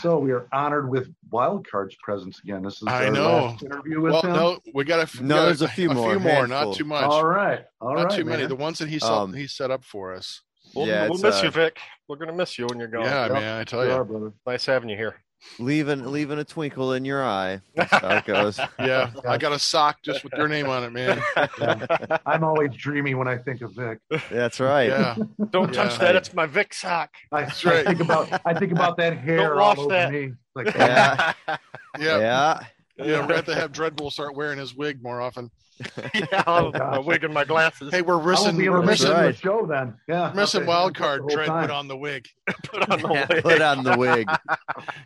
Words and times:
So 0.00 0.18
we 0.18 0.30
are 0.32 0.46
honored 0.52 0.88
with 0.88 1.12
Wildcard's 1.30 1.96
presence 2.02 2.38
again. 2.40 2.62
This 2.62 2.82
is 2.82 2.88
I 2.88 3.06
our 3.06 3.12
know. 3.12 3.44
last 3.46 3.62
interview 3.62 4.00
with 4.00 4.12
Well, 4.12 4.22
him. 4.22 4.32
no, 4.32 4.58
we 4.74 4.84
got 4.84 4.98
a 5.00 5.02
f- 5.02 5.20
No, 5.20 5.46
there's 5.46 5.62
a 5.62 5.68
few 5.68 5.90
more, 5.90 6.08
A 6.08 6.10
few 6.12 6.20
more, 6.20 6.32
handful. 6.46 6.66
not 6.66 6.76
too 6.76 6.84
much. 6.84 7.04
All 7.04 7.24
right, 7.24 7.64
all 7.80 7.94
not 7.94 8.04
right, 8.06 8.16
too 8.18 8.24
many. 8.24 8.42
man. 8.42 8.48
The 8.48 8.56
ones 8.56 8.78
that 8.78 8.88
he 8.88 8.98
set, 8.98 9.10
Um, 9.10 9.32
he 9.34 9.46
set 9.46 9.70
up 9.70 9.84
for 9.84 10.12
us. 10.14 10.42
We'll, 10.74 10.86
Yeah, 10.86 11.08
we'll 11.08 11.18
miss 11.18 11.40
uh, 11.40 11.44
you, 11.44 11.50
Vic. 11.50 11.78
We're 12.08 12.16
gonna 12.16 12.32
miss 12.32 12.58
you 12.58 12.66
when 12.66 12.78
you're 12.78 12.88
gone. 12.88 13.04
yeah, 13.04 13.24
Yep. 13.26 13.32
man, 13.32 13.60
I 13.60 13.64
tell 13.64 13.82
You 13.84 13.90
you. 13.90 13.96
are, 13.96 14.04
brother. 14.04 14.32
Nice 14.46 14.64
having 14.66 14.88
you 14.88 14.96
here. 14.96 15.16
Leaving 15.58 16.10
leaving 16.10 16.38
a 16.38 16.44
twinkle 16.44 16.92
in 16.94 17.04
your 17.04 17.24
eye. 17.24 17.60
That's 17.74 17.90
how 17.92 18.16
it 18.16 18.24
goes. 18.24 18.58
Yeah, 18.78 19.10
I 19.28 19.38
got 19.38 19.52
a 19.52 19.58
sock 19.58 20.02
just 20.02 20.24
with 20.24 20.32
your 20.36 20.48
name 20.48 20.68
on 20.68 20.84
it, 20.84 20.92
man. 20.92 21.22
I'm 22.26 22.42
always 22.44 22.70
dreamy 22.74 23.14
when 23.14 23.28
I 23.28 23.36
think 23.38 23.60
of 23.62 23.72
Vic. 23.74 23.98
That's 24.30 24.58
right. 24.60 24.88
Yeah, 24.88 25.16
Don't 25.50 25.72
touch 25.72 25.92
Yeah. 25.92 25.98
that. 25.98 26.16
It's 26.16 26.34
my 26.34 26.46
Vic 26.46 26.74
sock. 26.74 27.10
I, 27.30 27.42
That's 27.42 27.64
I 27.66 27.84
think 27.84 28.00
about 28.00 28.40
I 28.44 28.54
think 28.54 28.72
about 28.72 28.96
that 28.96 29.18
hair 29.18 29.50
Don't 29.50 29.58
all 29.58 29.80
over 29.80 29.88
that. 29.90 30.10
me. 30.12 30.32
Like 30.54 30.74
Yeah. 30.74 31.32
yeah, 31.46 31.56
Yeah. 31.98 32.18
yeah. 32.18 33.04
We're 33.04 33.20
gonna 33.22 33.36
have 33.36 33.44
to 33.46 33.54
have 33.54 33.72
Dreadbull 33.72 34.10
start 34.12 34.34
wearing 34.34 34.58
his 34.58 34.74
wig 34.74 35.02
more 35.02 35.20
often. 35.20 35.50
yeah, 36.14 36.42
I'm, 36.46 36.74
I'm 36.74 37.04
wigging 37.04 37.32
my 37.32 37.44
glasses. 37.44 37.90
Hey, 37.92 38.02
we're 38.02 38.20
I 38.20 38.26
missing, 38.26 38.56
we're 38.56 38.80
to 38.80 38.86
That's 38.86 39.00
listen 39.00 39.08
missing, 39.08 39.10
right. 39.12 39.34
the 39.34 39.40
show 39.40 39.66
then. 39.66 39.94
Yeah, 40.08 40.30
we're 40.30 40.40
missing 40.40 40.60
I'll 40.62 40.68
wild 40.68 40.94
card. 40.96 41.20
the 41.20 41.22
whole 41.22 41.36
Dread 41.36 41.48
time. 41.48 41.62
put 41.68 41.70
on 41.74 41.88
the 41.88 41.96
wig. 41.96 42.28
put 42.64 42.90
on 42.90 43.00
the 43.00 43.08
wig. 43.08 43.42
Put 43.42 43.62
on 43.62 43.84
the 43.84 43.96
wig. 43.96 44.28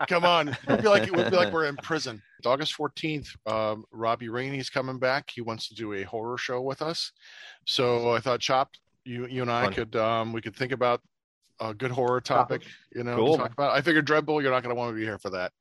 Come 0.08 0.24
on, 0.24 0.48
it 0.48 0.58
would 0.68 0.82
be 0.82 0.88
like 0.88 1.02
it 1.04 1.16
would 1.16 1.30
be 1.30 1.36
like 1.36 1.52
we're 1.52 1.66
in 1.66 1.76
prison. 1.76 2.22
August 2.44 2.74
fourteenth, 2.74 3.28
um, 3.46 3.84
Robbie 3.92 4.28
Rainey's 4.28 4.70
coming 4.70 4.98
back. 4.98 5.30
He 5.34 5.40
wants 5.40 5.68
to 5.68 5.74
do 5.74 5.94
a 5.94 6.02
horror 6.02 6.38
show 6.38 6.60
with 6.60 6.82
us. 6.82 7.12
So 7.64 8.10
I 8.14 8.20
thought, 8.20 8.40
Chop, 8.40 8.70
you 9.04 9.26
you 9.26 9.42
and 9.42 9.50
I 9.50 9.64
Fun. 9.64 9.72
could 9.72 9.96
um, 9.96 10.32
we 10.32 10.40
could 10.40 10.54
think 10.54 10.72
about 10.72 11.00
a 11.60 11.72
good 11.74 11.90
horror 11.90 12.20
topic. 12.20 12.62
You 12.94 13.04
know, 13.04 13.16
Cool. 13.16 13.32
to 13.36 13.42
talk 13.42 13.52
about. 13.52 13.72
I 13.72 13.80
figured 13.80 14.06
Dreadbull, 14.06 14.42
you're 14.42 14.52
not 14.52 14.62
going 14.62 14.74
to 14.74 14.78
want 14.78 14.92
to 14.92 14.96
be 14.98 15.04
here 15.04 15.18
for 15.18 15.30
that. 15.30 15.52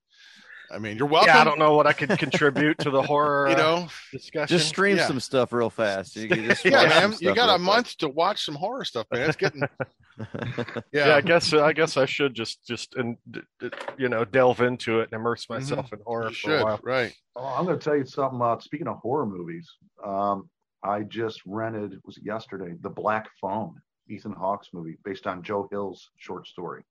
I 0.71 0.79
mean, 0.79 0.97
you're 0.97 1.07
welcome. 1.07 1.33
Yeah, 1.33 1.41
I 1.41 1.43
don't 1.43 1.59
know 1.59 1.75
what 1.75 1.87
I 1.87 1.93
could 1.93 2.09
contribute 2.17 2.77
to 2.79 2.89
the 2.89 3.01
horror 3.11 3.47
You 3.49 3.55
uh, 3.55 3.57
know, 3.57 3.87
discussion. 4.11 4.57
Just 4.57 4.67
stream 4.69 4.97
Yeah. 4.97 5.07
some 5.07 5.19
stuff 5.19 5.53
real 5.53 5.69
fast. 5.69 6.15
You 6.15 6.27
can 6.27 6.43
just 6.45 6.65
yeah, 6.65 6.87
man. 6.87 7.13
You 7.19 7.33
got 7.35 7.49
a 7.49 7.53
real 7.53 7.59
month 7.59 7.97
to 7.97 8.09
watch 8.09 8.43
some 8.45 8.55
horror 8.55 8.83
stuff, 8.85 9.07
man. 9.11 9.27
It's 9.29 9.37
getting 9.37 9.61
yeah. 10.33 10.81
yeah. 10.91 11.15
I 11.15 11.21
guess 11.21 11.53
I 11.53 11.73
guess 11.73 11.97
I 11.97 12.05
should 12.05 12.33
just 12.33 12.65
just 12.65 12.95
and 12.95 13.17
d- 13.29 13.41
d- 13.59 13.69
you 13.97 14.09
know 14.09 14.23
delve 14.25 14.61
into 14.61 14.99
it 15.01 15.09
and 15.11 15.19
immerse 15.19 15.49
myself 15.49 15.91
in 15.93 15.99
horror 16.05 16.29
you 16.29 16.35
for 16.35 16.51
a 16.53 16.57
should 16.57 16.63
while. 16.63 16.79
right. 16.83 17.13
Oh, 17.35 17.45
I'm 17.45 17.65
going 17.65 17.77
to 17.77 17.83
tell 17.83 17.97
you 17.97 18.05
something. 18.05 18.41
Uh, 18.41 18.57
speaking 18.59 18.87
of 18.87 18.97
horror 18.97 19.25
movies, 19.25 19.69
um, 20.05 20.49
I 20.83 21.01
just 21.01 21.41
rented 21.45 21.99
was 22.05 22.17
it 22.17 22.23
yesterday 22.25 22.73
the 22.81 22.89
Black 22.89 23.27
Phone, 23.41 23.75
Ethan 24.09 24.33
Hawke's 24.33 24.69
movie 24.73 24.97
based 25.03 25.27
on 25.27 25.43
Joe 25.43 25.67
Hill's 25.71 26.09
short 26.17 26.47
story, 26.47 26.83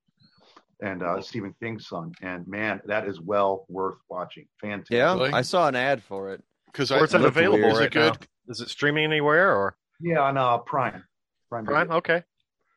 and 0.84 1.02
uh, 1.02 1.20
Stephen 1.20 1.54
King's 1.60 1.88
son. 1.88 2.12
And 2.20 2.46
man, 2.46 2.80
that 2.84 3.08
is 3.08 3.20
well 3.20 3.64
worth 3.68 3.96
watching. 4.10 4.46
Fantastic. 4.60 4.94
yeah, 4.96 5.14
Really? 5.14 5.32
I 5.32 5.40
saw 5.42 5.66
an 5.66 5.74
ad 5.74 6.02
for 6.02 6.30
it. 6.32 6.42
Because 6.66 6.90
it's 6.90 6.98
Where's 6.98 7.14
it 7.14 7.20
looked 7.20 7.36
available 7.36 7.60
weird. 7.62 7.72
Is 7.72 7.80
it 7.80 7.92
good? 7.92 8.12
now? 8.20 8.26
Is 8.48 8.60
it 8.60 8.68
streaming 8.68 9.04
anywhere 9.04 9.56
or 9.56 9.76
Yeah, 10.00 10.20
on 10.20 10.36
uh, 10.36 10.58
Prime. 10.58 11.02
Prime. 11.48 11.64
Prime? 11.64 11.86
Video. 11.86 11.98
Okay. 11.98 12.22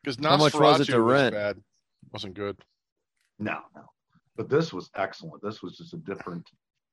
because 0.02 0.16
How 0.24 0.36
much 0.38 0.54
was 0.54 0.80
it 0.80 0.84
Nosferatu 0.84 0.92
to 0.92 1.00
rent? 1.02 1.34
bad. 1.34 1.58
Wasn't 2.12 2.34
good. 2.34 2.56
No, 3.38 3.58
no. 3.76 3.82
But 4.36 4.48
this 4.48 4.72
was 4.72 4.88
excellent. 4.96 5.42
This 5.42 5.62
was 5.62 5.76
just 5.76 5.92
a 5.92 5.98
different 5.98 6.48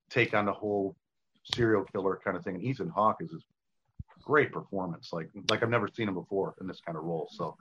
take 0.10 0.34
on 0.34 0.46
the 0.46 0.52
whole 0.52 0.96
serial 1.54 1.86
killer 1.86 2.20
kind 2.24 2.36
of 2.36 2.44
thing. 2.44 2.56
And 2.56 2.64
Ethan 2.64 2.90
Hawke 2.90 3.18
is 3.22 3.32
a 3.32 3.38
great 4.24 4.52
performance. 4.52 5.14
Like 5.14 5.30
like 5.50 5.64
I've 5.64 5.70
never 5.70 5.88
seen 5.88 6.08
him 6.10 6.16
before 6.16 6.56
in 6.60 6.68
this 6.68 6.82
kind 6.86 6.98
of 6.98 7.04
role. 7.06 7.30
So 7.32 7.56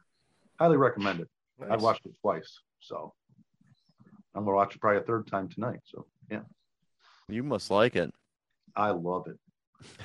highly 0.58 0.76
recommend 0.78 1.20
it. 1.20 1.28
I've 1.70 1.82
watched 1.82 2.04
it 2.06 2.12
twice. 2.20 2.58
So 2.80 3.12
I'm 4.34 4.44
gonna 4.44 4.56
watch 4.56 4.74
it 4.74 4.80
probably 4.80 5.00
a 5.00 5.04
third 5.04 5.26
time 5.26 5.48
tonight. 5.48 5.80
So 5.84 6.06
yeah, 6.30 6.40
You 7.28 7.42
must 7.42 7.70
like 7.70 7.96
it. 7.96 8.12
I 8.76 8.90
love 8.90 9.26
it. 9.28 9.36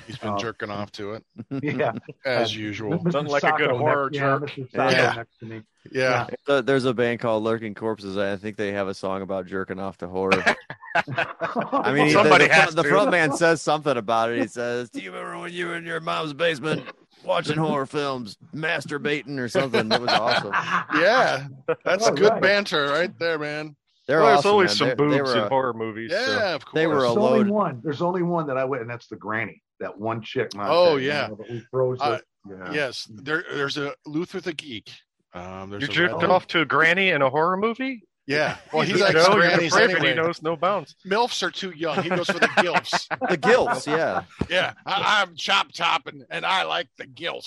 He's 0.06 0.18
been 0.18 0.30
Oh. 0.34 0.36
jerking 0.38 0.68
off 0.70 0.92
to 0.92 1.12
it 1.14 1.24
Yeah, 1.62 1.92
as 2.26 2.54
usual. 2.54 2.98
Mr. 2.98 3.12
Nothing 3.14 3.26
like 3.30 3.44
a 3.44 3.52
good 3.56 3.70
horror 3.70 4.10
next, 4.10 4.18
jerk. 4.18 4.56
Yeah, 4.56 4.64
Mr. 4.66 4.92
Yeah. 4.92 5.12
next 5.16 5.38
to 5.38 5.46
me. 5.46 5.62
Yeah. 5.90 6.26
Uh, 6.46 6.60
There's 6.60 6.84
a 6.84 6.92
band 6.92 7.20
called 7.20 7.42
Lurking 7.44 7.74
Corpses. 7.74 8.18
I 8.18 8.36
think 8.36 8.56
they 8.58 8.72
have 8.72 8.88
a 8.88 8.94
song 8.94 9.22
about 9.22 9.46
jerking 9.46 9.78
off 9.80 9.96
to 9.98 10.08
horror. 10.08 10.44
I 10.94 11.92
mean, 11.94 12.06
he- 12.06 12.12
Somebody 12.12 12.44
the, 12.44 12.48
the, 12.48 12.54
has 12.54 12.62
front, 12.64 12.76
the 12.76 12.82
to. 12.82 12.88
front 12.90 13.10
man 13.10 13.32
says 13.32 13.62
something 13.62 13.96
about 13.96 14.30
it. 14.30 14.40
He 14.42 14.48
says, 14.48 14.90
"Do 14.90 15.00
you 15.00 15.12
remember 15.12 15.38
when 15.38 15.52
you 15.52 15.68
were 15.68 15.76
in 15.76 15.86
your 15.86 16.00
mom's 16.00 16.34
basement 16.34 16.82
watching 17.24 17.56
horror 17.56 17.86
films, 17.86 18.36
masturbating 18.54 19.38
or 19.38 19.48
something?" 19.48 19.88
That 19.88 20.00
was 20.02 20.10
awesome. 20.10 20.52
Yeah. 21.00 21.46
That's 21.84 22.06
All 22.06 22.14
good 22.14 22.32
right. 22.32 22.42
banter 22.42 22.88
right 22.88 23.16
there, 23.18 23.38
man. 23.38 23.76
They're 24.10 24.18
Well, 24.18 24.26
there's 24.28 24.38
awesome, 24.40 24.50
always 24.50 24.70
man. 24.70 24.76
some 24.76 24.88
They- 24.88 24.94
boobs 24.96 25.14
they 25.14 25.22
were, 25.22 25.32
in 25.36 25.38
uh, 25.44 25.48
horror 25.48 25.72
movies. 25.72 26.10
Yeah, 26.12 26.26
so. 26.26 26.54
of 26.56 26.64
course. 26.64 26.74
They 26.74 26.86
were 26.88 26.94
There's 27.00 27.04
a 27.04 27.20
only 27.20 27.38
load. 27.38 27.48
one. 27.48 27.80
There's 27.84 28.02
only 28.02 28.22
one 28.22 28.46
that 28.48 28.56
I 28.56 28.64
went, 28.64 28.82
and 28.82 28.90
that's 28.90 29.06
the 29.06 29.14
granny. 29.16 29.62
That 29.78 29.96
one 29.98 30.20
chick. 30.20 30.54
Monte, 30.56 30.70
Oh, 30.72 30.96
you 30.96 31.06
yeah. 31.08 31.28
know, 31.28 31.38
we 31.48 31.60
froze 31.70 31.98
Uh, 32.00 32.18
it. 32.18 32.24
Yeah. 32.50 32.72
Yes. 32.72 33.06
There 33.08 33.44
there's 33.52 33.76
a 33.78 33.94
Luther 34.06 34.40
the 34.40 34.52
Geek. 34.52 34.90
Um 35.32 35.70
You 35.70 35.76
a 35.76 35.80
jerked 35.80 36.24
off 36.24 36.46
to 36.48 36.60
a 36.62 36.64
granny 36.64 37.10
in 37.10 37.22
a 37.22 37.30
horror 37.30 37.56
movie? 37.56 38.02
Yeah. 38.26 38.56
Well 38.72 38.82
he's 38.82 38.98
You 38.98 39.04
like 39.04 39.14
know, 39.14 39.34
grannies 39.34 39.72
depraved 39.72 39.92
anyway. 39.94 40.08
He 40.10 40.14
knows 40.16 40.42
no 40.42 40.56
bounds. 40.56 40.96
MILFs 41.06 41.42
are 41.42 41.50
too 41.50 41.70
young. 41.70 42.02
He 42.02 42.08
goes 42.08 42.26
for 42.28 42.38
the 42.40 42.48
gilfs. 42.48 43.06
the 43.30 43.36
gills. 43.36 43.86
Yeah, 43.86 44.24
Yeah. 44.48 44.72
I, 44.86 45.22
I'm 45.22 45.34
chop 45.36 45.72
top 45.72 46.06
and, 46.08 46.24
and 46.30 46.44
I 46.44 46.64
like 46.64 46.88
the 46.98 47.04
gilf. 47.06 47.46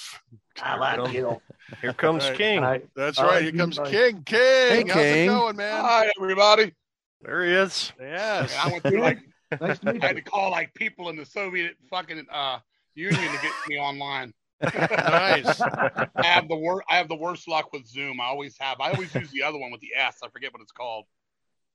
I 0.62 0.76
like 0.78 1.14
you. 1.14 1.42
Here 1.82 1.94
comes 1.94 2.26
Right. 2.30 2.38
King. 2.38 2.64
I, 2.64 2.82
That's 2.96 3.18
All 3.18 3.26
right. 3.26 3.36
right, 3.36 3.44
Here 3.44 3.52
comes 3.54 3.78
guys- 3.78 3.90
King. 3.90 4.24
King. 4.24 4.88
How's 4.88 4.96
King. 4.98 5.24
it 5.24 5.28
going, 5.28 5.56
man? 5.56 5.82
Hi, 5.82 6.12
everybody. 6.20 6.74
There 7.22 7.44
he 7.46 7.52
is. 7.54 7.92
Yes. 8.00 8.56
I 8.62 8.70
went 8.72 8.84
through 8.84 9.00
like 9.02 9.20
nice 9.62 9.80
to 9.80 9.94
meet 9.94 10.04
I 10.04 10.08
had 10.08 10.16
to 10.18 10.22
call 10.22 10.52
like 10.52 10.74
people 10.74 11.10
in 11.10 11.16
the 11.16 11.26
Soviet 11.26 11.76
fucking 11.90 12.26
uh, 12.32 12.60
Union 12.96 13.20
to 13.32 13.42
get 13.42 13.52
me 13.68 13.78
online. 13.80 14.34
nice. 14.62 15.60
I 15.62 16.08
have 16.24 16.48
the 16.48 16.56
worst. 16.56 16.86
I 16.90 16.96
have 16.98 17.08
the 17.10 17.16
worst 17.16 17.48
luck 17.48 17.74
with 17.74 17.86
Zoom. 17.88 18.22
I 18.22 18.26
always 18.26 18.56
have. 18.60 18.80
I 18.80 18.92
always 18.92 19.14
use 19.16 19.32
the 19.32 19.44
other 19.44 19.58
one 19.58 19.72
with 19.72 19.82
the 19.82 19.92
S. 19.98 20.18
I 20.24 20.30
forget 20.30 20.54
what 20.54 20.62
it's 20.62 20.72
called. 20.72 21.06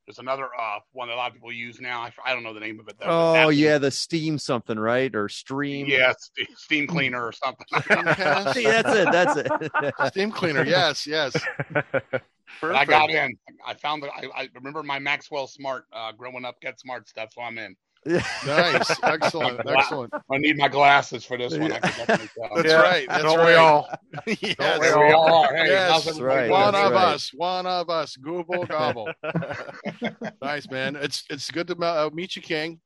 There's 0.09 0.21
another 0.21 0.49
uh, 0.59 0.79
one 0.93 1.09
that 1.09 1.15
a 1.15 1.17
lot 1.17 1.29
of 1.29 1.35
people 1.35 1.53
use 1.53 1.83
now. 1.83 2.01
I, 2.01 2.11
I 2.25 2.33
don't 2.33 2.43
know 2.43 2.55
the 2.55 2.61
name 2.61 2.81
of 2.81 2.89
it 2.89 2.97
though. 2.99 3.05
Oh 3.09 3.33
that's- 3.35 3.57
yeah, 3.57 3.77
the 3.77 3.91
Steam 3.91 4.39
something, 4.39 4.79
right? 4.79 5.15
Or 5.15 5.29
Stream. 5.29 5.87
Yeah, 5.87 6.15
Ste- 6.19 6.49
Steam 6.57 6.87
Cleaner 6.87 7.23
or 7.23 7.31
something. 7.31 7.67
Steamcast? 7.75 8.55
See, 8.55 8.65
that's 8.65 8.89
it. 8.89 9.13
That's 9.13 9.37
it. 9.37 9.95
Steam 10.07 10.31
cleaner. 10.33 10.65
Yes, 10.65 11.07
yes. 11.07 11.37
I 12.63 12.87
got 12.87 13.11
in. 13.11 13.37
I 13.67 13.75
found 13.75 14.03
that 14.03 14.11
I, 14.17 14.29
I 14.35 14.49
remember 14.55 14.83
my 14.83 14.99
Maxwell 14.99 15.47
Smart 15.47 15.85
uh, 15.93 16.13
growing 16.13 16.47
up, 16.47 16.59
Get 16.63 16.81
Smart 16.81 17.07
stuff. 17.07 17.35
So 17.35 17.43
I'm 17.43 17.59
in. 17.59 17.77
Nice. 18.47 18.91
Excellent. 19.03 19.61
Excellent. 19.69 20.13
I 20.15 20.39
need 20.39 20.57
my 20.57 20.69
glasses 20.69 21.25
for 21.25 21.37
this 21.37 21.57
one. 21.57 21.73
I 21.73 21.79
can 21.81 22.29
tell. 22.35 22.57
That's 22.57 22.69
Yeah, 22.69 22.81
right. 22.81 23.07
That's 23.09 23.23
Don't 23.23 23.39
right. 23.39 23.47
we 23.47 23.55
all? 23.55 23.89
yes. 24.27 24.55
Don't 24.57 24.81
we 24.81 25.13
all 25.13 25.45
are? 25.45 25.55
Hey, 25.55 25.69
Yes, 25.69 26.05
that's 26.05 26.21
right. 26.21 26.51
One 26.51 26.73
that's 26.73 26.87
of 26.87 26.93
right. 26.93 27.15
us. 27.15 27.31
One 27.35 27.67
of 27.67 27.91
us. 27.91 28.17
Google 28.17 28.65
gobble. 28.67 29.11
nice, 30.43 30.71
man. 30.71 30.97
It's 30.97 31.25
it's 31.31 31.51
good 31.51 31.67
to 31.69 31.77
uh, 31.77 32.11
meet 32.13 32.37
you, 32.37 32.43
King. 32.43 32.81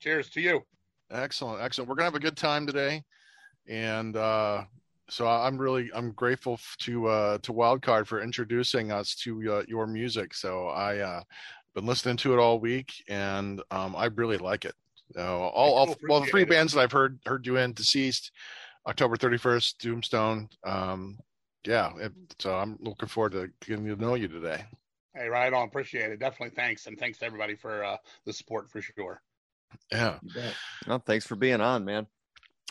Cheers 0.00 0.30
to 0.30 0.40
you. 0.40 0.62
Excellent, 1.10 1.62
excellent. 1.62 1.88
We're 1.88 1.96
gonna 1.96 2.04
have 2.06 2.14
a 2.14 2.20
good 2.20 2.36
time 2.36 2.66
today, 2.66 3.02
and 3.66 4.14
uh, 4.16 4.64
so 5.08 5.26
I'm 5.26 5.56
really 5.58 5.90
I'm 5.94 6.12
grateful 6.12 6.60
to 6.80 7.06
uh, 7.06 7.38
to 7.38 7.52
Wildcard 7.52 8.06
for 8.06 8.20
introducing 8.22 8.92
us 8.92 9.14
to 9.24 9.52
uh, 9.54 9.62
your 9.66 9.86
music. 9.86 10.34
So 10.34 10.68
I 10.68 10.98
uh, 10.98 11.22
been 11.78 11.86
listening 11.86 12.16
to 12.16 12.32
it 12.34 12.38
all 12.40 12.58
week, 12.58 13.04
and 13.08 13.62
um, 13.70 13.94
I 13.94 14.06
really 14.06 14.36
like 14.36 14.64
it. 14.64 14.74
So 15.14 15.22
all, 15.22 15.74
all 15.74 15.96
well, 16.08 16.20
the 16.20 16.26
three 16.26 16.42
it. 16.42 16.48
bands 16.50 16.72
that 16.72 16.80
I've 16.80 16.90
heard 16.92 17.20
heard 17.24 17.46
you 17.46 17.56
in, 17.56 17.72
Deceased, 17.72 18.32
October 18.86 19.16
31st, 19.16 19.76
Doomstone. 19.76 20.48
Um, 20.64 21.18
yeah, 21.64 21.92
it, 21.98 22.12
so 22.40 22.56
I'm 22.56 22.78
looking 22.80 23.08
forward 23.08 23.32
to 23.32 23.48
getting 23.64 23.86
to 23.86 23.96
know 23.96 24.14
you 24.16 24.26
today. 24.26 24.64
Hey, 25.14 25.28
right 25.28 25.52
on. 25.52 25.68
Appreciate 25.68 26.10
it. 26.10 26.18
Definitely 26.18 26.54
thanks. 26.56 26.86
And 26.86 26.98
thanks 26.98 27.18
to 27.18 27.26
everybody 27.26 27.54
for 27.54 27.84
uh, 27.84 27.96
the 28.26 28.32
support 28.32 28.68
for 28.70 28.82
sure. 28.82 29.22
Yeah. 29.92 30.18
You 30.22 30.34
bet. 30.34 30.54
well, 30.86 31.02
thanks 31.04 31.26
for 31.26 31.36
being 31.36 31.60
on, 31.60 31.84
man. 31.84 32.06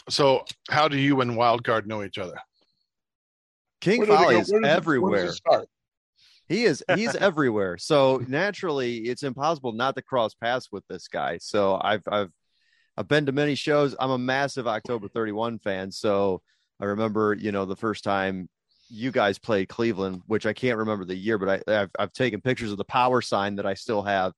So 0.10 0.44
how 0.70 0.88
do 0.88 0.98
you 0.98 1.22
and 1.22 1.32
Wildcard 1.32 1.86
know 1.86 2.04
each 2.04 2.18
other? 2.18 2.38
King 3.82 4.00
Where 4.00 4.08
did 4.08 4.14
it 4.14 4.18
Fowley 4.18 4.36
go- 4.36 4.42
is 4.42 4.52
where 4.52 4.62
does 4.62 4.62
it- 4.62 4.62
where 4.62 4.62
does 4.62 4.78
everywhere. 4.78 5.26
it 5.26 5.34
start? 5.34 5.70
He 6.48 6.64
is 6.64 6.84
he's 6.96 7.16
everywhere. 7.16 7.78
So 7.78 8.24
naturally, 8.28 9.00
it's 9.00 9.24
impossible 9.24 9.74
not 9.74 9.96
to 9.96 10.02
cross 10.02 10.34
paths 10.34 10.70
with 10.72 10.86
this 10.88 11.08
guy. 11.08 11.38
So 11.40 11.80
I've 11.82 12.04
I've 12.10 12.32
I've 12.96 13.08
been 13.08 13.26
to 13.28 13.32
many 13.32 13.56
shows. 13.56 13.96
I'm 14.00 14.12
a 14.12 14.18
massive 14.18 14.68
October 14.68 15.08
31 15.08 15.60
fan. 15.60 15.92
So 15.92 16.42
I 16.80 16.86
remember, 16.86 17.34
you 17.34 17.52
know, 17.52 17.66
the 17.66 17.76
first 17.76 18.04
time 18.04 18.50
you 18.90 19.12
guys 19.12 19.38
played 19.38 19.68
Cleveland, 19.68 20.22
which 20.28 20.46
I 20.46 20.54
can't 20.54 20.78
remember 20.78 21.06
the 21.06 21.16
year, 21.16 21.38
but 21.38 21.64
I, 21.68 21.82
I've 21.82 21.92
I've 22.00 22.14
taken 22.14 22.42
pictures 22.42 22.72
of 22.72 22.78
the 22.78 22.86
power 22.86 23.22
sign 23.22 23.56
that 23.58 23.66
I 23.66 23.74
still 23.74 24.02
have 24.04 24.34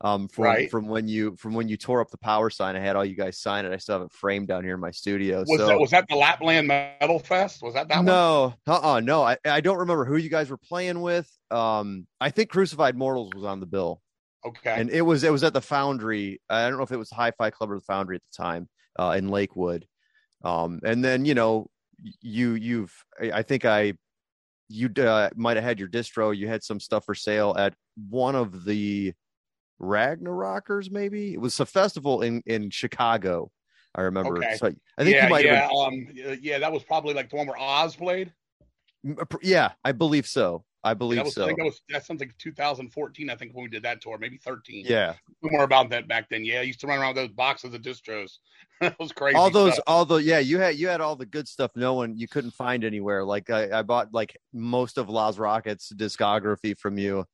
um 0.00 0.26
from 0.26 0.44
Right. 0.44 0.68
from 0.70 0.88
when 0.88 1.06
you 1.06 1.36
from 1.36 1.54
when 1.54 1.68
you 1.68 1.76
tore 1.76 2.00
up 2.00 2.10
the 2.10 2.18
power 2.18 2.50
sign. 2.50 2.74
I 2.74 2.80
had 2.80 2.96
all 2.96 3.04
you 3.04 3.14
guys 3.14 3.38
sign 3.38 3.64
it. 3.64 3.72
I 3.72 3.76
still 3.76 4.00
have 4.00 4.06
it 4.06 4.12
framed 4.12 4.48
down 4.48 4.64
here 4.64 4.74
in 4.74 4.80
my 4.80 4.90
studio. 4.90 5.44
Was 5.46 5.60
so 5.60 5.66
that 5.68 5.78
was 5.78 5.90
that 5.92 6.06
the 6.08 6.16
Lapland 6.16 6.66
Metal 6.66 7.20
Fest? 7.20 7.62
Was 7.62 7.74
that 7.74 7.88
that 7.88 7.98
one? 7.98 8.06
no, 8.06 8.54
uh-uh, 8.66 9.00
no. 9.00 9.22
I, 9.22 9.36
I 9.44 9.60
don't 9.60 9.78
remember 9.78 10.04
who 10.04 10.16
you 10.16 10.28
guys 10.28 10.50
were 10.50 10.58
playing 10.58 11.00
with. 11.00 11.30
Um, 11.52 12.06
I 12.20 12.30
think 12.30 12.50
Crucified 12.50 12.96
Mortals 12.96 13.30
was 13.34 13.44
on 13.44 13.60
the 13.60 13.66
bill. 13.66 14.00
Okay. 14.44 14.74
and 14.80 14.90
it 14.90 15.02
was 15.02 15.22
it 15.22 15.30
was 15.30 15.44
at 15.44 15.52
the 15.52 15.60
Foundry. 15.60 16.40
I 16.48 16.68
don't 16.68 16.76
know 16.76 16.82
if 16.82 16.90
it 16.90 16.96
was 16.96 17.10
Hi-Fi 17.10 17.50
Club 17.50 17.70
or 17.70 17.78
the 17.78 17.84
Foundry 17.84 18.16
at 18.16 18.22
the 18.22 18.42
time 18.42 18.68
uh, 18.98 19.14
in 19.16 19.28
Lakewood. 19.28 19.86
Um, 20.42 20.80
and 20.84 21.04
then 21.04 21.24
you 21.24 21.34
know 21.34 21.68
you 22.20 22.54
you've 22.54 22.92
I 23.32 23.42
think 23.42 23.64
I 23.64 23.94
you 24.68 24.90
uh, 24.98 25.30
might 25.36 25.56
have 25.56 25.64
had 25.64 25.78
your 25.78 25.88
distro. 25.88 26.36
You 26.36 26.48
had 26.48 26.64
some 26.64 26.80
stuff 26.80 27.04
for 27.04 27.14
sale 27.14 27.54
at 27.56 27.74
one 28.10 28.34
of 28.34 28.64
the 28.64 29.12
Ragnarokers. 29.80 30.90
Maybe 30.90 31.34
it 31.34 31.40
was 31.40 31.60
a 31.60 31.66
festival 31.66 32.22
in 32.22 32.42
in 32.46 32.70
Chicago. 32.70 33.50
I 33.94 34.02
remember. 34.02 34.38
Okay. 34.38 34.56
So 34.56 34.72
I 34.98 35.04
think 35.04 35.14
yeah, 35.14 35.24
you 35.24 35.30
might 35.30 35.44
yeah, 35.44 35.60
have. 35.62 35.70
um, 35.70 36.06
yeah, 36.40 36.58
that 36.58 36.72
was 36.72 36.82
probably 36.82 37.14
like 37.14 37.30
the 37.30 37.36
one 37.36 37.46
where 37.46 37.60
Oz 37.60 37.94
played. 37.94 38.32
Yeah, 39.42 39.72
I 39.84 39.92
believe 39.92 40.26
so. 40.26 40.64
I 40.84 40.94
believe 40.94 41.18
that 41.18 41.24
was, 41.26 41.34
so. 41.34 41.44
I 41.44 41.46
think 41.46 41.58
that 41.58 41.64
was 41.64 41.80
that's 41.88 42.06
something 42.06 42.32
2014. 42.38 43.30
I 43.30 43.36
think 43.36 43.54
when 43.54 43.64
we 43.64 43.70
did 43.70 43.84
that 43.84 44.00
tour, 44.00 44.18
maybe 44.18 44.36
13. 44.36 44.84
yeah. 44.88 45.14
more 45.42 45.62
about 45.64 45.90
that 45.90 46.08
back 46.08 46.28
then. 46.28 46.44
Yeah, 46.44 46.58
I 46.58 46.62
used 46.62 46.80
to 46.80 46.86
run 46.88 46.98
around 46.98 47.14
with 47.14 47.24
those 47.28 47.32
boxes 47.36 47.72
of 47.74 47.82
distros. 47.82 48.38
that 48.80 48.98
was 48.98 49.12
crazy. 49.12 49.36
all 49.36 49.48
those 49.50 49.74
stuff. 49.74 49.84
all 49.86 50.04
the 50.04 50.16
yeah 50.16 50.40
you 50.40 50.58
had 50.58 50.74
you 50.74 50.88
had 50.88 51.00
all 51.00 51.14
the 51.14 51.26
good 51.26 51.46
stuff 51.46 51.70
no 51.76 51.94
one 51.94 52.16
you 52.16 52.26
couldn't 52.26 52.50
find 52.50 52.82
anywhere 52.82 53.22
like 53.22 53.48
i, 53.48 53.78
I 53.78 53.82
bought 53.82 54.12
like 54.12 54.36
most 54.52 54.98
of 54.98 55.08
las 55.08 55.38
rockets 55.38 55.92
discography 55.94 56.76
from 56.76 56.98
you 56.98 57.24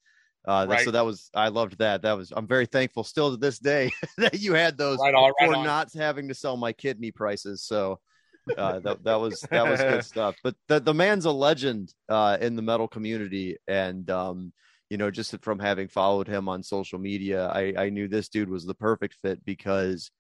uh 0.47 0.67
that- 0.67 0.81
so 0.85 0.91
that 0.91 1.07
was 1.07 1.31
i 1.35 1.49
loved 1.49 1.79
that 1.79 2.03
that 2.03 2.13
was 2.19 2.33
i'm 2.37 2.47
very 2.47 2.67
thankful 2.67 3.03
still 3.03 3.31
to 3.31 3.39
this 3.39 3.59
day 3.59 3.91
that 4.19 4.39
you 4.41 4.53
had 4.53 4.77
those 4.77 4.99
Right 4.99 5.15
on, 5.15 5.33
right 5.41 5.49
for 5.51 5.57
on. 5.57 5.65
not 5.65 5.91
having 5.95 6.29
to 6.29 6.35
sell 6.35 6.59
my 6.59 6.73
kidney 6.73 7.13
prices 7.13 7.63
so 7.63 7.99
uh 8.57 8.79
that, 8.81 9.05
that 9.05 9.17
was 9.17 9.41
that 9.51 9.69
was 9.69 9.81
good 9.81 10.05
stuff 10.15 10.37
but 10.43 10.55
the, 10.69 10.81
the 10.81 10.95
man's 10.95 11.25
a 11.25 11.31
legend 11.31 11.93
uh 12.09 12.37
in 12.41 12.57
the 12.57 12.63
metal 12.63 12.89
community 12.89 13.57
and 13.67 14.09
um 14.11 14.53
you 14.91 14.97
know 14.97 15.11
just 15.11 15.35
from 15.43 15.59
having 15.59 15.89
followed 15.89 16.27
him 16.29 16.49
on 16.49 16.63
social 16.63 16.99
media 16.99 17.49
i 17.49 17.75
i 17.77 17.89
knew 17.91 18.09
this 18.09 18.29
dude 18.29 18.49
was 18.49 18.65
the 18.65 18.75
perfect 18.75 19.15
fit 19.21 19.45
because 19.45 20.11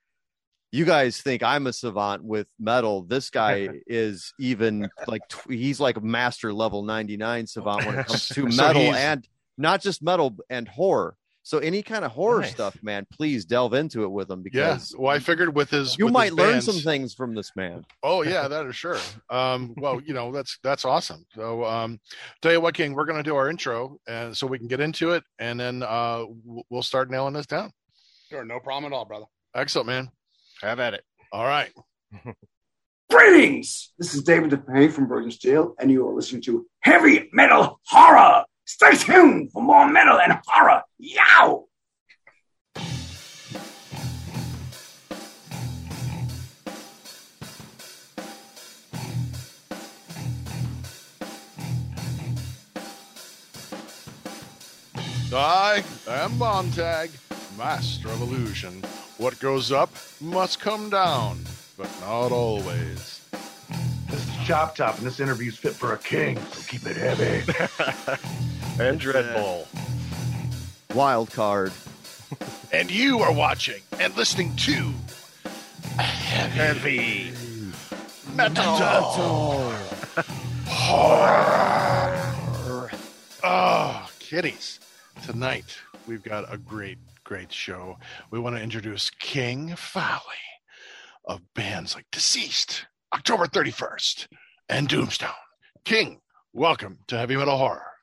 you 0.71 0.85
guys 0.85 1.23
think 1.23 1.43
I'm 1.43 1.67
a 1.67 1.73
savant 1.73 2.23
with 2.23 2.47
metal. 2.61 3.03
This 3.03 3.31
guy 3.31 3.71
is 3.87 4.35
even 4.39 4.91
like 5.07 5.23
he's 5.49 5.81
like 5.81 6.03
master 6.03 6.53
level 6.53 6.83
99 6.83 7.47
savant 7.47 7.87
when 7.87 7.99
it 7.99 8.07
comes 8.07 8.29
to 8.35 8.45
metal 8.47 8.83
he's- 8.83 8.97
and 8.97 9.29
not 9.57 9.81
just 9.81 10.03
metal 10.03 10.37
and 10.51 10.69
horror. 10.69 11.17
So 11.49 11.57
any 11.61 11.83
kind 11.83 12.05
of 12.05 12.11
horror 12.13 12.43
Nice. 12.43 12.51
stuff, 12.51 12.77
man, 12.83 13.07
please 13.11 13.47
delve 13.47 13.73
into 13.73 14.03
it 14.05 14.09
with 14.11 14.31
him 14.31 14.41
Yeah. 14.53 14.75
because 14.75 14.95
Well, 14.99 15.11
I 15.11 15.19
figured 15.19 15.55
with 15.57 15.71
his 15.71 15.97
you 15.97 16.05
with 16.05 16.13
might 16.13 16.25
his 16.27 16.35
learn 16.35 16.51
bands- 16.53 16.67
some 16.67 16.81
things 16.83 17.15
from 17.15 17.35
this 17.35 17.53
man. 17.57 17.87
Oh 18.03 18.21
yeah, 18.21 18.49
that 18.53 18.67
is 18.67 18.77
sure. 18.77 18.99
Um, 19.31 19.73
well, 19.79 19.99
you 19.99 20.13
know 20.13 20.31
that's 20.31 20.59
that's 20.63 20.85
awesome. 20.85 21.25
So, 21.35 21.65
um, 21.65 22.01
tell 22.43 22.53
you 22.53 22.61
what, 22.61 22.75
King, 22.75 22.93
we're 22.93 23.07
going 23.07 23.17
to 23.17 23.23
do 23.23 23.35
our 23.35 23.49
intro, 23.49 23.97
and 24.07 24.37
so 24.37 24.47
we 24.47 24.59
can 24.59 24.69
get 24.69 24.81
into 24.81 25.13
it, 25.13 25.25
and 25.39 25.59
then 25.59 25.83
uh, 25.83 26.27
we'll 26.69 26.83
start 26.83 27.11
nailing 27.11 27.33
this 27.33 27.47
down. 27.47 27.73
Sure, 28.29 28.45
no 28.45 28.61
problem 28.61 28.93
at 28.93 28.95
all, 28.95 29.07
brother. 29.07 29.25
Excellent, 29.55 29.87
man. 29.87 30.11
Have 30.61 30.81
at 30.81 30.93
it. 30.93 31.03
All 31.33 31.47
right. 31.47 31.73
Greetings! 33.11 33.95
This 33.99 34.15
is 34.15 34.23
David 34.23 34.51
DeFeis 34.51 34.93
from 34.93 35.09
Virgin 35.09 35.31
Steele, 35.31 35.75
and 35.81 35.91
you 35.91 36.07
are 36.07 36.13
listening 36.15 36.43
to 36.43 36.67
Heavy 36.81 37.31
Metal 37.33 37.81
Horror! 37.87 38.45
Stay 38.71 38.95
tuned 38.97 39.51
for 39.51 39.63
more 39.63 39.89
metal 39.89 40.21
and 40.21 40.39
horror! 40.47 40.83
Yow! 40.99 41.69
I 55.33 55.83
am 56.07 56.37
Montag, 56.37 57.11
master 57.57 58.09
of 58.09 58.21
illusion. 58.21 58.83
What 59.17 59.41
goes 59.41 59.73
up 59.73 59.91
must 60.21 60.61
come 60.61 60.91
down, 60.91 61.41
but 61.79 61.89
not 62.03 62.33
always. 62.33 63.18
This 64.49 64.57
Chop 64.57 64.77
Top, 64.77 64.97
and 64.97 65.07
this 65.07 65.21
interview's 65.21 65.59
fit 65.59 65.75
for 65.75 65.93
a 65.93 65.99
king, 65.99 66.39
so 66.53 66.63
keep 66.67 66.87
it 66.87 66.97
heavy. 66.97 67.45
and 68.83 68.99
Dread 68.99 69.35
Bull. 69.35 69.69
Wild 70.95 71.31
card. 71.31 71.71
And 72.73 72.91
you 72.91 73.19
are 73.19 73.31
watching 73.31 73.83
and 74.01 74.17
listening 74.17 74.57
to 74.57 74.95
Heavy. 75.99 77.31
Metal 78.35 78.65
Horror. 78.65 79.77
Oh, 82.81 82.89
ah, 83.45 84.11
kitties. 84.19 84.81
Tonight, 85.27 85.77
we've 86.07 86.23
got 86.23 86.51
a 86.51 86.57
great, 86.57 86.97
great 87.23 87.53
show. 87.53 87.99
We 88.31 88.39
want 88.39 88.57
to 88.57 88.63
introduce 88.63 89.11
King 89.11 89.77
Fowley 89.77 90.23
of 91.27 91.43
bands 91.53 91.95
like 91.95 92.07
Deceased, 92.11 92.87
October 93.15 93.47
31st, 93.47 94.27
and 94.69 94.87
Doomstone. 94.87 95.31
King, 95.85 96.21
welcome 96.53 96.99
to 97.07 97.17
Heavy 97.17 97.37
Metal 97.37 97.57
Horror. 97.57 97.98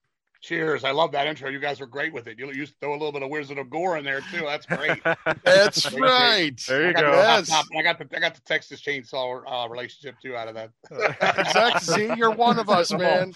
Cheers. 0.46 0.84
I 0.84 0.92
love 0.92 1.12
that 1.14 1.26
intro. 1.26 1.50
You 1.50 1.60
guys 1.60 1.82
are 1.82 1.88
great 1.88 2.14
with 2.14 2.28
it. 2.28 2.38
You 2.38 2.52
used 2.52 2.74
to 2.74 2.78
throw 2.80 2.92
a 2.92 2.98
little 2.98 3.12
bit 3.12 3.24
of 3.24 3.30
Wizard 3.30 3.58
of 3.58 3.68
Gore 3.70 3.98
in 3.98 4.06
there 4.06 4.22
too. 4.32 4.42
That's 4.46 4.66
great. 4.68 5.02
That's 5.44 5.90
Great, 5.90 6.02
right. 6.02 6.64
There 6.68 6.84
you 6.84 6.90
I 6.90 6.94
got 6.94 7.02
go. 7.02 7.12
the 7.12 7.18
Yes. 7.18 7.50
laptop, 7.50 7.66
I 7.76 7.82
got 7.82 7.98
the 8.00 8.16
I 8.16 8.20
got 8.20 8.36
the 8.36 8.42
Texas 8.42 8.82
Chainsaw 8.82 9.42
uh, 9.48 9.68
relationship 9.70 10.16
too 10.22 10.36
out 10.36 10.48
of 10.48 10.54
that. 10.54 10.70
exactly. 11.40 11.80
See, 11.96 12.14
you're 12.16 12.30
one 12.32 12.60
of 12.60 12.70
us, 12.70 12.92
man. 12.94 13.34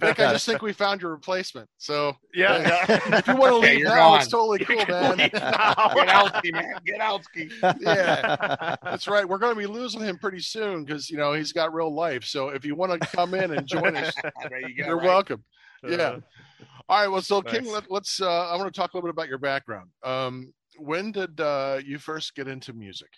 Vic, 0.00 0.20
I 0.20 0.32
just 0.34 0.44
think 0.44 0.60
we 0.60 0.74
found 0.74 1.00
your 1.00 1.12
replacement. 1.12 1.68
So 1.78 2.14
Yeah. 2.34 2.58
yeah. 2.88 3.18
if 3.18 3.26
you 3.26 3.36
want 3.36 3.52
to 3.52 3.56
leave 3.58 3.78
you're 3.78 3.88
now, 3.88 4.16
it's 4.16 4.28
gone. 4.28 4.40
totally 4.40 4.64
cool, 4.66 4.84
man. 4.86 5.16
Get 5.16 5.32
Outski, 5.32 6.52
man. 6.52 6.72
Get 6.84 7.00
Outski. 7.00 7.50
Yeah. 7.80 8.76
That's 8.82 9.08
right. 9.08 9.26
We're 9.26 9.38
going 9.38 9.54
to 9.54 9.58
be 9.58 9.66
losing 9.66 10.02
him 10.02 10.18
pretty 10.18 10.40
soon 10.40 10.84
because 10.84 11.08
you 11.08 11.16
know 11.16 11.32
he's 11.32 11.52
got 11.52 11.72
real 11.72 11.92
life. 11.94 12.24
So 12.24 12.50
if 12.50 12.66
you 12.66 12.74
want 12.74 13.00
to 13.00 13.06
come 13.08 13.32
in 13.32 13.50
and 13.52 13.66
join 13.66 13.96
us, 13.96 14.12
There 14.48 14.60
you 14.68 14.74
go. 14.76 14.86
you're 14.88 14.96
right? 14.98 15.06
welcome. 15.06 15.42
Yeah. 15.88 16.16
All 16.90 17.00
right. 17.00 17.08
Well, 17.08 17.22
so 17.22 17.40
King, 17.40 17.66
let, 17.66 17.88
let's. 17.88 18.20
Uh, 18.20 18.48
I 18.48 18.56
want 18.56 18.74
to 18.74 18.76
talk 18.76 18.92
a 18.92 18.96
little 18.96 19.06
bit 19.06 19.14
about 19.14 19.28
your 19.28 19.38
background. 19.38 19.90
Um, 20.02 20.52
when 20.76 21.12
did 21.12 21.40
uh, 21.40 21.78
you 21.84 21.98
first 21.98 22.34
get 22.34 22.48
into 22.48 22.72
music? 22.72 23.10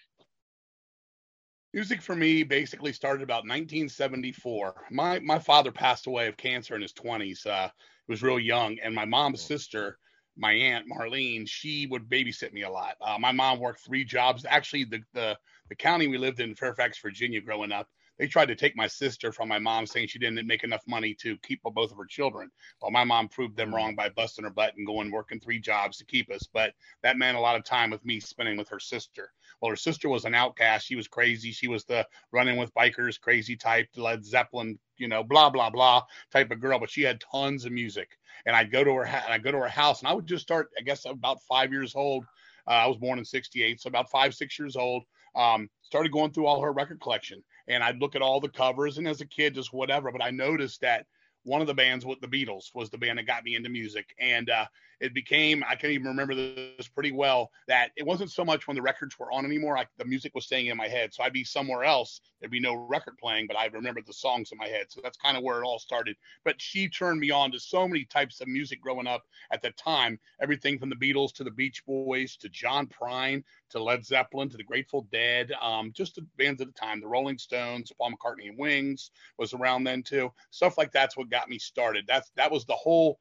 Music 1.73 2.03
for 2.03 2.15
me 2.15 2.43
basically 2.43 2.93
started 2.93 3.23
about 3.23 3.45
1974. 3.45 4.75
My 4.91 5.21
my 5.21 5.39
father 5.39 5.73
passed 5.73 6.07
away 6.07 6.27
of 6.29 6.37
cancer 6.37 6.77
in 6.77 6.83
his 6.83 6.93
20s. 6.93 7.47
Uh, 7.47 7.69
he 8.07 8.13
was 8.13 8.23
real 8.23 8.39
young, 8.39 8.77
and 8.83 8.95
my 8.95 9.07
mom's 9.07 9.41
sister, 9.41 9.97
my 10.37 10.53
aunt 10.53 10.85
Marlene, 10.87 11.49
she 11.49 11.87
would 11.87 12.11
babysit 12.11 12.53
me 12.53 12.65
a 12.65 12.71
lot. 12.71 12.97
Uh, 13.01 13.17
my 13.19 13.33
mom 13.33 13.59
worked 13.59 13.81
three 13.81 14.05
jobs. 14.05 14.45
Actually, 14.47 14.85
the 14.85 15.01
the 15.15 15.39
the 15.71 15.75
county 15.75 16.09
we 16.09 16.19
lived 16.19 16.41
in, 16.41 16.55
Fairfax, 16.55 17.01
Virginia, 17.01 17.41
growing 17.41 17.73
up, 17.73 17.89
they 18.23 18.29
tried 18.29 18.47
to 18.47 18.55
take 18.55 18.77
my 18.77 18.87
sister 18.87 19.33
from 19.33 19.49
my 19.49 19.59
mom, 19.59 19.85
saying 19.85 20.07
she 20.07 20.21
didn't 20.21 20.47
make 20.47 20.63
enough 20.63 20.85
money 20.87 21.13
to 21.13 21.37
keep 21.39 21.61
both 21.65 21.91
of 21.91 21.97
her 21.97 22.05
children. 22.05 22.53
Well, 22.81 22.93
my 22.93 23.03
mom 23.03 23.27
proved 23.27 23.57
them 23.57 23.75
wrong 23.75 23.97
by 23.97 24.11
busting 24.11 24.45
her 24.45 24.51
butt 24.51 24.75
and 24.77 24.87
going 24.87 25.11
working 25.11 25.41
three 25.41 25.59
jobs 25.59 25.97
to 25.99 26.05
keep 26.05 26.31
us. 26.31 26.47
But 26.47 26.73
that 27.03 27.19
meant 27.19 27.37
a 27.37 27.41
lot 27.41 27.57
of 27.57 27.65
time 27.65 27.91
with 27.91 28.05
me 28.05 28.21
spending 28.21 28.57
with 28.57 28.69
her 28.69 28.79
sister. 28.79 29.33
Well, 29.61 29.71
her 29.71 29.77
sister 29.77 30.09
was 30.09 30.25
an 30.25 30.37
outcast. 30.37 30.87
She 30.87 30.95
was 30.95 31.09
crazy. 31.09 31.51
She 31.51 31.67
was 31.67 31.85
the 31.85 32.07
running 32.31 32.59
with 32.59 32.73
bikers, 32.75 33.21
crazy 33.21 33.57
type, 33.57 33.89
Led 33.97 34.25
Zeppelin, 34.25 34.79
you 34.99 35.09
know, 35.09 35.25
blah 35.25 35.51
blah 35.51 35.71
blah 35.71 36.03
type 36.31 36.53
of 36.53 36.61
girl. 36.61 36.79
But 36.79 36.91
she 36.91 37.03
had 37.03 37.21
tons 37.21 37.65
of 37.65 37.73
music, 37.73 38.17
and 38.47 38.55
I'd 38.55 38.71
go 38.71 38.85
to 38.85 38.95
her, 38.95 39.05
and 39.05 39.33
I'd 39.33 39.43
go 39.43 39.51
to 39.51 39.59
her 39.59 39.69
house, 39.69 39.99
and 39.99 40.07
I 40.07 40.13
would 40.13 40.29
just 40.29 40.45
start. 40.45 40.71
I 40.79 40.83
guess 40.83 41.07
about 41.07 41.43
five 41.43 41.73
years 41.73 41.97
old. 41.97 42.25
Uh, 42.69 42.71
I 42.71 42.87
was 42.87 42.99
born 42.99 43.19
in 43.19 43.25
'68, 43.25 43.81
so 43.81 43.89
about 43.89 44.13
five, 44.13 44.33
six 44.33 44.61
years 44.61 44.77
old. 44.77 45.03
Um, 45.35 45.69
started 45.83 46.13
going 46.13 46.31
through 46.31 46.47
all 46.47 46.61
her 46.61 46.73
record 46.73 47.01
collection, 47.01 47.43
and 47.69 47.83
I'd 47.83 48.01
look 48.01 48.15
at 48.15 48.23
all 48.23 48.41
the 48.41 48.49
covers, 48.49 48.99
and 48.99 49.09
as 49.09 49.21
a 49.21 49.27
kid, 49.27 49.55
just 49.55 49.73
whatever. 49.73 50.11
But 50.13 50.23
I 50.23 50.31
noticed 50.31 50.81
that 50.81 51.07
one 51.45 51.61
of 51.61 51.67
the 51.67 51.75
bands 51.75 52.05
with 52.07 52.21
the 52.21 52.29
Beatles 52.29 52.75
was 52.75 52.91
the 52.91 52.99
band 52.99 53.19
that 53.19 53.27
got 53.27 53.45
me 53.45 53.57
into 53.57 53.69
music, 53.69 54.15
and 54.19 54.49
uh, 54.51 54.67
it 55.03 55.13
became 55.13 55.65
I 55.69 55.75
can 55.75 55.91
even 55.91 56.07
remember 56.07 56.35
this 56.35 56.89
pretty 56.89 57.11
well 57.11 57.51
that 57.67 57.91
it 57.97 58.07
wasn't 58.07 58.31
so 58.31 58.45
much 58.45 58.69
when 58.69 58.77
the 58.77 58.83
records 58.83 59.19
were 59.19 59.33
on 59.33 59.45
anymore. 59.45 59.79
The 59.99 60.05
music 60.05 60.33
was 60.35 60.47
staying 60.47 60.67
in 60.67 60.77
my 60.77 60.87
head, 60.87 61.13
so 61.13 61.25
I'd 61.25 61.33
be 61.33 61.43
somewhere 61.45 61.83
else. 61.83 62.21
There'd 62.41 62.53
be 62.53 62.61
no 62.61 62.75
record 62.75 63.19
playing, 63.19 63.49
but 63.49 63.59
I 63.59 63.67
remembered 63.67 64.07
the 64.07 64.13
songs 64.13 64.53
in 64.53 64.59
my 64.59 64.69
head. 64.69 64.87
So 64.89 65.01
that's 65.03 65.19
kind 65.19 65.37
of 65.37 65.43
where 65.43 65.61
it 65.61 65.67
all 65.67 65.81
started. 65.81 66.17
But 66.45 66.61
she 66.61 66.89
turned 66.89 67.19
me 67.19 67.33
on 67.33 67.51
to 67.51 67.59
so 67.59 67.89
many 67.89 68.05
types 68.05 68.41
of 68.41 68.47
music 68.47 68.81
growing 68.81 69.09
up 69.09 69.25
at 69.51 69.61
the 69.61 69.73
time. 69.73 70.21
Everything 70.41 70.79
from 70.79 70.89
the 70.89 70.97
Beatles 70.97 71.33
to 71.35 71.45
the 71.45 71.51
Beach 71.51 71.85
Boys 71.85 72.37
to 72.37 72.49
John 72.49 72.87
Prine 72.87 73.43
to 73.71 73.83
Led 73.83 74.07
Zeppelin 74.07 74.51
to 74.51 74.57
the 74.57 74.63
Grateful 74.63 75.09
Dead, 75.11 75.51
um, 75.61 75.91
just 75.93 76.15
the 76.15 76.27
bands 76.39 76.61
at 76.61 76.69
the 76.69 76.75
time. 76.75 77.01
The 77.01 77.09
Rolling 77.09 77.39
Stones, 77.39 77.91
Paul 77.99 78.13
McCartney 78.13 78.49
and 78.49 78.59
Wings 78.59 79.11
was 79.37 79.53
around 79.53 79.83
then 79.83 80.05
too. 80.05 80.33
Stuff 80.51 80.79
like 80.79 80.93
that's 80.93 81.17
what 81.17 81.29
got 81.29 81.49
me 81.49 81.59
started. 81.59 82.05
That's 82.07 82.31
that 82.37 82.53
was 82.53 82.65
the 82.67 82.75
whole 82.75 83.19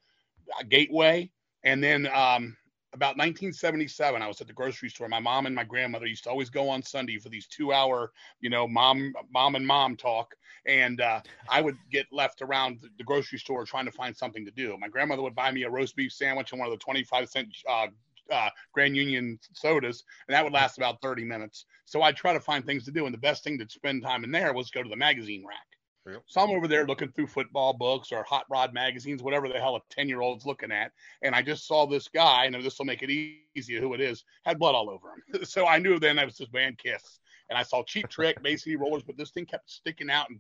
uh, 0.59 0.63
gateway. 0.69 1.31
And 1.63 1.83
then 1.83 2.07
um, 2.07 2.55
about 2.93 3.17
1977, 3.17 4.21
I 4.21 4.27
was 4.27 4.41
at 4.41 4.47
the 4.47 4.53
grocery 4.53 4.89
store. 4.89 5.07
My 5.07 5.19
mom 5.19 5.45
and 5.45 5.55
my 5.55 5.63
grandmother 5.63 6.05
used 6.05 6.23
to 6.25 6.29
always 6.29 6.49
go 6.49 6.69
on 6.69 6.83
Sunday 6.83 7.17
for 7.17 7.29
these 7.29 7.47
two-hour, 7.47 8.11
you 8.41 8.49
know, 8.49 8.67
mom, 8.67 9.13
mom 9.31 9.55
and 9.55 9.65
mom 9.65 9.95
talk. 9.95 10.35
And 10.65 11.01
uh, 11.01 11.21
I 11.49 11.61
would 11.61 11.77
get 11.91 12.07
left 12.11 12.41
around 12.41 12.79
the, 12.97 13.03
grocery 13.03 13.39
store 13.39 13.65
trying 13.65 13.85
to 13.85 13.91
find 13.91 14.15
something 14.15 14.45
to 14.45 14.51
do. 14.51 14.77
My 14.79 14.87
grandmother 14.87 15.21
would 15.21 15.35
buy 15.35 15.51
me 15.51 15.63
a 15.63 15.69
roast 15.69 15.95
beef 15.95 16.11
sandwich 16.11 16.51
and 16.51 16.59
one 16.59 16.67
of 16.67 16.73
the 16.73 16.83
25 16.83 17.29
cent 17.29 17.47
uh, 17.67 17.87
uh, 18.31 18.49
Grand 18.73 18.95
Union 18.95 19.39
sodas, 19.53 20.03
and 20.27 20.35
that 20.35 20.43
would 20.43 20.53
last 20.53 20.77
about 20.77 21.01
30 21.01 21.25
minutes. 21.25 21.65
So 21.85 22.01
I'd 22.01 22.15
try 22.15 22.33
to 22.33 22.39
find 22.39 22.65
things 22.65 22.85
to 22.85 22.91
do, 22.91 23.05
and 23.05 23.13
the 23.13 23.19
best 23.19 23.43
thing 23.43 23.57
to 23.59 23.67
spend 23.69 24.03
time 24.03 24.23
in 24.23 24.31
there 24.31 24.53
was 24.53 24.71
go 24.71 24.83
to 24.83 24.89
the 24.89 24.95
magazine 24.95 25.45
rack. 25.47 25.70
Yep. 26.07 26.23
So 26.25 26.41
I'm 26.41 26.49
over 26.49 26.67
there 26.67 26.87
looking 26.87 27.11
through 27.11 27.27
football 27.27 27.73
books 27.73 28.11
or 28.11 28.23
hot 28.23 28.45
rod 28.49 28.73
magazines, 28.73 29.21
whatever 29.21 29.47
the 29.47 29.59
hell 29.59 29.75
a 29.75 29.81
10 29.91 30.09
year 30.09 30.21
old's 30.21 30.45
looking 30.45 30.71
at. 30.71 30.91
And 31.21 31.35
I 31.35 31.41
just 31.41 31.67
saw 31.67 31.85
this 31.85 32.07
guy, 32.07 32.45
and 32.45 32.55
this 32.55 32.79
will 32.79 32.85
make 32.85 33.03
it 33.03 33.11
easy 33.55 33.79
who 33.79 33.93
it 33.93 34.01
is, 34.01 34.23
had 34.43 34.57
blood 34.57 34.73
all 34.73 34.89
over 34.89 35.09
him. 35.09 35.43
so 35.45 35.67
I 35.67 35.77
knew 35.77 35.99
then 35.99 36.15
that 36.15 36.25
was 36.25 36.37
this 36.37 36.49
band 36.49 36.79
Kiss. 36.79 37.19
And 37.49 37.57
I 37.57 37.63
saw 37.63 37.83
Cheap 37.83 38.07
Trick, 38.07 38.41
basically 38.43 38.77
rollers, 38.77 39.03
but 39.03 39.17
this 39.17 39.31
thing 39.31 39.45
kept 39.45 39.69
sticking 39.69 40.09
out 40.09 40.27
and 40.29 40.39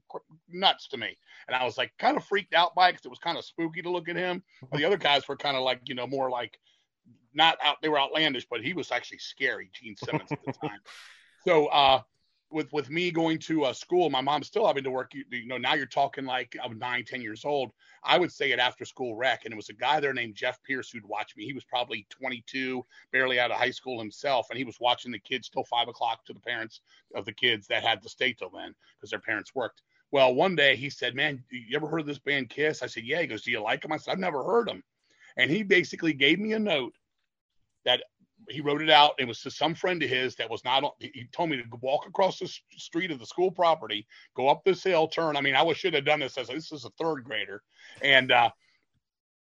nuts 0.49 0.87
to 0.89 0.97
me. 0.97 1.15
And 1.47 1.55
I 1.55 1.63
was 1.63 1.77
like 1.77 1.91
kind 1.99 2.17
of 2.17 2.23
freaked 2.23 2.55
out 2.55 2.73
by 2.73 2.89
it 2.89 2.93
because 2.93 3.05
it 3.05 3.09
was 3.09 3.19
kind 3.19 3.37
of 3.37 3.45
spooky 3.45 3.81
to 3.83 3.89
look 3.91 4.09
at 4.09 4.15
him. 4.15 4.41
But 4.71 4.77
the 4.77 4.85
other 4.85 4.97
guys 4.97 5.27
were 5.27 5.37
kind 5.37 5.57
of 5.57 5.63
like, 5.63 5.81
you 5.85 5.93
know, 5.93 6.07
more 6.07 6.31
like 6.31 6.57
not 7.33 7.57
out, 7.63 7.77
they 7.81 7.89
were 7.89 7.99
outlandish, 7.99 8.47
but 8.49 8.61
he 8.61 8.73
was 8.73 8.91
actually 8.91 9.19
scary, 9.19 9.69
Gene 9.73 9.95
Simmons 9.95 10.31
at 10.31 10.39
the 10.43 10.53
time. 10.61 10.79
So, 11.45 11.67
uh, 11.67 12.01
with 12.51 12.71
with 12.73 12.89
me 12.89 13.11
going 13.11 13.39
to 13.39 13.65
uh, 13.65 13.73
school, 13.73 14.09
my 14.09 14.21
mom's 14.21 14.47
still 14.47 14.67
having 14.67 14.83
to 14.83 14.91
work. 14.91 15.13
You, 15.13 15.23
you 15.31 15.47
know, 15.47 15.57
now 15.57 15.73
you're 15.73 15.85
talking 15.85 16.25
like 16.25 16.55
I'm 16.63 16.77
nine, 16.77 17.05
ten 17.05 17.21
years 17.21 17.45
old. 17.45 17.71
I 18.03 18.17
would 18.17 18.31
say 18.31 18.51
it 18.51 18.59
after 18.59 18.85
school 18.85 19.15
rec, 19.15 19.45
and 19.45 19.53
it 19.53 19.57
was 19.57 19.69
a 19.69 19.73
guy 19.73 19.99
there 19.99 20.13
named 20.13 20.35
Jeff 20.35 20.61
Pierce 20.63 20.89
who'd 20.89 21.05
watch 21.05 21.35
me. 21.35 21.45
He 21.45 21.53
was 21.53 21.63
probably 21.63 22.05
22, 22.09 22.85
barely 23.11 23.39
out 23.39 23.51
of 23.51 23.57
high 23.57 23.71
school 23.71 23.99
himself, 23.99 24.47
and 24.49 24.57
he 24.57 24.63
was 24.63 24.79
watching 24.79 25.11
the 25.11 25.19
kids 25.19 25.49
till 25.49 25.63
five 25.63 25.87
o'clock 25.87 26.25
to 26.25 26.33
the 26.33 26.39
parents 26.39 26.81
of 27.15 27.25
the 27.25 27.33
kids 27.33 27.67
that 27.67 27.83
had 27.83 28.01
to 28.03 28.09
stay 28.09 28.33
till 28.33 28.49
then 28.49 28.75
because 28.97 29.11
their 29.11 29.19
parents 29.19 29.55
worked. 29.55 29.81
Well, 30.11 30.33
one 30.33 30.55
day 30.55 30.75
he 30.75 30.89
said, 30.89 31.15
"Man, 31.15 31.43
you 31.49 31.75
ever 31.75 31.87
heard 31.87 32.01
of 32.01 32.07
this 32.07 32.19
band 32.19 32.49
Kiss?" 32.49 32.83
I 32.83 32.87
said, 32.87 33.05
"Yeah." 33.05 33.21
He 33.21 33.27
goes, 33.27 33.43
"Do 33.43 33.51
you 33.51 33.61
like 33.61 33.81
them?" 33.81 33.91
I 33.91 33.97
said, 33.97 34.11
"I've 34.11 34.19
never 34.19 34.43
heard 34.43 34.67
them," 34.67 34.83
and 35.37 35.49
he 35.49 35.63
basically 35.63 36.13
gave 36.13 36.39
me 36.39 36.53
a 36.53 36.59
note 36.59 36.93
that 37.85 38.03
he 38.49 38.61
wrote 38.61 38.81
it 38.81 38.89
out. 38.89 39.11
It 39.19 39.27
was 39.27 39.41
to 39.41 39.51
some 39.51 39.75
friend 39.75 40.01
of 40.03 40.09
his 40.09 40.35
that 40.35 40.49
was 40.49 40.63
not. 40.63 40.83
He 40.99 41.27
told 41.31 41.49
me 41.49 41.57
to 41.57 41.63
walk 41.81 42.07
across 42.07 42.39
the 42.39 42.51
street 42.77 43.11
of 43.11 43.19
the 43.19 43.25
school 43.25 43.51
property, 43.51 44.07
go 44.35 44.47
up 44.47 44.63
this 44.63 44.83
hill, 44.83 45.07
turn. 45.07 45.37
I 45.37 45.41
mean, 45.41 45.55
I 45.55 45.71
should 45.73 45.93
have 45.93 46.05
done 46.05 46.19
this 46.19 46.37
as 46.37 46.47
this 46.47 46.71
is 46.71 46.85
a 46.85 46.89
third 46.91 47.23
grader, 47.23 47.61
and 48.01 48.31
uh, 48.31 48.49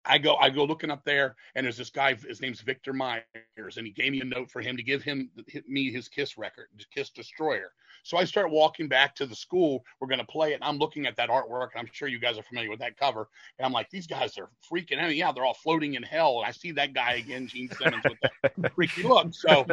I 0.04 0.18
go, 0.18 0.36
I 0.36 0.50
go 0.50 0.64
looking 0.64 0.90
up 0.90 1.04
there, 1.04 1.36
and 1.54 1.64
there's 1.64 1.76
this 1.76 1.90
guy. 1.90 2.14
His 2.14 2.40
name's 2.40 2.60
Victor 2.60 2.92
Myers, 2.92 3.76
and 3.76 3.86
he 3.86 3.92
gave 3.92 4.12
me 4.12 4.20
a 4.20 4.24
note 4.24 4.50
for 4.50 4.60
him 4.60 4.76
to 4.76 4.82
give 4.82 5.02
him 5.02 5.30
me 5.68 5.92
his 5.92 6.08
Kiss 6.08 6.36
record, 6.36 6.66
Kiss 6.92 7.10
Destroyer. 7.10 7.72
So 8.02 8.16
I 8.16 8.24
start 8.24 8.50
walking 8.50 8.88
back 8.88 9.14
to 9.16 9.26
the 9.26 9.34
school. 9.34 9.84
We're 10.00 10.08
going 10.08 10.18
to 10.18 10.26
play 10.26 10.52
it. 10.52 10.54
And 10.54 10.64
I'm 10.64 10.78
looking 10.78 11.06
at 11.06 11.16
that 11.16 11.28
artwork, 11.28 11.68
and 11.74 11.80
I'm 11.80 11.88
sure 11.92 12.08
you 12.08 12.18
guys 12.18 12.36
are 12.36 12.42
familiar 12.42 12.68
with 12.68 12.80
that 12.80 12.96
cover. 12.96 13.28
And 13.58 13.66
I'm 13.66 13.72
like, 13.72 13.90
these 13.90 14.06
guys 14.06 14.36
are 14.38 14.50
freaking 14.70 14.98
out. 14.98 15.14
Yeah, 15.14 15.30
they're 15.30 15.44
all 15.44 15.54
floating 15.54 15.94
in 15.94 16.02
hell. 16.02 16.38
And 16.38 16.46
I 16.46 16.50
see 16.50 16.72
that 16.72 16.94
guy 16.94 17.14
again, 17.14 17.46
Gene 17.46 17.70
Simmons, 17.70 18.02
with 18.04 18.18
that 18.42 18.72
freaky 18.74 19.04
look. 19.04 19.32
So 19.34 19.66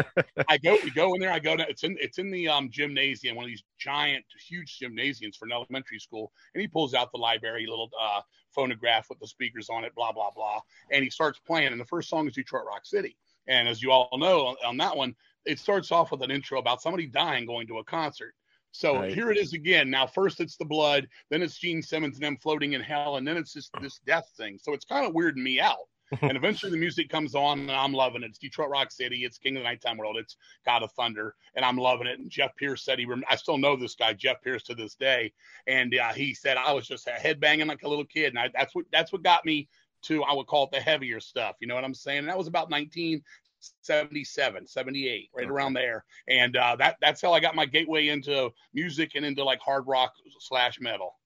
I 0.48 0.58
go, 0.58 0.78
we 0.84 0.92
go 0.92 1.14
in 1.16 1.22
there. 1.22 1.32
I 1.32 1.40
go 1.40 1.56
to 1.56 1.68
it's 1.68 1.84
in 1.84 1.98
it's 2.00 2.20
in 2.20 2.30
the 2.30 2.48
um, 2.48 2.70
gymnasium, 2.70 3.36
one 3.36 3.46
of 3.46 3.50
these 3.50 3.64
giant, 3.80 4.26
huge 4.48 4.78
gymnasiums 4.78 5.36
for 5.36 5.46
an 5.46 5.52
elementary 5.52 6.00
school. 6.00 6.32
And 6.54 6.62
he 6.62 6.68
pulls 6.68 6.94
out 6.94 7.12
the 7.12 7.18
library 7.18 7.66
little 7.66 7.90
uh, 8.00 8.22
phonograph 8.54 9.08
with 9.10 9.20
the 9.20 9.28
speakers 9.28 9.70
on 9.70 9.84
it, 9.84 9.94
blah 9.96 10.12
blah 10.12 10.32
blah. 10.32 10.60
And 10.92 11.04
he 11.04 11.10
starts 11.10 11.40
playing. 11.40 11.72
And 11.72 11.80
the 11.80 11.86
first 11.86 12.10
song 12.10 12.28
is 12.28 12.34
Detroit 12.34 12.66
Rock 12.66 12.86
City. 12.86 13.16
And 13.48 13.68
as 13.68 13.82
you 13.82 13.92
all 13.92 14.10
know, 14.18 14.48
on, 14.48 14.56
on 14.66 14.78
that 14.78 14.96
one, 14.96 15.16
it 15.46 15.60
starts 15.60 15.92
off 15.92 16.12
with 16.12 16.22
an 16.22 16.32
intro 16.32 16.60
about 16.60 16.82
somebody 16.82 17.08
dying 17.08 17.46
going 17.46 17.68
to 17.68 17.80
a 17.80 17.84
concert. 17.84 18.34
So 18.72 19.00
Right. 19.00 19.14
here 19.14 19.32
it 19.32 19.38
is 19.38 19.54
again. 19.54 19.90
Now, 19.90 20.06
first 20.06 20.40
it's 20.40 20.56
the 20.56 20.66
blood, 20.66 21.08
then 21.32 21.42
it's 21.42 21.58
Gene 21.58 21.82
Simmons 21.82 22.18
and 22.18 22.24
them 22.24 22.38
floating 22.38 22.74
in 22.74 22.82
hell, 22.82 23.18
and 23.18 23.28
then 23.28 23.38
it's 23.38 23.54
this 23.54 23.70
this 23.82 24.00
death 24.06 24.30
thing. 24.38 24.60
So 24.62 24.74
it's 24.74 24.86
kind 24.86 25.06
of 25.08 25.14
weirding 25.14 25.38
me 25.44 25.60
out. 25.60 25.88
And 26.22 26.36
eventually 26.36 26.72
the 26.72 26.78
music 26.78 27.10
comes 27.10 27.36
on, 27.36 27.60
and 27.60 27.72
I'm 27.72 27.94
loving 27.94 28.24
it. 28.24 28.28
It's 28.30 28.40
Detroit 28.40 28.70
Rock 28.70 28.92
City. 28.92 29.26
It's 29.26 29.38
King 29.38 29.58
of 29.58 29.62
the 29.62 29.70
Nighttime 29.70 29.98
World. 29.98 30.18
It's 30.18 30.38
God 30.66 30.84
of 30.84 30.92
Thunder, 30.94 31.36
and 31.56 31.64
I'm 31.64 31.78
loving 31.78 32.08
it. 32.08 32.20
And 32.20 32.30
Jeff 32.30 32.56
Pierce 32.56 32.84
said 32.84 33.00
he, 33.00 33.06
rem- 33.06 33.24
I 33.30 33.36
still 33.36 33.58
know 33.58 33.76
this 33.76 33.96
guy, 33.96 34.14
Jeff 34.14 34.42
Pierce, 34.42 34.64
to 34.64 34.76
this 34.76 34.96
day. 34.96 35.32
And 35.68 35.96
uh, 35.96 36.14
he 36.14 36.34
said 36.34 36.58
I 36.58 36.74
was 36.74 36.88
just 36.88 37.08
headbanging 37.08 37.68
like 37.68 37.84
a 37.84 37.90
little 37.90 38.06
kid, 38.06 38.28
and 38.28 38.40
I, 38.40 38.50
that's 38.54 38.74
what 38.74 38.86
that's 38.92 39.12
what 39.12 39.24
got 39.24 39.46
me 39.46 39.68
to 40.02 40.24
I 40.24 40.34
would 40.34 40.48
call 40.48 40.64
it 40.66 40.72
the 40.72 40.80
heavier 40.80 41.20
stuff. 41.20 41.58
You 41.60 41.68
know 41.68 41.76
what 41.76 41.84
I'm 41.84 41.94
saying? 41.94 42.20
And 42.20 42.30
that 42.30 42.38
was 42.38 42.48
about 42.48 42.72
1977, 42.72 44.68
78, 44.68 45.30
right 45.36 45.50
around 45.50 45.74
there. 45.74 46.06
And 46.28 46.56
uh, 46.56 46.76
that 46.78 46.98
that's 47.02 47.22
how 47.22 47.34
I 47.34 47.40
got 47.40 47.56
my 47.56 47.66
gateway 47.66 48.08
into 48.08 48.52
music 48.74 49.12
and 49.16 49.26
into 49.26 49.44
like 49.44 49.60
hard 49.60 49.86
rock 49.88 50.14
slash 50.40 50.80
metal. 50.80 51.19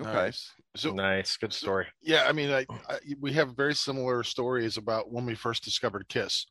Okay. 0.00 0.12
Nice. 0.12 0.50
So 0.76 0.92
nice, 0.92 1.36
good 1.36 1.52
story. 1.52 1.86
yeah, 2.02 2.24
I 2.26 2.32
mean, 2.32 2.50
I, 2.50 2.66
I 2.88 2.98
we 3.20 3.32
have 3.34 3.56
very 3.56 3.74
similar 3.74 4.24
stories 4.24 4.76
about 4.76 5.12
when 5.12 5.24
we 5.24 5.36
first 5.36 5.62
discovered 5.62 6.08
Kiss, 6.08 6.46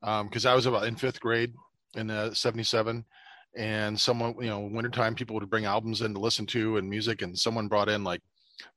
because 0.00 0.46
I 0.46 0.54
was 0.54 0.64
about 0.64 0.86
in 0.86 0.96
fifth 0.96 1.20
grade 1.20 1.52
in 1.94 2.10
uh, 2.10 2.32
'77, 2.32 3.04
and 3.56 4.00
someone, 4.00 4.34
you 4.40 4.48
know, 4.48 4.60
wintertime 4.60 5.14
people 5.14 5.34
would 5.34 5.50
bring 5.50 5.66
albums 5.66 6.00
in 6.00 6.14
to 6.14 6.20
listen 6.20 6.46
to 6.46 6.78
and 6.78 6.88
music, 6.88 7.20
and 7.20 7.38
someone 7.38 7.68
brought 7.68 7.90
in 7.90 8.04
like 8.04 8.22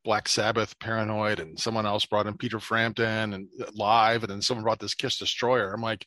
Black 0.03 0.27
Sabbath, 0.27 0.77
Paranoid, 0.79 1.39
and 1.39 1.57
someone 1.57 1.85
else 1.85 2.05
brought 2.05 2.27
in 2.27 2.35
Peter 2.35 2.59
Frampton 2.59 3.33
and 3.33 3.47
uh, 3.61 3.71
Live, 3.75 4.23
and 4.23 4.31
then 4.31 4.41
someone 4.41 4.65
brought 4.65 4.79
this 4.79 4.95
Kiss 4.95 5.17
Destroyer. 5.17 5.73
I'm 5.73 5.81
like. 5.81 6.05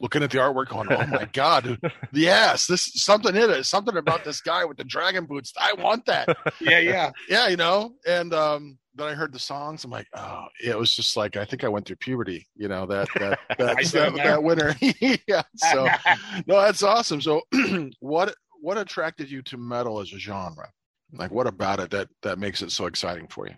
Looking 0.00 0.22
at 0.22 0.30
the 0.30 0.38
artwork, 0.38 0.68
going, 0.68 0.90
"Oh 0.90 1.06
my 1.06 1.24
god, 1.32 1.78
yes, 2.12 2.66
this 2.66 2.90
something 2.94 3.36
in 3.36 3.50
it. 3.50 3.64
Something 3.64 3.98
about 3.98 4.24
this 4.24 4.40
guy 4.40 4.64
with 4.64 4.78
the 4.78 4.84
dragon 4.84 5.26
boots. 5.26 5.52
I 5.60 5.74
want 5.74 6.06
that." 6.06 6.36
Yeah, 6.60 6.78
yeah. 6.78 7.10
yeah, 7.28 7.48
you 7.48 7.56
know. 7.56 7.92
And 8.06 8.34
um, 8.34 8.78
then 8.94 9.08
I 9.08 9.14
heard 9.14 9.32
the 9.32 9.38
songs. 9.38 9.84
I'm 9.84 9.90
like, 9.90 10.06
oh, 10.14 10.46
it 10.62 10.76
was 10.78 10.94
just 10.94 11.16
like 11.16 11.36
I 11.36 11.44
think 11.44 11.64
I 11.64 11.68
went 11.68 11.86
through 11.86 11.96
puberty. 11.96 12.46
You 12.56 12.68
know 12.68 12.86
that 12.86 13.08
that 13.18 13.38
that, 13.58 13.76
that, 13.92 14.14
that 14.14 14.42
winter. 14.42 14.74
yeah. 15.26 15.42
So 15.56 15.88
no, 16.46 16.60
that's 16.60 16.82
awesome. 16.82 17.20
So 17.20 17.42
what 18.00 18.34
what 18.60 18.78
attracted 18.78 19.30
you 19.30 19.42
to 19.42 19.56
metal 19.56 20.00
as 20.00 20.12
a 20.12 20.18
genre? 20.18 20.68
Like 21.12 21.30
what 21.30 21.46
about 21.46 21.80
it 21.80 21.90
that 21.90 22.08
that 22.22 22.38
makes 22.38 22.62
it 22.62 22.72
so 22.72 22.86
exciting 22.86 23.28
for 23.28 23.46
you? 23.46 23.54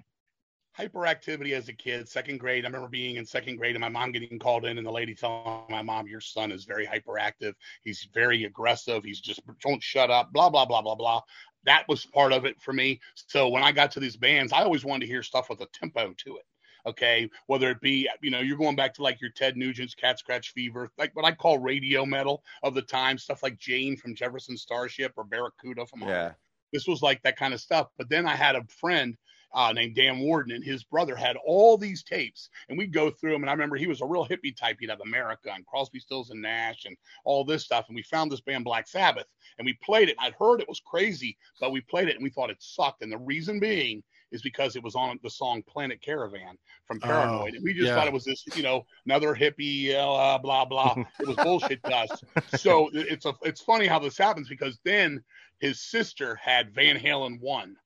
Hyperactivity 0.78 1.52
as 1.52 1.68
a 1.68 1.72
kid, 1.72 2.08
second 2.08 2.38
grade. 2.38 2.64
I 2.64 2.68
remember 2.68 2.88
being 2.88 3.16
in 3.16 3.26
second 3.26 3.56
grade 3.56 3.74
and 3.74 3.80
my 3.80 3.88
mom 3.88 4.12
getting 4.12 4.38
called 4.38 4.64
in, 4.64 4.78
and 4.78 4.86
the 4.86 4.90
lady 4.92 5.14
telling 5.14 5.64
my 5.68 5.82
mom, 5.82 6.06
"Your 6.06 6.20
son 6.20 6.52
is 6.52 6.64
very 6.64 6.86
hyperactive. 6.86 7.54
He's 7.82 8.08
very 8.12 8.44
aggressive. 8.44 9.04
He's 9.04 9.20
just 9.20 9.40
don't 9.60 9.82
shut 9.82 10.10
up." 10.10 10.32
Blah 10.32 10.50
blah 10.50 10.64
blah 10.64 10.82
blah 10.82 10.94
blah. 10.94 11.22
That 11.64 11.86
was 11.88 12.06
part 12.06 12.32
of 12.32 12.44
it 12.44 12.60
for 12.60 12.72
me. 12.72 13.00
So 13.14 13.48
when 13.48 13.62
I 13.62 13.72
got 13.72 13.92
to 13.92 14.00
these 14.00 14.16
bands, 14.16 14.52
I 14.52 14.62
always 14.62 14.84
wanted 14.84 15.06
to 15.06 15.12
hear 15.12 15.22
stuff 15.22 15.48
with 15.50 15.60
a 15.60 15.66
tempo 15.72 16.12
to 16.12 16.36
it. 16.36 16.44
Okay, 16.84 17.30
whether 17.46 17.70
it 17.70 17.80
be 17.80 18.08
you 18.22 18.30
know 18.30 18.40
you're 18.40 18.56
going 18.56 18.74
back 18.74 18.92
to 18.94 19.02
like 19.02 19.20
your 19.20 19.30
Ted 19.30 19.56
Nugent's 19.56 19.94
Cat 19.94 20.18
Scratch 20.18 20.52
Fever, 20.52 20.90
like 20.98 21.14
what 21.14 21.24
I 21.24 21.32
call 21.32 21.58
radio 21.58 22.04
metal 22.04 22.42
of 22.64 22.74
the 22.74 22.82
time, 22.82 23.18
stuff 23.18 23.42
like 23.42 23.56
Jane 23.58 23.96
from 23.96 24.16
Jefferson 24.16 24.56
Starship 24.56 25.12
or 25.16 25.24
Barracuda 25.24 25.86
from 25.86 26.00
Yeah. 26.00 26.32
this 26.72 26.88
was 26.88 27.00
like 27.02 27.22
that 27.22 27.36
kind 27.36 27.54
of 27.54 27.60
stuff. 27.60 27.88
But 27.98 28.08
then 28.08 28.26
I 28.26 28.34
had 28.34 28.56
a 28.56 28.64
friend 28.64 29.16
uh, 29.54 29.72
named 29.72 29.94
Dan 29.94 30.18
Warden, 30.20 30.54
and 30.54 30.64
his 30.64 30.84
brother 30.84 31.14
had 31.16 31.36
all 31.44 31.76
these 31.76 32.02
tapes, 32.02 32.48
and 32.68 32.78
we'd 32.78 32.92
go 32.92 33.10
through 33.10 33.32
them. 33.32 33.42
And 33.42 33.50
I 33.50 33.52
remember 33.52 33.76
he 33.76 33.86
was 33.86 34.00
a 34.00 34.06
real 34.06 34.26
hippie 34.26 34.56
type. 34.56 34.76
He'd 34.80 34.90
have 34.90 35.00
America 35.00 35.50
and 35.54 35.66
Crosby, 35.66 36.00
Stills, 36.00 36.30
and 36.30 36.42
Nash, 36.42 36.84
and 36.84 36.96
all 37.24 37.44
this 37.44 37.64
stuff. 37.64 37.86
And 37.88 37.96
we 37.96 38.02
found 38.02 38.30
this 38.30 38.40
band 38.40 38.64
Black 38.64 38.88
Sabbath, 38.88 39.26
and 39.58 39.66
we 39.66 39.74
played 39.82 40.08
it. 40.08 40.16
I'd 40.18 40.34
heard 40.34 40.60
it 40.60 40.68
was 40.68 40.80
crazy, 40.80 41.36
but 41.60 41.72
we 41.72 41.80
played 41.80 42.08
it, 42.08 42.16
and 42.16 42.24
we 42.24 42.30
thought 42.30 42.50
it 42.50 42.62
sucked. 42.62 43.02
And 43.02 43.12
the 43.12 43.18
reason 43.18 43.60
being 43.60 44.02
is 44.32 44.42
because 44.42 44.76
it 44.76 44.82
was 44.82 44.94
on 44.94 45.20
the 45.22 45.30
song 45.30 45.62
Planet 45.62 46.00
Caravan 46.00 46.56
from 46.86 46.98
Paranoid. 46.98 47.54
and 47.54 47.62
we 47.62 47.72
just 47.74 47.88
yeah. 47.88 47.94
thought 47.94 48.06
it 48.06 48.12
was 48.12 48.24
this, 48.24 48.44
you 48.56 48.62
know, 48.62 48.86
another 49.04 49.34
hippie, 49.34 49.94
uh, 49.94 50.38
blah 50.38 50.64
blah. 50.64 50.94
it 51.20 51.28
was 51.28 51.36
bullshit 51.36 51.82
to 51.84 51.94
us. 51.94 52.24
So 52.56 52.90
it's 52.92 53.26
a 53.26 53.34
it's 53.42 53.60
funny 53.60 53.86
how 53.86 53.98
this 53.98 54.18
happens 54.18 54.48
because 54.48 54.80
then 54.84 55.22
his 55.58 55.80
sister 55.80 56.34
had 56.36 56.74
Van 56.74 56.98
Halen 56.98 57.40
one. 57.40 57.76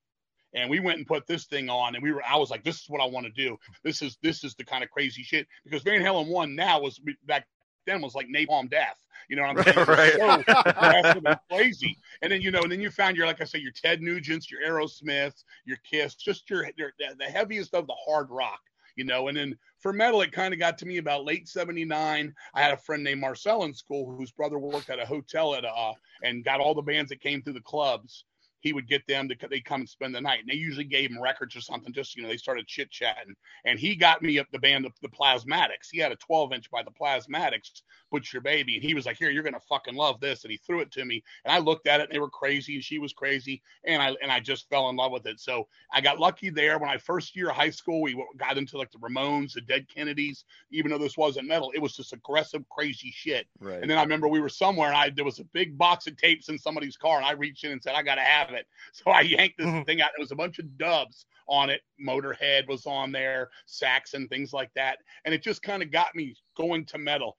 And 0.56 0.70
we 0.70 0.80
went 0.80 0.98
and 0.98 1.06
put 1.06 1.26
this 1.26 1.44
thing 1.44 1.68
on, 1.68 1.94
and 1.94 2.02
we 2.02 2.12
were. 2.12 2.22
I 2.24 2.36
was 2.36 2.50
like, 2.50 2.64
"This 2.64 2.80
is 2.80 2.88
what 2.88 3.00
I 3.00 3.06
want 3.06 3.26
to 3.26 3.32
do. 3.32 3.58
This 3.84 4.02
is 4.02 4.16
this 4.22 4.42
is 4.42 4.54
the 4.54 4.64
kind 4.64 4.82
of 4.82 4.90
crazy 4.90 5.22
shit." 5.22 5.46
Because 5.64 5.82
Van 5.82 6.00
Halen 6.00 6.28
one 6.28 6.54
now 6.54 6.80
was 6.80 6.98
back 7.26 7.46
then 7.86 8.02
was 8.02 8.14
like 8.14 8.26
Napalm 8.28 8.68
Death. 8.68 8.96
You 9.28 9.36
know 9.36 9.42
what 9.42 9.58
I'm 9.58 9.74
saying? 9.74 9.86
Right. 9.86 10.12
So 10.44 11.20
and 11.24 11.38
crazy. 11.50 11.98
And 12.22 12.30
then 12.30 12.42
you 12.42 12.50
know, 12.50 12.62
and 12.62 12.70
then 12.70 12.80
you 12.80 12.90
found 12.90 13.16
your 13.16 13.26
like 13.26 13.40
I 13.40 13.44
say, 13.44 13.58
your 13.58 13.72
Ted 13.72 14.00
Nugent's, 14.00 14.50
your 14.50 14.60
Aerosmiths, 14.62 15.44
your 15.64 15.78
Kiss, 15.88 16.14
just 16.14 16.48
your, 16.50 16.68
your 16.76 16.92
the 16.98 17.24
heaviest 17.24 17.74
of 17.74 17.86
the 17.86 17.96
hard 18.06 18.28
rock. 18.30 18.60
You 18.96 19.04
know, 19.04 19.28
and 19.28 19.36
then 19.36 19.58
for 19.78 19.92
metal, 19.92 20.22
it 20.22 20.32
kind 20.32 20.54
of 20.54 20.60
got 20.60 20.78
to 20.78 20.86
me 20.86 20.96
about 20.96 21.24
late 21.24 21.48
'79. 21.48 22.34
I 22.54 22.62
had 22.62 22.72
a 22.72 22.78
friend 22.78 23.04
named 23.04 23.20
Marcel 23.20 23.64
in 23.64 23.74
school 23.74 24.10
whose 24.10 24.30
brother 24.30 24.58
worked 24.58 24.88
at 24.90 24.98
a 24.98 25.06
hotel 25.06 25.54
at 25.54 25.64
uh 25.64 25.92
and 26.22 26.44
got 26.44 26.60
all 26.60 26.74
the 26.74 26.82
bands 26.82 27.10
that 27.10 27.20
came 27.20 27.42
through 27.42 27.52
the 27.54 27.60
clubs. 27.60 28.24
He 28.66 28.72
would 28.72 28.88
get 28.88 29.06
them 29.06 29.28
to 29.28 29.36
they 29.48 29.60
come 29.60 29.82
and 29.82 29.88
spend 29.88 30.12
the 30.12 30.20
night. 30.20 30.40
And 30.40 30.48
they 30.48 30.56
usually 30.56 30.84
gave 30.84 31.10
him 31.10 31.22
records 31.22 31.54
or 31.54 31.60
something. 31.60 31.92
Just 31.92 32.16
you 32.16 32.22
know, 32.24 32.28
they 32.28 32.36
started 32.36 32.66
chit 32.66 32.90
chatting, 32.90 33.36
and 33.64 33.78
he 33.78 33.94
got 33.94 34.22
me 34.22 34.40
up 34.40 34.48
the 34.50 34.58
band 34.58 34.84
the, 34.84 34.90
the 35.02 35.08
Plasmatics. 35.08 35.88
He 35.92 35.98
had 35.98 36.10
a 36.10 36.16
12 36.16 36.52
inch 36.52 36.70
by 36.70 36.82
the 36.82 36.90
Plasmatics, 36.90 37.82
Butcher 38.10 38.40
Baby, 38.40 38.74
and 38.74 38.82
he 38.82 38.92
was 38.92 39.06
like, 39.06 39.18
"Here, 39.18 39.30
you're 39.30 39.44
gonna 39.44 39.60
fucking 39.68 39.94
love 39.94 40.18
this," 40.18 40.42
and 40.42 40.50
he 40.50 40.56
threw 40.56 40.80
it 40.80 40.90
to 40.92 41.04
me, 41.04 41.22
and 41.44 41.52
I 41.52 41.58
looked 41.58 41.86
at 41.86 42.00
it, 42.00 42.04
and 42.04 42.12
they 42.12 42.18
were 42.18 42.28
crazy, 42.28 42.74
and 42.74 42.82
she 42.82 42.98
was 42.98 43.12
crazy, 43.12 43.62
and 43.84 44.02
I 44.02 44.16
and 44.22 44.32
I 44.32 44.40
just 44.40 44.68
fell 44.68 44.88
in 44.88 44.96
love 44.96 45.12
with 45.12 45.26
it. 45.26 45.38
So 45.38 45.68
I 45.92 46.00
got 46.00 46.18
lucky 46.18 46.50
there. 46.50 46.78
When 46.78 46.90
I 46.90 46.96
first 46.96 47.36
year 47.36 47.50
of 47.50 47.56
high 47.56 47.70
school, 47.70 48.02
we 48.02 48.20
got 48.36 48.58
into 48.58 48.78
like 48.78 48.90
the 48.90 48.98
Ramones, 48.98 49.52
the 49.52 49.60
Dead 49.60 49.86
Kennedys. 49.88 50.44
Even 50.72 50.90
though 50.90 50.98
this 50.98 51.16
wasn't 51.16 51.46
metal, 51.46 51.70
it 51.74 51.80
was 51.80 51.94
just 51.94 52.12
aggressive, 52.12 52.68
crazy 52.68 53.12
shit. 53.14 53.46
Right. 53.60 53.80
And 53.80 53.90
then 53.90 53.98
I 53.98 54.02
remember 54.02 54.26
we 54.26 54.40
were 54.40 54.48
somewhere, 54.48 54.88
and 54.88 54.96
I 54.96 55.10
there 55.10 55.24
was 55.24 55.38
a 55.38 55.44
big 55.52 55.78
box 55.78 56.06
of 56.06 56.16
tapes 56.16 56.48
in 56.48 56.58
somebody's 56.58 56.96
car, 56.96 57.18
and 57.18 57.26
I 57.26 57.32
reached 57.32 57.64
in 57.64 57.72
and 57.72 57.82
said, 57.82 57.94
"I 57.94 58.02
gotta 58.02 58.22
have 58.22 58.50
it." 58.50 58.55
So 58.92 59.10
I 59.10 59.20
yanked 59.22 59.58
this 59.58 59.66
Mhm. 59.66 59.84
thing 59.86 60.00
out. 60.00 60.10
It 60.16 60.20
was 60.20 60.32
a 60.32 60.36
bunch 60.36 60.58
of 60.58 60.78
dubs 60.78 61.26
on 61.48 61.70
it. 61.70 61.82
Motorhead 62.00 62.66
was 62.68 62.86
on 62.86 63.12
there, 63.12 63.50
Saxon, 63.66 64.28
things 64.28 64.52
like 64.52 64.72
that, 64.74 64.98
and 65.24 65.34
it 65.34 65.42
just 65.42 65.62
kind 65.62 65.82
of 65.82 65.90
got 65.90 66.14
me 66.14 66.34
going 66.56 66.84
to 66.86 66.98
metal. 66.98 67.36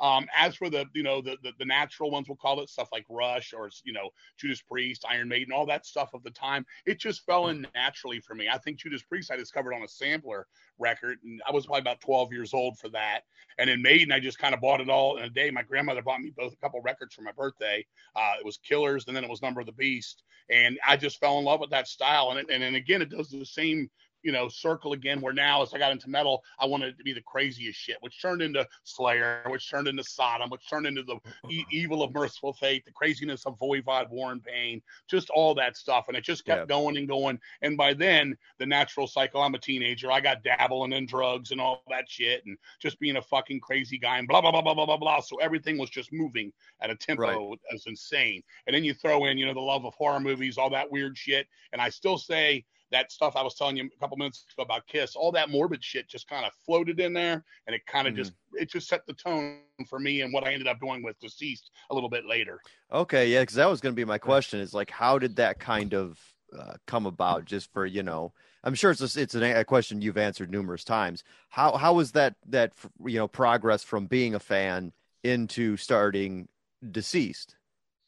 Um, 0.00 0.26
as 0.36 0.54
for 0.56 0.70
the, 0.70 0.86
you 0.94 1.02
know, 1.02 1.20
the, 1.20 1.36
the 1.42 1.52
the 1.58 1.64
natural 1.64 2.10
ones, 2.10 2.28
we'll 2.28 2.36
call 2.36 2.60
it 2.60 2.68
stuff 2.68 2.88
like 2.92 3.04
Rush 3.08 3.52
or 3.52 3.70
you 3.84 3.92
know 3.92 4.10
Judas 4.38 4.62
Priest, 4.62 5.04
Iron 5.08 5.28
Maiden, 5.28 5.52
all 5.52 5.66
that 5.66 5.86
stuff 5.86 6.10
of 6.14 6.22
the 6.22 6.30
time. 6.30 6.64
It 6.86 6.98
just 6.98 7.24
fell 7.24 7.48
in 7.48 7.66
naturally 7.74 8.20
for 8.20 8.34
me. 8.34 8.48
I 8.48 8.58
think 8.58 8.78
Judas 8.78 9.02
Priest 9.02 9.30
I 9.30 9.36
discovered 9.36 9.74
on 9.74 9.82
a 9.82 9.88
sampler 9.88 10.46
record, 10.78 11.18
and 11.24 11.40
I 11.48 11.52
was 11.52 11.66
probably 11.66 11.80
about 11.80 12.00
12 12.00 12.32
years 12.32 12.54
old 12.54 12.78
for 12.78 12.88
that. 12.90 13.20
And 13.58 13.70
in 13.70 13.82
Maiden, 13.82 14.12
I 14.12 14.20
just 14.20 14.38
kind 14.38 14.54
of 14.54 14.60
bought 14.60 14.80
it 14.80 14.88
all 14.88 15.16
in 15.16 15.24
a 15.24 15.30
day. 15.30 15.50
My 15.50 15.62
grandmother 15.62 16.02
bought 16.02 16.20
me 16.20 16.32
both 16.36 16.52
a 16.52 16.56
couple 16.56 16.80
records 16.82 17.14
for 17.14 17.22
my 17.22 17.32
birthday. 17.32 17.86
Uh, 18.16 18.32
it 18.38 18.44
was 18.44 18.58
Killers, 18.58 19.04
and 19.06 19.16
then 19.16 19.24
it 19.24 19.30
was 19.30 19.42
Number 19.42 19.60
of 19.60 19.66
the 19.66 19.72
Beast, 19.72 20.22
and 20.50 20.78
I 20.86 20.96
just 20.96 21.18
fell 21.20 21.38
in 21.38 21.44
love 21.44 21.60
with 21.60 21.70
that 21.70 21.88
style. 21.88 22.30
And 22.30 22.40
it, 22.40 22.46
and 22.50 22.62
then 22.62 22.74
again, 22.74 23.02
it 23.02 23.10
does 23.10 23.28
the 23.28 23.44
same 23.44 23.90
you 24.24 24.32
know, 24.32 24.48
circle 24.48 24.94
again 24.94 25.20
where 25.20 25.34
now 25.34 25.62
as 25.62 25.72
I 25.74 25.78
got 25.78 25.92
into 25.92 26.08
metal, 26.08 26.42
I 26.58 26.64
wanted 26.66 26.88
it 26.94 26.98
to 26.98 27.04
be 27.04 27.12
the 27.12 27.20
craziest 27.20 27.78
shit, 27.78 27.98
which 28.00 28.20
turned 28.20 28.42
into 28.42 28.66
Slayer, 28.82 29.42
which 29.48 29.70
turned 29.70 29.86
into 29.86 30.02
Sodom, 30.02 30.50
which 30.50 30.68
turned 30.68 30.86
into 30.86 31.02
the 31.02 31.16
e- 31.50 31.60
mm-hmm. 31.60 31.68
evil 31.70 32.02
of 32.02 32.12
Mercyful 32.14 32.54
Fate, 32.54 32.84
the 32.86 32.90
craziness 32.90 33.44
of 33.44 33.58
Voivod, 33.58 34.08
Warren 34.10 34.40
Payne, 34.40 34.82
just 35.08 35.28
all 35.30 35.54
that 35.54 35.76
stuff. 35.76 36.06
And 36.08 36.16
it 36.16 36.24
just 36.24 36.44
kept 36.46 36.62
Yeah. 36.62 36.66
going 36.66 36.96
and 36.96 37.06
going. 37.06 37.38
And 37.62 37.76
by 37.76 37.92
then, 37.94 38.36
the 38.58 38.66
natural 38.66 39.06
cycle, 39.06 39.42
I'm 39.42 39.54
a 39.54 39.58
teenager. 39.58 40.10
I 40.10 40.20
got 40.20 40.42
dabbling 40.42 40.92
in 40.94 41.06
drugs 41.06 41.50
and 41.50 41.60
all 41.60 41.84
that 41.90 42.08
shit 42.08 42.44
and 42.46 42.56
just 42.80 42.98
being 42.98 43.16
a 43.16 43.22
fucking 43.22 43.60
crazy 43.60 43.98
guy 43.98 44.18
and 44.18 44.26
blah, 44.26 44.40
blah, 44.40 44.50
blah, 44.50 44.62
blah, 44.62 44.74
blah, 44.74 44.86
blah, 44.86 44.96
blah. 44.96 45.20
So 45.20 45.36
everything 45.36 45.76
was 45.78 45.90
just 45.90 46.12
moving 46.12 46.52
at 46.80 46.90
a 46.90 46.96
tempo 46.96 47.50
Right. 47.50 47.58
that's 47.70 47.86
insane. 47.86 48.42
And 48.66 48.74
then 48.74 48.84
you 48.84 48.94
throw 48.94 49.26
in, 49.26 49.36
you 49.36 49.44
know, 49.46 49.54
the 49.54 49.60
love 49.60 49.84
of 49.84 49.94
horror 49.94 50.20
movies, 50.20 50.56
all 50.56 50.70
that 50.70 50.90
weird 50.90 51.16
shit. 51.18 51.46
And 51.72 51.82
I 51.82 51.90
still 51.90 52.16
say, 52.18 52.64
that 52.90 53.10
stuff 53.10 53.36
I 53.36 53.42
was 53.42 53.54
telling 53.54 53.76
you 53.76 53.84
a 53.84 53.98
couple 54.00 54.16
minutes 54.16 54.44
ago 54.56 54.62
about 54.62 54.86
Kiss, 54.86 55.16
all 55.16 55.32
that 55.32 55.50
morbid 55.50 55.82
shit 55.82 56.08
just 56.08 56.28
kind 56.28 56.44
of 56.44 56.52
floated 56.64 57.00
in 57.00 57.12
there, 57.12 57.44
and 57.66 57.74
it 57.74 57.84
kind 57.86 58.06
of 58.06 58.14
Mhm. 58.14 58.18
just 58.18 58.34
it 58.54 58.70
just 58.70 58.88
set 58.88 59.04
the 59.06 59.14
tone 59.14 59.62
for 59.88 59.98
me 59.98 60.20
and 60.20 60.32
what 60.32 60.44
I 60.44 60.52
ended 60.52 60.68
up 60.68 60.78
doing 60.80 61.02
with 61.02 61.18
Deceased 61.18 61.70
a 61.90 61.94
little 61.94 62.10
bit 62.10 62.24
later. 62.24 62.60
Okay, 62.92 63.28
yeah, 63.28 63.40
because 63.40 63.56
that 63.56 63.68
was 63.68 63.80
going 63.80 63.94
to 63.94 63.96
be 63.96 64.04
my 64.04 64.18
question. 64.18 64.60
Is 64.60 64.74
like, 64.74 64.90
how 64.90 65.18
did 65.18 65.36
that 65.36 65.58
kind 65.58 65.94
of 65.94 66.20
uh, 66.56 66.74
come 66.86 67.06
about? 67.06 67.44
Just 67.44 67.72
for 67.72 67.84
you 67.86 68.02
know, 68.02 68.32
I'm 68.62 68.74
sure 68.74 68.92
it's 68.92 69.00
a, 69.16 69.20
it's 69.20 69.34
an, 69.34 69.42
a 69.42 69.64
question 69.64 70.00
you've 70.00 70.18
answered 70.18 70.50
numerous 70.50 70.84
times. 70.84 71.24
How 71.48 71.76
how 71.76 71.94
was 71.94 72.12
that 72.12 72.36
that 72.48 72.72
you 73.04 73.18
know 73.18 73.28
progress 73.28 73.82
from 73.82 74.06
being 74.06 74.34
a 74.34 74.40
fan 74.40 74.92
into 75.24 75.76
starting 75.76 76.48
deceased? 76.92 77.56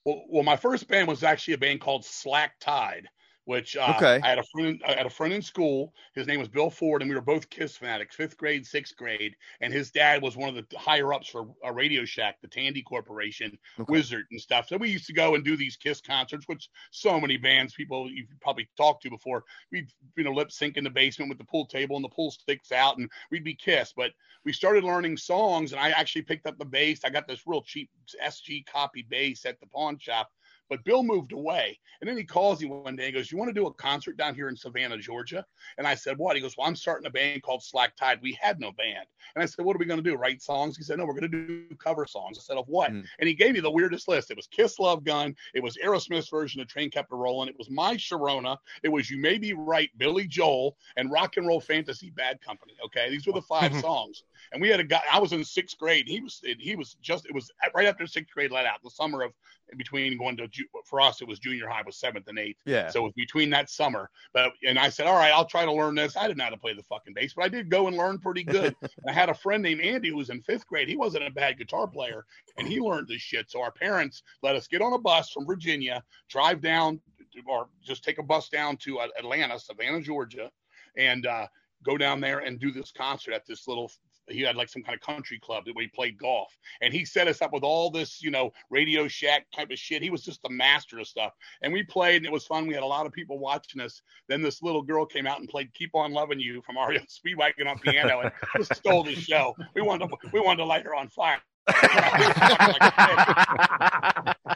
Well, 0.04 0.23
well, 0.28 0.45
my 0.45 0.56
first 0.56 0.87
band 0.87 1.09
was 1.09 1.25
actually 1.25 1.54
a 1.54 1.59
band 1.59 1.80
called 1.80 2.04
Slack 2.04 2.61
Tide, 2.61 3.09
which 3.47 3.76
uh, 3.76 3.95
Okay. 3.97 4.21
I 4.23 4.29
had 4.29 4.38
a 4.38 4.45
friend 4.53 4.83
I 4.87 4.95
had 4.95 5.07
a 5.07 5.11
friend 5.11 5.33
in 5.33 5.41
school. 5.43 5.95
His 6.15 6.26
name 6.26 6.38
was 6.38 6.49
Bill 6.49 6.69
Ford, 6.71 7.00
and 7.03 7.09
we 7.09 7.15
were 7.15 7.23
both 7.23 7.49
Kiss 7.49 7.76
fanatics, 7.76 8.15
fifth 8.15 8.37
grade, 8.37 8.67
sixth 8.67 8.97
grade. 8.97 9.37
And 9.61 9.73
his 9.73 9.91
dad 9.91 10.23
was 10.23 10.37
one 10.37 10.55
of 10.55 10.69
the 10.69 10.79
higher 10.79 11.12
ups 11.15 11.29
for 11.29 11.55
a 11.65 11.73
Radio 11.73 12.05
Shack, 12.05 12.41
the 12.43 12.49
Tandy 12.49 12.83
Corporation, 12.83 13.59
Okay. 13.79 13.93
Wizard 13.93 14.26
and 14.31 14.41
stuff. 14.41 14.69
So 14.69 14.76
we 14.76 14.91
used 14.91 15.07
to 15.07 15.12
go 15.15 15.35
and 15.35 15.45
do 15.45 15.57
these 15.57 15.76
Kiss 15.76 16.00
concerts, 16.00 16.47
which 16.49 16.69
so 16.91 17.21
many 17.21 17.37
bands 17.37 17.75
people 17.75 18.11
you've 18.11 18.29
probably 18.41 18.69
talked 18.76 19.03
to 19.05 19.11
before. 19.11 19.45
We'd 19.73 19.91
you 20.17 20.25
know 20.25 20.33
lip 20.33 20.50
sync 20.53 20.76
in 20.76 20.85
the 20.85 20.91
basement 20.91 21.29
with 21.29 21.38
the 21.38 21.45
pool 21.45 21.67
table 21.67 21.97
and 21.97 22.05
the 22.05 22.09
pool 22.11 22.31
sticks 22.31 22.73
out, 22.73 22.99
and 22.99 23.11
we'd 23.31 23.45
be 23.45 23.55
Kiss. 23.55 23.93
But 23.97 24.12
we 24.45 24.53
started 24.53 24.85
learning 24.85 25.17
songs, 25.17 25.73
and 25.73 25.81
I 25.81 25.91
actually 25.91 26.23
picked 26.23 26.47
up 26.47 26.59
the 26.59 26.65
bass. 26.65 27.00
I 27.05 27.11
got 27.11 27.26
this 27.29 27.47
real 27.47 27.62
cheap 27.62 27.91
SG 28.23 28.65
copy 28.65 29.03
bass 29.03 29.47
at 29.47 29.61
the 29.61 29.67
pawn 29.67 29.99
shop. 29.99 30.30
But 30.69 30.85
Bill 30.85 31.02
moved 31.02 31.33
away. 31.33 31.79
And 32.00 32.09
then 32.09 32.17
he 32.17 32.25
calls 32.25 32.61
me 32.61 32.69
one 32.69 32.97
day 32.97 33.07
and 33.07 33.15
goes, 33.15 33.31
You 33.31 33.39
want 33.39 33.49
to 33.49 33.55
do 33.55 33.67
a 33.67 33.73
concert 33.75 34.17
down 34.17 34.35
here 34.35 34.49
in 34.49 34.57
Savannah, 34.57 34.99
Georgia? 34.99 35.45
And 35.79 35.87
I 35.87 35.95
said, 35.95 36.19
What? 36.19 36.37
He 36.37 36.43
goes, 36.43 36.57
Well, 36.57 36.67
I'm 36.67 36.76
starting 36.76 37.07
a 37.07 37.11
band 37.11 37.43
called 37.43 37.63
Slack 37.63 37.97
Tide. 37.97 38.19
We 38.23 38.39
had 38.41 38.61
no 38.61 38.73
band. 38.73 39.07
And 39.35 39.43
I 39.43 39.47
said, 39.47 39.65
What 39.65 39.76
are 39.76 39.79
we 39.79 39.87
going 39.87 40.02
to 40.02 40.11
do? 40.11 40.17
Write 40.17 40.43
songs? 40.43 40.76
He 40.76 40.83
said, 40.83 40.99
No, 40.99 41.07
we're 41.07 41.19
going 41.19 41.31
to 41.31 41.47
do 41.47 41.75
cover 41.79 42.07
songs. 42.07 42.39
I 42.39 42.43
said, 42.43 42.59
Of 42.59 42.69
what? 42.69 42.91
Mm. 42.91 43.05
And 43.19 43.29
he 43.29 43.35
gave 43.35 43.55
me 43.55 43.61
the 43.61 43.71
weirdest 43.71 44.09
list. 44.09 44.31
It 44.31 44.37
was 44.37 44.47
Kiss 44.47 44.79
Love 44.79 45.05
Gun. 45.05 45.35
It 45.55 45.63
was 45.63 45.76
Aerosmith's 45.83 46.29
version 46.29 46.61
of 46.61 46.69
Train 46.69 46.91
Kept 46.91 47.13
a 47.13 47.17
Rolling. 47.17 47.49
It 47.49 47.59
was 47.59 47.71
My 47.71 47.95
Sharona. 47.97 48.57
It 48.83 48.89
was 48.89 49.11
You 49.11 49.19
May 49.19 49.39
Be 49.39 49.52
Right, 49.52 49.91
Billy 49.97 50.26
Joel, 50.26 50.76
and 50.97 51.11
Rock 51.11 51.37
and 51.37 51.47
Roll 51.47 51.61
Fantasy 51.61 52.11
Bad 52.11 52.41
Company. 52.41 52.75
Okay. 52.85 53.11
These 53.11 53.26
were 53.26 53.33
the 53.33 53.43
five 53.43 53.75
songs. 53.81 54.25
And 54.52 54.61
we 54.63 54.69
had 54.69 54.81
a 54.81 54.85
guy, 54.85 55.02
I 55.13 55.19
was 55.19 55.33
in 55.33 55.45
sixth 55.45 55.79
grade. 55.79 56.07
He 56.07 56.21
was, 56.21 56.41
he 56.59 56.76
was 56.76 56.97
just, 57.00 57.26
it 57.26 57.35
was 57.35 57.50
right 57.75 57.87
after 57.87 58.07
sixth 58.07 58.33
grade 58.33 58.52
let 58.52 58.67
out, 58.67 58.83
the 58.83 58.91
summer 58.91 59.23
of 59.23 59.33
between 59.76 60.17
going 60.17 60.37
to, 60.37 60.49
for 60.85 61.00
us, 61.00 61.21
it 61.21 61.29
was 61.29 61.39
junior 61.39 61.69
high, 61.69 61.83
was 61.85 61.97
seventh 61.97 62.29
and 62.29 62.39
eighth. 62.39 62.61
Yeah. 62.65 62.89
So 62.89 63.00
it 63.00 63.02
was 63.05 63.13
between 63.15 63.50
that 63.50 63.71
summer. 63.71 64.11
But 64.33 64.52
and 64.67 64.79
I 64.79 64.89
said, 64.89 65.07
all 65.07 65.17
right, 65.17 65.33
I'll 65.33 65.45
try 65.45 65.65
to 65.65 65.73
learn 65.73 65.95
this. 65.95 66.17
I 66.17 66.26
didn't 66.26 66.39
know 66.39 66.45
how 66.45 66.50
to 66.50 66.57
play 66.57 66.75
the 66.75 66.83
fucking 66.85 67.15
bass, 67.15 67.35
but 67.35 67.45
I 67.45 67.49
did 67.49 67.71
go 67.71 67.89
and 67.89 67.97
learn 67.97 68.19
pretty 68.19 68.45
good. 68.45 68.75
and 68.83 68.91
I 69.09 69.13
had 69.13 69.29
a 69.29 69.35
friend 69.35 69.63
named 69.63 69.81
Andy 69.81 70.11
who 70.11 70.17
was 70.17 70.31
in 70.31 70.43
fifth 70.43 70.67
grade. 70.67 70.89
He 70.89 70.97
wasn't 70.97 71.26
a 71.26 71.31
bad 71.31 71.59
guitar 71.59 71.87
player, 71.87 72.25
and 72.59 72.69
he 72.69 72.81
learned 72.81 73.09
this 73.09 73.23
shit. 73.23 73.50
So 73.50 73.61
our 73.61 73.73
parents 73.73 74.23
let 74.43 74.57
us 74.57 74.67
get 74.67 74.83
on 74.83 74.93
a 74.93 74.99
bus 74.99 75.31
from 75.31 75.47
Virginia, 75.47 76.02
drive 76.29 76.61
down, 76.61 77.00
or 77.47 77.69
just 77.83 78.05
take 78.05 78.19
a 78.19 78.23
bus 78.23 78.49
down 78.49 78.76
to 78.79 78.99
uh, 78.99 79.09
Atlanta, 79.19 79.59
Savannah, 79.59 80.00
Georgia, 80.00 80.50
and 80.97 81.26
uh, 81.26 81.47
go 81.85 81.97
down 81.97 82.21
there 82.21 82.41
and 82.41 82.59
do 82.59 82.73
this 82.73 82.93
concert 82.93 83.33
at 83.33 83.47
this 83.47 83.69
little. 83.69 83.91
He 84.28 84.41
had 84.41 84.56
like 84.56 84.69
some 84.69 84.82
kind 84.82 84.95
of 84.95 85.00
country 85.00 85.39
club 85.39 85.65
that 85.67 85.76
we 85.76 85.89
played 85.89 86.19
golf, 86.19 86.56
and 86.80 86.93
he 86.93 87.04
set 87.04 87.28
us 87.28 87.43
up 87.43 87.52
with 87.52 87.62
all 87.62 87.91
this, 87.91 88.23
you 88.23 88.30
know, 88.30 88.52
Radio 88.71 89.08
Shack 89.08 89.47
type 89.54 89.71
of 89.71 89.78
shit. 89.78 90.02
He 90.02 90.10
was 90.10 90.23
just 90.23 90.43
the 90.43 90.50
master 90.50 90.99
of 90.99 91.06
stuff, 91.06 91.32
and 91.62 91.73
we 91.73 91.82
played, 91.82 92.17
and 92.17 92.26
it 92.26 92.32
was 92.32 92.47
fun. 92.47 92.67
We 92.67 92.75
had 92.75 92.82
a 92.82 92.86
lot 92.86 93.06
of 93.06 93.12
people 93.12 93.39
watching 93.39 93.80
us. 93.80 94.02
Then 94.28 94.43
this 94.43 94.62
little 94.62 94.82
girl 94.82 95.06
came 95.06 95.26
out 95.26 95.41
and 95.41 95.49
played 95.49 95.73
"Keep 95.75 95.95
on 95.95 96.12
Loving 96.12 96.41
You" 96.41 96.62
from 96.62 96.76
REO 96.76 97.00
Speedwagon 97.00 97.69
on 97.69 97.78
piano, 97.78 98.21
and 98.21 98.32
just 98.56 98.75
stole 98.76 99.04
the 99.04 99.15
show. 99.15 99.54
We 99.75 99.82
wanted 99.82 100.08
to, 100.08 100.17
we 100.32 100.41
wanted 100.41 100.58
to 100.58 100.65
light 100.65 100.84
her 100.84 100.95
on 100.95 101.08
fire. 101.08 101.41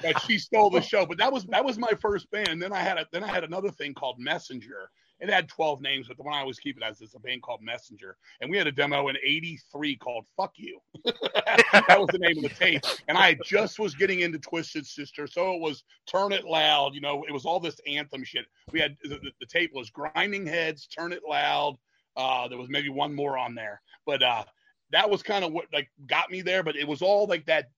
but 0.02 0.20
she 0.26 0.38
stole 0.38 0.70
the 0.70 0.80
show. 0.80 1.04
But 1.04 1.18
that 1.18 1.32
was 1.32 1.44
that 1.46 1.64
was 1.64 1.78
my 1.78 1.92
first 2.00 2.30
band. 2.30 2.48
And 2.48 2.62
then 2.62 2.72
I 2.72 2.80
had 2.80 2.98
a 2.98 3.06
then 3.12 3.24
I 3.24 3.28
had 3.28 3.44
another 3.44 3.70
thing 3.70 3.94
called 3.94 4.18
Messenger. 4.18 4.90
It 5.20 5.28
had 5.28 5.48
12 5.48 5.82
names, 5.82 6.08
but 6.08 6.16
the 6.16 6.22
one 6.22 6.34
I 6.34 6.40
always 6.40 6.58
keep 6.58 6.76
it 6.76 6.82
as 6.82 7.00
is 7.00 7.14
a 7.14 7.20
band 7.20 7.42
called 7.42 7.60
Messenger. 7.62 8.16
And 8.40 8.50
we 8.50 8.56
had 8.56 8.66
a 8.66 8.72
demo 8.72 9.08
in 9.08 9.16
83 9.22 9.96
called 9.96 10.24
Fuck 10.36 10.54
You. 10.56 10.80
that 11.04 11.96
was 11.98 12.08
the 12.10 12.18
name 12.18 12.38
of 12.38 12.44
the 12.44 12.48
tape. 12.48 12.82
And 13.06 13.18
I 13.18 13.36
just 13.44 13.78
was 13.78 13.94
getting 13.94 14.20
into 14.20 14.38
Twisted 14.38 14.86
Sister. 14.86 15.26
So 15.26 15.54
it 15.54 15.60
was 15.60 15.84
Turn 16.06 16.32
It 16.32 16.44
Loud. 16.44 16.94
You 16.94 17.02
know, 17.02 17.24
it 17.28 17.32
was 17.32 17.44
all 17.44 17.60
this 17.60 17.78
anthem 17.86 18.24
shit. 18.24 18.46
We 18.72 18.80
had 18.80 18.96
the, 19.02 19.20
the, 19.40 19.46
tape 19.46 19.72
was 19.74 19.90
Grinding 19.90 20.46
Heads, 20.46 20.86
Turn 20.86 21.12
It 21.12 21.22
Loud. 21.28 21.76
Uh, 22.16 22.48
there 22.48 22.58
was 22.58 22.70
maybe 22.70 22.88
one 22.88 23.14
more 23.14 23.36
on 23.36 23.54
there. 23.54 23.82
But 24.06 24.22
uh, 24.22 24.44
that 24.90 25.08
was 25.08 25.22
kind 25.22 25.44
of 25.44 25.52
what 25.52 25.66
like 25.72 25.90
got 26.06 26.30
me 26.30 26.40
there. 26.40 26.62
But 26.62 26.76
it 26.76 26.88
was 26.88 27.02
all 27.02 27.26
like 27.26 27.44
that 27.46 27.70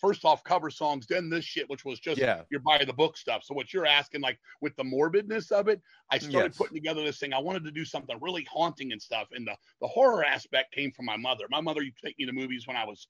first 0.00 0.24
off 0.24 0.42
cover 0.42 0.70
songs, 0.70 1.06
then 1.06 1.28
this 1.28 1.44
shit, 1.44 1.68
which 1.68 1.84
was 1.84 2.00
just 2.00 2.20
Yeah. 2.20 2.42
your 2.50 2.60
by 2.60 2.84
the 2.84 2.92
book 2.92 3.16
stuff. 3.16 3.44
So 3.44 3.54
what 3.54 3.72
you're 3.72 3.86
asking, 3.86 4.22
like 4.22 4.38
with 4.60 4.74
the 4.76 4.84
morbidness 4.84 5.52
of 5.52 5.68
it, 5.68 5.80
I 6.10 6.18
started 6.18 6.48
Yes. 6.48 6.56
putting 6.56 6.74
together 6.74 7.04
this 7.04 7.18
thing. 7.18 7.32
I 7.32 7.38
wanted 7.38 7.64
to 7.64 7.70
do 7.70 7.84
something 7.84 8.16
really 8.20 8.44
haunting 8.50 8.92
and 8.92 9.00
stuff. 9.00 9.28
And 9.32 9.46
the 9.46 9.56
the 9.80 9.88
horror 9.88 10.24
aspect 10.24 10.72
came 10.74 10.92
from 10.92 11.04
my 11.06 11.16
mother. 11.16 11.44
My 11.50 11.60
mother 11.60 11.82
used 11.82 11.98
to 11.98 12.06
take 12.06 12.18
me 12.18 12.26
to 12.26 12.32
movies 12.32 12.66
when 12.66 12.76
I 12.76 12.84
was 12.84 13.08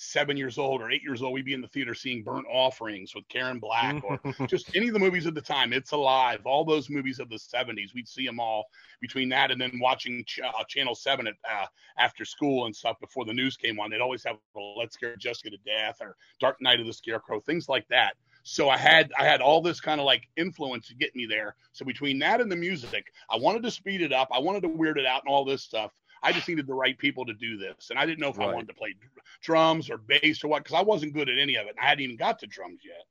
seven 0.00 0.36
years 0.36 0.58
old 0.58 0.80
or 0.80 0.90
eight 0.90 1.02
years 1.02 1.22
old. 1.22 1.32
We'd 1.32 1.44
be 1.44 1.54
in 1.54 1.60
the 1.60 1.68
theater 1.68 1.92
seeing 1.92 2.22
Burnt 2.22 2.46
Offerings 2.48 3.14
with 3.14 3.28
Karen 3.28 3.58
Black 3.58 4.02
or 4.04 4.20
just 4.46 4.74
any 4.76 4.86
of 4.86 4.94
the 4.94 5.00
movies 5.00 5.26
of 5.26 5.34
the 5.34 5.40
time. 5.40 5.72
It's 5.72 5.90
Alive, 5.90 6.40
all 6.44 6.64
those 6.64 6.88
movies 6.88 7.18
of 7.18 7.28
the 7.28 7.36
70s. 7.36 7.94
We'd 7.94 8.08
see 8.08 8.24
them 8.24 8.38
all 8.38 8.66
between 9.00 9.28
that 9.30 9.50
and 9.50 9.60
then 9.60 9.80
watching 9.80 10.24
Ch- 10.24 10.40
uh, 10.40 10.64
Channel 10.68 10.94
7 10.94 11.26
at, 11.26 11.34
uh, 11.50 11.66
after 11.98 12.24
school 12.24 12.66
and 12.66 12.74
stuff 12.74 12.98
before 13.00 13.24
the 13.24 13.32
news 13.32 13.56
came 13.56 13.80
on. 13.80 13.90
They'd 13.90 14.00
always 14.00 14.22
have 14.24 14.36
Let's 14.76 14.94
Scare 14.94 15.16
Jessica 15.16 15.50
to 15.50 15.58
Death 15.66 15.96
or 16.00 16.16
Dark 16.38 16.58
Night 16.60 16.78
of 16.80 16.86
the 16.86 16.92
Scarecrow, 16.92 17.40
things 17.40 17.68
like 17.68 17.86
that. 17.88 18.14
So 18.44 18.70
I 18.70 18.78
had 18.78 19.12
I 19.18 19.24
had 19.24 19.40
all 19.40 19.60
this 19.60 19.80
kind 19.80 20.00
of 20.00 20.06
like 20.06 20.28
influence 20.36 20.88
to 20.88 20.94
get 20.94 21.14
me 21.14 21.26
there. 21.26 21.56
So 21.72 21.84
between 21.84 22.18
that 22.20 22.40
and 22.40 22.50
the 22.50 22.56
music, 22.56 23.12
I 23.28 23.36
wanted 23.36 23.62
to 23.64 23.70
speed 23.70 24.00
it 24.00 24.12
up. 24.12 24.28
I 24.32 24.38
wanted 24.38 24.62
to 24.62 24.68
weird 24.68 24.96
it 24.96 25.04
out 25.04 25.22
and 25.24 25.30
all 25.30 25.44
this 25.44 25.62
stuff. 25.62 25.92
I 26.22 26.32
just 26.32 26.48
needed 26.48 26.66
the 26.66 26.74
right 26.74 26.98
people 26.98 27.24
to 27.26 27.34
do 27.34 27.56
this, 27.58 27.90
and 27.90 27.98
I 27.98 28.06
didn't 28.06 28.20
know 28.20 28.28
if 28.28 28.40
I 28.40 28.46
wanted 28.46 28.68
to 28.68 28.74
play 28.74 28.94
drums 29.42 29.90
or 29.90 29.98
bass 29.98 30.42
or 30.44 30.48
what 30.48 30.64
because 30.64 30.76
I 30.78 30.82
wasn't 30.82 31.14
good 31.14 31.28
at 31.28 31.38
any 31.38 31.56
of 31.56 31.66
it. 31.66 31.70
And 31.70 31.80
I 31.80 31.88
hadn't 31.88 32.04
even 32.04 32.16
got 32.16 32.38
to 32.40 32.46
drums 32.46 32.80
yet. 32.84 33.04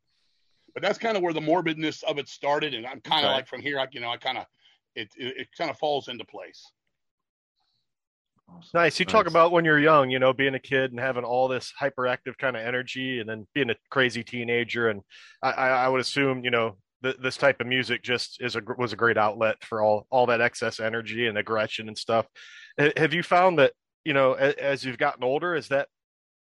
but 0.74 0.84
that's 0.84 1.00
kind 1.00 1.18
of 1.18 1.24
where 1.24 1.34
the 1.34 1.42
morbidness 1.42 2.04
of 2.04 2.20
it 2.20 2.28
started. 2.30 2.74
And 2.74 2.86
I'm 2.86 3.02
kind 3.02 3.26
of 3.26 3.32
Okay. 3.32 3.34
like 3.34 3.48
from 3.48 3.62
here, 3.62 3.80
I, 3.80 3.88
you 3.92 4.00
know, 4.00 4.10
I 4.12 4.18
kind 4.18 4.38
of, 4.38 4.46
it, 4.96 5.10
it, 5.18 5.38
it 5.38 5.48
kind 5.58 5.72
of 5.72 5.78
falls 5.80 6.08
into 6.08 6.26
place. 6.26 6.72
Awesome. 8.50 8.70
Nice. 8.76 9.00
You 9.00 9.06
talk 9.06 9.28
about 9.28 9.52
when 9.52 9.66
you're 9.66 9.80
young, 9.80 10.10
you 10.10 10.20
know, 10.20 10.34
being 10.34 10.56
a 10.56 10.60
kid 10.60 10.92
and 10.92 11.00
having 11.00 11.24
all 11.24 11.48
this 11.48 11.74
hyperactive 11.82 12.38
kind 12.38 12.56
of 12.56 12.62
energy, 12.64 13.20
and 13.20 13.28
then 13.30 13.46
being 13.54 13.70
a 13.70 13.76
crazy 13.90 14.24
teenager. 14.24 14.90
And 14.90 15.02
I, 15.44 15.52
I 15.52 15.68
I 15.70 15.88
would 15.90 16.00
assume, 16.02 16.44
you 16.44 16.52
know, 16.52 16.78
th- 17.04 17.18
this 17.22 17.38
type 17.38 17.62
of 17.62 17.68
music 17.68 18.04
just 18.04 18.38
is 18.42 18.56
a 18.56 18.62
was 18.78 18.94
a 18.94 18.98
great 18.98 19.18
outlet 19.18 19.64
for 19.64 19.82
all 19.82 20.06
all 20.10 20.26
that 20.28 20.42
excess 20.42 20.80
energy 20.80 21.28
and 21.28 21.38
aggression 21.38 21.88
and 21.88 21.98
stuff. 21.98 22.28
Ha- 22.80 22.92
Have 22.98 23.14
you 23.14 23.24
found 23.24 23.60
that, 23.60 23.74
you 24.06 24.14
know, 24.14 24.34
as, 24.34 24.54
as 24.56 24.84
you've 24.86 24.98
gotten 24.98 25.24
older, 25.24 25.56
is 25.56 25.68
that 25.70 25.88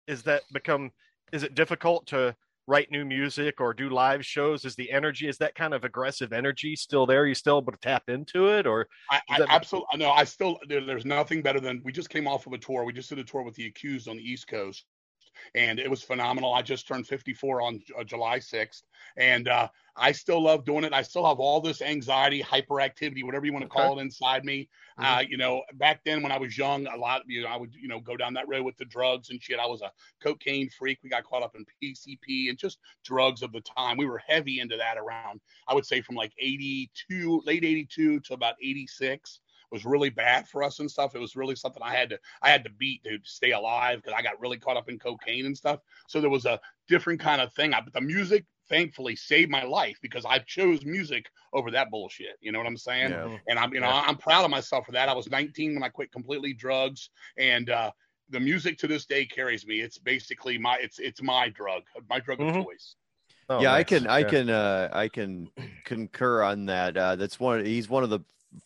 is 0.07 0.23
that 0.23 0.43
become 0.53 0.91
is 1.33 1.43
it 1.43 1.55
difficult 1.55 2.07
to 2.07 2.35
write 2.67 2.91
new 2.91 3.05
music 3.05 3.61
or 3.61 3.75
do 3.75 3.91
live 3.91 4.25
shows? 4.25 4.65
Is 4.65 4.75
the 4.75 4.91
energy 4.91 5.29
is 5.29 5.39
that 5.39 5.55
kind 5.55 5.75
of 5.75 5.85
aggressive 5.85 6.33
energy 6.33 6.77
still 6.77 7.07
there? 7.07 7.27
you 7.27 7.35
still 7.35 7.59
able 7.59 7.73
to 7.73 7.79
tap 7.79 8.05
into 8.09 8.49
it, 8.49 8.67
or 8.67 8.87
I, 9.11 9.21
I 9.29 9.39
that 9.41 9.49
absolutely 9.51 9.99
no. 9.99 10.11
I 10.11 10.25
still 10.25 10.59
there, 10.69 10.85
there's 10.85 11.05
nothing 11.05 11.43
better 11.43 11.61
than 11.61 11.83
we 11.85 11.93
just 11.93 12.11
came 12.11 12.27
off 12.27 12.47
of 12.47 12.53
a 12.53 12.59
tour. 12.59 12.85
We 12.85 12.93
just 12.93 13.09
did 13.09 13.19
a 13.19 13.25
tour 13.25 13.43
with 13.43 13.55
the 13.55 13.67
Accused 13.67 14.09
on 14.09 14.17
the 14.17 14.23
East 14.23 14.49
Coast, 14.49 14.87
and 15.55 15.79
it 15.79 15.91
was 15.91 16.03
phenomenal. 16.03 16.55
I 16.55 16.63
just 16.63 16.87
turned 16.87 17.07
54 17.07 17.63
on 17.63 17.81
uh, 17.99 18.05
July 18.05 18.39
6th, 18.39 18.83
and 19.17 19.49
uh, 19.49 19.69
I 19.97 20.13
still 20.13 20.43
love 20.43 20.65
doing 20.65 20.85
it. 20.85 20.93
I 20.93 21.03
still 21.03 21.27
have 21.27 21.39
all 21.39 21.61
this 21.61 21.81
anxiety, 21.81 22.43
hyperactivity, 22.43 23.25
whatever 23.25 23.47
you 23.47 23.53
want 23.53 23.65
to 23.65 23.69
call 23.69 23.99
it, 23.99 24.03
inside 24.03 24.45
me. 24.45 24.69
Uh, 24.99 25.23
you 25.29 25.37
know, 25.37 25.63
back 25.75 26.01
then 26.05 26.23
when 26.23 26.33
I 26.33 26.39
was 26.39 26.57
young, 26.57 26.87
a 26.87 26.97
lot, 26.97 27.23
you 27.27 27.43
know, 27.43 27.49
I 27.49 27.57
would 27.57 27.75
you 27.75 27.89
know 27.89 28.01
go 28.01 28.17
down 28.17 28.35
that 28.35 28.49
road 28.49 28.65
with 28.65 28.77
the 28.77 28.85
drugs 28.85 29.31
and 29.31 29.43
shit. 29.43 29.59
I 29.59 29.67
was 29.67 29.83
a 29.83 29.91
cocaine 30.23 30.69
freak. 30.71 30.99
We 31.03 31.11
got 31.11 31.25
caught 31.25 31.43
up 31.43 31.55
in 31.57 31.65
PCP 31.83 32.49
and 32.49 32.59
just 32.59 32.79
drugs 33.05 33.43
of 33.43 33.53
the 33.53 33.61
time. 33.61 33.97
We 33.97 34.07
were 34.07 34.23
heavy 34.27 34.61
into 34.61 34.77
that 34.77 34.97
around. 34.99 35.41
I 35.69 35.75
would 35.75 35.87
say 35.87 36.01
from 36.01 36.17
like 36.17 36.33
82, 36.39 37.43
late 37.45 37.65
82 37.65 38.21
to 38.21 38.35
about 38.35 38.55
86 38.63 39.41
was 39.75 39.85
really 39.85 40.09
bad 40.09 40.49
for 40.49 40.63
us 40.63 40.79
and 40.79 40.89
stuff. 40.91 41.17
It 41.17 41.19
was 41.19 41.35
really 41.35 41.57
something 41.57 41.83
I 41.83 41.93
had 41.95 42.09
to 42.11 42.19
I 42.41 42.49
had 42.49 42.63
to 42.65 42.71
beat 42.71 43.03
to 43.05 43.19
stay 43.25 43.51
alive 43.51 44.01
because 44.01 44.15
I 44.17 44.23
got 44.23 44.41
really 44.41 44.57
caught 44.57 44.77
up 44.77 44.89
in 44.89 44.99
cocaine 45.01 45.47
and 45.47 45.57
stuff. 45.57 45.81
So 46.09 46.21
there 46.21 46.31
was 46.31 46.47
a 46.47 46.61
different 46.89 47.19
kind 47.21 47.41
of 47.41 47.53
thing. 47.53 47.75
I, 47.75 47.81
but 47.81 47.93
the 47.93 48.01
music 48.01 48.45
thankfully 48.69 49.17
saved 49.17 49.51
my 49.51 49.65
life 49.65 49.99
because 50.01 50.25
I 50.25 50.39
chose 50.39 50.85
music 50.85 51.27
over 51.53 51.73
that 51.73 51.91
bullshit. 51.91 52.37
You 52.41 52.53
know 52.53 52.59
what 52.59 52.69
I'm 52.69 52.77
saying? 52.77 53.11
Yeah. 53.11 53.37
And 53.49 53.59
I'm 53.59 53.75
you 53.75 53.81
know 53.81 53.89
Yeah. 53.89 54.05
I'm 54.07 54.17
proud 54.17 54.45
of 54.45 54.51
myself 54.51 54.87
for 54.87 54.93
that. 54.93 55.09
I 55.09 55.13
was 55.13 55.29
19 55.29 55.75
when 55.75 55.83
I 55.83 55.89
quit 55.89 56.13
completely 56.13 56.55
drugs 56.55 57.11
and 57.37 57.69
uh 57.69 57.91
the 58.31 58.41
music 58.41 58.79
to 58.79 58.87
this 58.87 59.05
day 59.05 59.27
carries 59.27 59.67
me. 59.67 59.81
It's 59.81 59.99
basically 59.99 60.57
my 60.57 60.79
it's 60.81 61.01
it's 61.01 61.21
my 61.21 61.49
drug, 61.49 61.83
my 62.09 62.21
drug 62.21 62.39
Mhm. 62.39 62.61
of 62.61 62.65
choice. 62.65 62.95
Oh, 63.51 63.61
yeah, 63.61 63.73
I 63.73 63.79
nice. 63.79 63.89
can, 63.89 64.07
I 64.07 64.21
Yeah. 64.21 64.29
can, 64.31 64.51
uh, 64.51 64.89
I 64.91 65.09
can 65.09 65.51
concur 65.85 66.43
on 66.43 66.65
that. 66.67 66.97
Uh, 66.97 67.15
that's 67.17 67.39
one. 67.39 67.63
He's 67.63 67.91
one 67.91 68.03
of 68.03 68.09
the 68.09 68.21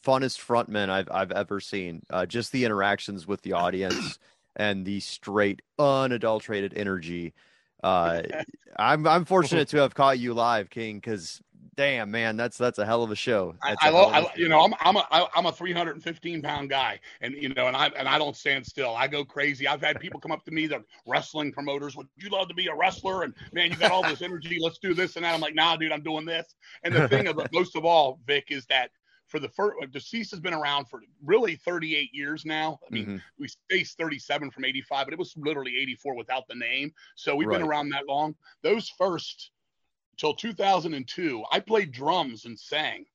funnest 0.05 0.39
frontmen 0.39 0.89
I've 0.89 1.09
I've 1.11 1.33
ever 1.33 1.61
seen. 1.61 2.03
Uh, 2.11 2.27
just 2.27 2.53
the 2.53 2.65
interactions 2.65 3.27
with 3.27 3.43
the 3.43 3.53
audience 3.53 4.19
and 4.57 4.85
the 4.85 5.01
straight, 5.01 5.63
unadulterated 5.79 6.75
energy. 6.77 7.35
Uh, 7.83 8.23
I'm 8.79 9.07
I'm 9.07 9.25
fortunate 9.25 9.69
to 9.69 9.79
have 9.79 9.95
caught 9.95 10.19
you 10.19 10.35
live, 10.35 10.71
King, 10.71 10.97
because 10.97 11.41
damn 11.77 12.11
man, 12.11 12.37
that's 12.37 12.59
that's 12.59 12.79
a 12.79 12.87
hell 12.87 13.03
of 13.03 13.11
a 13.11 13.17
show. 13.17 13.55
I, 13.63 13.77
I 13.81 13.91
love, 13.91 14.13
I, 14.13 14.19
a 14.19 14.23
lo- 14.23 14.29
show. 14.29 14.41
you 14.41 14.49
know, 14.49 14.61
I'm 14.61 14.75
I'm 14.81 14.97
a 14.97 15.07
I- 15.11 15.29
I'm 15.35 15.47
a 15.47 15.53
315 15.53 16.43
pound 16.43 16.71
guy, 16.71 17.01
and 17.21 17.35
you 17.35 17.49
know, 17.55 17.67
and 17.67 17.77
I 17.77 17.87
and 17.97 18.09
I 18.09 18.19
don't 18.19 18.37
stand 18.37 18.67
still. 18.67 18.95
I 18.95 19.09
go 19.09 19.25
crazy. 19.25 19.67
I've 19.67 19.81
had 19.81 19.99
people 20.01 20.21
come 20.21 20.33
up 20.33 20.45
to 20.45 20.51
me, 20.51 20.67
the 20.67 20.85
wrestling 21.07 21.53
promoters, 21.53 21.97
would 21.97 22.09
you 22.17 22.29
love 22.31 22.49
to 22.49 22.55
be 22.55 22.67
a 22.67 22.75
wrestler? 22.75 23.23
And 23.23 23.35
man, 23.53 23.71
you 23.71 23.77
got 23.77 23.91
all 23.91 24.03
this 24.03 24.23
energy. 24.23 24.59
Let's 24.61 24.79
do 24.79 24.95
this 24.95 25.17
and 25.17 25.25
that. 25.25 25.35
I'm 25.35 25.41
like, 25.41 25.55
nah, 25.55 25.77
dude, 25.77 25.93
I'm 25.93 26.03
doing 26.03 26.25
this. 26.25 26.55
And 26.83 26.95
the 26.95 27.09
thing 27.09 27.27
of 27.27 27.41
most 27.53 27.77
of 27.77 27.85
all, 27.85 28.21
Vic, 28.27 28.47
is 28.51 28.67
that 28.67 28.91
for 29.29 29.39
the 29.39 29.49
first, 29.49 29.77
deceased 29.93 30.31
has 30.33 30.41
been 30.41 30.55
around 30.55 30.87
for 30.87 31.03
really 31.25 31.57
38 31.57 32.13
years 32.13 32.45
now. 32.45 32.81
I 32.87 32.93
mean, 32.93 33.07
Mhm. 33.07 33.23
we 33.39 33.49
spaced 33.49 33.97
37 33.99 34.51
from 34.51 34.65
85, 34.65 35.07
but 35.07 35.13
it 35.13 35.19
was 35.19 35.37
literally 35.37 35.77
84 35.79 36.15
without 36.17 36.49
the 36.49 36.55
name. 36.55 36.93
So 37.15 37.37
we've 37.37 37.49
been 37.49 37.63
around 37.63 37.91
that 37.91 38.07
long. 38.07 38.35
Those 38.63 38.89
first 38.89 39.51
till 40.17 40.35
2002, 40.35 41.45
I 41.53 41.61
played 41.61 41.93
drums 41.93 42.47
and 42.47 42.59
sang 42.59 43.07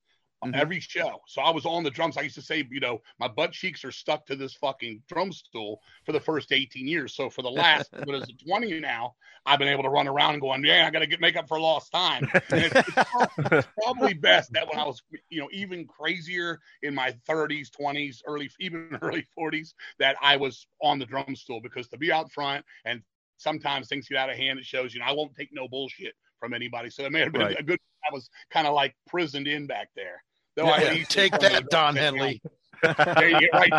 Mhm. 0.44 0.52
every 0.52 0.80
show. 0.80 1.20
So 1.26 1.42
I 1.42 1.50
was 1.50 1.66
on 1.66 1.82
the 1.82 1.90
drums. 1.90 2.16
I 2.16 2.22
used 2.22 2.34
to 2.36 2.42
say, 2.42 2.66
you 2.70 2.80
know, 2.80 3.00
my 3.18 3.28
butt 3.28 3.52
cheeks 3.52 3.84
are 3.84 3.92
stuck 3.92 4.26
to 4.26 4.36
this 4.36 4.54
fucking 4.54 5.02
drum 5.08 5.32
stool 5.32 5.80
for 6.04 6.12
the 6.12 6.20
first 6.20 6.52
18 6.52 6.86
years. 6.88 7.14
So 7.14 7.30
for 7.30 7.42
the 7.42 7.50
last, 7.50 7.92
what 8.02 8.16
is 8.16 8.28
it, 8.28 8.40
20 8.46 8.78
now, 8.80 9.14
I've 9.46 9.58
been 9.58 9.68
able 9.68 9.82
to 9.84 9.90
run 9.90 10.08
around 10.08 10.34
and 10.34 10.40
going, 10.40 10.64
yeah, 10.64 10.86
I 10.86 10.90
got 10.90 11.00
to 11.00 11.06
get 11.06 11.20
make 11.20 11.36
up 11.36 11.48
for 11.48 11.58
lost 11.60 11.92
time. 11.92 12.28
It's 12.52 12.76
it's 12.86 12.98
probably 13.82 14.14
best 14.14 14.52
that 14.52 14.68
when 14.68 14.78
I 14.78 14.84
was, 14.84 15.02
you 15.30 15.40
know, 15.40 15.48
even 15.52 15.86
crazier 15.86 16.60
in 16.82 16.94
my 16.94 17.12
30s, 17.26 17.70
20s, 17.70 18.22
early, 18.26 18.50
even 18.60 18.96
early 19.02 19.26
40s, 19.34 19.74
that 19.98 20.16
I 20.20 20.36
was 20.36 20.66
on 20.82 20.98
the 20.98 21.06
drum 21.06 21.34
stool 21.36 21.60
because 21.60 21.88
to 21.88 21.98
be 21.98 22.12
out 22.12 22.30
front 22.32 22.64
and 22.84 23.02
sometimes 23.36 23.88
things 23.88 24.08
get 24.08 24.18
out 24.18 24.30
of 24.30 24.36
hand, 24.36 24.58
it 24.58 24.64
shows, 24.64 24.94
you 24.94 25.00
know, 25.00 25.06
I 25.06 25.12
won't 25.12 25.34
take 25.34 25.50
no 25.52 25.68
bullshit 25.68 26.14
from 26.38 26.54
anybody. 26.54 26.90
So 26.90 27.04
it 27.04 27.12
may 27.12 27.20
have 27.20 27.32
been 27.32 27.42
Right. 27.42 27.58
a 27.58 27.62
good, 27.62 27.78
I 28.08 28.12
was 28.12 28.30
kind 28.50 28.66
of 28.66 28.74
like 28.74 28.96
prisoned 29.08 29.48
in 29.48 29.66
back 29.66 29.90
there. 29.96 30.22
Though 30.56 30.66
I 30.66 30.80
Yeah, 30.80 30.86
at 30.88 30.94
least- 30.94 31.10
take 31.10 31.32
that, 31.38 31.68
Don 31.70 31.96
Henley. 31.96 32.40
there 32.82 33.28
you 33.30 33.40
go, 33.50 33.58
right. 33.58 33.72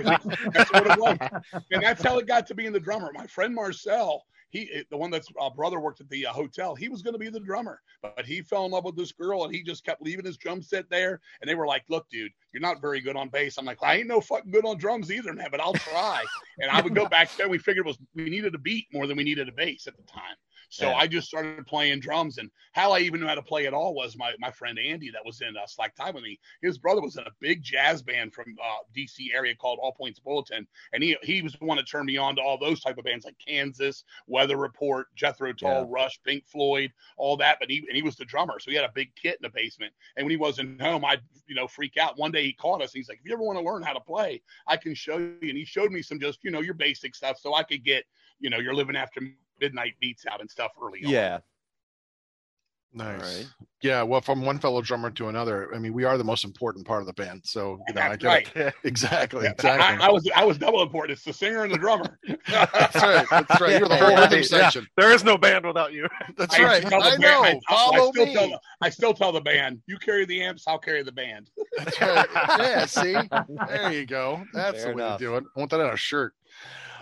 That's 0.51 0.71
what 0.71 0.87
it 0.87 0.99
was. 0.99 1.17
And 1.71 1.83
that's 1.83 2.01
how 2.03 2.17
it 2.17 2.25
got 2.27 2.47
to 2.47 2.55
being 2.55 2.71
the 2.71 2.79
drummer. 2.79 3.11
My 3.13 3.27
friend 3.27 3.53
Marcel, 3.53 4.25
he 4.49 4.83
the 4.89 4.97
one 4.97 5.11
that's 5.11 5.27
uh, 5.39 5.49
brother 5.49 5.79
worked 5.79 6.01
at 6.01 6.09
the 6.09 6.25
uh, 6.25 6.33
hotel. 6.33 6.73
He 6.75 6.89
was 6.89 7.01
going 7.01 7.13
to 7.13 7.19
be 7.19 7.29
the 7.29 7.39
drummer, 7.39 7.81
but 8.01 8.25
he 8.25 8.41
fell 8.41 8.65
in 8.65 8.71
love 8.71 8.85
with 8.85 8.95
this 8.95 9.11
girl, 9.11 9.43
and 9.43 9.53
he 9.53 9.61
just 9.61 9.83
kept 9.85 10.01
leaving 10.01 10.25
his 10.25 10.37
drum 10.37 10.61
set 10.61 10.89
there. 10.89 11.19
And 11.41 11.49
they 11.49 11.55
were 11.55 11.67
like, 11.67 11.83
"Look, 11.89 12.09
dude, 12.09 12.31
you're 12.53 12.61
not 12.61 12.81
very 12.81 12.99
good 13.01 13.15
on 13.15 13.29
bass." 13.29 13.57
I'm 13.57 13.65
like, 13.65 13.83
"I 13.83 13.97
ain't 13.97 14.07
no 14.07 14.21
fucking 14.21 14.51
good 14.51 14.65
on 14.65 14.77
drums 14.77 15.11
either, 15.11 15.33
man, 15.33 15.49
but 15.51 15.59
I'll 15.59 15.73
try." 15.73 16.23
and 16.59 16.71
I 16.71 16.81
would 16.81 16.95
go 16.95 17.05
back 17.07 17.35
there. 17.37 17.49
We 17.49 17.57
figured 17.57 17.85
it 17.85 17.89
was 17.89 17.97
we 18.15 18.29
needed 18.29 18.55
a 18.55 18.59
beat 18.59 18.87
more 18.93 19.07
than 19.07 19.17
we 19.17 19.23
needed 19.23 19.49
a 19.49 19.51
bass 19.51 19.87
at 19.87 19.97
the 19.97 20.03
time. 20.03 20.35
So 20.75 20.91
Yeah. 20.91 20.93
I 20.93 21.07
just 21.07 21.27
started 21.27 21.65
playing 21.67 22.01
drums, 22.01 22.37
and 22.37 22.51
how 22.73 22.91
I 22.91 22.99
even 22.99 23.21
knew 23.21 23.27
how 23.27 23.35
to 23.35 23.41
play 23.41 23.65
at 23.65 23.73
all 23.73 23.93
was 23.93 24.17
my 24.17 24.33
my 24.39 24.51
friend 24.51 24.77
Andy 24.77 25.09
that 25.11 25.25
was 25.25 25.41
in 25.41 25.55
uh, 25.55 25.65
Slack 25.65 25.95
Tide 25.95 26.13
with 26.13 26.23
me. 26.23 26.39
His 26.61 26.77
brother 26.77 27.01
was 27.01 27.15
in 27.17 27.23
a 27.25 27.31
big 27.39 27.63
jazz 27.63 28.01
band 28.03 28.33
from 28.33 28.55
uh, 28.61 28.77
DC 28.93 29.33
area 29.33 29.55
called 29.55 29.79
All 29.81 29.93
Points 29.93 30.19
Bulletin, 30.19 30.67
and 30.93 31.01
he 31.03 31.15
he 31.23 31.41
was 31.41 31.53
the 31.53 31.65
one 31.65 31.77
that 31.77 31.87
turned 31.87 32.07
me 32.07 32.17
on 32.17 32.35
to 32.35 32.41
all 32.41 32.57
those 32.57 32.81
type 32.81 32.97
of 32.97 33.05
bands 33.05 33.25
like 33.25 33.37
Kansas, 33.39 34.03
Weather 34.27 34.57
Report, 34.57 35.07
Jethro 35.15 35.53
Tull, 35.53 35.85
Yeah. 35.85 35.85
Rush, 35.87 36.21
Pink 36.23 36.45
Floyd, 36.45 36.91
all 37.17 37.37
that. 37.37 37.57
But 37.59 37.69
he 37.69 37.79
and 37.87 37.95
he 37.95 38.03
was 38.03 38.17
the 38.17 38.25
drummer, 38.25 38.59
so 38.59 38.69
he 38.69 38.75
had 38.75 38.85
a 38.85 38.91
big 38.93 39.15
kit 39.15 39.37
in 39.39 39.43
the 39.43 39.49
basement. 39.49 39.93
And 40.17 40.25
when 40.25 40.31
he 40.31 40.37
wasn't 40.37 40.81
home, 40.81 41.05
I'd 41.05 41.21
you 41.47 41.55
know 41.55 41.67
freak 41.67 41.97
out. 41.97 42.17
One 42.19 42.31
day 42.31 42.43
he 42.43 42.53
called 42.53 42.81
us, 42.81 42.93
and 42.93 42.99
he's 42.99 43.09
like, 43.09 43.19
"If 43.19 43.25
you 43.25 43.33
ever 43.33 43.43
want 43.43 43.57
to 43.59 43.63
learn 43.65 43.83
how 43.83 43.93
to 43.93 44.01
play, 44.01 44.41
I 44.67 44.77
can 44.77 44.93
show 44.95 45.17
you." 45.19 45.37
And 45.41 45.57
he 45.57 45.65
showed 45.65 45.91
me 45.91 46.01
some 46.01 46.19
just 46.19 46.43
you 46.43 46.51
know 46.51 46.61
your 46.61 46.73
basic 46.73 47.15
stuff, 47.15 47.37
so 47.39 47.53
I 47.53 47.63
could 47.63 47.83
get 47.83 48.05
you 48.39 48.49
know 48.49 48.59
you're 48.59 48.75
living 48.75 48.95
after 48.97 49.21
midnight 49.59 49.93
beats 49.99 50.25
out 50.29 50.41
and 50.41 50.49
stuff 50.49 50.71
early 50.81 51.03
on. 51.05 51.11
Yeah. 51.11 51.39
Nice. 52.97 53.21
right. 53.21 53.45
Yeah. 53.81 54.03
Well, 54.03 54.21
from 54.21 54.45
one 54.45 54.57
fellow 54.57 54.81
drummer 54.81 55.11
to 55.11 55.27
another, 55.27 55.69
I 55.75 55.79
mean, 55.79 55.91
we 55.91 56.05
are 56.05 56.17
the 56.17 56.23
most 56.23 56.45
important 56.45 56.87
part 56.87 57.01
of 57.01 57.07
the 57.07 57.13
band. 57.13 57.41
So, 57.43 57.77
you 57.89 57.93
know, 57.93 58.01
I 58.01 58.09
That's 58.15 58.21
get 58.23 58.27
right. 58.29 58.55
it. 58.55 58.73
Exactly. 58.85 59.43
Yeah, 59.43 59.51
Exactly. 59.51 60.01
I, 60.01 60.07
I 60.07 60.09
was 60.09 60.29
I 60.33 60.45
was 60.45 60.57
double 60.57 60.81
important. 60.81 61.17
It's 61.17 61.25
the 61.25 61.33
singer 61.33 61.63
and 61.65 61.73
the 61.73 61.77
drummer. 61.77 62.17
That's 62.47 62.95
right. 62.95 63.27
That's 63.29 63.59
right. 63.59 63.77
You're 63.79 63.89
the 63.89 63.97
whole 63.97 64.15
rhythm 64.15 64.37
Yeah. 64.39 64.43
section. 64.43 64.87
There 64.95 65.11
is 65.11 65.25
no 65.25 65.37
band 65.37 65.65
without 65.65 65.91
you. 65.91 66.07
That's 66.37 66.57
I 66.57 66.63
right. 66.63 66.81
tell 66.83 67.01
the 67.01 67.05
I 67.05 67.09
band- 67.09 67.21
know. 67.21 67.43
I- 67.43 67.47
I- 67.49 67.59
I 67.67 67.75
Follow 67.75 68.11
still 68.13 68.25
me. 68.27 68.33
Tell 68.33 68.47
the, 68.47 68.59
I 68.81 68.89
still 68.89 69.13
tell 69.13 69.33
the 69.33 69.41
band, 69.41 69.81
you 69.87 69.97
carry 69.97 70.23
the 70.25 70.41
amps, 70.41 70.63
I'll 70.65 70.79
carry 70.79 71.03
the 71.03 71.11
band. 71.11 71.49
That's 71.77 71.99
right. 71.99 72.27
Yeah. 72.59 72.85
See, 72.85 73.13
there 73.67 73.91
you 73.91 74.05
go. 74.05 74.41
That's 74.53 74.83
Fair 74.83 74.91
the 74.93 74.97
way 74.97 75.03
enough. 75.03 75.19
to 75.19 75.25
do 75.25 75.35
it. 75.35 75.43
I 75.53 75.59
want 75.59 75.69
that 75.71 75.81
on 75.81 75.93
a 75.93 75.97
shirt. 75.97 76.33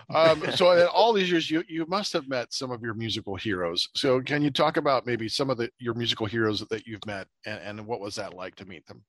Um, 0.09 0.43
so, 0.55 0.71
in 0.71 0.87
all 0.87 1.13
these 1.13 1.29
years, 1.31 1.49
you 1.49 1.63
you 1.67 1.85
must 1.87 2.13
have 2.13 2.27
met 2.27 2.53
some 2.53 2.71
of 2.71 2.81
your 2.81 2.93
musical 2.93 3.35
heroes. 3.35 3.89
So, 3.95 4.21
can 4.21 4.41
you 4.41 4.51
talk 4.51 4.77
about 4.77 5.05
maybe 5.05 5.27
some 5.29 5.49
of 5.49 5.57
the 5.57 5.69
your 5.79 5.93
musical 5.93 6.25
heroes 6.25 6.61
that 6.67 6.87
you've 6.87 7.05
met, 7.05 7.27
and, 7.45 7.59
and 7.79 7.87
what 7.87 7.99
was 7.99 8.15
that 8.15 8.33
like 8.33 8.55
to 8.55 8.65
meet 8.65 8.85
them? 8.87 9.03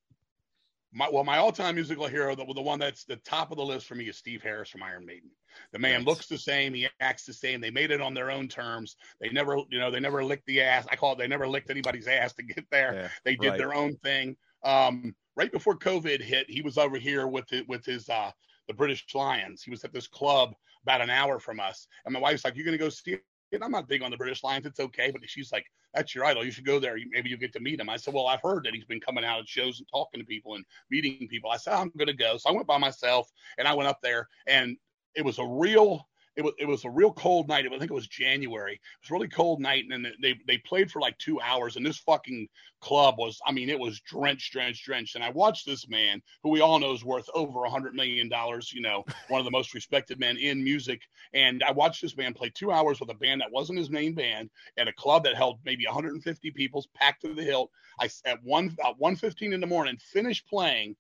My, 0.96 1.08
well, 1.12 1.24
my 1.24 1.38
all-time 1.38 1.74
musical 1.74 2.06
hero, 2.06 2.36
the, 2.36 2.44
the 2.54 2.62
one 2.62 2.78
that's 2.78 3.04
the 3.04 3.16
top 3.16 3.50
of 3.50 3.56
the 3.56 3.64
list 3.64 3.86
for 3.86 3.96
me, 3.96 4.04
is 4.08 4.16
Steve 4.16 4.42
Harris 4.42 4.70
from 4.70 4.84
Iron 4.84 5.04
Maiden. 5.04 5.28
The 5.72 5.78
man 5.80 6.00
Nice. 6.00 6.06
looks 6.06 6.26
the 6.28 6.38
same, 6.38 6.72
he 6.72 6.86
acts 7.00 7.24
the 7.24 7.32
same. 7.32 7.60
They 7.60 7.72
made 7.72 7.90
it 7.90 8.00
on 8.00 8.14
their 8.14 8.30
own 8.30 8.46
terms. 8.46 8.94
They 9.20 9.28
never, 9.30 9.56
you 9.70 9.80
know, 9.80 9.90
they 9.90 9.98
never 9.98 10.22
licked 10.24 10.46
the 10.46 10.60
ass. 10.62 10.86
I 10.88 10.94
call 10.94 11.12
it 11.14 11.18
they 11.18 11.26
never 11.26 11.48
licked 11.48 11.68
anybody's 11.68 12.06
ass 12.06 12.32
to 12.34 12.44
get 12.44 12.64
there. 12.70 12.94
Yeah. 12.94 13.08
They 13.24 13.34
did 13.34 13.48
Right. 13.48 13.58
their 13.58 13.74
own 13.74 13.96
thing. 14.04 14.36
Um, 14.62 15.16
right 15.36 15.50
before 15.50 15.76
COVID 15.76 16.22
hit, 16.22 16.48
he 16.48 16.62
was 16.62 16.78
over 16.78 16.96
here 16.96 17.26
with 17.26 17.52
it 17.52 17.68
with 17.68 17.84
his 17.84 18.08
uh, 18.08 18.30
the 18.68 18.74
British 18.74 19.04
Lions. 19.14 19.62
He 19.64 19.72
was 19.72 19.82
at 19.82 19.92
this 19.92 20.06
club 20.06 20.54
about 20.84 21.00
an 21.00 21.10
hour 21.10 21.38
from 21.38 21.58
us, 21.60 21.88
and 22.04 22.12
my 22.12 22.20
wife's 22.20 22.44
like, 22.44 22.54
"You're 22.54 22.64
gonna 22.64 22.78
go 22.78 22.88
see 22.88 23.12
it?" 23.12 23.62
I'm 23.62 23.70
not 23.70 23.88
big 23.88 24.02
on 24.02 24.10
the 24.10 24.16
British 24.16 24.42
Lions. 24.42 24.66
It's 24.66 24.80
okay, 24.80 25.10
but 25.12 25.20
she's 25.28 25.52
like, 25.52 25.64
"That's 25.94 26.12
your 26.14 26.24
idol. 26.24 26.44
You 26.44 26.50
should 26.50 26.66
go 26.66 26.80
there. 26.80 26.96
Maybe 27.10 27.30
you'll 27.30 27.38
get 27.38 27.52
to 27.52 27.60
meet 27.60 27.78
him." 27.78 27.88
I 27.88 27.96
said, 27.96 28.12
"Well, 28.12 28.26
I've 28.26 28.42
heard 28.42 28.64
that 28.64 28.74
he's 28.74 28.84
been 28.84 29.00
coming 29.00 29.24
out 29.24 29.40
at 29.40 29.48
shows 29.48 29.78
and 29.78 29.88
talking 29.88 30.20
to 30.20 30.26
people 30.26 30.56
and 30.56 30.64
meeting 30.90 31.28
people." 31.28 31.50
I 31.50 31.56
said, 31.56 31.74
"I'm 31.74 31.92
gonna 31.96 32.12
go." 32.12 32.36
So 32.36 32.50
I 32.50 32.52
went 32.52 32.66
by 32.66 32.78
myself, 32.78 33.30
and 33.58 33.68
I 33.68 33.74
went 33.74 33.88
up 33.88 34.00
there, 34.02 34.28
and 34.46 34.76
it 35.14 35.24
was 35.24 35.38
a 35.38 35.46
real 35.46 36.08
it 36.36 36.42
was 36.42 36.54
it 36.58 36.66
was 36.66 36.84
a 36.84 36.90
real 36.90 37.12
cold 37.12 37.48
night. 37.48 37.64
I 37.66 37.78
think 37.78 37.90
it 37.90 37.94
was 37.94 38.08
January. 38.08 38.74
It 38.74 38.80
was 39.02 39.10
a 39.10 39.14
really 39.14 39.28
cold 39.28 39.60
night, 39.60 39.84
and 39.90 40.06
they 40.20 40.38
they 40.46 40.58
played 40.58 40.90
for 40.90 41.00
like 41.00 41.16
two 41.18 41.40
hours. 41.40 41.76
And 41.76 41.86
this 41.86 41.98
fucking 41.98 42.48
club 42.80 43.16
was, 43.18 43.40
I 43.46 43.52
mean, 43.52 43.70
it 43.70 43.78
was 43.78 44.00
drenched, 44.00 44.52
drenched, 44.52 44.84
drenched. 44.84 45.14
And 45.14 45.24
I 45.24 45.30
watched 45.30 45.64
this 45.64 45.88
man, 45.88 46.20
who 46.42 46.50
we 46.50 46.60
all 46.60 46.78
know 46.78 46.92
is 46.92 47.04
worth 47.04 47.28
over 47.34 47.64
a 47.64 47.70
hundred 47.70 47.94
million 47.94 48.28
dollars. 48.28 48.72
You 48.72 48.82
know, 48.82 49.04
one 49.28 49.40
of 49.40 49.44
the 49.44 49.50
most 49.50 49.74
respected 49.74 50.18
men 50.18 50.36
in 50.36 50.62
music. 50.62 51.02
And 51.34 51.62
I 51.62 51.70
watched 51.70 52.02
this 52.02 52.16
man 52.16 52.34
play 52.34 52.50
two 52.50 52.72
hours 52.72 53.00
with 53.00 53.10
a 53.10 53.14
band 53.14 53.40
that 53.40 53.52
wasn't 53.52 53.78
his 53.78 53.90
main 53.90 54.14
band 54.14 54.50
at 54.76 54.88
a 54.88 54.92
club 54.92 55.24
that 55.24 55.36
held 55.36 55.60
maybe 55.64 55.86
150 55.86 56.50
people, 56.52 56.84
packed 56.94 57.22
to 57.22 57.34
the 57.34 57.42
hilt. 57.42 57.70
I 58.00 58.08
at 58.24 58.42
one 58.42 58.76
at 58.84 58.98
1:15 58.98 59.52
in 59.52 59.60
the 59.60 59.66
morning 59.66 59.96
finished 59.98 60.48
playing 60.48 60.96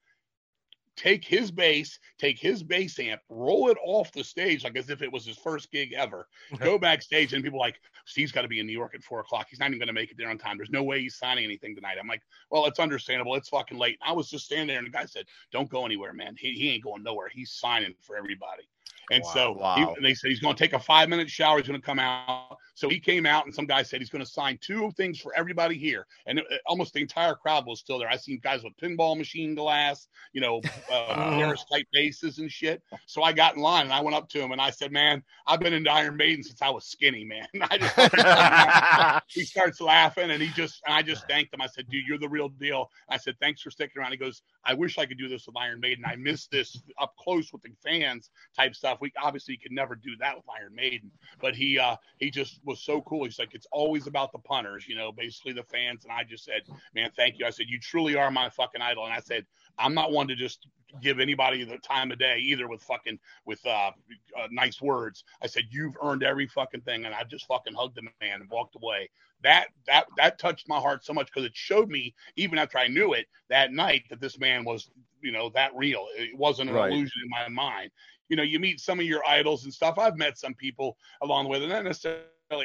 take 0.96 1.24
his 1.24 1.50
bass, 1.50 1.98
take 2.18 2.38
his 2.38 2.62
bass 2.62 2.98
amp, 2.98 3.20
roll 3.28 3.70
it 3.70 3.78
off 3.84 4.12
the 4.12 4.24
stage 4.24 4.64
like 4.64 4.76
as 4.76 4.90
if 4.90 5.02
it 5.02 5.12
was 5.12 5.24
his 5.24 5.36
first 5.36 5.70
gig 5.70 5.92
ever. 5.92 6.28
Go 6.58 6.78
backstage 6.78 7.32
and 7.32 7.42
people 7.42 7.58
like, 7.58 7.80
Steve's 8.06 8.32
got 8.32 8.42
to 8.42 8.48
be 8.48 8.60
in 8.60 8.66
New 8.66 8.72
York 8.72 8.94
at 8.94 9.02
four 9.02 9.20
o'clock. 9.20 9.46
He's 9.48 9.58
not 9.58 9.68
even 9.68 9.78
going 9.78 9.88
to 9.88 9.92
make 9.92 10.10
it 10.10 10.16
there 10.18 10.30
on 10.30 10.38
time. 10.38 10.56
There's 10.56 10.70
no 10.70 10.82
way 10.82 11.00
he's 11.00 11.16
signing 11.16 11.44
anything 11.44 11.74
tonight. 11.74 11.96
I'm 12.00 12.08
like, 12.08 12.22
well, 12.50 12.66
it's 12.66 12.78
understandable. 12.78 13.34
It's 13.34 13.48
fucking 13.48 13.78
late. 13.78 13.98
And 14.02 14.10
I 14.10 14.12
was 14.12 14.28
just 14.28 14.44
standing 14.44 14.68
there 14.68 14.78
and 14.78 14.86
the 14.86 14.90
guy 14.90 15.06
said, 15.06 15.26
don't 15.52 15.70
go 15.70 15.84
anywhere, 15.84 16.12
man. 16.12 16.36
He, 16.38 16.52
he 16.52 16.70
ain't 16.70 16.84
going 16.84 17.02
nowhere. 17.02 17.28
He's 17.32 17.52
signing 17.52 17.94
for 18.00 18.16
everybody. 18.16 18.68
And 19.10 19.22
Wow. 19.24 19.30
so 19.32 19.52
Wow. 19.52 19.94
he, 19.96 20.02
they 20.02 20.14
said 20.14 20.30
he's 20.30 20.40
going 20.40 20.54
to 20.54 20.62
take 20.62 20.72
a 20.72 20.78
five 20.78 21.08
minute 21.08 21.30
shower. 21.30 21.58
He's 21.58 21.68
going 21.68 21.80
to 21.80 21.84
come 21.84 21.98
out. 21.98 22.58
So 22.76 22.88
he 22.88 22.98
came 22.98 23.24
out, 23.24 23.44
and 23.44 23.54
some 23.54 23.66
guy 23.66 23.84
said 23.84 24.00
he's 24.00 24.10
going 24.10 24.24
to 24.24 24.30
sign 24.30 24.58
two 24.60 24.90
things 24.96 25.20
for 25.20 25.32
everybody 25.36 25.78
here. 25.78 26.06
And 26.26 26.40
it, 26.40 26.46
almost 26.66 26.92
the 26.92 27.00
entire 27.00 27.34
crowd 27.34 27.66
was 27.66 27.78
still 27.78 28.00
there. 28.00 28.08
I 28.08 28.16
seen 28.16 28.40
guys 28.42 28.64
with 28.64 28.76
pinball 28.76 29.16
machine 29.16 29.54
glass, 29.54 30.08
you 30.32 30.40
know, 30.40 30.60
uh, 30.90 31.54
type 31.72 31.86
bases 31.92 32.38
and 32.38 32.50
shit. 32.50 32.82
So 33.06 33.22
I 33.22 33.32
got 33.32 33.54
in 33.54 33.62
line 33.62 33.84
and 33.84 33.92
I 33.92 34.00
went 34.00 34.16
up 34.16 34.28
to 34.30 34.40
him 34.40 34.50
and 34.50 34.60
I 34.60 34.70
said, 34.70 34.90
"Man, 34.90 35.22
I've 35.46 35.60
been 35.60 35.72
into 35.72 35.90
Iron 35.90 36.16
Maiden 36.16 36.42
since 36.42 36.62
I 36.62 36.70
was 36.70 36.86
skinny, 36.86 37.24
man." 37.24 37.46
I 37.62 37.78
just, 37.78 39.24
he 39.28 39.44
starts 39.44 39.80
laughing 39.80 40.30
and 40.32 40.42
he 40.42 40.48
just 40.48 40.82
and 40.86 40.94
I 40.94 41.02
just 41.02 41.28
thanked 41.28 41.54
him. 41.54 41.60
I 41.60 41.66
said, 41.66 41.88
"Dude, 41.88 42.06
you're 42.08 42.18
the 42.18 42.28
real 42.28 42.48
deal." 42.48 42.90
I 43.08 43.18
said, 43.18 43.36
"Thanks 43.40 43.62
for 43.62 43.70
sticking 43.70 44.00
around." 44.00 44.10
He 44.10 44.16
goes, 44.18 44.42
"I 44.64 44.74
wish 44.74 44.98
I 44.98 45.06
could 45.06 45.18
do 45.18 45.28
this 45.28 45.46
with 45.46 45.56
Iron 45.56 45.78
Maiden. 45.78 46.04
I 46.04 46.16
miss 46.16 46.48
this 46.48 46.82
up 47.00 47.14
close 47.18 47.52
with 47.52 47.62
the 47.62 47.70
fans 47.84 48.30
type 48.56 48.74
stuff. 48.74 48.93
We 49.00 49.12
obviously 49.22 49.56
could 49.56 49.72
never 49.72 49.94
do 49.94 50.16
that 50.20 50.36
with 50.36 50.44
Iron 50.48 50.74
Maiden, 50.74 51.10
but 51.40 51.54
he 51.54 51.78
uh 51.78 51.96
he 52.18 52.30
just 52.30 52.60
was 52.64 52.80
so 52.82 53.00
cool. 53.02 53.24
He's 53.24 53.38
like, 53.38 53.54
it's 53.54 53.66
always 53.72 54.06
about 54.06 54.32
the 54.32 54.38
punters, 54.38 54.86
you 54.88 54.96
know, 54.96 55.12
basically 55.12 55.52
the 55.52 55.64
fans. 55.64 56.04
And 56.04 56.12
I 56.12 56.24
just 56.24 56.44
said, 56.44 56.62
man, 56.94 57.10
thank 57.16 57.38
you. 57.38 57.46
I 57.46 57.50
said, 57.50 57.66
you 57.68 57.78
truly 57.80 58.16
are 58.16 58.30
my 58.30 58.48
fucking 58.50 58.80
idol. 58.82 59.04
And 59.04 59.14
I 59.14 59.20
said, 59.20 59.46
I'm 59.78 59.94
not 59.94 60.12
one 60.12 60.28
to 60.28 60.36
just 60.36 60.66
give 61.02 61.18
anybody 61.18 61.64
the 61.64 61.78
time 61.78 62.12
of 62.12 62.18
day 62.18 62.38
either 62.38 62.68
with 62.68 62.82
fucking 62.82 63.18
with 63.44 63.64
uh, 63.66 63.90
uh 64.38 64.48
nice 64.50 64.80
words. 64.80 65.24
I 65.42 65.46
said, 65.46 65.64
you've 65.70 65.96
earned 66.02 66.22
every 66.22 66.46
fucking 66.46 66.82
thing. 66.82 67.04
And 67.04 67.14
I 67.14 67.24
just 67.24 67.46
fucking 67.46 67.74
hugged 67.74 67.96
the 67.96 68.02
man 68.20 68.40
and 68.40 68.50
walked 68.50 68.76
away. 68.76 69.10
That 69.42 69.66
that 69.86 70.06
that 70.16 70.38
touched 70.38 70.68
my 70.68 70.78
heart 70.78 71.04
so 71.04 71.12
much 71.12 71.26
because 71.26 71.44
it 71.44 71.54
showed 71.54 71.90
me 71.90 72.14
even 72.36 72.58
after 72.58 72.78
I 72.78 72.88
knew 72.88 73.12
it 73.12 73.26
that 73.50 73.72
night 73.72 74.04
that 74.08 74.20
this 74.20 74.38
man 74.38 74.64
was 74.64 74.90
you 75.20 75.32
know 75.32 75.50
that 75.50 75.74
real. 75.74 76.06
It 76.16 76.36
wasn't 76.36 76.70
an 76.70 76.76
Right. 76.76 76.92
illusion 76.92 77.22
in 77.24 77.30
my 77.30 77.48
mind. 77.48 77.90
You 78.28 78.36
know, 78.36 78.42
you 78.42 78.58
meet 78.58 78.80
some 78.80 78.98
of 79.00 79.06
your 79.06 79.26
idols 79.26 79.64
and 79.64 79.72
stuff. 79.72 79.98
I've 79.98 80.16
met 80.16 80.38
some 80.38 80.54
people 80.54 80.96
along 81.22 81.44
the 81.44 81.50
way. 81.50 81.60
They're 81.60 81.68
not 81.68 81.84
necessarily 81.84 82.22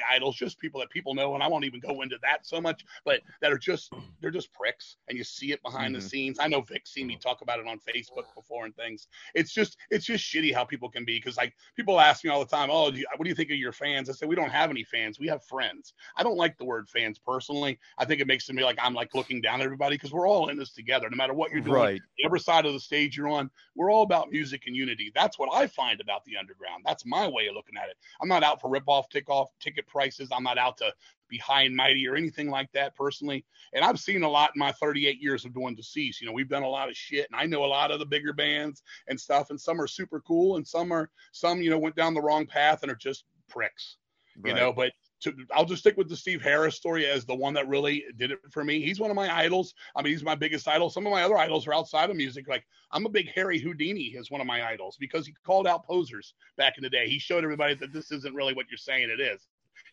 idols, 0.10 0.36
just 0.36 0.60
people 0.60 0.80
that 0.80 0.90
people 0.90 1.14
know, 1.14 1.34
and 1.34 1.44
I 1.44 1.48
won't 1.48 1.66
even 1.66 1.80
go 1.80 2.02
into 2.02 2.18
that 2.22 2.46
so 2.46 2.62
much, 2.62 2.86
but 3.06 3.22
that 3.42 3.52
are 3.52 3.58
just 3.58 3.92
they're 4.22 4.32
just 4.32 4.52
pricks, 4.54 4.98
and 5.08 5.18
you 5.18 5.24
see 5.24 5.52
it 5.52 5.62
behind 5.64 5.96
Mhm. 5.96 6.00
the 6.00 6.10
scenes. 6.10 6.40
I 6.40 6.48
know 6.48 6.62
Vic's 6.62 6.92
seen 6.92 7.08
me 7.08 7.16
talk 7.16 7.42
about 7.42 7.60
it 7.60 7.68
on 7.68 7.80
Facebook 7.80 8.34
before 8.36 8.66
and 8.66 8.76
things. 8.76 9.08
It's 9.34 9.54
just 9.54 9.78
it's 9.90 10.06
just 10.06 10.24
shitty 10.24 10.54
how 10.54 10.66
people 10.66 10.90
can 10.90 11.06
be 11.06 11.18
because 11.18 11.38
like 11.38 11.56
people 11.76 12.00
ask 12.00 12.24
me 12.24 12.30
all 12.30 12.40
the 12.40 12.46
time, 12.46 12.70
oh, 12.72 12.92
do 12.92 13.00
you, 13.00 13.06
what 13.16 13.24
do 13.24 13.30
you 13.30 13.36
think 13.36 13.50
of 13.52 13.58
your 13.58 13.72
fans? 13.72 14.10
I 14.10 14.14
say 14.14 14.26
we 14.26 14.36
don't 14.36 14.50
have 14.50 14.70
any 14.70 14.84
fans, 14.84 15.20
we 15.20 15.28
have 15.28 15.44
friends. 15.46 15.94
I 16.16 16.24
don't 16.24 16.38
like 16.38 16.58
the 16.58 16.66
word 16.66 16.90
fans 16.90 17.18
personally. 17.18 17.80
I 17.98 18.06
think 18.06 18.22
it 18.22 18.28
makes 18.28 18.50
it 18.50 18.54
me 18.54 18.64
like 18.64 18.78
I'm 18.82 18.94
like 18.94 19.16
looking 19.16 19.42
down 19.42 19.62
at 19.62 19.66
everybody 19.66 19.96
because 19.96 20.12
we're 20.12 20.28
all 20.28 20.50
in 20.50 20.58
this 20.58 20.74
together, 20.74 21.10
no 21.10 21.18
matter 21.18 21.34
what 21.34 21.52
you're 21.52 21.62
doing 21.62 21.76
right. 21.76 22.02
whatever 22.18 22.38
side 22.38 22.66
of 22.66 22.74
the 22.74 22.80
stage 22.80 23.18
you're 23.18 23.30
on, 23.30 23.50
we're 23.76 23.92
all 23.92 24.04
about 24.04 24.32
music 24.32 24.64
and 24.68 24.76
unity. 24.76 25.12
That's 25.16 25.40
what 25.40 25.50
I 25.54 25.68
find 25.68 26.02
about 26.02 26.24
the 26.26 26.38
underground. 26.38 26.84
That's 26.86 27.06
my 27.06 27.28
way 27.28 27.48
of 27.48 27.56
looking 27.56 27.78
at 27.78 27.90
it. 27.90 27.98
I'm 28.22 28.28
not 28.28 28.44
out 28.44 28.60
for 28.62 28.70
rip 28.70 28.84
off, 28.88 29.10
tick 29.10 29.30
off 29.30 29.50
ticket 29.80 29.90
prices. 29.90 30.30
I'm 30.32 30.44
not 30.44 30.58
out 30.58 30.78
to 30.78 30.94
be 31.30 31.38
high 31.38 31.64
and 31.64 31.76
mighty 31.76 32.08
or 32.08 32.16
anything 32.16 32.50
like 32.50 32.72
that 32.74 32.96
personally. 32.96 33.46
And 33.74 33.86
I've 33.86 34.00
seen 34.00 34.24
a 34.24 34.30
lot 34.30 34.52
in 34.56 34.60
my 34.60 34.72
38 34.72 35.22
years 35.22 35.46
of 35.46 35.54
doing 35.54 35.76
deceased. 35.76 36.22
You 36.22 36.28
know, 36.28 36.34
we've 36.34 36.50
done 36.50 36.64
a 36.64 36.70
lot 36.70 36.90
of 36.90 36.96
shit, 36.96 37.28
and 37.32 37.40
I 37.40 37.46
know 37.46 37.64
a 37.64 37.68
lot 37.68 37.92
of 37.92 38.00
the 38.00 38.06
bigger 38.06 38.34
bands 38.34 38.82
and 39.08 39.20
stuff. 39.20 39.50
And 39.50 39.60
some 39.60 39.80
are 39.80 39.88
super 39.88 40.22
cool, 40.22 40.58
and 40.58 40.68
some 40.68 40.92
are 40.92 41.10
some 41.32 41.62
you 41.62 41.70
know 41.70 41.78
went 41.78 41.96
down 41.96 42.14
the 42.14 42.22
wrong 42.22 42.46
path 42.46 42.80
and 42.82 42.92
are 42.92 42.96
just 42.96 43.26
pricks 43.48 43.98
you 44.46 44.54
know 44.54 44.72
but 44.72 44.92
to, 45.20 45.34
i'll 45.54 45.66
just 45.66 45.82
stick 45.82 45.98
with 45.98 46.08
the 46.08 46.16
steve 46.16 46.42
harris 46.42 46.76
story 46.76 47.06
as 47.06 47.26
the 47.26 47.36
one 47.36 47.54
that 47.54 47.68
really 47.68 48.06
did 48.18 48.32
it 48.32 48.40
for 48.52 48.64
me 48.64 48.82
he's 48.82 49.00
one 49.00 49.10
of 49.10 49.16
my 49.16 49.36
idols 49.36 49.74
i 49.96 50.02
mean 50.02 50.14
he's 50.14 50.24
my 50.24 50.36
biggest 50.36 50.68
idol 50.68 50.90
some 50.90 51.06
of 51.06 51.12
my 51.12 51.24
other 51.24 51.38
idols 51.38 51.68
are 51.68 51.74
outside 51.74 52.10
of 52.10 52.16
music 52.16 52.48
like 52.48 52.66
i'm 52.92 53.06
a 53.06 53.10
big 53.10 53.30
harry 53.34 53.60
houdini 53.60 54.16
is 54.16 54.32
one 54.32 54.40
of 54.40 54.48
my 54.48 54.66
idols 54.66 54.98
because 55.00 55.26
he 55.26 55.34
called 55.46 55.68
out 55.68 55.86
posers 55.86 56.34
back 56.58 56.78
in 56.78 56.84
the 56.84 56.90
day 56.90 57.10
he 57.10 57.20
showed 57.20 57.44
everybody 57.44 57.74
that 57.74 57.92
this 57.92 58.12
isn't 58.12 58.36
really 58.36 58.54
what 58.54 58.66
you're 58.70 58.78
saying 58.78 59.10
it 59.10 59.20
is 59.20 59.48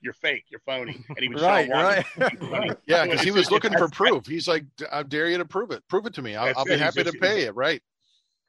you're 0.06 0.14
fake 0.14 0.44
you're 0.48 0.60
phony 0.60 1.04
and 1.08 1.18
he 1.18 1.28
would 1.28 1.40
Right, 1.40 1.66
show 1.66 2.48
right. 2.50 2.76
Yeah, 2.86 3.04
because 3.04 3.20
he 3.22 3.30
was 3.30 3.50
looking 3.50 3.72
for 3.72 3.88
proof. 3.88 4.26
He's 4.26 4.48
like, 4.48 4.64
I 4.90 5.02
dare 5.02 5.28
you 5.28 5.38
to 5.38 5.44
prove 5.44 5.70
it. 5.70 5.82
Prove 5.88 6.06
it 6.06 6.14
to 6.14 6.22
me. 6.22 6.36
I'll, 6.36 6.52
I'll 6.56 6.64
be 6.64 6.72
it. 6.72 6.74
He's 6.74 6.80
happy 6.80 7.04
to 7.04 7.12
pay 7.12 7.42
it. 7.42 7.54
Right. 7.54 7.82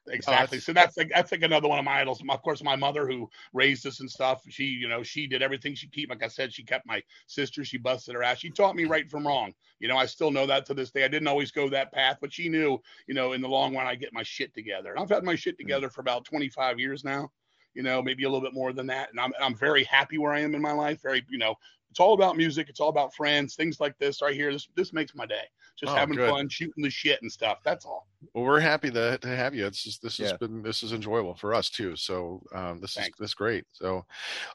Oh, 0.08 0.12
exactly. 0.12 0.56
it's- 0.56 0.64
so 0.64 0.72
that's 0.72 0.96
like 0.96 1.10
that's 1.14 1.32
like 1.32 1.42
another 1.42 1.68
one 1.68 1.78
of 1.78 1.84
my 1.84 2.00
idols. 2.00 2.22
Of 2.26 2.42
course, 2.42 2.62
my 2.62 2.76
mother 2.76 3.06
who 3.06 3.28
raised 3.52 3.86
us 3.86 4.00
and 4.00 4.10
stuff. 4.10 4.42
She, 4.48 4.64
you 4.64 4.88
know, 4.88 5.02
she 5.02 5.26
did 5.26 5.42
everything 5.42 5.74
she 5.74 5.88
keep. 5.88 6.08
Like 6.08 6.22
I 6.22 6.28
said, 6.28 6.52
she 6.52 6.62
kept 6.62 6.86
my 6.86 7.02
sister. 7.26 7.64
She 7.64 7.76
busted 7.76 8.14
her 8.14 8.22
ass. 8.22 8.38
She 8.38 8.50
taught 8.50 8.76
me 8.76 8.84
right 8.84 9.10
from 9.10 9.26
wrong. 9.26 9.52
You 9.80 9.88
know, 9.88 9.96
I 9.96 10.06
still 10.06 10.30
know 10.30 10.46
that 10.46 10.64
to 10.66 10.74
this 10.74 10.90
day. 10.90 11.04
I 11.04 11.08
didn't 11.08 11.28
always 11.28 11.50
go 11.50 11.68
that 11.68 11.92
path, 11.92 12.18
but 12.20 12.32
she 12.32 12.48
knew. 12.48 12.80
You 13.06 13.14
know, 13.14 13.32
in 13.32 13.40
the 13.42 13.48
long 13.48 13.74
run, 13.74 13.86
I 13.86 13.94
get 13.94 14.12
my 14.12 14.22
shit 14.22 14.54
together. 14.54 14.92
And 14.92 15.00
I've 15.00 15.10
had 15.10 15.24
my 15.24 15.34
shit 15.34 15.54
mm-hmm. 15.54 15.66
together 15.66 15.90
for 15.90 16.00
about 16.00 16.24
25 16.24 16.80
years 16.80 17.04
now. 17.04 17.30
You 17.78 17.84
know, 17.84 18.02
maybe 18.02 18.24
a 18.24 18.28
little 18.28 18.42
bit 18.44 18.54
more 18.54 18.72
than 18.72 18.88
that. 18.88 19.10
And 19.12 19.20
I'm 19.20 19.32
I'm 19.40 19.54
very 19.54 19.84
happy 19.84 20.18
where 20.18 20.32
I 20.32 20.40
am 20.40 20.56
in 20.56 20.60
my 20.60 20.72
life. 20.72 21.00
Very, 21.00 21.24
you 21.28 21.38
know, 21.38 21.54
it's 21.92 22.00
all 22.00 22.12
about 22.12 22.36
music. 22.36 22.68
It's 22.68 22.80
all 22.80 22.88
about 22.88 23.14
friends. 23.14 23.54
Things 23.54 23.78
like 23.78 23.96
this 23.98 24.20
right 24.20 24.34
here. 24.34 24.52
This 24.52 24.66
this 24.74 24.92
makes 24.92 25.14
my 25.14 25.26
day. 25.26 25.44
Just 25.78 25.92
Oh, 25.92 25.94
having 25.94 26.16
good. 26.16 26.28
fun, 26.28 26.48
shooting 26.48 26.82
the 26.82 26.90
shit 26.90 27.22
and 27.22 27.30
stuff. 27.30 27.58
That's 27.62 27.84
all. 27.86 28.08
Well, 28.34 28.42
we're 28.42 28.58
happy 28.58 28.90
to, 28.90 29.16
to 29.18 29.28
have 29.28 29.54
you. 29.54 29.64
It's 29.64 29.84
just, 29.84 30.02
this 30.02 30.18
has 30.18 30.32
been 30.32 30.60
this 30.60 30.82
is 30.82 30.92
enjoyable 30.92 31.36
for 31.36 31.54
us 31.54 31.70
too. 31.70 31.94
So 31.94 32.42
um, 32.52 32.80
this 32.80 32.94
Thanks. 32.94 33.10
is 33.10 33.14
this 33.20 33.30
is 33.30 33.34
great. 33.34 33.64
So, 33.70 34.04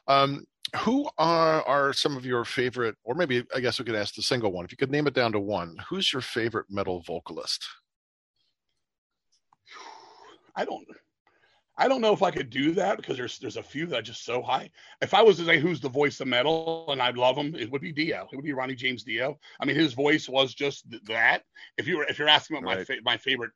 um, 0.06 0.44
who 0.80 1.08
are 1.16 1.62
are 1.62 1.94
some 1.94 2.18
of 2.18 2.26
your 2.26 2.44
favorite, 2.44 2.96
or 3.04 3.14
maybe 3.14 3.42
I 3.54 3.60
guess 3.60 3.78
we 3.78 3.86
could 3.86 3.94
ask 3.94 4.14
the 4.14 4.22
single 4.22 4.52
one. 4.52 4.66
If 4.66 4.70
you 4.70 4.76
could 4.76 4.90
name 4.90 5.06
it 5.06 5.14
down 5.14 5.32
to 5.32 5.40
one, 5.40 5.76
who's 5.88 6.12
your 6.12 6.20
favorite 6.20 6.66
metal 6.68 7.00
vocalist? 7.00 7.64
I 10.54 10.66
don't 10.66 10.86
I 11.76 11.88
don't 11.88 12.00
know 12.00 12.12
if 12.12 12.22
I 12.22 12.30
could 12.30 12.50
do 12.50 12.72
that 12.72 12.96
because 12.96 13.16
there's 13.16 13.38
there's 13.38 13.56
a 13.56 13.62
few 13.62 13.86
that 13.86 13.98
are 13.98 14.02
just 14.02 14.24
so 14.24 14.42
high. 14.42 14.70
If 15.02 15.12
I 15.12 15.22
was 15.22 15.36
to 15.38 15.44
say 15.44 15.58
who's 15.58 15.80
the 15.80 15.88
voice 15.88 16.20
of 16.20 16.28
metal 16.28 16.86
and 16.88 17.02
I 17.02 17.10
love 17.10 17.36
him, 17.36 17.54
it 17.56 17.70
would 17.70 17.82
be 17.82 17.92
Dio. 17.92 18.28
It 18.30 18.36
would 18.36 18.44
be 18.44 18.52
Ronnie 18.52 18.76
James 18.76 19.02
Dio. 19.02 19.38
I 19.60 19.64
mean, 19.64 19.76
his 19.76 19.92
voice 19.92 20.28
was 20.28 20.54
just 20.54 20.88
th- 20.90 21.02
that. 21.04 21.42
If 21.76 21.88
you 21.88 21.98
were 21.98 22.04
if 22.04 22.18
you're 22.18 22.28
asking 22.28 22.56
what 22.56 22.64
my 22.64 22.84
fa- 22.84 23.02
my 23.02 23.16
favorite 23.16 23.50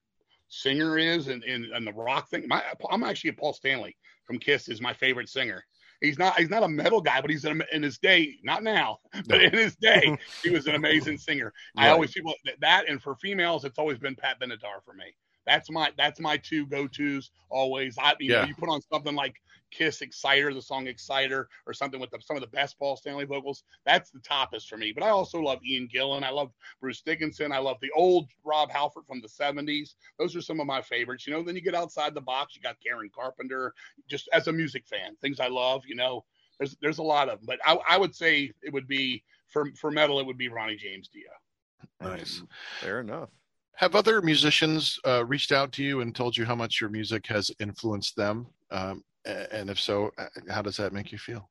singer 0.49 0.99
is 0.99 1.29
and 1.29 1.45
in, 1.45 1.67
in 1.75 1.85
the 1.85 1.93
rock 1.93 2.29
thing, 2.29 2.49
my 2.49 2.63
I'm 2.91 3.05
actually 3.05 3.31
a 3.31 3.35
Paul 3.35 3.53
Stanley 3.53 3.97
from 4.25 4.39
Kiss 4.39 4.69
is 4.69 4.81
my 4.81 4.93
favorite 4.93 5.29
singer. 5.29 5.65
He's 6.01 6.19
not 6.19 6.39
he's 6.39 6.51
not 6.51 6.65
a 6.65 6.69
metal 6.69 7.01
guy, 7.01 7.21
but 7.21 7.31
he's 7.31 7.45
in, 7.45 7.63
in 7.73 7.83
his 7.83 7.99
day, 7.99 8.37
not 8.43 8.65
now, 8.65 8.99
but 9.29 9.43
in 9.43 9.53
his 9.53 9.77
day, 9.77 10.17
he 10.43 10.51
was 10.51 10.67
an 10.67 10.75
amazing 10.75 11.19
singer. 11.19 11.53
I 11.77 11.91
always 11.91 12.13
people 12.13 12.35
that 12.61 12.89
and 12.89 13.01
for 13.01 13.15
females, 13.15 13.65
it's 13.65 13.79
always 13.79 13.99
been 13.99 14.17
Pat 14.17 14.41
Benatar 14.41 14.83
for 14.85 14.95
me. 14.95 15.15
That's 15.49 15.71
my 15.71 15.91
that's 15.97 16.21
my 16.21 16.37
two 16.37 16.67
go 16.67 16.87
tos 16.87 17.31
always. 17.49 17.97
I 17.99 18.15
you 18.21 18.31
know 18.31 18.45
you 18.45 18.55
put 18.55 18.69
on 18.69 18.83
something 18.93 19.15
like 19.15 19.41
Kiss 19.71 20.03
Exciter, 20.03 20.53
the 20.53 20.63
song 20.63 20.87
Exciter, 20.87 21.49
or 21.67 21.73
something 21.73 22.01
with 22.01 22.11
the, 22.11 22.19
some 22.21 22.37
of 22.37 22.43
the 22.43 22.49
best 22.49 22.79
Paul 22.79 22.97
Stanley 22.97 23.25
vocals. 23.25 23.65
That's 23.85 24.11
the 24.11 24.21
toppest 24.21 24.69
for 24.69 24.77
me. 24.77 24.93
But 24.93 25.05
I 25.05 25.11
also 25.11 25.41
love 25.41 25.61
Ian 25.65 25.89
Gillan. 25.89 26.23
I 26.23 26.31
love 26.31 26.53
Bruce 26.81 27.01
Dickinson. 27.01 27.53
I 27.53 27.59
love 27.59 27.79
the 27.81 27.91
old 27.95 28.29
Rob 28.45 28.71
Halford 28.71 29.07
from 29.07 29.21
the 29.21 29.29
'70s. 29.29 29.95
Those 30.19 30.37
are 30.37 30.43
some 30.43 30.61
of 30.61 30.67
my 30.67 30.83
favorites. 30.83 31.27
You 31.27 31.33
know, 31.33 31.43
then 31.43 31.55
you 31.55 31.63
get 31.63 31.75
outside 31.75 32.15
the 32.15 32.21
box. 32.21 32.57
You 32.57 32.63
got 32.63 32.77
Karen 32.85 33.11
Carpenter. 33.15 33.73
Just 34.07 34.29
as 34.33 34.49
a 34.49 34.53
music 34.53 34.87
fan, 34.87 35.17
things 35.21 35.41
I 35.41 35.49
love. 35.49 35.85
You 35.87 35.97
know, 35.97 36.25
there's 36.59 36.77
there's 36.83 36.99
a 36.99 37.03
lot 37.03 37.29
of 37.29 37.39
them. 37.39 37.47
But 37.47 37.61
I, 37.65 37.79
I 37.89 37.99
would 37.99 38.15
say 38.15 38.53
it 38.63 38.73
would 38.73 38.89
be 38.89 39.25
for 39.49 39.67
for 39.81 39.91
metal. 39.91 40.21
It 40.21 40.27
would 40.27 40.39
be 40.39 40.49
Ronnie 40.49 40.77
James 40.77 41.09
Dio. 41.09 41.31
Nice. 42.01 42.43
Fair 42.81 43.01
enough. 43.01 43.31
Have 43.79 43.95
other 43.95 44.21
musicians 44.21 44.99
uh, 45.07 45.25
reached 45.25 45.53
out 45.53 45.73
to 45.73 45.85
you 45.85 46.01
and 46.01 46.15
told 46.15 46.37
you 46.37 46.45
how 46.45 46.55
much 46.57 46.81
your 46.81 46.91
music 46.91 47.27
has 47.29 47.51
influenced 47.61 48.17
them? 48.17 48.49
Um, 48.71 49.05
and 49.25 49.71
if 49.71 49.79
so, 49.81 50.11
uh, 50.19 50.27
how 50.51 50.63
does 50.63 50.77
that 50.79 50.93
make 50.93 51.13
you 51.13 51.19
feel? 51.19 51.49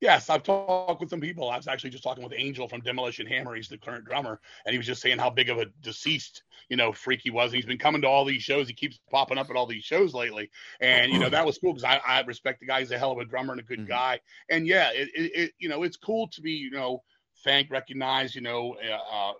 yes, 0.00 0.28
I've 0.28 0.42
talked 0.42 1.00
with 1.00 1.08
some 1.10 1.20
people. 1.20 1.48
I 1.50 1.56
was 1.56 1.66
actually 1.66 1.90
just 1.90 2.04
talking 2.04 2.22
with 2.22 2.34
Angel 2.36 2.68
from 2.68 2.82
Demolition 2.82 3.26
Hammer. 3.26 3.54
He's 3.54 3.68
the 3.68 3.78
current 3.78 4.04
drummer, 4.04 4.40
and 4.66 4.72
he 4.72 4.78
was 4.78 4.86
just 4.86 5.00
saying 5.00 5.18
how 5.18 5.30
big 5.30 5.48
of 5.48 5.58
a 5.58 5.66
deceased, 5.80 6.42
you 6.68 6.76
know, 6.76 6.92
freak 6.92 7.20
he 7.22 7.30
was. 7.30 7.52
And 7.52 7.56
he's 7.56 7.66
been 7.66 7.78
coming 7.78 8.02
to 8.02 8.08
all 8.08 8.24
these 8.24 8.42
shows. 8.42 8.68
He 8.68 8.74
keeps 8.74 8.98
popping 9.10 9.38
up 9.38 9.50
at 9.50 9.56
all 9.56 9.66
these 9.66 9.84
shows 9.84 10.12
lately, 10.14 10.50
and 10.80 11.10
you 11.10 11.18
know 11.18 11.30
that 11.30 11.46
was 11.46 11.58
cool 11.58 11.72
because 11.72 11.84
I, 11.84 12.00
I 12.06 12.20
respect 12.22 12.60
the 12.60 12.66
guy. 12.66 12.80
He's 12.80 12.90
a 12.92 12.98
hell 12.98 13.12
of 13.12 13.18
a 13.18 13.24
drummer 13.24 13.52
and 13.52 13.60
a 13.60 13.64
good 13.64 13.86
Mhm. 13.86 13.88
guy. 13.88 14.20
And 14.50 14.66
yeah, 14.66 14.90
it, 14.92 15.08
it, 15.14 15.32
it 15.34 15.52
you 15.58 15.68
know 15.70 15.82
it's 15.84 15.96
cool 15.96 16.28
to 16.28 16.42
be 16.42 16.52
you 16.52 16.70
know 16.70 17.02
thanked, 17.42 17.70
recognized, 17.70 18.34
you 18.34 18.42
know. 18.42 18.74
Uh, 18.74 19.32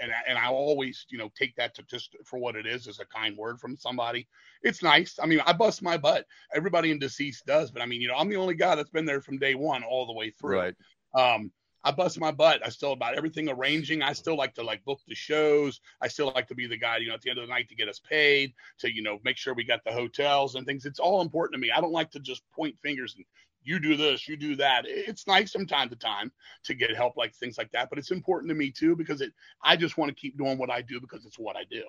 and 0.00 0.12
I- 0.12 0.22
and 0.28 0.38
I 0.38 0.46
always, 0.46 1.06
you 1.08 1.18
know, 1.18 1.30
take 1.36 1.54
that 1.56 1.74
to 1.74 1.82
just 1.84 2.16
for 2.24 2.38
what 2.38 2.56
it 2.56 2.66
is, 2.66 2.86
as 2.88 3.00
a 3.00 3.06
kind 3.06 3.36
word 3.36 3.60
from 3.60 3.76
somebody. 3.76 4.28
It's 4.62 4.82
nice. 4.82 5.18
I 5.22 5.26
mean, 5.26 5.40
I 5.46 5.52
bust 5.52 5.82
my 5.82 5.96
butt. 5.96 6.26
Everybody 6.54 6.90
in 6.90 6.98
deceased 6.98 7.46
does, 7.46 7.70
but 7.70 7.82
I 7.82 7.86
mean, 7.86 8.00
you 8.00 8.08
know, 8.08 8.16
I'm 8.16 8.28
the 8.28 8.36
only 8.36 8.54
guy 8.54 8.74
that's 8.74 8.90
been 8.90 9.06
there 9.06 9.20
from 9.20 9.38
day 9.38 9.54
one 9.54 9.82
all 9.82 10.06
the 10.06 10.12
way 10.12 10.30
through. 10.30 10.58
Right. 10.58 10.74
Um, 11.14 11.52
I 11.84 11.90
bust 11.90 12.18
my 12.18 12.32
butt. 12.32 12.64
I 12.64 12.70
still 12.70 12.92
about 12.92 13.14
everything 13.14 13.48
arranging. 13.48 14.02
I 14.02 14.14
still 14.14 14.36
like 14.36 14.54
to 14.54 14.62
like 14.62 14.84
book 14.84 15.00
the 15.06 15.14
shows. 15.14 15.80
I 16.00 16.08
still 16.08 16.32
like 16.34 16.48
to 16.48 16.54
be 16.54 16.66
the 16.66 16.78
guy, 16.78 16.96
you 16.96 17.08
know, 17.08 17.14
at 17.14 17.20
the 17.20 17.30
end 17.30 17.38
of 17.38 17.46
the 17.46 17.52
night 17.52 17.68
to 17.68 17.74
get 17.74 17.88
us 17.88 18.00
paid, 18.00 18.54
to 18.78 18.92
you 18.92 19.02
know, 19.02 19.20
make 19.22 19.36
sure 19.36 19.54
we 19.54 19.64
got 19.64 19.84
the 19.84 19.92
hotels 19.92 20.54
and 20.54 20.66
things. 20.66 20.86
It's 20.86 20.98
all 20.98 21.20
important 21.20 21.54
to 21.54 21.58
me. 21.58 21.70
I 21.70 21.80
don't 21.80 21.92
like 21.92 22.10
to 22.12 22.20
just 22.20 22.42
point 22.52 22.76
fingers 22.82 23.14
and 23.16 23.24
you 23.64 23.78
do 23.78 23.96
this, 23.96 24.28
you 24.28 24.36
do 24.36 24.56
that. 24.56 24.84
It's 24.86 25.26
nice 25.26 25.52
from 25.52 25.66
time 25.66 25.88
to 25.88 25.96
time 25.96 26.30
to 26.64 26.74
get 26.74 26.94
help 26.94 27.16
like 27.16 27.34
things 27.34 27.56
like 27.58 27.72
that, 27.72 27.88
but 27.88 27.98
it's 27.98 28.10
important 28.10 28.50
to 28.50 28.54
me 28.54 28.70
too 28.70 28.94
because 28.94 29.20
it. 29.20 29.32
I 29.62 29.76
just 29.76 29.96
want 29.96 30.10
to 30.10 30.14
keep 30.14 30.36
doing 30.36 30.58
what 30.58 30.70
I 30.70 30.82
do 30.82 31.00
because 31.00 31.24
it's 31.24 31.38
what 31.38 31.56
I 31.56 31.64
do. 31.70 31.84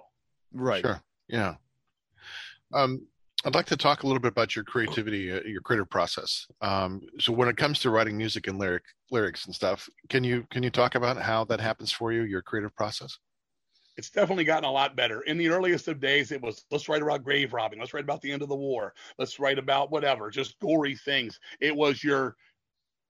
Right. 0.53 0.81
Sure. 0.81 1.01
Yeah. 1.27 1.55
Um, 2.73 3.05
I'd 3.45 3.53
like 3.53 3.67
to 3.67 3.77
talk 3.77 4.01
a 4.01 4.07
little 4.07 4.19
bit 4.19 4.31
about 4.31 4.55
your 4.55 4.65
creativity, 4.65 5.31
uh, 5.31 5.41
your 5.41 5.61
creative 5.61 5.89
process. 5.89 6.47
Um, 6.61 7.01
so 7.19 7.31
when 7.31 7.47
it 7.47 7.57
comes 7.57 7.79
to 7.81 7.91
writing 7.91 8.17
music 8.17 8.47
and 8.47 8.57
lyric 8.57 8.83
lyrics 9.11 9.45
and 9.45 9.53
stuff, 9.53 9.87
can 10.09 10.23
you 10.23 10.45
can 10.49 10.63
you 10.63 10.71
talk 10.71 10.95
about 10.95 11.17
how 11.17 11.45
that 11.45 11.59
happens 11.59 11.91
for 11.91 12.11
you, 12.11 12.23
your 12.23 12.41
creative 12.41 12.75
process? 12.75 13.19
it's 13.97 14.09
definitely 14.09 14.43
gotten 14.43 14.65
a 14.65 14.71
lot 14.71 14.95
better. 14.95 15.21
In 15.21 15.37
the 15.37 15.47
earliest 15.47 15.87
of 15.87 15.99
days, 15.99 16.31
it 16.31 16.41
was 16.41 16.65
let's 16.71 16.89
write 16.89 17.01
about 17.01 17.23
grave 17.23 17.53
robbing, 17.53 17.79
let's 17.79 17.93
write 17.93 18.03
about 18.03 18.21
the 18.21 18.31
end 18.31 18.41
of 18.41 18.49
the 18.49 18.55
war, 18.55 18.93
let's 19.17 19.39
write 19.39 19.57
about 19.57 19.91
whatever, 19.91 20.29
just 20.29 20.59
gory 20.59 20.95
things. 20.95 21.39
It 21.61 21.75
was 21.75 22.03
your 22.03 22.35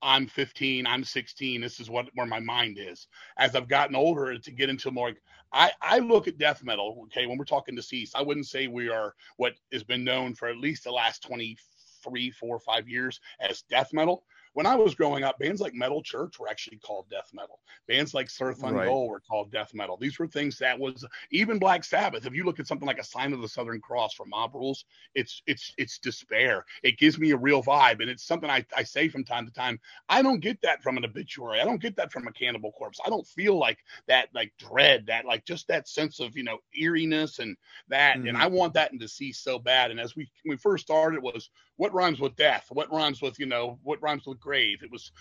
I'm 0.05 0.27
15, 0.27 0.85
I'm 0.85 1.03
16, 1.03 1.61
this 1.61 1.79
is 1.79 1.89
what 1.89 2.05
where 2.13 2.27
my 2.27 2.39
mind 2.39 2.77
is. 2.79 3.07
As 3.37 3.55
I've 3.55 3.67
gotten 3.67 3.95
older 3.95 4.37
to 4.37 4.51
get 4.51 4.69
into 4.69 4.91
more 4.91 5.13
I, 5.51 5.71
I 5.81 5.99
look 5.99 6.27
at 6.27 6.37
death 6.37 6.63
metal, 6.63 7.05
okay, 7.05 7.25
when 7.25 7.37
we're 7.37 7.45
talking 7.45 7.75
deceased, 7.75 8.15
I 8.15 8.21
wouldn't 8.21 8.45
say 8.45 8.67
we 8.67 8.89
are 8.89 9.15
what 9.37 9.53
has 9.73 9.83
been 9.83 10.03
known 10.03 10.35
for 10.35 10.47
at 10.47 10.57
least 10.57 10.83
the 10.83 10.91
last 10.91 11.23
23, 11.23 12.29
four, 12.31 12.59
five 12.59 12.87
years 12.87 13.19
as 13.39 13.63
death 13.63 13.93
metal. 13.93 14.25
When 14.55 14.65
I 14.65 14.75
was 14.75 14.95
growing 14.95 15.23
up, 15.25 15.37
bands 15.37 15.59
like 15.61 15.73
Metal 15.73 16.01
Church 16.01 16.39
were 16.39 16.47
actually 16.47 16.77
called 16.77 17.09
death 17.09 17.29
metal. 17.33 17.59
Bands 17.87 18.13
like 18.13 18.29
Surf 18.29 18.63
and 18.63 18.71
Right. 18.71 18.81
Goal 18.81 19.09
were 19.09 19.19
called 19.19 19.51
death 19.51 19.73
metal. 19.73 19.97
These 19.97 20.17
were 20.17 20.27
things 20.27 20.57
that 20.59 20.79
was 20.79 21.05
even 21.31 21.59
Black 21.59 21.83
Sabbath. 21.83 22.25
If 22.25 22.33
you 22.33 22.45
look 22.45 22.59
at 22.59 22.67
something 22.67 22.87
like 22.87 22.97
a 22.99 23.03
Sign 23.03 23.33
of 23.33 23.41
the 23.41 23.49
Southern 23.49 23.81
Cross 23.81 24.13
from 24.15 24.29
Mob 24.29 24.55
Rules, 24.55 24.85
it's 25.13 25.43
it's 25.45 25.73
it's 25.77 25.99
despair. 25.99 26.65
It 26.83 26.97
gives 26.97 27.19
me 27.19 27.31
a 27.31 27.37
real 27.37 27.61
vibe, 27.61 28.01
and 28.01 28.09
it's 28.09 28.23
something 28.23 28.49
I, 28.49 28.65
I 28.75 28.83
say 28.83 29.09
from 29.09 29.25
time 29.25 29.45
to 29.45 29.51
time. 29.53 29.79
I 30.09 30.21
don't 30.21 30.39
get 30.39 30.61
that 30.61 30.81
from 30.81 30.97
an 30.97 31.05
obituary. 31.05 31.59
I 31.59 31.65
don't 31.65 31.81
get 31.81 31.97
that 31.97 32.11
from 32.13 32.27
a 32.27 32.31
Cannibal 32.31 32.71
Corpse. 32.71 32.99
I 33.05 33.09
don't 33.09 33.27
feel 33.27 33.59
like 33.59 33.79
that 34.07 34.29
like 34.33 34.53
dread, 34.57 35.05
that 35.07 35.25
like 35.25 35.45
just 35.45 35.67
that 35.67 35.87
sense 35.89 36.19
of 36.21 36.35
you 36.37 36.43
know 36.43 36.59
eeriness 36.73 37.39
and 37.39 37.57
that. 37.89 38.19
And 38.25 38.37
Mhm. 38.37 38.37
I 38.37 38.47
want 38.47 38.73
that 38.75 38.93
in 38.93 38.97
deceased 38.99 39.43
so 39.43 39.59
bad. 39.59 39.91
And 39.91 39.99
as 39.99 40.15
we 40.15 40.29
when 40.43 40.53
we 40.53 40.57
first 40.57 40.85
started, 40.85 41.17
it 41.17 41.23
was 41.23 41.49
what 41.77 41.93
rhymes 41.93 42.19
with 42.19 42.35
death, 42.35 42.65
what 42.69 42.91
rhymes 42.91 43.21
with 43.21 43.39
you 43.39 43.45
know 43.45 43.79
what 43.83 44.01
rhymes 44.01 44.25
with 44.25 44.39
grave. 44.39 44.83
It 44.83 44.91
was 44.91 45.11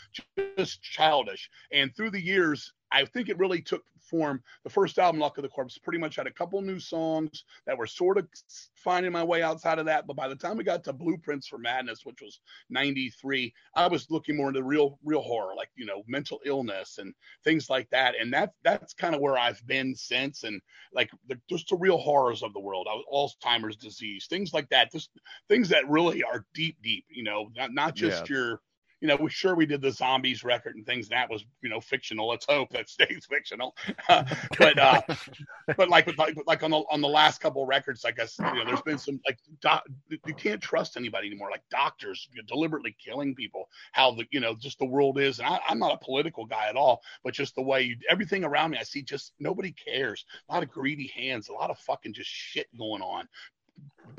just 0.57 0.83
childish. 0.83 1.51
And 1.73 1.95
through 1.95 2.11
the 2.11 2.25
years, 2.25 2.73
I 2.93 3.05
think 3.05 3.29
it 3.29 3.39
really 3.39 3.63
took 3.63 3.83
form. 4.05 4.43
The 4.65 4.71
first 4.71 4.99
album, 4.99 5.21
Luck 5.21 5.39
of 5.39 5.43
the 5.43 5.49
Corpse, 5.49 5.79
pretty 5.79 5.99
much 5.99 6.17
had 6.17 6.27
a 6.27 6.33
couple 6.33 6.61
new 6.63 6.79
songs 6.79 7.45
that 7.67 7.77
were 7.77 7.87
sort 7.87 8.19
of 8.19 8.29
finding 8.77 9.13
my 9.13 9.25
way 9.25 9.43
outside 9.43 9.79
of 9.79 9.87
that. 9.87 10.07
But 10.07 10.17
by 10.17 10.29
the 10.29 10.37
time 10.37 10.57
we 10.57 10.65
got 10.65 10.85
to 10.85 10.93
Blueprints 10.93 11.49
for 11.49 11.59
Madness, 11.59 12.01
which 12.05 12.21
was 12.23 12.41
'93, 12.71 13.53
I 13.75 13.89
was 13.89 14.11
looking 14.11 14.37
more 14.37 14.49
into 14.49 14.63
real, 14.63 14.99
real 15.05 15.23
horror, 15.23 15.55
like 15.57 15.71
you 15.75 15.87
know, 15.87 16.03
mental 16.07 16.41
illness 16.45 16.99
and 16.99 17.15
things 17.45 17.71
like 17.71 17.89
that. 17.91 18.15
And 18.21 18.33
that 18.33 18.53
that's 18.63 18.95
kind 18.95 19.15
of 19.15 19.21
where 19.21 19.39
I've 19.39 19.65
been 19.67 19.95
since. 19.95 20.45
And 20.45 20.61
like 20.93 21.11
the, 21.29 21.39
just 21.49 21.69
the 21.69 21.77
real 21.77 21.99
horrors 21.99 22.43
of 22.43 22.53
the 22.53 22.61
world, 22.61 22.89
Alzheimer's 23.13 23.77
disease, 23.77 24.27
things 24.29 24.53
like 24.53 24.69
that. 24.71 24.93
Just 24.93 25.11
things 25.49 25.69
that 25.71 25.89
really 25.89 26.23
are 26.23 26.45
deep, 26.55 26.77
deep. 26.83 27.05
You 27.09 27.25
know, 27.25 27.49
not 27.57 27.73
not 27.73 27.95
just 27.95 28.29
your 28.29 28.61
you 29.05 29.09
know, 29.09 29.17
we 29.17 29.29
sure 29.29 29.55
we 29.55 29.67
did 29.67 29.83
the 29.83 29.91
zombies 29.91 30.43
record 30.45 30.77
and 30.77 30.87
things 30.87 31.11
that 31.11 31.29
was, 31.29 31.45
you 31.61 31.69
know, 31.69 31.79
fictional. 31.79 32.27
Let's 32.27 32.47
hope 32.47 32.71
that 32.71 32.89
stays 32.89 33.27
fictional. 33.29 33.77
but 34.09 34.79
uh 34.79 35.03
but 35.77 35.91
like 35.91 36.07
with 36.07 36.17
like, 36.17 36.35
but 36.35 36.47
like 36.47 36.63
on 36.63 36.71
the 36.71 36.79
on 36.91 37.03
the 37.03 37.09
last 37.09 37.43
couple 37.43 37.67
records, 37.67 38.07
I 38.07 38.13
guess 38.13 38.39
you 38.39 38.47
know, 38.47 38.65
there's 38.65 38.81
been 38.81 38.97
some 38.97 39.21
like 39.27 39.39
you 40.11 40.35
can't 40.35 40.59
trust 40.59 40.97
anybody 40.97 41.27
anymore. 41.27 41.51
Like 41.51 41.65
doctors 41.71 42.27
deliberately 42.49 42.97
killing 42.99 43.35
people. 43.35 43.69
How 43.93 44.13
the 44.13 44.25
you 44.31 44.41
know 44.41 44.55
just 44.55 44.79
the 44.79 44.87
world 44.87 45.19
is, 45.19 45.39
and 45.39 45.49
I, 45.49 45.61
I'm 45.69 45.79
not 45.79 45.93
a 45.93 46.03
political 46.03 46.47
guy 46.47 46.69
at 46.71 46.77
all, 46.77 47.03
but 47.23 47.35
just 47.35 47.55
the 47.57 47.63
way 47.63 47.83
you, 47.83 47.97
everything 48.09 48.43
around 48.43 48.71
me, 48.71 48.79
I 48.79 48.85
see 48.85 49.03
just 49.03 49.35
nobody 49.39 49.73
cares. 49.73 50.25
A 50.49 50.55
lot 50.55 50.63
of 50.63 50.71
greedy 50.71 51.13
hands, 51.15 51.51
a 51.51 51.53
lot 51.53 51.69
of 51.69 51.77
fucking 51.81 52.15
just 52.15 52.31
shit 52.31 52.69
going 52.79 53.03
on. 53.03 53.29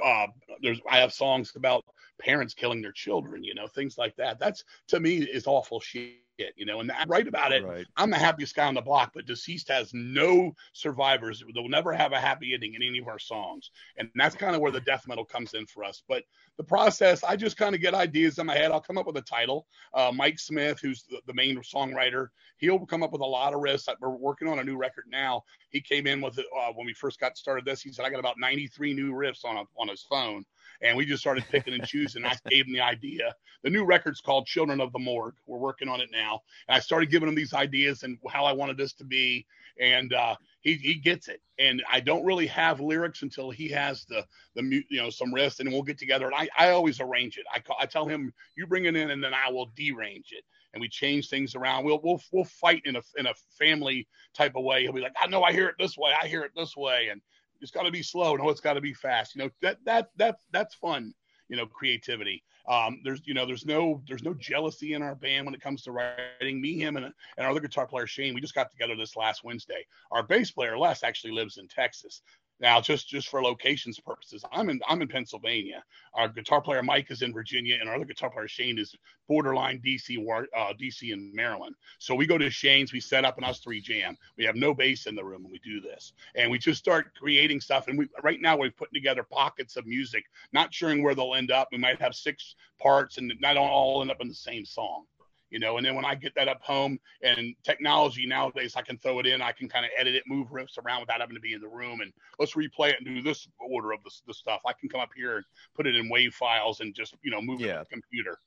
Uh, 0.04 0.28
there's 0.62 0.80
I 0.90 1.00
have 1.00 1.14
songs 1.14 1.54
about 1.56 1.86
parents 2.20 2.54
killing 2.54 2.82
their 2.82 2.92
children, 2.92 3.44
you 3.44 3.54
know, 3.54 3.68
things 3.68 3.98
like 3.98 4.16
that. 4.18 4.40
That's 4.40 4.64
to 4.90 5.00
me 5.00 5.18
is 5.18 5.48
awful 5.48 5.80
shit, 5.80 6.16
you 6.56 6.66
know, 6.66 6.80
and 6.80 6.92
I 6.92 7.06
write 7.06 7.28
about 7.28 7.52
it. 7.52 7.64
Right. 7.64 7.86
I'm 7.98 8.10
the 8.10 8.18
happiest 8.18 8.56
guy 8.56 8.66
on 8.66 8.74
the 8.74 8.82
block, 8.82 9.12
but 9.14 9.26
deceased 9.26 9.70
has 9.70 9.92
no 9.94 10.54
survivors. 10.74 11.44
They'll 11.54 11.70
never 11.70 11.94
have 11.94 12.12
a 12.12 12.20
happy 12.20 12.54
ending 12.54 12.74
in 12.74 12.84
any 12.84 13.00
of 13.00 13.08
our 13.08 13.20
songs, 13.20 13.72
and 13.98 14.10
that's 14.16 14.36
kind 14.36 14.56
of 14.56 14.62
where 14.62 14.72
the 14.72 14.82
death 14.82 15.08
metal 15.08 15.26
comes 15.26 15.54
in 15.54 15.66
for 15.66 15.84
us. 15.84 16.04
But 16.08 16.24
the 16.58 16.64
process, 16.64 17.24
I 17.24 17.36
just 17.36 17.58
kind 17.58 17.76
of 17.76 17.82
get 17.82 17.94
ideas 17.94 18.38
in 18.40 18.46
my 18.46 18.56
head. 18.56 18.72
I'll 18.72 18.82
come 18.82 18.98
up 18.98 19.08
with 19.08 19.18
a 19.18 19.22
title. 19.22 19.68
Uh, 19.94 20.12
Mike 20.14 20.40
Smith, 20.40 20.80
who's 20.82 21.04
the, 21.04 21.20
the 21.28 21.34
main 21.34 21.58
songwriter, 21.58 22.28
he'll 22.58 22.86
come 22.86 23.04
up 23.04 23.12
with 23.12 23.22
a 23.22 23.26
lot 23.26 23.54
of 23.54 23.62
riffs. 23.62 23.88
We're 24.00 24.10
working 24.10 24.48
on 24.48 24.60
a 24.60 24.64
new 24.64 24.78
record 24.78 25.06
now. 25.10 25.44
He 25.70 25.82
came 25.82 26.08
in 26.08 26.22
with 26.22 26.38
it 26.38 26.46
uh, 26.58 26.72
when 26.74 26.86
we 26.86 26.94
first 26.94 27.20
got 27.20 27.38
started. 27.38 27.66
This 27.66 27.82
he 27.82 27.92
said 27.92 28.06
I 28.06 28.10
got 28.10 28.20
about 28.20 28.40
93 28.40 28.94
new 28.94 29.12
riffs 29.14 29.44
on 29.44 29.58
a, 29.58 29.64
on 29.78 29.88
his 29.88 30.04
phone, 30.04 30.46
and 30.82 30.98
we 30.98 31.06
just 31.06 31.22
started 31.22 31.46
picking 31.50 31.74
and 31.74 31.86
choosing. 31.86 32.26
I 32.26 32.36
gave 32.50 32.66
him 32.68 32.74
the 32.74 32.82
idea. 32.82 33.34
The 33.64 33.70
new 33.70 33.86
record's 33.86 34.22
called 34.22 34.46
Children 34.46 34.82
of 34.82 34.92
the 34.94 35.00
Morgue. 35.00 35.36
We're 35.46 35.58
working 35.58 35.90
on 35.90 36.02
it 36.02 36.10
now, 36.12 36.42
and 36.68 36.76
I 36.76 36.80
started 36.80 37.10
giving 37.10 37.28
him 37.30 37.36
these 37.36 37.54
ideas 37.54 38.04
and 38.04 38.18
how 38.30 38.46
I 38.46 38.54
wanted 38.54 38.78
this 38.78 38.94
to 38.96 39.04
be, 39.06 39.46
and 39.80 40.14
uh, 40.14 40.36
he 40.62 40.76
he 40.76 40.96
gets 40.96 41.28
it. 41.28 41.42
And 41.60 41.84
I 41.92 42.00
don't 42.00 42.26
really 42.26 42.48
have 42.48 42.80
lyrics 42.82 43.22
until 43.22 43.52
he 43.52 43.70
has 43.70 44.06
the 44.06 44.26
the 44.56 44.84
you 44.90 45.02
know 45.02 45.10
some 45.10 45.34
riffs, 45.34 45.60
and 45.60 45.72
we'll 45.72 45.84
get 45.84 45.98
together. 45.98 46.26
And 46.26 46.36
I 46.36 46.48
I 46.58 46.70
always 46.72 47.00
arrange 47.00 47.38
it. 47.38 47.46
I 47.54 47.60
call, 47.60 47.78
I 47.80 47.86
tell 47.86 48.06
him 48.08 48.34
you 48.56 48.68
bring 48.68 48.86
it 48.86 48.96
in, 48.96 49.12
and 49.12 49.24
then 49.24 49.34
I 49.34 49.52
will 49.52 49.72
derange 49.76 50.32
it. 50.32 50.44
And 50.74 50.82
we 50.82 50.90
change 50.90 51.30
things 51.30 51.56
around. 51.56 51.86
We'll 51.86 52.02
we'll 52.04 52.22
we'll 52.32 52.46
fight 52.46 52.82
in 52.86 52.98
a 52.98 53.02
in 53.18 53.28
a 53.28 53.34
family 53.58 54.08
type 54.36 54.56
of 54.56 54.64
way. 54.64 54.84
He'll 54.84 54.92
be 54.92 55.02
like, 55.02 55.16
I 55.20 55.28
know 55.28 55.42
I 55.44 55.54
hear 55.54 55.68
it 55.68 55.76
this 55.80 55.98
way. 55.98 56.12
I 56.22 56.28
hear 56.28 56.44
it 56.44 56.52
this 56.56 56.76
way, 56.76 57.08
and 57.12 57.22
it's 57.66 57.72
got 57.72 57.84
to 57.84 57.92
be 57.92 58.04
slow. 58.04 58.36
No, 58.36 58.50
it's 58.50 58.62
got 58.62 58.74
to 58.74 58.82
be 58.82 58.94
fast. 58.94 59.34
You 59.34 59.44
know 59.44 59.50
that 59.64 59.78
that 59.86 60.10
that 60.18 60.38
that's 60.52 60.76
fun. 60.76 61.16
You 61.50 61.58
know, 61.58 61.66
creativity. 61.66 62.44
Um, 62.68 63.02
there's 63.04 63.22
you 63.26 63.34
know 63.34 63.48
there's 63.48 63.66
no 63.66 64.04
there's 64.08 64.24
no 64.24 64.36
jealousy 64.36 64.94
in 64.94 65.02
our 65.02 65.16
band 65.16 65.48
when 65.48 65.56
it 65.56 65.62
comes 65.62 65.82
to 65.84 65.92
writing. 65.92 66.62
Me, 66.62 66.78
him, 66.78 66.96
and, 66.96 67.06
and 67.06 67.14
our 67.40 67.50
other 67.50 67.60
guitar 67.60 67.88
player 67.88 68.06
Shane. 68.06 68.36
We 68.36 68.42
just 68.42 68.54
got 68.54 68.70
together 68.70 68.96
this 68.96 69.16
last 69.16 69.44
Wednesday. 69.44 69.84
Our 70.12 70.22
bass 70.22 70.52
player 70.52 70.78
Les 70.78 71.04
actually 71.04 71.34
lives 71.34 71.58
in 71.58 71.68
Texas. 71.68 72.22
Now, 72.62 72.80
just 72.80 73.10
just 73.10 73.28
for 73.28 73.42
locations 73.42 74.00
purposes, 74.00 74.44
I'm 74.52 74.70
in 74.70 74.80
I'm 74.88 75.02
in 75.02 75.10
Pennsylvania. 75.10 75.84
Our 76.14 76.30
guitar 76.30 76.62
player 76.62 76.82
Mike 76.82 77.12
is 77.12 77.22
in 77.22 77.34
Virginia, 77.34 77.78
and 77.80 77.90
our 77.90 77.96
other 77.96 78.06
guitar 78.06 78.30
player 78.30 78.48
Shane 78.48 78.80
is 78.80 78.96
borderline 79.28 79.82
DC, 79.86 80.18
uh, 80.56 80.74
DC 80.80 81.12
and 81.12 81.34
Maryland. 81.34 81.76
So 82.00 82.16
we 82.16 82.26
go 82.26 82.38
to 82.38 82.50
Shane's, 82.50 82.94
we 82.94 83.02
set 83.02 83.26
up, 83.26 83.36
and 83.38 83.46
us 83.46 83.60
three 83.60 83.82
jam. 83.82 84.18
We 84.38 84.46
have 84.46 84.56
no 84.56 84.74
bass 84.74 85.06
in 85.06 85.16
the 85.16 85.24
room, 85.24 85.44
and 85.44 85.52
we 85.52 85.60
do 85.60 85.82
this, 85.82 86.14
and 86.36 86.50
we 86.50 86.58
just 86.58 86.80
start 86.80 87.14
creating 87.16 87.60
stuff. 87.60 87.90
And 87.90 87.98
we 87.98 88.08
right 88.24 88.40
now 88.40 88.58
we're 88.58 88.72
putting 88.72 88.94
together 88.94 89.24
pockets 89.24 89.76
of 89.76 89.86
music, 89.86 90.24
not 90.54 90.74
sure 90.74 90.96
where 91.02 91.16
they'll 91.16 91.36
end 91.36 91.52
up. 91.52 91.70
We 91.72 91.78
might 91.78 92.00
have 92.00 92.16
six 92.16 92.56
parts, 92.80 93.18
and 93.18 93.34
not 93.42 93.58
all 93.58 94.02
end 94.02 94.12
up 94.12 94.22
in 94.22 94.30
the 94.30 94.34
same 94.34 94.64
song 94.64 95.06
you 95.50 95.60
know 95.60 95.78
and 95.78 95.86
then 95.86 95.96
when 95.96 96.06
i 96.06 96.16
get 96.16 96.34
that 96.36 96.48
up 96.48 96.62
home 96.62 97.00
and 97.22 97.54
technology 97.64 98.26
nowadays 98.26 98.74
i 98.76 98.82
can 98.82 98.98
throw 98.98 99.20
it 99.20 99.26
in 99.26 99.42
i 99.42 99.52
can 99.52 99.70
kind 99.70 99.86
of 99.86 99.92
edit 99.98 100.16
it 100.16 100.24
move 100.28 100.48
riffs 100.50 100.78
around 100.84 101.02
without 101.02 101.20
having 101.20 101.36
to 101.36 101.42
be 101.42 101.54
in 101.54 101.62
the 101.62 101.68
room 101.68 102.02
and 102.02 102.12
let's 102.40 102.54
replay 102.54 102.90
it 102.90 102.98
and 103.00 103.06
do 103.06 103.22
this 103.22 103.48
order 103.60 103.92
of 103.92 104.00
the, 104.04 104.34
stuff 104.34 104.62
i 104.66 104.74
can 104.74 104.90
come 104.90 105.02
up 105.02 105.10
here 105.16 105.38
and 105.38 105.46
put 105.76 105.88
it 105.88 105.96
in 105.96 106.10
wave 106.10 106.34
files 106.34 106.82
and 106.82 106.96
just 106.96 107.16
you 107.24 107.32
know 107.32 107.42
move 107.42 107.62
it 107.62 107.66
Yeah. 107.66 107.74
to 107.74 107.80
the 107.80 107.86
computer 107.86 108.38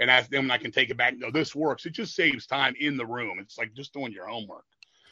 and 0.00 0.10
as 0.10 0.28
then 0.28 0.42
when 0.42 0.50
i 0.50 0.58
can 0.58 0.72
take 0.72 0.90
it 0.90 0.96
back 0.96 1.12
and 1.12 1.20
go 1.20 1.30
this 1.30 1.54
works 1.54 1.86
it 1.86 1.92
just 1.92 2.14
saves 2.14 2.46
time 2.46 2.74
in 2.80 2.96
the 2.96 3.06
room 3.06 3.38
it's 3.38 3.58
like 3.58 3.74
just 3.74 3.92
doing 3.92 4.12
your 4.12 4.26
homework 4.26 4.64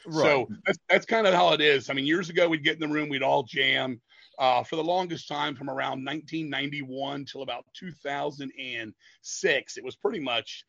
Right. 0.07 0.23
so 0.23 0.47
that's, 0.65 0.77
that's 0.87 1.05
kind 1.05 1.25
of 1.25 1.33
how 1.33 1.53
it 1.53 1.61
is. 1.61 1.89
I 1.89 1.93
mean, 1.93 2.05
years 2.05 2.29
ago, 2.29 2.47
we'd 2.47 2.63
get 2.63 2.75
in 2.75 2.79
the 2.79 2.87
room, 2.87 3.09
we'd 3.09 3.23
all 3.23 3.41
jam. 3.41 3.99
Uh, 4.37 4.63
for 4.63 4.75
the 4.75 4.83
longest 4.83 5.27
time, 5.27 5.55
from 5.55 5.69
around 5.69 6.05
1991 6.05 7.25
till 7.25 7.41
about 7.41 7.65
2006, 7.73 9.77
it 9.77 9.83
was 9.83 9.95
pretty 9.95 10.19
much 10.19 10.63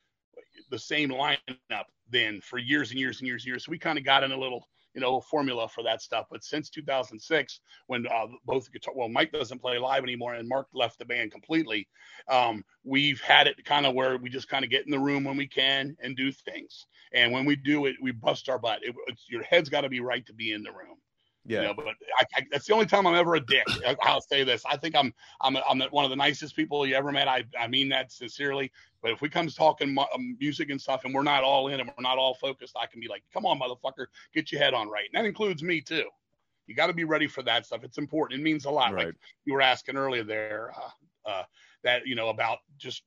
the 0.70 0.78
same 0.78 1.11
lineup 1.11 1.84
then 2.11 2.41
for 2.41 2.59
years 2.59 2.91
and 2.91 3.01
years 3.01 3.20
and 3.20 3.26
years 3.26 3.43
and 3.43 3.49
years. 3.49 3.64
So 3.64 3.70
we 3.70 3.78
kind 3.78 3.99
of 3.99 4.05
got 4.05 4.24
in 4.24 4.32
a 4.32 4.39
little 4.39 4.68
you 4.95 5.01
know 5.01 5.20
formula 5.20 5.68
for 5.68 5.84
that 5.84 6.03
stuff. 6.03 6.26
But 6.30 6.43
since 6.43 6.70
2006, 6.70 7.61
when 7.87 8.07
uh, 8.07 8.26
both 8.45 8.72
guitar, 8.72 8.95
well, 8.97 9.09
Mike 9.09 9.30
doesn't 9.30 9.61
play 9.61 9.78
live 9.78 10.03
anymore, 10.03 10.34
and 10.34 10.49
Mark 10.49 10.68
left 10.72 10.99
the 10.99 11.05
band 11.05 11.30
completely, 11.30 11.87
um, 12.28 12.64
we've 12.82 13.20
had 13.20 13.47
it 13.47 13.62
kind 13.64 13.87
of 13.87 13.95
where 13.95 14.16
we 14.16 14.30
just 14.30 14.49
kind 14.49 14.64
of 14.64 14.70
get 14.70 14.87
in 14.87 14.91
the 14.91 14.99
room 14.99 15.24
when 15.24 15.37
we 15.37 15.47
can 15.47 15.97
and 16.01 16.16
do 16.16 16.32
things. 16.32 16.87
And 17.12 17.30
when 17.30 17.45
we 17.45 17.57
do 17.57 17.87
it, 17.87 17.97
we 18.03 18.11
bust 18.11 18.49
our 18.49 18.59
butt. 18.59 18.80
It, 18.82 18.95
your 19.28 19.43
head's 19.43 19.68
got 19.68 19.82
to 19.82 19.89
be 19.89 20.01
right 20.01 20.26
to 20.26 20.32
be 20.32 20.53
in 20.53 20.62
the 20.62 20.72
room. 20.72 20.97
Yeah. 21.47 21.61
You 21.61 21.66
know, 21.68 21.74
but 21.74 21.86
I, 21.86 22.24
I, 22.36 22.47
that's 22.51 22.66
the 22.66 22.74
only 22.74 22.86
time 22.86 23.07
I'm 23.07 23.14
ever 23.14 23.36
a 23.36 23.40
dick. 23.40 23.64
I, 23.86 24.12
will 24.12 24.20
say 24.20 24.42
this. 24.42 24.62
I 24.68 24.76
think 24.76 24.97
I'm 24.97 25.14
I'm 25.40 25.57
I'm 25.68 25.80
one 25.90 26.05
of 26.05 26.11
the 26.11 26.16
nicest 26.16 26.57
people 26.57 26.86
you 26.86 26.94
ever 26.94 27.12
met. 27.12 27.28
I 27.28 27.44
I 27.59 27.68
mean 27.68 27.88
that 27.90 28.11
sincerely. 28.11 28.72
But 29.03 29.12
if 29.12 29.20
we 29.20 29.28
come 29.28 29.47
talking 29.49 29.94
mu- 29.94 30.03
um, 30.14 30.36
music 30.40 30.70
and 30.70 30.80
stuff, 30.80 31.05
and 31.05 31.14
we're 31.14 31.22
not 31.22 31.44
all 31.44 31.68
in 31.68 31.78
and 31.78 31.88
we're 31.88 32.03
not 32.03 32.18
all 32.18 32.34
focused, 32.34 32.76
I 32.80 32.86
can 32.86 33.01
be 33.01 33.07
like, 33.07 33.22
"Come 33.32 33.47
on, 33.47 33.61
motherfucker, 33.61 34.07
get 34.34 34.51
your 34.51 34.61
head 34.61 34.74
on 34.74 34.88
right." 34.88 35.09
And 35.12 35.22
that 35.22 35.28
includes 35.28 35.62
me 35.62 35.80
too. 35.80 36.05
You 36.66 36.74
got 36.74 36.88
to 36.88 36.92
be 36.92 37.05
ready 37.05 37.28
for 37.28 37.42
that 37.44 37.66
stuff. 37.66 37.84
It's 37.84 37.99
important. 37.99 38.40
It 38.40 38.42
means 38.42 38.64
a 38.64 38.70
lot. 38.70 38.92
Right. 38.92 39.07
Like 39.07 39.14
you 39.44 39.53
were 39.53 39.62
asking 39.62 39.97
earlier 39.97 40.24
there, 40.24 40.72
uh, 40.76 41.28
uh, 41.28 41.42
that 41.84 42.07
you 42.07 42.16
know 42.16 42.28
about 42.30 42.59
just 42.78 43.03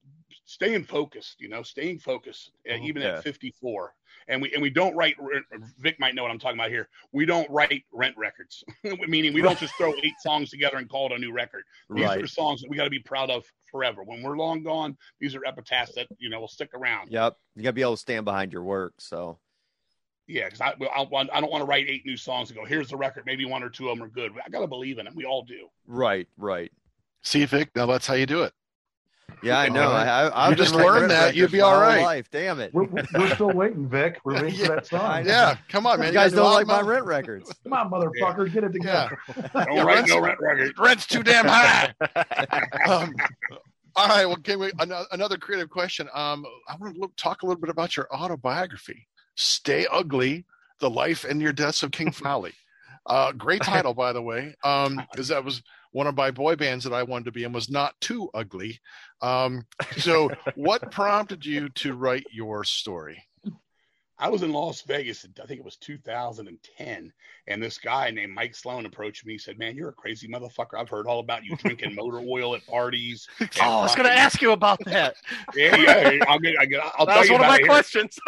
staying 0.50 0.84
focused. 0.84 1.40
You 1.40 1.48
know, 1.50 1.62
staying 1.62 2.00
focused, 2.00 2.52
uh, 2.70 2.76
even 2.82 3.02
Yeah. 3.04 3.18
at 3.18 3.24
54 3.24 3.94
and 4.28 4.42
we 4.42 4.52
and 4.54 4.62
we 4.62 4.70
don't 4.72 4.96
write. 4.96 5.16
Vic 5.78 6.00
might 6.00 6.16
know 6.16 6.24
what 6.24 6.32
I'm 6.32 6.40
talking 6.40 6.60
about 6.60 6.72
here. 6.72 6.90
We 7.12 7.26
don't 7.26 7.50
write 7.52 7.84
rent 7.92 8.18
records, 8.18 8.64
meaning 9.08 9.34
we 9.34 9.42
don't 9.42 9.58
just 9.60 9.76
throw 9.76 9.94
eight 10.04 10.14
songs 10.20 10.50
together 10.50 10.78
and 10.78 10.90
call 10.90 11.06
it 11.08 11.12
a 11.14 11.18
new 11.20 11.32
record. 11.32 11.64
These 11.90 12.06
Right. 12.06 12.24
are 12.24 12.28
songs 12.28 12.62
that 12.62 12.70
we 12.70 12.76
got 12.78 12.86
to 12.86 12.90
be 12.90 13.00
proud 13.00 13.30
of 13.30 13.46
forever. 13.72 14.04
When 14.04 14.24
we're 14.24 14.38
long 14.38 14.64
gone, 14.64 14.98
these 15.20 15.36
are 15.36 15.46
epitaphs 15.46 15.94
that 15.96 16.08
you 16.18 16.30
know 16.30 16.40
will 16.40 16.48
stick 16.48 16.72
around. 16.74 17.12
Yep. 17.12 17.38
You 17.56 17.64
gotta 17.64 17.74
be 17.74 17.82
able 17.82 17.94
to 17.94 17.98
stand 17.98 18.26
behind 18.26 18.52
your 18.52 18.64
work. 18.64 18.94
So 19.00 19.40
Yeah, 20.28 20.46
because 20.46 20.62
I, 20.62 20.70
I 20.70 21.02
I 21.04 21.42
don't 21.42 21.52
want 21.52 21.62
to 21.62 21.66
write 21.66 21.88
eight 21.88 22.06
new 22.06 22.18
songs 22.18 22.50
and 22.50 22.58
go 22.58 22.66
here's 22.66 22.90
the 22.90 22.98
record. 22.98 23.26
Maybe 23.28 23.46
one 23.46 23.62
or 23.64 23.70
two 23.70 23.90
of 23.90 23.98
them 23.98 24.06
are 24.06 24.10
good. 24.10 24.32
I 24.44 24.50
got 24.50 24.62
to 24.62 24.68
believe 24.68 24.98
in 24.98 25.06
them. 25.06 25.14
We 25.16 25.26
all 25.26 25.44
do. 25.44 25.70
right, 25.86 26.28
right. 26.38 26.72
See, 27.22 27.46
Vic, 27.46 27.70
now 27.76 27.86
that's 27.86 28.08
how 28.08 28.14
you 28.16 28.26
do 28.26 28.44
it. 28.44 28.54
Yeah, 29.44 29.58
I 29.60 29.70
know. 29.70 29.84
All 29.88 29.94
right. 29.94 30.08
I, 30.08 30.28
I, 30.28 30.46
I've 30.46 30.52
You 30.52 30.56
just 30.58 30.74
writing 30.74 30.88
learned 30.88 31.00
rent 31.02 31.10
that, 31.14 31.36
you'd 31.36 31.52
be 31.52 31.60
my 31.60 31.64
all 31.64 31.72
whole 31.74 31.82
right. 31.82 32.02
Life. 32.04 32.30
Damn 32.32 32.60
it. 32.60 32.74
We're, 32.74 32.88
we're 33.14 33.34
still 33.34 33.52
waiting, 33.52 33.88
Vic. 33.88 34.20
We're 34.24 34.42
waiting 34.44 34.60
for 34.66 34.68
that 34.76 34.88
song. 34.88 35.26
Yeah, 35.26 35.58
come 35.70 35.86
on, 35.86 36.00
man. 36.00 36.08
You 36.10 36.14
guys 36.14 36.34
don't 36.34 36.52
like 36.54 36.68
my 36.68 36.82
rent 36.82 37.06
records. 37.06 37.54
Come 37.64 37.74
on, 37.74 37.90
motherfucker, 37.90 38.52
get 38.52 38.64
it 38.64 38.74
together. 38.74 39.18
Don't 39.54 39.74
Yeah, 39.74 39.84
write 39.84 39.96
rent's- 39.96 40.10
no 40.12 40.20
rent 40.22 40.40
record. 40.40 40.74
Rent's 40.78 41.06
too 41.08 41.24
damn 41.24 41.46
high. 41.46 41.94
um, 42.88 43.14
all 43.96 44.08
right. 44.08 44.26
Well, 44.26 44.38
can 44.38 44.60
we 44.60 44.72
ano- 44.80 45.06
another 45.12 45.38
creative 45.38 45.70
question? 45.70 46.08
Um, 46.14 46.46
I 46.68 46.76
want 46.80 46.96
to 46.96 47.00
look, 47.02 47.16
talk 47.16 47.44
a 47.44 47.46
little 47.46 47.60
bit 47.60 47.70
about 47.70 47.98
your 47.98 48.08
autobiography, 48.14 49.08
"Stay 49.36 49.86
Ugly: 49.92 50.46
The 50.80 50.90
Life 50.90 51.26
and 51.26 51.42
Your 51.42 51.54
Deaths 51.54 51.84
of 51.84 51.92
King 51.92 52.12
Fowley." 52.12 52.54
Uh, 53.06 53.32
great 53.32 53.62
title, 53.64 53.94
by 53.94 54.14
the 54.14 54.22
way, 54.22 54.54
because 54.62 55.28
that 55.30 55.44
was 55.44 55.64
one 55.92 56.08
of 56.08 56.16
my 56.16 56.32
boy 56.32 56.56
bands 56.56 56.84
that 56.84 56.94
I 56.94 57.04
wanted 57.04 57.26
to 57.26 57.32
be 57.32 57.44
in 57.44 57.52
was 57.52 57.70
not 57.70 58.00
too 58.02 58.30
ugly. 58.34 58.80
Um, 59.22 59.66
so, 59.98 60.30
what 60.56 60.92
prompted 60.92 61.46
you 61.46 61.70
to 61.70 61.94
write 61.94 62.26
your 62.32 62.64
story? 62.64 63.24
I 64.22 64.28
was 64.28 64.44
in 64.44 64.52
Las 64.52 64.82
Vegas, 64.82 65.26
I 65.42 65.46
think 65.46 65.60
it 65.60 65.66
was 65.66 65.78
2010, 65.78 67.14
and 67.48 67.64
this 67.64 67.78
guy 67.78 68.12
named 68.12 68.34
Mike 68.34 68.54
Sloan 68.54 68.86
approached 68.86 69.26
me. 69.26 69.34
He 69.34 69.40
said, 69.40 69.58
"Man, 69.58 69.78
you're 69.78 69.90
a 69.90 69.94
crazy 69.94 70.28
motherfucker. 70.28 70.78
I've 70.78 70.90
heard 70.90 71.08
all 71.08 71.20
about 71.20 71.46
you 71.46 71.56
drinking 71.56 71.96
motor 71.96 72.20
oil 72.20 72.54
at 72.54 72.68
parties." 72.68 73.30
and 73.40 73.50
Oh, 73.62 73.80
I 73.80 73.82
was 73.84 73.96
going 73.96 74.10
to 74.10 74.14
ask 74.14 74.42
you 74.42 74.52
about 74.52 74.84
that. 74.86 75.16
Yeah, 75.56 75.76
yeah. 75.78 76.26
I'll 76.28 76.38
get. 76.38 76.56
I'll, 76.60 76.68
get, 76.68 76.82
I'll 76.98 77.06
that 77.06 77.14
tell 77.14 77.20
was 77.22 77.30
you 77.30 77.36
one 77.36 77.44
of 77.44 77.48
about 77.48 77.62
my 77.62 77.66
questions. 77.68 78.20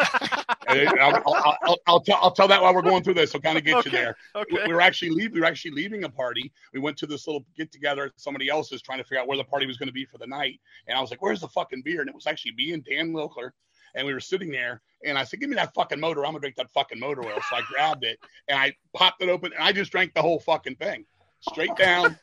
I'll, 0.72 1.22
I'll, 1.26 1.56
I'll, 1.62 1.76
I'll, 1.86 2.00
tell, 2.00 2.18
I'll 2.20 2.30
tell 2.30 2.48
that 2.48 2.60
while 2.62 2.74
we're 2.74 2.82
going 2.82 3.02
through 3.02 3.14
this. 3.14 3.34
I'll 3.34 3.40
kind 3.40 3.58
of 3.58 3.64
get 3.64 3.76
Okay. 3.76 3.90
you 3.90 3.96
there. 3.96 4.16
We, 4.34 4.40
okay. 4.40 4.68
we 4.68 4.74
were 4.74 4.80
actually 4.80 5.10
leave, 5.10 5.32
we 5.32 5.40
were 5.40 5.46
actually 5.46 5.72
leaving 5.72 6.04
a 6.04 6.08
party. 6.08 6.52
We 6.72 6.80
went 6.80 6.96
to 6.98 7.06
this 7.06 7.26
little 7.26 7.44
get 7.56 7.72
together 7.72 8.04
at 8.04 8.12
somebody 8.16 8.48
else's, 8.48 8.82
trying 8.82 8.98
to 8.98 9.04
figure 9.04 9.20
out 9.20 9.28
where 9.28 9.36
the 9.38 9.44
party 9.44 9.66
was 9.66 9.76
going 9.76 9.88
to 9.88 9.92
be 9.92 10.04
for 10.04 10.18
the 10.18 10.26
night. 10.26 10.60
And 10.88 10.96
I 10.96 11.00
was 11.00 11.10
like, 11.10 11.22
"Where's 11.22 11.40
the 11.40 11.48
fucking 11.48 11.82
beer?" 11.84 12.00
And 12.00 12.08
it 12.08 12.14
was 12.14 12.26
actually 12.26 12.52
me 12.56 12.72
and 12.72 12.84
Dan 12.84 13.12
Wilkler. 13.12 13.50
And 13.94 14.06
we 14.06 14.14
were 14.14 14.20
sitting 14.20 14.50
there, 14.50 14.80
and 15.04 15.18
I 15.18 15.24
said, 15.24 15.40
"Give 15.40 15.50
me 15.50 15.56
that 15.56 15.74
fucking 15.74 16.00
motor. 16.00 16.24
I'm 16.24 16.32
gonna 16.32 16.40
drink 16.40 16.56
that 16.56 16.70
fucking 16.72 16.98
motor 16.98 17.24
oil." 17.24 17.38
So 17.50 17.56
I 17.56 17.62
grabbed 17.68 18.04
it 18.04 18.18
and 18.48 18.58
I 18.58 18.74
popped 18.94 19.22
it 19.22 19.28
open, 19.28 19.52
and 19.52 19.62
I 19.62 19.72
just 19.72 19.92
drank 19.92 20.14
the 20.14 20.22
whole 20.22 20.40
fucking 20.40 20.76
thing, 20.76 21.04
straight 21.40 21.76
down, 21.76 22.18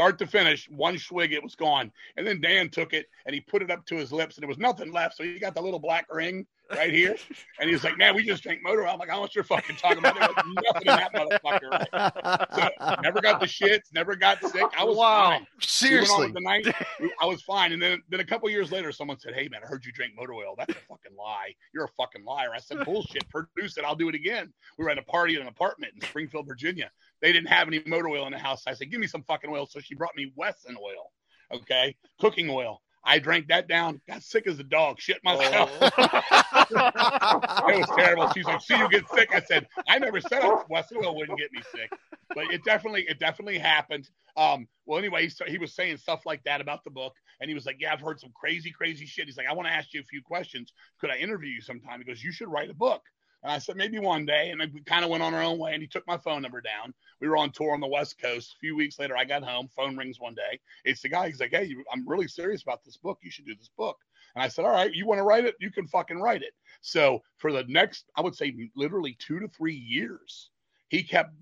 start 0.00 0.18
to 0.18 0.26
finish. 0.26 0.66
One 0.70 0.96
swig, 0.98 1.32
it 1.34 1.42
was 1.42 1.54
gone. 1.54 1.92
And 2.16 2.26
then 2.26 2.40
Dan 2.40 2.70
took 2.70 2.94
it 2.94 3.06
and 3.26 3.34
he 3.34 3.40
put 3.42 3.60
it 3.60 3.70
up 3.70 3.84
to 3.86 3.96
his 3.96 4.12
lips, 4.12 4.36
and 4.36 4.42
there 4.42 4.48
was 4.48 4.56
nothing 4.58 4.92
left. 4.92 5.16
So 5.16 5.24
he 5.24 5.38
got 5.38 5.54
the 5.54 5.60
little 5.60 5.78
black 5.78 6.06
ring 6.10 6.46
right 6.70 6.92
here, 6.92 7.16
and 7.58 7.68
he 7.68 7.74
was 7.74 7.82
like, 7.84 7.98
"Man, 7.98 8.14
we 8.14 8.22
just 8.22 8.42
drank 8.42 8.60
motor 8.62 8.86
oil." 8.86 8.92
I'm 8.92 8.98
like, 8.98 9.10
"How 9.10 9.20
much 9.20 9.34
you're 9.34 9.44
fucking 9.44 9.76
talking 9.76 9.98
about?" 9.98 10.14
There 10.14 10.28
was 10.28 10.54
nothing 10.72 10.88
in 10.88 10.96
that 10.96 11.12
motherfucker. 11.12 11.70
Right? 12.56 12.72
So 12.80 12.94
never 13.02 13.20
got 13.20 13.40
the 13.40 13.46
shits, 13.46 13.92
never 13.92 14.16
got 14.16 14.42
sick. 14.46 14.66
I 14.78 14.84
was 14.84 14.96
Wow. 14.96 15.30
fine. 15.30 15.40
We 15.40 15.66
Seriously, 15.66 16.26
with 16.26 16.34
the 16.34 16.40
night. 16.40 16.66
I 17.20 17.26
was 17.26 17.42
fine. 17.42 17.72
And 17.72 17.82
then, 17.82 18.00
then 18.08 18.20
a 18.20 18.24
couple 18.24 18.48
years 18.48 18.70
later, 18.72 18.92
someone 18.92 19.18
said, 19.18 19.34
Hey, 19.34 19.48
man, 19.48 19.60
I 19.64 19.66
heard 19.66 19.84
you 19.84 19.92
drink 19.92 20.14
motor 20.16 20.34
oil. 20.34 20.54
That's 20.56 20.70
a 20.72 20.80
fucking 20.88 21.16
lie. 21.18 21.54
You're 21.74 21.84
a 21.84 21.88
fucking 21.96 22.24
liar. 22.24 22.50
I 22.54 22.58
said, 22.60 22.84
Bullshit. 22.84 23.28
Produce 23.30 23.76
it. 23.76 23.84
I'll 23.84 23.96
do 23.96 24.08
it 24.08 24.14
again. 24.14 24.52
We 24.78 24.84
were 24.84 24.90
at 24.90 24.98
a 24.98 25.02
party 25.02 25.34
in 25.36 25.42
an 25.42 25.48
apartment 25.48 25.92
in 25.94 26.00
Springfield, 26.02 26.46
Virginia. 26.46 26.90
They 27.22 27.32
didn't 27.32 27.48
have 27.48 27.68
any 27.68 27.82
motor 27.86 28.08
oil 28.08 28.26
in 28.26 28.32
the 28.32 28.38
house. 28.38 28.62
I 28.66 28.74
said, 28.74 28.90
Give 28.90 29.00
me 29.00 29.06
some 29.06 29.22
fucking 29.24 29.50
oil. 29.50 29.66
So 29.66 29.80
she 29.80 29.94
brought 29.94 30.16
me 30.16 30.32
Wesson 30.36 30.76
oil. 30.76 31.12
Okay. 31.52 31.96
Cooking 32.18 32.48
oil. 32.50 32.80
I 33.04 33.18
drank 33.18 33.48
that 33.48 33.66
down, 33.66 34.00
got 34.06 34.22
sick 34.22 34.46
as 34.46 34.58
a 34.58 34.62
dog, 34.62 35.00
shit 35.00 35.24
myself. 35.24 35.70
it 35.80 35.90
was 36.70 37.88
terrible. 37.96 38.30
She's 38.32 38.44
like, 38.44 38.60
"See, 38.60 38.76
you 38.76 38.88
get 38.90 39.08
sick." 39.08 39.34
I 39.34 39.40
said, 39.40 39.66
"I 39.88 39.98
never 39.98 40.20
said 40.20 40.42
Wesson 40.68 40.98
oil 40.98 41.16
wouldn't 41.16 41.38
get 41.38 41.50
me 41.52 41.60
sick, 41.74 41.90
but 42.34 42.52
it 42.52 42.62
definitely, 42.64 43.06
it 43.08 43.18
definitely 43.18 43.58
happened." 43.58 44.08
Um, 44.36 44.68
well, 44.84 44.98
anyway, 44.98 45.28
so 45.28 45.46
he 45.46 45.56
was 45.56 45.74
saying 45.74 45.96
stuff 45.96 46.26
like 46.26 46.42
that 46.44 46.60
about 46.60 46.84
the 46.84 46.90
book, 46.90 47.14
and 47.40 47.48
he 47.48 47.54
was 47.54 47.64
like, 47.64 47.76
"Yeah, 47.80 47.92
I've 47.92 48.00
heard 48.00 48.20
some 48.20 48.32
crazy, 48.38 48.70
crazy 48.70 49.06
shit." 49.06 49.26
He's 49.26 49.38
like, 49.38 49.48
"I 49.48 49.54
want 49.54 49.66
to 49.66 49.72
ask 49.72 49.94
you 49.94 50.00
a 50.00 50.04
few 50.04 50.20
questions. 50.22 50.72
Could 51.00 51.10
I 51.10 51.16
interview 51.16 51.50
you 51.50 51.62
sometime?" 51.62 52.00
He 52.00 52.04
goes, 52.04 52.22
"You 52.22 52.32
should 52.32 52.48
write 52.48 52.70
a 52.70 52.74
book." 52.74 53.02
And 53.42 53.50
I 53.52 53.58
said, 53.58 53.76
"Maybe 53.76 53.98
one 53.98 54.26
day." 54.26 54.50
And 54.50 54.60
we 54.72 54.82
kind 54.82 55.04
of 55.04 55.10
went 55.10 55.22
on 55.22 55.34
our 55.34 55.42
own 55.42 55.58
way. 55.58 55.72
And 55.72 55.82
he 55.82 55.88
took 55.88 56.06
my 56.06 56.18
phone 56.18 56.42
number 56.42 56.60
down. 56.60 56.92
We 57.20 57.28
were 57.28 57.36
on 57.36 57.52
tour 57.52 57.72
on 57.72 57.80
the 57.80 57.86
West 57.86 58.20
Coast. 58.20 58.54
A 58.54 58.58
few 58.58 58.76
weeks 58.76 58.98
later, 58.98 59.16
I 59.16 59.24
got 59.24 59.42
home. 59.42 59.68
Phone 59.68 59.96
rings 59.96 60.20
one 60.20 60.34
day. 60.34 60.60
It's 60.84 61.02
the 61.02 61.08
guy. 61.08 61.28
He's 61.28 61.40
like, 61.40 61.50
"Hey, 61.50 61.74
I'm 61.92 62.08
really 62.08 62.28
serious 62.28 62.62
about 62.62 62.84
this 62.84 62.96
book. 62.96 63.18
You 63.22 63.30
should 63.30 63.46
do 63.46 63.54
this 63.54 63.70
book." 63.76 63.98
And 64.34 64.42
I 64.42 64.48
said, 64.48 64.64
"All 64.64 64.72
right, 64.72 64.94
you 64.94 65.06
want 65.06 65.18
to 65.18 65.24
write 65.24 65.44
it? 65.44 65.56
You 65.60 65.70
can 65.70 65.86
fucking 65.86 66.20
write 66.20 66.42
it." 66.42 66.54
So 66.82 67.22
for 67.36 67.52
the 67.52 67.64
next, 67.64 68.10
I 68.14 68.20
would 68.20 68.34
say, 68.34 68.54
literally 68.76 69.14
two 69.18 69.40
to 69.40 69.48
three 69.48 69.74
years, 69.74 70.50
he 70.88 71.02
kept 71.02 71.34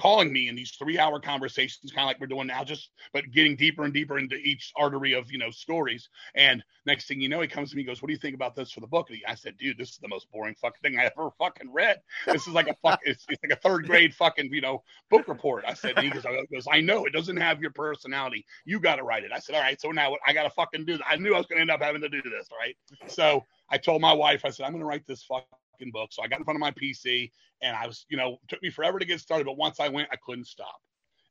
calling 0.00 0.32
me 0.32 0.48
in 0.48 0.54
these 0.54 0.72
three-hour 0.72 1.20
conversations, 1.20 1.92
kind 1.92 2.04
of 2.04 2.08
like 2.08 2.20
we're 2.20 2.26
doing 2.26 2.46
now, 2.46 2.64
just 2.64 2.90
but 3.12 3.30
getting 3.30 3.56
deeper 3.56 3.84
and 3.84 3.92
deeper 3.92 4.18
into 4.18 4.36
each 4.36 4.72
artery 4.76 5.12
of 5.12 5.30
you 5.30 5.38
know 5.38 5.50
stories. 5.50 6.08
And 6.34 6.62
next 6.86 7.08
thing 7.08 7.20
you 7.20 7.28
know, 7.28 7.40
he 7.40 7.48
comes 7.48 7.70
to 7.70 7.76
me, 7.76 7.84
goes, 7.84 8.02
"What 8.02 8.08
do 8.08 8.12
you 8.12 8.18
think 8.18 8.34
about 8.34 8.54
this 8.54 8.72
for 8.72 8.80
the 8.80 8.86
book?" 8.86 9.10
And 9.10 9.18
I 9.26 9.34
said, 9.34 9.56
"Dude, 9.58 9.78
this 9.78 9.90
is 9.90 9.98
the 9.98 10.08
most 10.08 10.30
boring 10.30 10.54
fucking 10.54 10.80
thing 10.82 10.98
I 10.98 11.04
ever 11.04 11.30
fucking 11.38 11.72
read. 11.72 12.00
This 12.26 12.46
is 12.46 12.54
like 12.54 12.68
a 12.68 12.74
fuck, 12.82 13.00
it's, 13.04 13.24
it's 13.28 13.42
like 13.42 13.52
a 13.52 13.60
third 13.60 13.86
grade 13.86 14.14
fucking 14.14 14.52
you 14.52 14.60
know 14.60 14.82
book 15.10 15.28
report." 15.28 15.64
I 15.66 15.74
said, 15.74 15.94
and 15.96 16.04
he 16.04 16.10
goes, 16.10 16.24
he 16.24 16.54
goes, 16.54 16.66
"I 16.70 16.80
know 16.80 17.04
it 17.06 17.12
doesn't 17.12 17.36
have 17.36 17.60
your 17.60 17.72
personality. 17.72 18.44
You 18.64 18.80
got 18.80 18.96
to 18.96 19.02
write 19.02 19.24
it." 19.24 19.32
I 19.32 19.38
said, 19.38 19.54
"All 19.54 19.62
right, 19.62 19.80
so 19.80 19.90
now? 19.90 20.16
I 20.26 20.32
got 20.32 20.44
to 20.44 20.50
fucking 20.50 20.84
do. 20.84 20.92
This. 20.96 21.06
I 21.08 21.16
knew 21.16 21.34
I 21.34 21.38
was 21.38 21.46
going 21.46 21.58
to 21.58 21.62
end 21.62 21.70
up 21.70 21.82
having 21.82 22.02
to 22.02 22.08
do 22.08 22.22
this, 22.22 22.48
right?" 22.58 22.76
So 23.06 23.44
I 23.70 23.78
told 23.78 24.00
my 24.00 24.12
wife, 24.12 24.44
I 24.44 24.50
said, 24.50 24.64
"I'm 24.64 24.72
going 24.72 24.80
to 24.80 24.86
write 24.86 25.06
this 25.06 25.24
fucking 25.24 25.46
book." 25.90 26.12
So 26.12 26.22
I 26.22 26.28
got 26.28 26.38
in 26.38 26.44
front 26.44 26.56
of 26.56 26.60
my 26.60 26.70
PC, 26.70 27.30
and 27.62 27.76
I 27.76 27.86
was, 27.86 28.06
you 28.08 28.16
know, 28.16 28.38
it 28.42 28.48
took 28.48 28.62
me 28.62 28.70
forever 28.70 28.98
to 28.98 29.04
get 29.04 29.20
started, 29.20 29.44
but 29.44 29.56
once 29.56 29.80
I 29.80 29.88
went, 29.88 30.08
I 30.12 30.16
couldn't 30.16 30.46
stop 30.46 30.80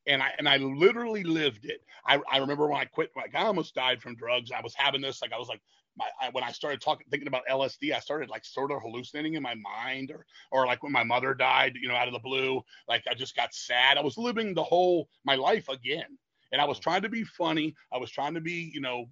and 0.06 0.22
I 0.22 0.30
and 0.38 0.48
I 0.48 0.56
literally 0.56 1.22
lived 1.22 1.64
it. 1.64 1.80
I, 2.06 2.18
I 2.30 2.38
remember 2.38 2.66
when 2.68 2.80
I 2.80 2.84
quit, 2.84 3.10
like 3.16 3.34
I 3.34 3.44
almost 3.44 3.74
died 3.74 4.02
from 4.02 4.16
drugs. 4.16 4.50
I 4.50 4.60
was 4.60 4.74
having 4.74 5.00
this, 5.00 5.22
like 5.22 5.32
I 5.32 5.38
was 5.38 5.48
like, 5.48 5.60
my 5.96 6.06
I, 6.20 6.30
when 6.30 6.44
I 6.44 6.50
started 6.50 6.80
talking, 6.80 7.06
thinking 7.10 7.28
about 7.28 7.42
LSD, 7.50 7.94
I 7.94 8.00
started 8.00 8.28
like 8.28 8.44
sort 8.44 8.72
of 8.72 8.80
hallucinating 8.82 9.34
in 9.34 9.42
my 9.42 9.54
mind, 9.54 10.10
or 10.10 10.26
or 10.50 10.66
like 10.66 10.82
when 10.82 10.92
my 10.92 11.04
mother 11.04 11.34
died, 11.34 11.76
you 11.80 11.88
know, 11.88 11.94
out 11.94 12.08
of 12.08 12.14
the 12.14 12.20
blue, 12.20 12.62
like 12.88 13.02
I 13.10 13.14
just 13.14 13.36
got 13.36 13.54
sad. 13.54 13.96
I 13.96 14.02
was 14.02 14.18
living 14.18 14.54
the 14.54 14.64
whole 14.64 15.08
my 15.24 15.34
life 15.34 15.68
again, 15.68 16.18
and 16.50 16.60
I 16.60 16.64
was 16.64 16.78
mm. 16.78 16.82
trying 16.82 17.02
to 17.02 17.08
be 17.08 17.24
funny. 17.24 17.74
I 17.92 17.98
was 17.98 18.10
trying 18.10 18.34
to 18.34 18.40
be, 18.40 18.70
you 18.74 18.80
know, 18.80 19.06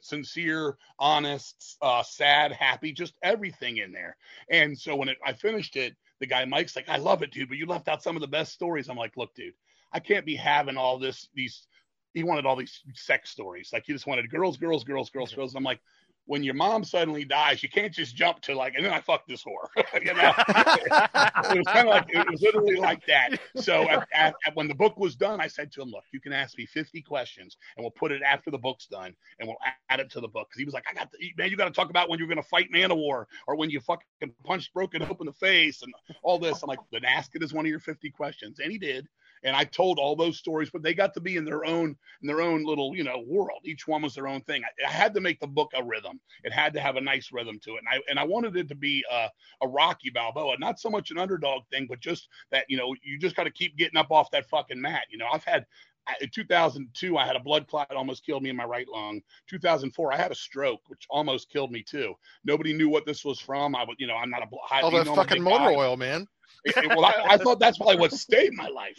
sincere, 0.00 0.76
honest, 0.98 1.76
uh, 1.82 2.02
sad, 2.02 2.52
happy, 2.52 2.92
just 2.92 3.14
everything 3.22 3.78
in 3.78 3.92
there. 3.92 4.16
And 4.50 4.78
so 4.78 4.96
when 4.96 5.08
it, 5.08 5.18
I 5.24 5.32
finished 5.32 5.76
it, 5.76 5.96
the 6.20 6.26
guy 6.26 6.44
Mike's 6.44 6.76
like, 6.76 6.88
"I 6.88 6.96
love 6.96 7.22
it, 7.22 7.32
dude, 7.32 7.48
but 7.48 7.58
you 7.58 7.66
left 7.66 7.88
out 7.88 8.02
some 8.02 8.16
of 8.16 8.20
the 8.20 8.28
best 8.28 8.52
stories." 8.52 8.88
I'm 8.88 8.96
like, 8.96 9.16
"Look, 9.16 9.34
dude." 9.34 9.54
I 9.94 10.00
can't 10.00 10.26
be 10.26 10.34
having 10.34 10.76
all 10.76 10.98
this 10.98 11.28
these 11.34 11.68
he 12.14 12.24
wanted 12.24 12.46
all 12.46 12.56
these 12.56 12.80
sex 12.94 13.30
stories. 13.30 13.70
Like 13.72 13.84
he 13.86 13.92
just 13.92 14.06
wanted 14.06 14.30
girls, 14.30 14.56
girls, 14.56 14.84
girls, 14.84 15.10
girls, 15.10 15.32
girls. 15.34 15.52
And 15.52 15.58
I'm 15.58 15.64
like, 15.64 15.80
when 16.26 16.42
your 16.42 16.54
mom 16.54 16.84
suddenly 16.84 17.24
dies, 17.24 17.62
you 17.62 17.68
can't 17.68 17.92
just 17.92 18.16
jump 18.16 18.40
to 18.40 18.54
like, 18.54 18.74
and 18.74 18.84
then 18.84 18.92
I 18.92 19.00
fucked 19.00 19.28
this 19.28 19.44
whore. 19.44 19.68
you 20.02 20.14
know, 20.14 20.32
it 21.52 21.58
was 21.58 21.66
kind 21.66 21.86
of 21.88 21.94
like 21.94 22.06
it 22.08 22.30
was 22.30 22.40
literally 22.40 22.76
like 22.76 23.04
that. 23.06 23.38
So 23.56 23.88
at, 23.88 24.08
at, 24.14 24.34
at, 24.46 24.56
when 24.56 24.68
the 24.68 24.74
book 24.74 24.98
was 24.98 25.16
done, 25.16 25.40
I 25.40 25.46
said 25.48 25.70
to 25.72 25.82
him, 25.82 25.90
"Look, 25.90 26.04
you 26.12 26.20
can 26.20 26.32
ask 26.32 26.56
me 26.56 26.66
50 26.66 27.02
questions, 27.02 27.56
and 27.76 27.84
we'll 27.84 27.90
put 27.90 28.10
it 28.12 28.22
after 28.22 28.50
the 28.50 28.58
book's 28.58 28.86
done, 28.86 29.14
and 29.38 29.48
we'll 29.48 29.58
add 29.90 30.00
it 30.00 30.10
to 30.12 30.20
the 30.20 30.28
book." 30.28 30.48
Because 30.48 30.58
he 30.58 30.64
was 30.64 30.74
like, 30.74 30.84
"I 30.90 30.94
got 30.94 31.10
the, 31.12 31.18
man, 31.36 31.50
you 31.50 31.56
got 31.56 31.66
to 31.66 31.70
talk 31.70 31.90
about 31.90 32.08
when 32.08 32.18
you're 32.18 32.28
going 32.28 32.42
to 32.42 32.48
fight 32.48 32.68
Manowar, 32.72 33.26
or 33.46 33.56
when 33.56 33.70
you 33.70 33.80
fucking 33.80 34.32
punched 34.44 34.72
Broken 34.72 35.02
Hope 35.02 35.20
in 35.20 35.26
the 35.26 35.32
face, 35.32 35.82
and 35.82 35.92
all 36.22 36.38
this." 36.38 36.62
I'm 36.62 36.68
like, 36.68 36.80
"Then 36.90 37.04
ask 37.04 37.34
it 37.34 37.42
as 37.42 37.52
one 37.52 37.66
of 37.66 37.70
your 37.70 37.80
50 37.80 38.10
questions," 38.10 38.60
and 38.60 38.72
he 38.72 38.78
did 38.78 39.06
and 39.44 39.54
I 39.54 39.64
told 39.64 39.98
all 39.98 40.16
those 40.16 40.38
stories, 40.38 40.70
but 40.70 40.82
they 40.82 40.94
got 40.94 41.14
to 41.14 41.20
be 41.20 41.36
in 41.36 41.44
their 41.44 41.64
own 41.64 41.96
in 42.22 42.26
their 42.26 42.40
own 42.40 42.64
little 42.64 42.96
you 42.96 43.04
know 43.04 43.22
world. 43.26 43.60
Each 43.64 43.86
one 43.86 44.02
was 44.02 44.14
their 44.14 44.26
own 44.26 44.40
thing. 44.42 44.62
I, 44.64 44.88
I 44.88 44.90
had 44.90 45.14
to 45.14 45.20
make 45.20 45.38
the 45.38 45.46
book 45.46 45.72
a 45.74 45.84
rhythm. 45.84 46.20
It 46.42 46.52
had 46.52 46.72
to 46.74 46.80
have 46.80 46.96
a 46.96 47.00
nice 47.00 47.30
rhythm 47.32 47.60
to 47.64 47.76
it, 47.76 47.80
and 47.80 47.88
I 47.90 48.00
and 48.10 48.18
I 48.18 48.24
wanted 48.24 48.56
it 48.56 48.68
to 48.68 48.74
be 48.74 49.04
a, 49.10 49.28
a 49.62 49.68
Rocky 49.68 50.10
Balboa, 50.10 50.56
not 50.58 50.80
so 50.80 50.90
much 50.90 51.10
an 51.10 51.18
underdog 51.18 51.62
thing, 51.70 51.86
but 51.88 52.00
just 52.00 52.28
that 52.50 52.64
you 52.68 52.76
know 52.76 52.94
you 53.02 53.18
just 53.18 53.36
got 53.36 53.44
to 53.44 53.50
keep 53.50 53.76
getting 53.76 53.98
up 53.98 54.10
off 54.10 54.30
that 54.32 54.48
fucking 54.48 54.80
mat. 54.80 55.04
You 55.10 55.18
know, 55.18 55.28
I've 55.32 55.44
had 55.44 55.66
in 56.20 56.28
2002 56.28 57.16
i 57.16 57.26
had 57.26 57.36
a 57.36 57.40
blood 57.40 57.66
clot 57.66 57.90
almost 57.92 58.24
killed 58.24 58.42
me 58.42 58.50
in 58.50 58.56
my 58.56 58.64
right 58.64 58.88
lung 58.88 59.20
2004 59.48 60.12
i 60.12 60.16
had 60.16 60.30
a 60.30 60.34
stroke 60.34 60.80
which 60.88 61.06
almost 61.08 61.50
killed 61.50 61.72
me 61.72 61.82
too 61.82 62.14
nobody 62.44 62.72
knew 62.72 62.88
what 62.88 63.06
this 63.06 63.24
was 63.24 63.40
from 63.40 63.74
i 63.74 63.82
was 63.82 63.96
you 63.98 64.06
know 64.06 64.16
i'm 64.16 64.30
not 64.30 64.42
a 64.42 64.46
high, 64.64 64.82
all 64.82 64.90
that 64.90 65.06
fucking 65.06 65.42
motor 65.42 65.64
guy. 65.64 65.74
oil 65.74 65.96
man 65.96 66.26
well, 66.88 67.04
I, 67.04 67.14
I, 67.30 67.36
thought 67.36 67.58
that's 67.58 67.78
probably 67.78 67.96
what 67.96 68.12
saved 68.12 68.54
my 68.54 68.68
life. 68.68 68.98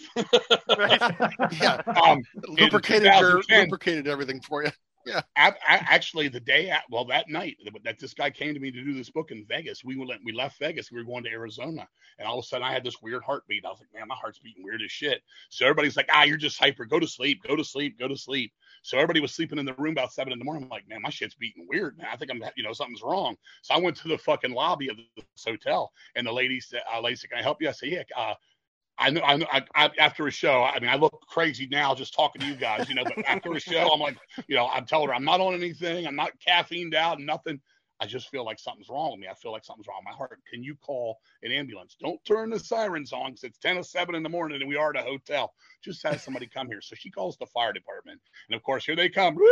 yeah, 1.61 1.81
um, 2.01 2.23
lubricated 2.47 3.11
your 3.13 3.41
lubricated 3.49 4.07
everything 4.07 4.41
for 4.41 4.63
you. 4.63 4.71
Yeah. 5.07 5.21
I, 5.35 5.49
I, 5.49 5.85
actually, 5.87 6.29
the 6.29 6.39
day, 6.39 6.71
at, 6.71 6.81
well, 6.89 7.05
that 7.05 7.29
night 7.29 7.57
that 7.83 7.99
this 7.99 8.15
guy 8.15 8.31
came 8.31 8.55
to 8.55 8.59
me 8.59 8.71
to 8.71 8.83
do 8.83 8.91
this 8.91 9.11
book 9.11 9.29
in 9.29 9.45
Vegas, 9.47 9.83
we 9.83 9.95
went, 9.95 10.19
we 10.25 10.31
left 10.31 10.57
Vegas. 10.57 10.91
We 10.91 10.97
were 10.97 11.03
going 11.03 11.23
to 11.25 11.29
Arizona, 11.29 11.87
and 12.17 12.27
all 12.27 12.39
of 12.39 12.43
a 12.43 12.47
sudden, 12.47 12.65
I 12.65 12.73
had 12.73 12.83
this 12.83 13.03
weird 13.03 13.21
heartbeat. 13.23 13.65
I 13.65 13.69
was 13.69 13.79
like, 13.79 13.93
man, 13.93 14.07
my 14.07 14.15
heart's 14.15 14.39
beating 14.39 14.63
weird 14.63 14.81
as 14.81 14.91
shit. 14.91 15.21
So 15.49 15.65
everybody's 15.65 15.95
like, 15.95 16.09
ah, 16.11 16.23
you're 16.23 16.37
just 16.37 16.57
hyper. 16.57 16.85
Go 16.85 16.99
to 16.99 17.07
sleep. 17.07 17.43
Go 17.47 17.55
to 17.55 17.63
sleep. 17.63 17.99
Go 17.99 18.07
to 18.07 18.17
sleep. 18.17 18.51
So 18.85 18.99
everybody 18.99 19.19
was 19.19 19.33
sleeping 19.33 19.57
in 19.57 19.65
the 19.65 19.73
room 19.73 19.93
about 19.93 20.13
seven 20.13 20.31
in 20.31 20.37
the 20.37 20.45
morning. 20.45 20.63
I'm 20.63 20.69
like, 20.69 20.87
man, 20.87 21.01
my 21.01 21.09
shit's 21.09 21.33
beating 21.33 21.65
weird, 21.67 21.97
man. 21.97 22.05
I 22.13 22.17
think 22.17 22.29
I'm, 22.29 22.43
you 22.55 22.63
know, 22.63 22.71
something's 22.71 23.01
wrong. 23.01 23.35
So 23.63 23.73
I 23.73 23.79
went 23.79 23.97
to 23.97 24.07
the 24.07 24.17
fucking 24.19 24.51
lobby 24.51 24.89
of 24.89 24.97
this 25.15 25.25
hotel, 25.43 25.91
and 26.15 26.27
the 26.27 26.31
lady 26.31 26.59
said, 26.59 26.81
uh, 26.93 27.01
"Lady 27.01 27.17
can 27.27 27.39
I 27.39 27.41
help 27.41 27.59
you?" 27.63 27.69
I 27.69 27.71
said, 27.71 27.89
"Yeah." 27.89 28.03
Uh, 28.15 28.35
I 28.97 29.09
know, 29.09 29.21
I 29.23 29.37
know, 29.37 29.47
I, 29.51 29.89
after 29.99 30.27
a 30.27 30.31
show, 30.31 30.63
I 30.63 30.79
mean, 30.79 30.89
I 30.89 30.95
look 30.95 31.19
crazy 31.27 31.67
now 31.69 31.95
just 31.95 32.13
talking 32.13 32.41
to 32.41 32.47
you 32.47 32.55
guys, 32.55 32.87
you 32.87 32.95
know, 32.95 33.03
but 33.03 33.25
after 33.27 33.51
a 33.51 33.59
show, 33.59 33.89
I'm 33.93 33.99
like, 33.99 34.17
you 34.47 34.55
know, 34.55 34.67
I'm 34.67 34.85
telling 34.85 35.07
her 35.07 35.15
I'm 35.15 35.25
not 35.25 35.41
on 35.41 35.53
anything. 35.53 36.07
I'm 36.07 36.15
not 36.15 36.31
caffeined 36.39 36.93
out, 36.93 37.19
nothing. 37.19 37.59
I 37.99 38.05
just 38.05 38.29
feel 38.29 38.45
like 38.45 38.59
something's 38.59 38.89
wrong 38.89 39.11
with 39.11 39.19
me. 39.19 39.27
I 39.27 39.33
feel 39.33 39.51
like 39.51 39.63
something's 39.63 39.87
wrong 39.87 39.99
with 39.99 40.11
my 40.13 40.17
heart. 40.17 40.39
Can 40.49 40.63
you 40.63 40.75
call 40.75 41.17
an 41.43 41.51
ambulance? 41.51 41.95
Don't 41.99 42.23
turn 42.25 42.49
the 42.49 42.59
sirens 42.59 43.13
on 43.13 43.31
because 43.31 43.43
it's 43.45 43.57
10 43.57 43.77
or 43.77 43.83
7 43.83 44.15
in 44.15 44.23
the 44.23 44.29
morning 44.29 44.61
and 44.61 44.69
we 44.69 44.75
are 44.75 44.89
at 44.89 45.01
a 45.01 45.01
hotel. 45.01 45.53
Just 45.85 46.01
have 46.01 46.19
somebody 46.19 46.47
come 46.47 46.65
here. 46.65 46.81
So 46.81 46.95
she 46.95 47.11
calls 47.11 47.37
the 47.37 47.45
fire 47.45 47.71
department. 47.71 48.19
And 48.49 48.55
of 48.55 48.63
course, 48.63 48.83
here 48.83 48.95
they 48.95 49.07
come. 49.07 49.35
Woo! 49.35 49.45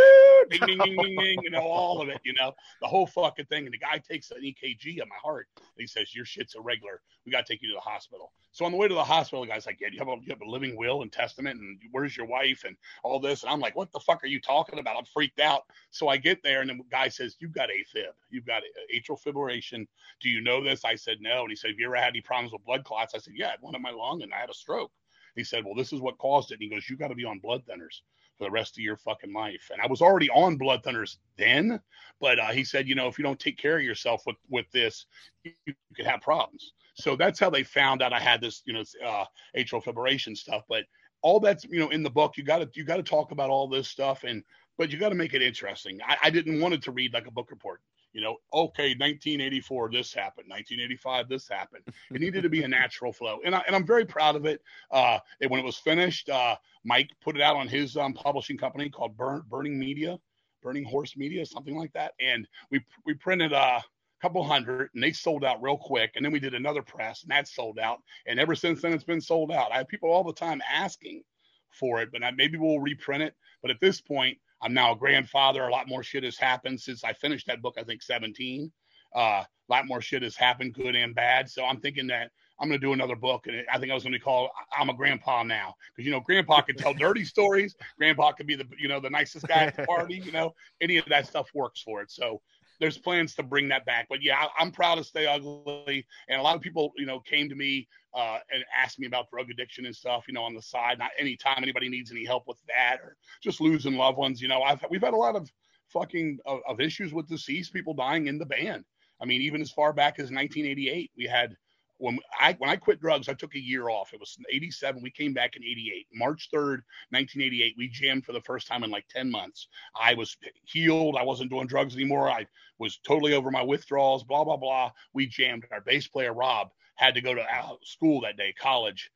Ding, 0.50 0.62
ding, 0.66 0.80
ding, 0.80 0.98
ding, 0.98 1.16
ding. 1.16 1.40
You 1.44 1.52
know, 1.52 1.62
all 1.62 2.02
of 2.02 2.10
it, 2.10 2.20
you 2.26 2.34
know, 2.34 2.54
the 2.82 2.88
whole 2.88 3.06
fucking 3.06 3.46
thing. 3.46 3.66
And 3.66 3.74
the 3.74 3.78
guy 3.78 4.00
takes 4.00 4.32
an 4.32 4.42
EKG 4.42 5.00
of 5.00 5.08
my 5.08 5.16
heart. 5.22 5.48
And 5.58 5.66
he 5.78 5.86
says, 5.86 6.16
Your 6.16 6.26
shit's 6.26 6.56
irregular. 6.56 7.02
We 7.24 7.32
got 7.32 7.46
to 7.46 7.54
take 7.54 7.62
you 7.62 7.68
to 7.70 7.76
the 7.76 7.82
hospital. 7.82 8.32
So 8.52 8.66
on 8.66 8.72
the 8.72 8.78
way 8.80 8.88
to 8.88 8.94
the 8.96 9.04
hospital, 9.04 9.42
the 9.42 9.52
guy's 9.52 9.68
like, 9.68 9.80
Yeah, 9.80 9.90
you 9.92 10.00
have, 10.00 10.08
a, 10.08 10.16
you 10.24 10.30
have 10.30 10.42
a 10.42 10.50
living 10.50 10.76
will 10.76 11.04
and 11.04 11.12
testament. 11.12 11.60
And 11.60 11.80
where's 11.92 12.18
your 12.18 12.26
wife? 12.26 12.64
And 12.66 12.76
all 13.04 13.20
this. 13.20 13.44
And 13.44 13.52
I'm 13.52 13.60
like, 13.60 13.76
What 13.76 13.92
the 13.92 14.00
fuck 14.00 14.24
are 14.24 14.28
you 14.28 14.42
talking 14.42 14.80
about? 14.80 14.98
I'm 14.98 15.06
freaked 15.06 15.40
out. 15.40 15.62
So 15.92 16.08
I 16.08 16.18
get 16.18 16.42
there 16.42 16.62
and 16.62 16.70
the 16.72 16.80
guy 16.90 17.10
says, 17.10 17.36
You've 17.40 17.54
got 17.54 17.70
AFib. 17.70 18.12
You've 18.32 18.48
got 18.48 18.64
atrial 18.92 19.22
fibrillation. 19.22 19.86
Do 20.20 20.30
you 20.30 20.42
know 20.42 20.64
this? 20.64 20.84
I 20.84 20.96
said, 20.96 21.18
No. 21.22 21.42
And 21.42 21.52
he 21.52 21.56
said, 21.56 21.70
Have 21.70 21.80
you 21.80 21.86
ever 21.86 21.96
had 21.96 22.10
any 22.10 22.22
problems 22.22 22.54
with 22.54 22.66
blood 22.66 22.84
clots? 22.86 23.14
I 23.14 23.20
said, 23.20 23.34
Yeah, 23.36 23.50
I 23.50 23.52
had 23.52 23.62
one 23.62 23.76
in 23.76 23.84
my 23.84 23.92
lung 23.92 24.24
and 24.24 24.34
I 24.34 24.40
had 24.40 24.50
a 24.50 24.56
stroke. 24.56 24.92
He 25.36 25.44
said, 25.44 25.66
Well, 25.66 25.76
this 25.76 25.94
is 25.94 26.02
what 26.02 26.18
caused 26.18 26.52
it. 26.52 26.56
And 26.56 26.64
he 26.64 26.70
goes, 26.70 26.90
You 26.90 26.98
got 26.98 27.10
to 27.10 27.16
be 27.16 27.26
on 27.26 27.40
blood 27.40 27.64
thinners 27.66 28.02
for 28.38 28.46
the 28.46 28.52
rest 28.52 28.78
of 28.78 28.84
your 28.84 28.98
fucking 28.98 29.34
life. 29.34 29.70
And 29.72 29.82
I 29.82 29.88
was 29.88 30.02
already 30.02 30.30
on 30.30 30.58
blood 30.58 30.84
thinners 30.84 31.18
then, 31.38 31.80
but 32.20 32.40
uh, 32.40 32.52
he 32.52 32.64
said, 32.64 32.88
You 32.88 32.96
know, 32.96 33.08
if 33.08 33.18
you 33.18 33.24
don't 33.24 33.40
take 33.40 33.58
care 33.58 33.78
of 33.78 33.84
yourself 33.84 34.24
with, 34.26 34.38
with 34.50 34.70
this, 34.72 35.06
you, 35.44 35.52
you 35.66 35.74
could 35.96 36.06
have 36.06 36.22
problems. 36.22 36.74
So 36.96 37.16
that's 37.16 37.40
how 37.40 37.50
they 37.50 37.64
found 37.64 38.02
out 38.02 38.14
I 38.14 38.20
had 38.20 38.42
this, 38.42 38.62
you 38.66 38.74
know, 38.74 38.84
uh, 39.06 39.26
atrial 39.58 39.84
fibrillation 39.84 40.38
stuff. 40.38 40.64
But 40.70 40.86
all 41.22 41.40
that's, 41.40 41.64
you 41.66 41.80
know, 41.80 41.90
in 41.90 42.04
the 42.04 42.10
book, 42.10 42.38
you 42.38 42.44
got 42.44 42.60
to, 42.60 42.70
you 42.74 42.84
got 42.84 42.98
to 42.98 43.04
talk 43.04 43.32
about 43.32 43.50
all 43.50 43.68
this 43.68 43.88
stuff 43.88 44.24
and, 44.24 44.44
but 44.78 44.92
you 44.92 44.98
got 44.98 45.10
to 45.10 45.16
make 45.16 45.34
it 45.34 45.42
interesting. 45.42 46.00
I, 46.06 46.18
I 46.24 46.30
didn't 46.30 46.60
want 46.60 46.74
it 46.74 46.82
to 46.84 46.92
read 46.92 47.14
like 47.14 47.28
a 47.28 47.32
book 47.32 47.50
report 47.52 47.82
you 48.14 48.22
know, 48.22 48.38
okay, 48.54 48.90
1984, 48.90 49.92
this 49.92 50.14
happened. 50.14 50.48
1985, 50.48 51.28
this 51.30 51.48
happened. 51.48 51.84
It 52.12 52.22
needed 52.22 52.44
to 52.44 52.50
be 52.50 52.64
a 52.64 52.68
natural 52.68 53.12
flow, 53.12 53.40
and, 53.44 53.56
I, 53.56 53.64
and 53.68 53.76
I'm 53.76 53.86
very 53.86 54.06
proud 54.06 54.36
of 54.36 54.46
it. 54.46 54.62
Uh, 54.92 55.20
and 55.42 55.50
when 55.50 55.60
it 55.60 55.66
was 55.66 55.78
finished, 55.78 56.30
uh, 56.30 56.56
Mike 56.84 57.10
put 57.22 57.36
it 57.36 57.42
out 57.42 57.56
on 57.56 57.68
his 57.68 57.98
um, 57.98 58.14
publishing 58.14 58.58
company 58.58 58.90
called 58.90 59.18
Burn, 59.18 59.44
Burning 59.50 59.80
Media, 59.80 60.20
Burning 60.62 60.84
Horse 60.84 61.18
Media, 61.18 61.46
something 61.46 61.76
like 61.76 61.92
that. 61.94 62.14
And 62.20 62.48
we 62.72 62.82
we 63.06 63.14
printed 63.14 63.52
a 63.52 63.82
couple 64.22 64.44
hundred, 64.44 64.90
and 64.94 65.04
they 65.04 65.12
sold 65.12 65.44
out 65.44 65.62
real 65.62 65.78
quick. 65.78 66.12
And 66.16 66.24
then 66.24 66.32
we 66.32 66.40
did 66.40 66.54
another 66.54 66.82
press, 66.82 67.24
and 67.24 67.32
that 67.32 67.48
sold 67.48 67.80
out. 67.80 68.00
And 68.26 68.40
ever 68.40 68.56
since 68.56 68.82
then, 68.82 68.94
it's 68.94 69.04
been 69.04 69.22
sold 69.22 69.52
out. 69.52 69.72
I 69.72 69.78
have 69.78 69.88
people 69.88 70.10
all 70.10 70.24
the 70.24 70.34
time 70.34 70.62
asking 70.72 71.24
for 71.70 72.02
it, 72.02 72.10
but 72.12 72.24
I, 72.24 72.32
maybe 72.32 72.58
we'll 72.58 72.80
reprint 72.80 73.24
it. 73.24 73.36
But 73.62 73.72
at 73.72 73.80
this 73.82 74.00
point, 74.00 74.38
I'm 74.64 74.74
now 74.74 74.94
a 74.94 74.96
grandfather. 74.96 75.68
A 75.68 75.72
lot 75.72 75.88
more 75.88 76.04
shit 76.04 76.24
has 76.24 76.38
happened 76.38 76.80
since 76.80 77.04
I 77.04 77.14
finished 77.14 77.48
that 77.48 77.62
book. 77.62 77.76
I 77.78 77.84
think 77.84 78.02
17. 78.02 78.72
Uh, 79.16 79.20
a 79.20 79.46
lot 79.70 79.86
more 79.86 80.02
shit 80.02 80.24
has 80.24 80.36
happened, 80.36 80.74
good 80.74 80.96
and 80.96 81.14
bad. 81.14 81.50
So 81.50 81.66
I'm 81.66 81.80
thinking 81.80 82.08
that 82.08 82.32
I'm 82.60 82.70
going 82.70 82.80
to 82.80 82.86
do 82.86 82.94
another 82.94 83.16
book, 83.16 83.48
and 83.48 83.64
I 83.72 83.78
think 83.78 83.92
I 83.92 83.96
was 83.96 84.04
going 84.04 84.14
to 84.14 84.20
call 84.20 84.50
"I'm 84.78 84.90
a 84.90 84.94
Grandpa 84.94 85.44
Now" 85.44 85.76
because 85.96 86.06
you 86.06 86.12
know 86.12 86.20
Grandpa 86.20 86.62
can 86.62 86.76
tell 86.76 86.94
dirty 86.94 87.26
stories. 87.36 87.76
Grandpa 87.98 88.32
can 88.32 88.46
be 88.46 88.56
the 88.56 88.66
you 88.80 88.88
know 88.88 89.00
the 89.00 89.10
nicest 89.10 89.48
guy 89.48 89.66
at 89.66 89.76
the 89.76 89.84
party. 89.88 90.16
You 90.16 90.32
know 90.32 90.54
any 90.82 90.98
of 90.98 91.06
that 91.06 91.28
stuff 91.28 91.50
works 91.54 91.82
for 91.82 92.02
it. 92.02 92.12
So 92.12 92.42
there's 92.84 92.98
plans 92.98 93.34
to 93.34 93.44
bring 93.44 93.70
that 93.70 93.86
back. 93.86 94.08
But 94.10 94.22
yeah, 94.22 94.46
I, 94.60 94.62
am 94.62 94.70
proud 94.70 94.96
to 94.96 95.06
stay 95.06 95.26
ugly. 95.26 96.06
And 96.28 96.38
a 96.38 96.44
lot 96.44 96.58
of 96.58 96.62
people, 96.62 96.92
you 96.98 97.06
know, 97.06 97.22
came 97.22 97.48
to 97.48 97.56
me 97.56 97.88
uh, 98.14 98.40
and 98.54 98.62
asked 98.78 99.00
me 99.00 99.08
about 99.08 99.30
drug 99.30 99.50
addiction 99.50 99.86
and 99.86 99.96
stuff, 99.96 100.26
you 100.28 100.34
know, 100.34 100.44
on 100.44 100.54
the 100.54 100.62
side. 100.62 101.00
Not 101.00 101.12
anytime 101.18 101.60
anybody 101.64 101.88
needs 101.88 102.12
any 102.12 102.26
help 102.26 102.44
with 102.46 102.58
that 102.68 102.98
or 103.02 103.16
just 103.42 103.62
losing 103.62 103.96
loved 103.96 104.18
ones. 104.18 104.42
You 104.42 104.50
know, 104.50 104.64
I've 104.64 104.84
we've 104.90 105.02
had 105.02 105.14
a 105.14 105.18
lot 105.18 105.38
of 105.38 105.50
fucking 105.94 106.40
of, 106.46 106.60
of 106.68 106.82
issues 106.82 107.14
with 107.14 107.30
deceased 107.30 107.72
people 107.72 107.94
dying 107.94 108.28
in 108.28 108.38
the 108.38 108.46
band. 108.46 108.84
I 109.22 109.26
mean, 109.26 109.42
even 109.42 109.62
as 109.62 109.72
far 109.72 109.94
back 109.94 110.16
as 110.16 110.24
1988, 110.24 111.12
we 111.16 111.24
had 111.26 111.56
when 112.04 112.20
I 112.38 112.54
when 112.58 112.70
I 112.70 112.76
quit 112.76 113.00
drugs, 113.00 113.30
I 113.30 113.34
took 113.34 113.56
a 113.56 113.60
year 113.60 113.88
off. 113.88 114.14
It 114.14 114.20
was 114.20 114.38
87. 114.52 115.02
We 115.02 115.10
came 115.10 115.34
back 115.34 115.56
in 115.56 115.64
88. 115.64 116.08
March 116.14 116.50
3rd, 116.54 116.84
1988, 117.12 117.76
we 117.78 117.88
jammed 117.88 118.26
for 118.26 118.34
the 118.34 118.42
first 118.42 118.68
time 118.68 118.84
in 118.84 118.92
like 118.92 119.08
10 119.08 119.32
months. 119.32 119.70
I 119.96 120.14
was 120.14 120.36
healed. 120.66 121.16
I 121.18 121.24
wasn't 121.24 121.50
doing 121.50 121.66
drugs 121.66 121.96
anymore. 121.96 122.30
I 122.30 122.46
was 122.78 123.00
totally 123.08 123.34
over 123.34 123.50
my 123.52 123.64
withdrawals, 123.64 124.26
blah, 124.26 124.44
blah, 124.44 124.58
blah. 124.58 124.92
We 125.14 125.28
jammed. 125.28 125.64
Our 125.72 125.80
bass 125.80 126.06
player, 126.10 126.34
Rob, 126.34 126.72
had 126.96 127.14
to 127.14 127.22
go 127.22 127.34
to 127.34 127.42
uh, 127.42 127.76
school 127.84 128.20
that 128.22 128.36
day, 128.36 128.54
college 128.60 129.10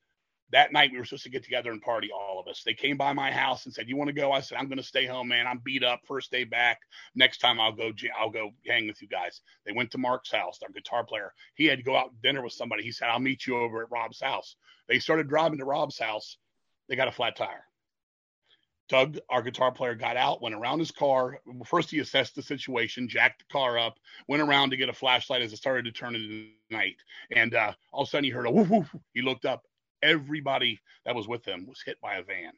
that 0.51 0.71
night 0.71 0.91
we 0.91 0.97
were 0.97 1.05
supposed 1.05 1.23
to 1.23 1.29
get 1.29 1.43
together 1.43 1.71
and 1.71 1.81
party 1.81 2.09
all 2.11 2.39
of 2.39 2.47
us. 2.47 2.63
They 2.63 2.73
came 2.73 2.97
by 2.97 3.13
my 3.13 3.31
house 3.31 3.65
and 3.65 3.73
said 3.73 3.89
you 3.89 3.97
want 3.97 4.07
to 4.07 4.13
go? 4.13 4.31
I 4.31 4.39
said 4.39 4.57
i'm 4.57 4.67
going 4.67 4.77
to 4.77 4.83
stay 4.83 5.05
home 5.05 5.27
man. 5.27 5.47
I'm 5.47 5.59
beat 5.59 5.83
up. 5.83 6.01
First 6.07 6.31
day 6.31 6.43
back. 6.43 6.79
Next 7.15 7.39
time 7.39 7.59
i'll 7.59 7.71
go 7.71 7.91
i'll 8.17 8.29
go 8.29 8.51
hang 8.65 8.87
with 8.87 9.01
you 9.01 9.07
guys. 9.07 9.41
They 9.65 9.73
went 9.73 9.91
to 9.91 9.97
mark's 9.97 10.31
house 10.31 10.59
our 10.63 10.71
guitar 10.71 11.03
player. 11.03 11.33
He 11.55 11.65
had 11.65 11.79
to 11.79 11.83
go 11.83 11.97
out 11.97 12.11
to 12.11 12.21
dinner 12.21 12.41
with 12.41 12.53
somebody. 12.53 12.83
He 12.83 12.91
said 12.91 13.09
i'll 13.09 13.19
meet 13.19 13.45
you 13.45 13.57
over 13.57 13.83
at 13.83 13.91
rob's 13.91 14.21
house. 14.21 14.55
They 14.87 14.99
started 14.99 15.27
driving 15.27 15.59
to 15.59 15.65
rob's 15.65 15.99
house. 15.99 16.37
They 16.87 16.95
got 16.95 17.09
a 17.09 17.11
flat 17.11 17.35
tire. 17.35 17.63
Doug, 18.89 19.17
our 19.29 19.41
guitar 19.41 19.71
player, 19.71 19.95
got 19.95 20.15
out, 20.15 20.41
went 20.41 20.55
around 20.55 20.79
his 20.79 20.91
car. 20.91 21.41
First, 21.65 21.91
he 21.91 21.99
assessed 21.99 22.35
the 22.35 22.41
situation, 22.41 23.09
jacked 23.09 23.39
the 23.39 23.51
car 23.51 23.77
up, 23.77 23.99
went 24.29 24.41
around 24.41 24.69
to 24.69 24.77
get 24.77 24.87
a 24.87 24.93
flashlight 24.93 25.41
as 25.41 25.51
it 25.51 25.57
started 25.57 25.83
to 25.85 25.91
turn 25.91 26.15
into 26.15 26.47
night. 26.69 26.95
And 27.35 27.53
uh, 27.53 27.73
all 27.91 28.03
of 28.03 28.07
a 28.07 28.09
sudden, 28.09 28.23
he 28.23 28.29
heard 28.29 28.47
a 28.47 28.51
woof, 28.51 28.69
woof. 28.69 28.95
He 29.13 29.21
looked 29.21 29.43
up 29.43 29.63
everybody 30.01 30.79
that 31.05 31.15
was 31.15 31.27
with 31.27 31.45
him 31.45 31.65
was 31.67 31.81
hit 31.85 31.99
by 32.01 32.15
a 32.15 32.23
van. 32.23 32.51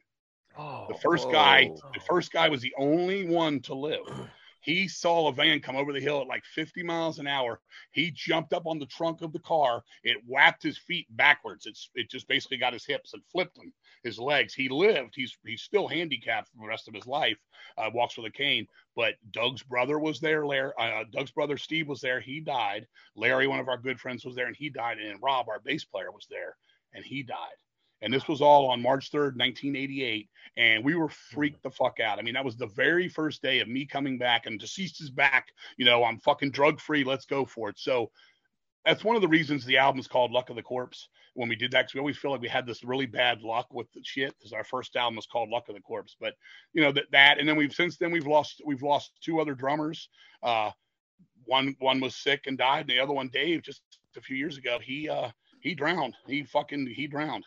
Oh, 0.58 0.86
the 0.88 0.98
first 0.98 1.26
whoa. 1.26 1.32
guy, 1.32 1.70
the 1.94 2.00
first 2.00 2.32
guy 2.32 2.48
was 2.48 2.60
the 2.60 2.74
only 2.76 3.26
one 3.26 3.60
to 3.60 3.74
live. 3.74 4.00
He 4.62 4.88
saw 4.88 5.28
a 5.28 5.32
van 5.32 5.60
come 5.60 5.76
over 5.76 5.92
the 5.92 6.00
hill 6.00 6.20
at 6.20 6.26
like 6.26 6.44
50 6.44 6.82
miles 6.82 7.18
an 7.18 7.26
hour. 7.26 7.60
He 7.92 8.10
jumped 8.10 8.52
up 8.52 8.66
on 8.66 8.78
the 8.78 8.86
trunk 8.86 9.22
of 9.22 9.32
the 9.32 9.38
car. 9.38 9.82
It 10.04 10.18
whapped 10.26 10.62
his 10.62 10.76
feet 10.76 11.06
backwards. 11.16 11.64
It's 11.64 11.88
it 11.94 12.10
just 12.10 12.28
basically 12.28 12.58
got 12.58 12.74
his 12.74 12.84
hips 12.84 13.14
and 13.14 13.22
flipped 13.32 13.56
him, 13.56 13.72
his 14.04 14.18
legs. 14.18 14.52
He 14.52 14.68
lived. 14.68 15.14
He's 15.16 15.36
he's 15.46 15.62
still 15.62 15.88
handicapped 15.88 16.50
for 16.50 16.58
the 16.60 16.68
rest 16.68 16.88
of 16.88 16.94
his 16.94 17.06
life. 17.06 17.38
Uh, 17.78 17.90
walks 17.94 18.18
with 18.18 18.26
a 18.26 18.30
cane. 18.30 18.66
But 18.94 19.14
Doug's 19.30 19.62
brother 19.62 19.98
was 19.98 20.20
there. 20.20 20.46
Larry, 20.46 20.72
uh, 20.78 21.04
Doug's 21.10 21.30
brother 21.30 21.56
Steve 21.56 21.88
was 21.88 22.02
there. 22.02 22.20
He 22.20 22.40
died. 22.40 22.86
Larry, 23.16 23.46
one 23.46 23.60
of 23.60 23.68
our 23.68 23.78
good 23.78 23.98
friends, 23.98 24.26
was 24.26 24.34
there, 24.34 24.46
and 24.46 24.56
he 24.56 24.68
died. 24.68 24.98
And 24.98 25.22
Rob, 25.22 25.48
our 25.48 25.60
bass 25.60 25.84
player, 25.84 26.12
was 26.12 26.26
there 26.28 26.56
and 26.94 27.04
he 27.04 27.22
died. 27.22 27.56
And 28.02 28.12
this 28.12 28.28
was 28.28 28.40
all 28.40 28.70
on 28.70 28.80
March 28.80 29.10
3rd, 29.10 29.36
1988. 29.36 30.28
And 30.56 30.84
we 30.84 30.94
were 30.94 31.08
freaked 31.08 31.62
the 31.62 31.70
fuck 31.70 32.00
out. 32.00 32.18
I 32.18 32.22
mean, 32.22 32.34
that 32.34 32.44
was 32.44 32.56
the 32.56 32.66
very 32.66 33.08
first 33.08 33.42
day 33.42 33.60
of 33.60 33.68
me 33.68 33.84
coming 33.84 34.16
back 34.18 34.46
and 34.46 34.58
deceased 34.58 35.02
is 35.02 35.10
back. 35.10 35.48
You 35.76 35.84
know, 35.84 36.04
I'm 36.04 36.18
fucking 36.18 36.52
drug 36.52 36.80
free. 36.80 37.04
Let's 37.04 37.26
go 37.26 37.44
for 37.44 37.68
it. 37.68 37.78
So 37.78 38.10
that's 38.84 39.04
one 39.04 39.16
of 39.16 39.22
the 39.22 39.28
reasons 39.28 39.64
the 39.64 39.78
album's 39.78 40.08
called 40.08 40.32
Luck 40.32 40.50
of 40.50 40.56
the 40.56 40.62
Corpse. 40.62 41.08
When 41.34 41.48
we 41.48 41.56
did 41.56 41.70
that, 41.72 41.82
because 41.82 41.94
we 41.94 42.00
always 42.00 42.18
feel 42.18 42.32
like 42.32 42.40
we 42.40 42.48
had 42.48 42.66
this 42.66 42.82
really 42.82 43.06
bad 43.06 43.42
luck 43.42 43.72
with 43.72 43.86
the 43.92 44.00
shit. 44.02 44.34
Because 44.38 44.52
our 44.52 44.64
first 44.64 44.96
album 44.96 45.16
was 45.16 45.26
called 45.26 45.48
Luck 45.48 45.68
of 45.68 45.76
the 45.76 45.80
Corpse, 45.80 46.16
but 46.20 46.34
you 46.72 46.82
know 46.82 46.90
that 46.90 47.04
that, 47.12 47.38
and 47.38 47.48
then 47.48 47.56
we've 47.56 47.72
since 47.72 47.96
then 47.96 48.10
we've 48.10 48.26
lost 48.26 48.60
we've 48.66 48.82
lost 48.82 49.12
two 49.22 49.40
other 49.40 49.54
drummers. 49.54 50.08
Uh, 50.42 50.72
one 51.44 51.76
one 51.78 52.00
was 52.00 52.16
sick 52.16 52.42
and 52.46 52.58
died, 52.58 52.80
and 52.80 52.90
the 52.90 52.98
other 52.98 53.12
one, 53.12 53.28
Dave, 53.28 53.62
just 53.62 53.80
a 54.16 54.20
few 54.20 54.36
years 54.36 54.58
ago, 54.58 54.80
he 54.82 55.08
uh 55.08 55.30
he 55.60 55.74
drowned. 55.74 56.14
He 56.26 56.42
fucking 56.42 56.86
he 56.86 57.06
drowned. 57.06 57.44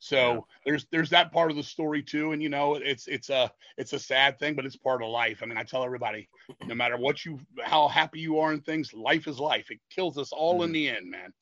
So 0.00 0.16
yeah. 0.16 0.40
there's 0.64 0.86
there's 0.90 1.10
that 1.10 1.30
part 1.30 1.50
of 1.50 1.56
the 1.58 1.62
story 1.62 2.02
too, 2.02 2.32
and 2.32 2.42
you 2.42 2.48
know 2.48 2.74
it's 2.74 3.06
it's 3.06 3.28
a 3.28 3.52
it's 3.76 3.92
a 3.92 3.98
sad 3.98 4.38
thing, 4.38 4.54
but 4.54 4.64
it's 4.64 4.76
part 4.76 5.02
of 5.02 5.10
life. 5.10 5.40
I 5.42 5.46
mean, 5.46 5.58
I 5.58 5.62
tell 5.62 5.84
everybody, 5.84 6.28
no 6.66 6.74
matter 6.74 6.96
what 6.96 7.24
you 7.24 7.38
how 7.62 7.86
happy 7.86 8.18
you 8.18 8.38
are 8.38 8.52
in 8.52 8.62
things, 8.62 8.94
life 8.94 9.28
is 9.28 9.38
life. 9.38 9.70
It 9.70 9.78
kills 9.90 10.16
us 10.16 10.32
all 10.32 10.60
mm. 10.60 10.64
in 10.64 10.72
the 10.72 10.88
end, 10.88 11.10
man. 11.10 11.32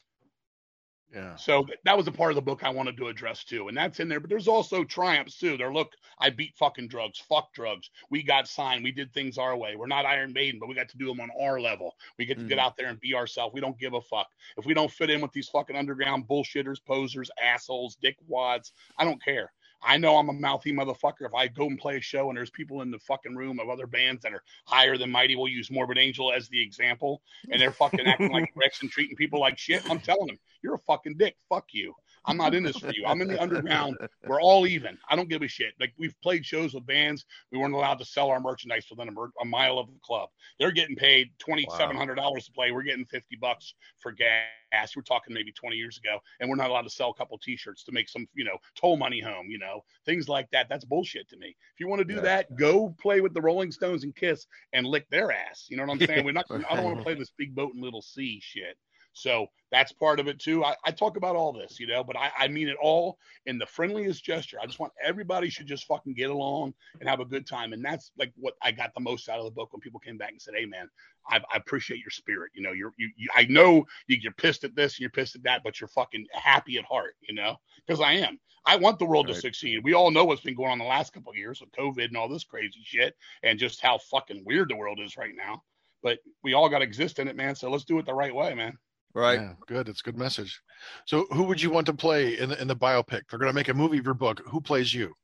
Yeah. 1.14 1.36
So 1.36 1.66
that 1.84 1.96
was 1.96 2.06
a 2.06 2.12
part 2.12 2.30
of 2.30 2.34
the 2.34 2.42
book 2.42 2.62
I 2.64 2.68
wanted 2.68 2.98
to 2.98 3.08
address 3.08 3.42
too, 3.42 3.68
and 3.68 3.76
that's 3.76 3.98
in 3.98 4.08
there. 4.08 4.20
But 4.20 4.28
there's 4.28 4.48
also 4.48 4.84
triumphs 4.84 5.38
too. 5.38 5.56
There, 5.56 5.72
look, 5.72 5.92
I 6.18 6.28
beat 6.28 6.54
fucking 6.56 6.88
drugs. 6.88 7.18
Fuck 7.18 7.54
drugs. 7.54 7.90
We 8.10 8.22
got 8.22 8.46
signed. 8.46 8.84
We 8.84 8.92
did 8.92 9.12
things 9.14 9.38
our 9.38 9.56
way. 9.56 9.74
We're 9.74 9.86
not 9.86 10.04
Iron 10.04 10.34
Maiden, 10.34 10.60
but 10.60 10.68
we 10.68 10.74
got 10.74 10.88
to 10.90 10.98
do 10.98 11.06
them 11.06 11.20
on 11.20 11.30
our 11.40 11.60
level. 11.60 11.94
We 12.18 12.26
get 12.26 12.38
to 12.38 12.44
mm. 12.44 12.48
get 12.48 12.58
out 12.58 12.76
there 12.76 12.88
and 12.88 13.00
be 13.00 13.14
ourselves. 13.14 13.54
We 13.54 13.60
don't 13.60 13.78
give 13.78 13.94
a 13.94 14.02
fuck 14.02 14.28
if 14.58 14.66
we 14.66 14.74
don't 14.74 14.90
fit 14.90 15.08
in 15.08 15.22
with 15.22 15.32
these 15.32 15.48
fucking 15.48 15.76
underground 15.76 16.28
bullshitters, 16.28 16.84
posers, 16.84 17.30
assholes, 17.42 17.96
dickwads. 18.02 18.72
I 18.98 19.04
don't 19.04 19.22
care. 19.22 19.52
I 19.82 19.96
know 19.96 20.16
I'm 20.16 20.28
a 20.28 20.32
mouthy 20.32 20.72
motherfucker. 20.72 21.22
If 21.22 21.34
I 21.34 21.48
go 21.48 21.66
and 21.66 21.78
play 21.78 21.96
a 21.96 22.00
show 22.00 22.28
and 22.28 22.36
there's 22.36 22.50
people 22.50 22.82
in 22.82 22.90
the 22.90 22.98
fucking 22.98 23.36
room 23.36 23.60
of 23.60 23.68
other 23.68 23.86
bands 23.86 24.22
that 24.22 24.32
are 24.32 24.42
higher 24.64 24.98
than 24.98 25.10
Mighty, 25.10 25.36
we'll 25.36 25.48
use 25.48 25.70
Morbid 25.70 25.98
Angel 25.98 26.32
as 26.32 26.48
the 26.48 26.60
example, 26.60 27.22
and 27.50 27.60
they're 27.60 27.70
fucking 27.70 28.06
acting 28.06 28.32
like 28.32 28.52
bricks 28.56 28.82
and 28.82 28.90
treating 28.90 29.16
people 29.16 29.40
like 29.40 29.56
shit. 29.58 29.88
I'm 29.88 30.00
telling 30.00 30.26
them, 30.26 30.38
you're 30.62 30.74
a 30.74 30.80
fucking 30.80 31.16
dick. 31.16 31.36
Fuck 31.48 31.68
you. 31.72 31.94
I'm 32.24 32.36
not 32.36 32.54
in 32.54 32.62
this 32.62 32.76
for 32.76 32.90
you. 32.92 33.04
I'm 33.06 33.20
in 33.20 33.28
the 33.28 33.40
underground. 33.40 33.96
We're 34.26 34.40
all 34.40 34.66
even. 34.66 34.98
I 35.08 35.16
don't 35.16 35.28
give 35.28 35.42
a 35.42 35.48
shit. 35.48 35.74
Like 35.80 35.92
we've 35.98 36.14
played 36.22 36.44
shows 36.44 36.74
with 36.74 36.86
bands. 36.86 37.24
We 37.52 37.58
weren't 37.58 37.74
allowed 37.74 37.98
to 37.98 38.04
sell 38.04 38.28
our 38.30 38.40
merchandise 38.40 38.86
within 38.90 39.08
a, 39.08 39.42
a 39.42 39.44
mile 39.44 39.78
of 39.78 39.86
the 39.88 39.98
club. 40.02 40.28
They're 40.58 40.72
getting 40.72 40.96
paid 40.96 41.30
twenty 41.38 41.66
seven 41.76 41.96
hundred 41.96 42.16
dollars 42.16 42.46
to 42.46 42.52
play. 42.52 42.72
We're 42.72 42.82
getting 42.82 43.04
fifty 43.04 43.36
bucks 43.36 43.74
for 43.98 44.12
gas. 44.12 44.94
We're 44.94 45.02
talking 45.02 45.34
maybe 45.34 45.52
twenty 45.52 45.76
years 45.76 45.98
ago, 45.98 46.18
and 46.40 46.48
we're 46.48 46.56
not 46.56 46.70
allowed 46.70 46.82
to 46.82 46.90
sell 46.90 47.10
a 47.10 47.14
couple 47.14 47.38
T-shirts 47.38 47.84
to 47.84 47.92
make 47.92 48.08
some, 48.08 48.26
you 48.34 48.44
know, 48.44 48.58
toll 48.74 48.96
money 48.96 49.20
home. 49.20 49.46
You 49.48 49.58
know, 49.58 49.82
things 50.04 50.28
like 50.28 50.50
that. 50.50 50.68
That's 50.68 50.84
bullshit 50.84 51.28
to 51.30 51.36
me. 51.36 51.48
If 51.48 51.80
you 51.80 51.88
want 51.88 52.00
to 52.00 52.04
do 52.04 52.16
yeah. 52.16 52.20
that, 52.20 52.56
go 52.56 52.94
play 53.00 53.20
with 53.20 53.34
the 53.34 53.40
Rolling 53.40 53.72
Stones 53.72 54.04
and 54.04 54.14
Kiss 54.14 54.46
and 54.72 54.86
lick 54.86 55.08
their 55.10 55.32
ass. 55.32 55.66
You 55.68 55.76
know 55.76 55.84
what 55.84 55.92
I'm 55.92 56.06
saying? 56.06 56.24
We're 56.24 56.32
not. 56.32 56.46
I 56.50 56.76
don't 56.76 56.84
want 56.84 56.98
to 56.98 57.02
play 57.08 57.14
this 57.14 57.32
big 57.38 57.54
boat 57.54 57.74
and 57.74 57.82
little 57.82 58.02
sea 58.02 58.40
shit. 58.42 58.76
So 59.18 59.48
that's 59.70 59.92
part 59.92 60.20
of 60.20 60.28
it 60.28 60.38
too. 60.38 60.64
I, 60.64 60.74
I 60.84 60.90
talk 60.90 61.16
about 61.16 61.36
all 61.36 61.52
this, 61.52 61.78
you 61.78 61.86
know, 61.86 62.02
but 62.02 62.16
I, 62.16 62.30
I 62.38 62.48
mean 62.48 62.68
it 62.68 62.76
all 62.80 63.18
in 63.46 63.58
the 63.58 63.66
friendliest 63.66 64.24
gesture. 64.24 64.58
I 64.62 64.66
just 64.66 64.78
want 64.78 64.92
everybody 65.04 65.50
should 65.50 65.66
just 65.66 65.86
fucking 65.86 66.14
get 66.14 66.30
along 66.30 66.74
and 67.00 67.08
have 67.08 67.20
a 67.20 67.24
good 67.24 67.46
time. 67.46 67.72
And 67.72 67.84
that's 67.84 68.12
like 68.18 68.32
what 68.36 68.54
I 68.62 68.72
got 68.72 68.94
the 68.94 69.00
most 69.00 69.28
out 69.28 69.38
of 69.38 69.44
the 69.44 69.50
book 69.50 69.72
when 69.72 69.80
people 69.80 70.00
came 70.00 70.16
back 70.16 70.30
and 70.30 70.40
said, 70.40 70.54
Hey 70.56 70.66
man, 70.66 70.88
I, 71.28 71.38
I 71.52 71.56
appreciate 71.56 72.00
your 72.00 72.10
spirit. 72.10 72.52
You 72.54 72.62
know, 72.62 72.72
you're, 72.72 72.92
you, 72.96 73.10
you 73.16 73.28
I 73.34 73.44
know 73.46 73.84
you, 74.06 74.18
are 74.28 74.32
pissed 74.32 74.64
at 74.64 74.74
this 74.74 74.94
and 74.94 75.00
you're 75.00 75.10
pissed 75.10 75.34
at 75.34 75.42
that, 75.42 75.62
but 75.64 75.80
you're 75.80 75.88
fucking 75.88 76.26
happy 76.32 76.78
at 76.78 76.84
heart, 76.84 77.16
you 77.20 77.34
know, 77.34 77.56
because 77.86 78.00
I 78.00 78.12
am. 78.12 78.38
I 78.66 78.76
want 78.76 78.98
the 78.98 79.06
world 79.06 79.26
right. 79.26 79.34
to 79.34 79.40
succeed. 79.40 79.82
We 79.82 79.94
all 79.94 80.10
know 80.10 80.24
what's 80.24 80.42
been 80.42 80.54
going 80.54 80.72
on 80.72 80.78
the 80.78 80.84
last 80.84 81.12
couple 81.12 81.30
of 81.30 81.38
years 81.38 81.60
with 81.60 81.72
COVID 81.72 82.04
and 82.04 82.16
all 82.16 82.28
this 82.28 82.44
crazy 82.44 82.80
shit 82.84 83.16
and 83.42 83.58
just 83.58 83.80
how 83.80 83.98
fucking 83.98 84.42
weird 84.44 84.68
the 84.68 84.76
world 84.76 85.00
is 85.00 85.16
right 85.16 85.34
now. 85.34 85.62
But 86.02 86.18
we 86.44 86.54
all 86.54 86.68
got 86.68 86.78
to 86.78 86.84
exist 86.84 87.18
in 87.18 87.28
it, 87.28 87.36
man. 87.36 87.54
So 87.54 87.70
let's 87.70 87.84
do 87.84 87.98
it 87.98 88.06
the 88.06 88.14
right 88.14 88.34
way, 88.34 88.54
man. 88.54 88.76
Right. 89.14 89.40
Yeah, 89.40 89.52
good. 89.66 89.88
It's 89.88 90.00
a 90.00 90.04
good 90.04 90.18
message. 90.18 90.60
So, 91.06 91.26
who 91.32 91.44
would 91.44 91.60
you 91.60 91.70
want 91.70 91.86
to 91.86 91.94
play 91.94 92.38
in 92.38 92.50
the, 92.50 92.60
in 92.60 92.68
the 92.68 92.76
biopic? 92.76 93.22
They're 93.28 93.38
going 93.38 93.50
to 93.50 93.54
make 93.54 93.68
a 93.68 93.74
movie 93.74 93.98
of 93.98 94.04
your 94.04 94.14
book. 94.14 94.42
Who 94.46 94.60
plays 94.60 94.92
you? 94.92 95.14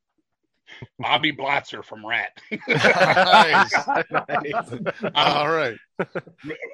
Bobby 0.99 1.31
Blotzer 1.31 1.83
from 1.83 2.05
Ratt. 2.05 2.31
nice. 2.67 3.73
nice. 4.11 5.13
All 5.13 5.49
right. 5.49 5.77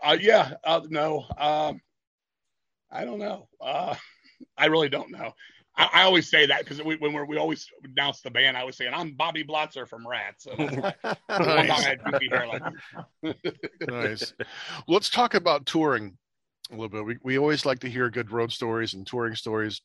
Uh, 0.03 0.17
yeah. 0.19 0.53
Uh, 0.63 0.81
no. 0.89 1.25
Um, 1.37 1.81
I 2.91 3.05
don't 3.05 3.19
know. 3.19 3.47
Uh, 3.59 3.95
I 4.57 4.65
really 4.67 4.89
don't 4.89 5.11
know. 5.11 5.33
I, 5.77 5.89
I 5.93 6.03
always 6.03 6.29
say 6.29 6.45
that 6.45 6.63
because 6.63 6.83
we, 6.83 6.95
when 6.97 7.13
we're, 7.13 7.25
we 7.25 7.37
always 7.37 7.67
announce 7.83 8.21
the 8.21 8.31
band, 8.31 8.57
I 8.57 8.61
always 8.61 8.77
say, 8.77 8.87
"I'm 8.87 9.13
Bobby 9.13 9.43
Blotzer 9.43 9.87
from 9.87 10.05
Ratt. 10.07 10.35
So 10.39 10.53
nice. 11.29 11.97
nice. 13.87 14.33
Let's 14.87 15.09
talk 15.09 15.33
about 15.33 15.65
touring 15.65 16.17
a 16.71 16.75
little 16.75 16.89
bit. 16.89 17.05
We 17.05 17.17
we 17.23 17.37
always 17.37 17.65
like 17.65 17.79
to 17.79 17.89
hear 17.89 18.09
good 18.09 18.31
road 18.31 18.51
stories 18.51 18.93
and 18.93 19.05
touring 19.05 19.35
stories. 19.35 19.81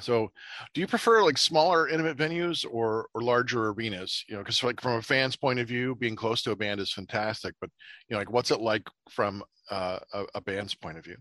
So, 0.00 0.30
do 0.72 0.80
you 0.80 0.86
prefer 0.86 1.22
like 1.22 1.36
smaller, 1.36 1.88
intimate 1.88 2.16
venues 2.16 2.64
or 2.70 3.08
or 3.14 3.22
larger 3.22 3.68
arenas? 3.68 4.24
You 4.28 4.36
know, 4.36 4.40
because 4.40 4.62
like 4.62 4.80
from 4.80 4.92
a 4.92 5.02
fan's 5.02 5.36
point 5.36 5.58
of 5.58 5.68
view, 5.68 5.94
being 5.96 6.16
close 6.16 6.42
to 6.42 6.52
a 6.52 6.56
band 6.56 6.80
is 6.80 6.92
fantastic. 6.92 7.54
But 7.60 7.70
you 8.08 8.14
know, 8.14 8.18
like 8.18 8.30
what's 8.30 8.50
it 8.50 8.60
like 8.60 8.86
from 9.10 9.42
uh, 9.70 9.98
a, 10.12 10.24
a 10.36 10.40
band's 10.40 10.74
point 10.74 10.98
of 10.98 11.04
view? 11.04 11.16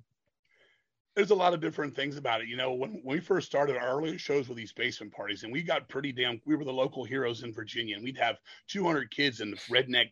There's 1.15 1.31
a 1.31 1.35
lot 1.35 1.53
of 1.53 1.59
different 1.59 1.93
things 1.93 2.15
about 2.15 2.41
it. 2.41 2.47
You 2.47 2.55
know, 2.55 2.73
when, 2.73 3.01
when 3.03 3.17
we 3.17 3.19
first 3.19 3.47
started 3.47 3.75
our 3.75 3.97
early 3.97 4.17
shows 4.17 4.47
with 4.47 4.57
these 4.57 4.71
basement 4.71 5.11
parties, 5.11 5.43
and 5.43 5.51
we 5.51 5.61
got 5.61 5.89
pretty 5.89 6.13
damn, 6.13 6.39
we 6.45 6.55
were 6.55 6.63
the 6.63 6.71
local 6.71 7.03
heroes 7.03 7.43
in 7.43 7.53
Virginia, 7.53 7.95
and 7.95 8.03
we'd 8.03 8.17
have 8.17 8.39
200 8.69 9.11
kids 9.11 9.41
in 9.41 9.51
the 9.51 9.57
redneck 9.57 10.07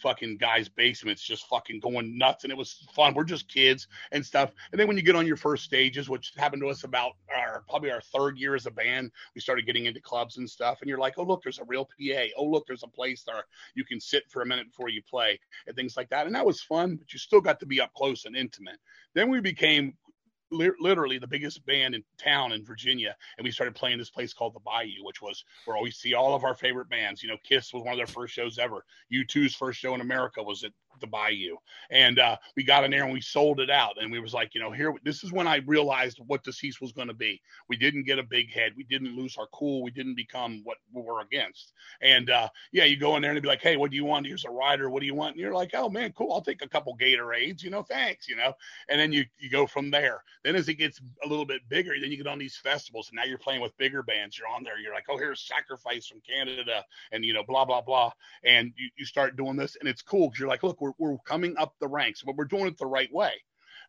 fucking 0.00 0.36
guys' 0.36 0.68
basements 0.68 1.22
just 1.22 1.48
fucking 1.48 1.80
going 1.80 2.16
nuts, 2.16 2.44
and 2.44 2.52
it 2.52 2.56
was 2.56 2.86
fun. 2.94 3.14
We're 3.14 3.24
just 3.24 3.48
kids 3.48 3.88
and 4.12 4.24
stuff. 4.24 4.52
And 4.70 4.78
then 4.78 4.86
when 4.86 4.96
you 4.96 5.02
get 5.02 5.16
on 5.16 5.26
your 5.26 5.36
first 5.36 5.64
stages, 5.64 6.08
which 6.08 6.32
happened 6.36 6.62
to 6.62 6.68
us 6.68 6.84
about 6.84 7.12
our 7.34 7.64
probably 7.68 7.90
our 7.90 8.00
third 8.00 8.38
year 8.38 8.54
as 8.54 8.66
a 8.66 8.70
band, 8.70 9.10
we 9.34 9.40
started 9.40 9.66
getting 9.66 9.86
into 9.86 10.00
clubs 10.00 10.36
and 10.36 10.48
stuff, 10.48 10.78
and 10.80 10.88
you're 10.88 10.98
like, 10.98 11.14
oh 11.18 11.24
look, 11.24 11.42
there's 11.42 11.58
a 11.58 11.64
real 11.64 11.84
PA. 11.84 12.24
Oh 12.36 12.44
look, 12.44 12.64
there's 12.66 12.84
a 12.84 12.88
place 12.88 13.24
there 13.24 13.44
you 13.74 13.84
can 13.84 14.00
sit 14.00 14.24
for 14.28 14.42
a 14.42 14.46
minute 14.46 14.68
before 14.68 14.88
you 14.88 15.02
play, 15.02 15.40
and 15.66 15.74
things 15.74 15.96
like 15.96 16.10
that. 16.10 16.26
And 16.26 16.34
that 16.36 16.46
was 16.46 16.62
fun, 16.62 16.94
but 16.94 17.12
you 17.12 17.18
still 17.18 17.40
got 17.40 17.58
to 17.60 17.66
be 17.66 17.80
up 17.80 17.92
close 17.94 18.24
and 18.24 18.36
intimate. 18.36 18.78
Then 19.14 19.30
we 19.30 19.40
became 19.40 19.94
li- 20.54 20.70
literally 20.80 21.18
the 21.18 21.26
biggest 21.26 21.64
band 21.66 21.94
in 21.94 22.02
town 22.18 22.52
in 22.52 22.64
Virginia, 22.64 23.14
and 23.36 23.44
we 23.44 23.50
started 23.50 23.74
playing 23.74 23.98
this 23.98 24.10
place 24.10 24.32
called 24.32 24.54
the 24.54 24.60
Bayou, 24.60 25.02
which 25.02 25.20
was 25.20 25.44
where 25.64 25.82
we 25.82 25.90
see 25.90 26.14
all 26.14 26.34
of 26.34 26.44
our 26.44 26.54
favorite 26.54 26.88
bands. 26.88 27.22
You 27.22 27.28
know, 27.28 27.36
Kiss 27.42 27.72
was 27.72 27.82
one 27.82 27.92
of 27.92 27.98
their 27.98 28.06
first 28.06 28.34
shows 28.34 28.58
ever. 28.58 28.84
U2's 29.12 29.54
first 29.54 29.78
show 29.78 29.94
in 29.94 30.00
America 30.00 30.42
was 30.42 30.64
at 30.64 30.72
the 31.00 31.06
Bayou, 31.06 31.56
and 31.90 32.18
uh, 32.18 32.36
we 32.56 32.64
got 32.64 32.84
in 32.84 32.90
there 32.90 33.04
and 33.04 33.12
we 33.12 33.20
sold 33.20 33.60
it 33.60 33.70
out. 33.70 33.94
And 34.00 34.10
we 34.10 34.20
was 34.20 34.34
like, 34.34 34.54
you 34.54 34.60
know, 34.60 34.70
here 34.70 34.94
this 35.04 35.24
is 35.24 35.32
when 35.32 35.46
I 35.46 35.56
realized 35.66 36.20
what 36.26 36.44
Deceased 36.44 36.80
was 36.80 36.92
going 36.92 37.08
to 37.08 37.14
be. 37.14 37.40
We 37.68 37.76
didn't 37.76 38.04
get 38.04 38.18
a 38.18 38.22
big 38.22 38.52
head. 38.52 38.72
We 38.76 38.84
didn't 38.84 39.16
lose 39.16 39.36
our 39.36 39.46
cool. 39.52 39.82
We 39.82 39.90
didn't 39.90 40.16
become 40.16 40.60
what 40.64 40.78
we 40.92 41.02
were 41.02 41.20
against. 41.20 41.72
And 42.00 42.30
uh, 42.30 42.48
yeah, 42.72 42.84
you 42.84 42.96
go 42.96 43.16
in 43.16 43.22
there 43.22 43.32
and 43.32 43.42
be 43.42 43.48
like, 43.48 43.62
hey, 43.62 43.76
what 43.76 43.90
do 43.90 43.96
you 43.96 44.04
want? 44.04 44.26
Here's 44.26 44.44
a 44.44 44.50
rider. 44.50 44.90
What 44.90 45.00
do 45.00 45.06
you 45.06 45.14
want? 45.14 45.32
And 45.32 45.40
you're 45.40 45.54
like, 45.54 45.70
oh 45.74 45.88
man, 45.88 46.12
cool. 46.12 46.32
I'll 46.32 46.40
take 46.40 46.62
a 46.62 46.68
couple 46.68 46.96
Gatorades. 46.96 47.62
You 47.62 47.70
know, 47.70 47.82
thanks. 47.82 48.28
You 48.28 48.36
know, 48.36 48.52
and 48.88 49.00
then 49.00 49.12
you 49.12 49.24
you 49.38 49.50
go 49.50 49.66
from 49.66 49.90
there. 49.90 50.22
Then 50.42 50.56
as 50.56 50.68
it 50.68 50.74
gets 50.74 51.00
a 51.24 51.28
little 51.28 51.46
bit 51.46 51.68
bigger, 51.68 51.94
then 52.00 52.10
you 52.10 52.16
get 52.16 52.26
on 52.26 52.38
these 52.38 52.56
festivals, 52.56 53.08
and 53.08 53.16
now 53.16 53.24
you're 53.24 53.38
playing 53.38 53.60
with 53.60 53.76
bigger 53.78 54.02
bands. 54.02 54.38
You're 54.38 54.48
on 54.48 54.62
there. 54.62 54.78
You're 54.78 54.94
like, 54.94 55.06
oh, 55.08 55.18
here's 55.18 55.46
Sacrifice 55.46 56.06
from 56.06 56.20
Canada, 56.20 56.84
and 57.12 57.24
you 57.24 57.32
know, 57.32 57.42
blah 57.46 57.64
blah 57.64 57.80
blah. 57.80 58.12
And 58.44 58.72
you, 58.76 58.88
you 58.96 59.04
start 59.04 59.36
doing 59.36 59.56
this, 59.56 59.76
and 59.80 59.88
it's 59.88 60.02
cool 60.02 60.28
because 60.28 60.38
you're 60.38 60.48
like, 60.48 60.62
look, 60.62 60.80
we're 60.84 61.10
we're 61.10 61.18
coming 61.26 61.56
up 61.58 61.74
the 61.80 61.88
ranks, 61.88 62.22
but 62.22 62.36
we're 62.36 62.44
doing 62.44 62.66
it 62.66 62.78
the 62.78 62.86
right 62.86 63.12
way. 63.12 63.32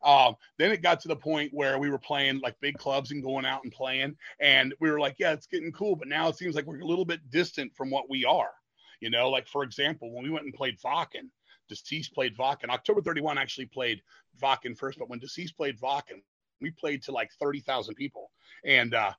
Um, 0.04 0.36
then 0.58 0.72
it 0.72 0.82
got 0.82 1.00
to 1.02 1.08
the 1.08 1.16
point 1.16 1.52
where 1.54 1.80
we 1.80 1.90
were 1.90 1.98
playing 1.98 2.40
like 2.40 2.60
big 2.60 2.78
clubs 2.78 3.12
and 3.12 3.24
going 3.24 3.46
out 3.46 3.64
and 3.64 3.72
playing, 3.72 4.16
and 4.40 4.74
we 4.80 4.90
were 4.90 5.00
like, 5.00 5.16
yeah, 5.18 5.32
it's 5.32 5.48
getting 5.48 5.72
cool, 5.72 5.96
but 5.96 6.08
now 6.08 6.28
it 6.28 6.38
seems 6.38 6.56
like 6.56 6.66
we're 6.66 6.80
a 6.80 6.86
little 6.86 7.06
bit 7.06 7.30
distant 7.30 7.76
from 7.76 7.90
what 7.90 8.10
we 8.10 8.26
are. 8.26 8.52
You 9.00 9.10
know, 9.10 9.30
like 9.30 9.48
for 9.48 9.64
example, 9.64 10.14
when 10.14 10.24
we 10.24 10.30
went 10.30 10.46
and 10.46 10.54
played 10.54 10.80
Wacken, 10.84 11.30
Deceased 11.68 12.14
played 12.14 12.38
Wacken. 12.38 12.70
October 12.70 13.02
31 13.02 13.38
actually 13.38 13.66
played 13.66 14.02
Wacken 14.42 14.78
first, 14.78 15.00
but 15.00 15.10
when 15.10 15.20
Deceased 15.20 15.58
played 15.58 15.80
Wacken, 15.80 16.22
we 16.62 16.72
played 16.72 17.04
to 17.04 17.12
like 17.12 17.32
30,000 17.40 17.96
people. 17.96 18.32
And 18.64 18.94
uh, 18.94 19.14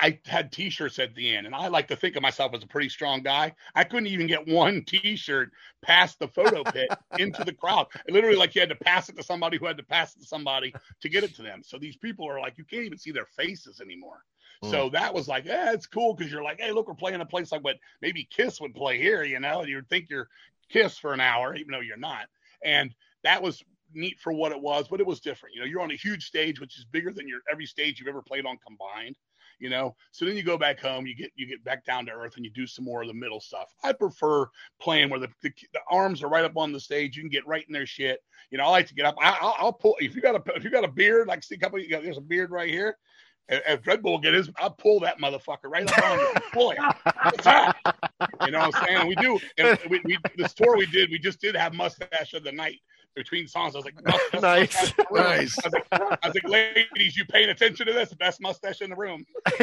I 0.00 0.18
had 0.26 0.52
T-shirts 0.52 0.98
at 0.98 1.14
the 1.14 1.34
end, 1.34 1.46
and 1.46 1.54
I 1.54 1.68
like 1.68 1.88
to 1.88 1.96
think 1.96 2.16
of 2.16 2.22
myself 2.22 2.54
as 2.54 2.62
a 2.62 2.66
pretty 2.66 2.88
strong 2.88 3.22
guy. 3.22 3.54
I 3.74 3.84
couldn't 3.84 4.08
even 4.08 4.26
get 4.26 4.46
one 4.46 4.84
T-shirt 4.84 5.50
past 5.82 6.18
the 6.18 6.28
photo 6.28 6.62
pit 6.64 6.88
into 7.18 7.44
the 7.44 7.52
crowd. 7.52 7.86
And 8.06 8.14
literally, 8.14 8.36
like 8.36 8.54
you 8.54 8.60
had 8.60 8.70
to 8.70 8.76
pass 8.76 9.08
it 9.08 9.16
to 9.16 9.22
somebody 9.22 9.58
who 9.58 9.66
had 9.66 9.76
to 9.76 9.82
pass 9.82 10.14
it 10.14 10.20
to 10.20 10.26
somebody 10.26 10.72
to 11.00 11.08
get 11.08 11.24
it 11.24 11.34
to 11.36 11.42
them. 11.42 11.62
So 11.64 11.78
these 11.78 11.96
people 11.96 12.28
are 12.28 12.40
like, 12.40 12.58
you 12.58 12.64
can't 12.64 12.84
even 12.84 12.98
see 12.98 13.12
their 13.12 13.26
faces 13.36 13.80
anymore. 13.80 14.22
Mm. 14.64 14.70
So 14.70 14.88
that 14.90 15.12
was 15.12 15.28
like, 15.28 15.44
yeah, 15.44 15.72
it's 15.72 15.86
cool 15.86 16.14
because 16.14 16.32
you're 16.32 16.42
like, 16.42 16.60
hey, 16.60 16.72
look, 16.72 16.88
we're 16.88 16.94
playing 16.94 17.20
a 17.20 17.26
place 17.26 17.52
like 17.52 17.64
what 17.64 17.76
maybe 18.00 18.28
Kiss 18.30 18.60
would 18.60 18.74
play 18.74 18.98
here, 18.98 19.24
you 19.24 19.40
know, 19.40 19.60
and 19.60 19.68
you'd 19.68 19.88
think 19.88 20.08
you're 20.10 20.28
Kiss 20.68 20.98
for 20.98 21.12
an 21.12 21.20
hour, 21.20 21.54
even 21.54 21.72
though 21.72 21.80
you're 21.80 21.96
not. 21.96 22.26
And 22.64 22.94
that 23.24 23.42
was 23.42 23.62
neat 23.94 24.18
for 24.20 24.32
what 24.32 24.52
it 24.52 24.60
was, 24.60 24.88
but 24.88 25.00
it 25.00 25.06
was 25.06 25.20
different. 25.20 25.54
You 25.54 25.60
know, 25.60 25.66
you're 25.66 25.80
on 25.80 25.90
a 25.90 25.96
huge 25.96 26.26
stage, 26.26 26.60
which 26.60 26.78
is 26.78 26.84
bigger 26.84 27.12
than 27.12 27.28
your 27.28 27.40
every 27.50 27.66
stage 27.66 27.98
you've 27.98 28.08
ever 28.08 28.22
played 28.22 28.46
on 28.46 28.58
combined 28.64 29.16
you 29.62 29.70
know. 29.70 29.94
So 30.10 30.24
then 30.24 30.36
you 30.36 30.42
go 30.42 30.58
back 30.58 30.80
home, 30.80 31.06
you 31.06 31.14
get 31.14 31.30
you 31.36 31.46
get 31.46 31.62
back 31.62 31.84
down 31.84 32.04
to 32.06 32.12
earth, 32.12 32.36
and 32.36 32.44
you 32.44 32.50
do 32.50 32.66
some 32.66 32.84
more 32.84 33.00
of 33.02 33.08
the 33.08 33.14
middle 33.14 33.40
stuff. 33.40 33.72
I 33.84 33.92
prefer 33.92 34.46
playing 34.80 35.08
where 35.08 35.20
the, 35.20 35.28
the, 35.42 35.52
the 35.72 35.80
arms 35.88 36.22
are 36.22 36.28
right 36.28 36.44
up 36.44 36.56
on 36.56 36.72
the 36.72 36.80
stage. 36.80 37.16
You 37.16 37.22
can 37.22 37.30
get 37.30 37.46
right 37.46 37.64
in 37.66 37.72
their 37.72 37.86
shit. 37.86 38.18
You 38.50 38.58
know, 38.58 38.64
I 38.64 38.68
like 38.68 38.88
to 38.88 38.94
get 38.94 39.06
up. 39.06 39.14
I, 39.22 39.38
I'll, 39.40 39.56
I'll 39.58 39.72
pull 39.72 39.96
if 40.00 40.16
you 40.16 40.20
got 40.20 40.34
a 40.34 40.42
if 40.56 40.64
you 40.64 40.70
got 40.70 40.84
a 40.84 40.88
beard, 40.88 41.28
like 41.28 41.44
see 41.44 41.54
a 41.54 41.58
couple. 41.58 41.78
You 41.78 41.88
got, 41.88 42.02
there's 42.02 42.18
a 42.18 42.22
beard 42.22 42.50
right 42.50 42.68
here. 42.68 42.98
If 43.48 43.82
Dreadbull 43.82 44.22
get 44.22 44.34
his, 44.34 44.50
I'll 44.56 44.70
pull 44.70 45.00
that 45.00 45.18
motherfucker 45.20 45.64
right 45.64 45.88
up 45.90 46.04
on 46.04 46.18
you. 46.18 46.32
Pull 46.52 46.70
it. 46.70 46.78
You 48.44 48.50
know 48.52 48.60
what 48.60 48.74
I'm 48.74 48.86
saying? 48.86 49.08
We 49.08 49.14
do. 49.16 49.38
And 49.58 49.78
we, 49.90 50.00
we, 50.04 50.18
this 50.36 50.54
tour 50.54 50.76
we 50.76 50.86
did, 50.86 51.10
we 51.10 51.18
just 51.18 51.40
did 51.40 51.56
have 51.56 51.74
mustache 51.74 52.34
of 52.34 52.44
the 52.44 52.52
night 52.52 52.78
between 53.14 53.46
songs. 53.46 53.74
I 53.74 53.78
was 53.78 53.84
like, 53.84 53.94
nice, 54.42 54.92
nice. 55.12 55.58
I 55.64 55.68
was, 55.68 55.72
like, 55.72 55.86
I 55.92 56.26
was 56.28 56.34
like, 56.34 56.48
ladies, 56.48 57.16
you 57.16 57.24
paying 57.26 57.50
attention 57.50 57.86
to 57.86 57.92
this? 57.92 58.12
Best 58.14 58.40
mustache 58.40 58.80
in 58.80 58.90
the 58.90 58.96
room. 58.96 59.24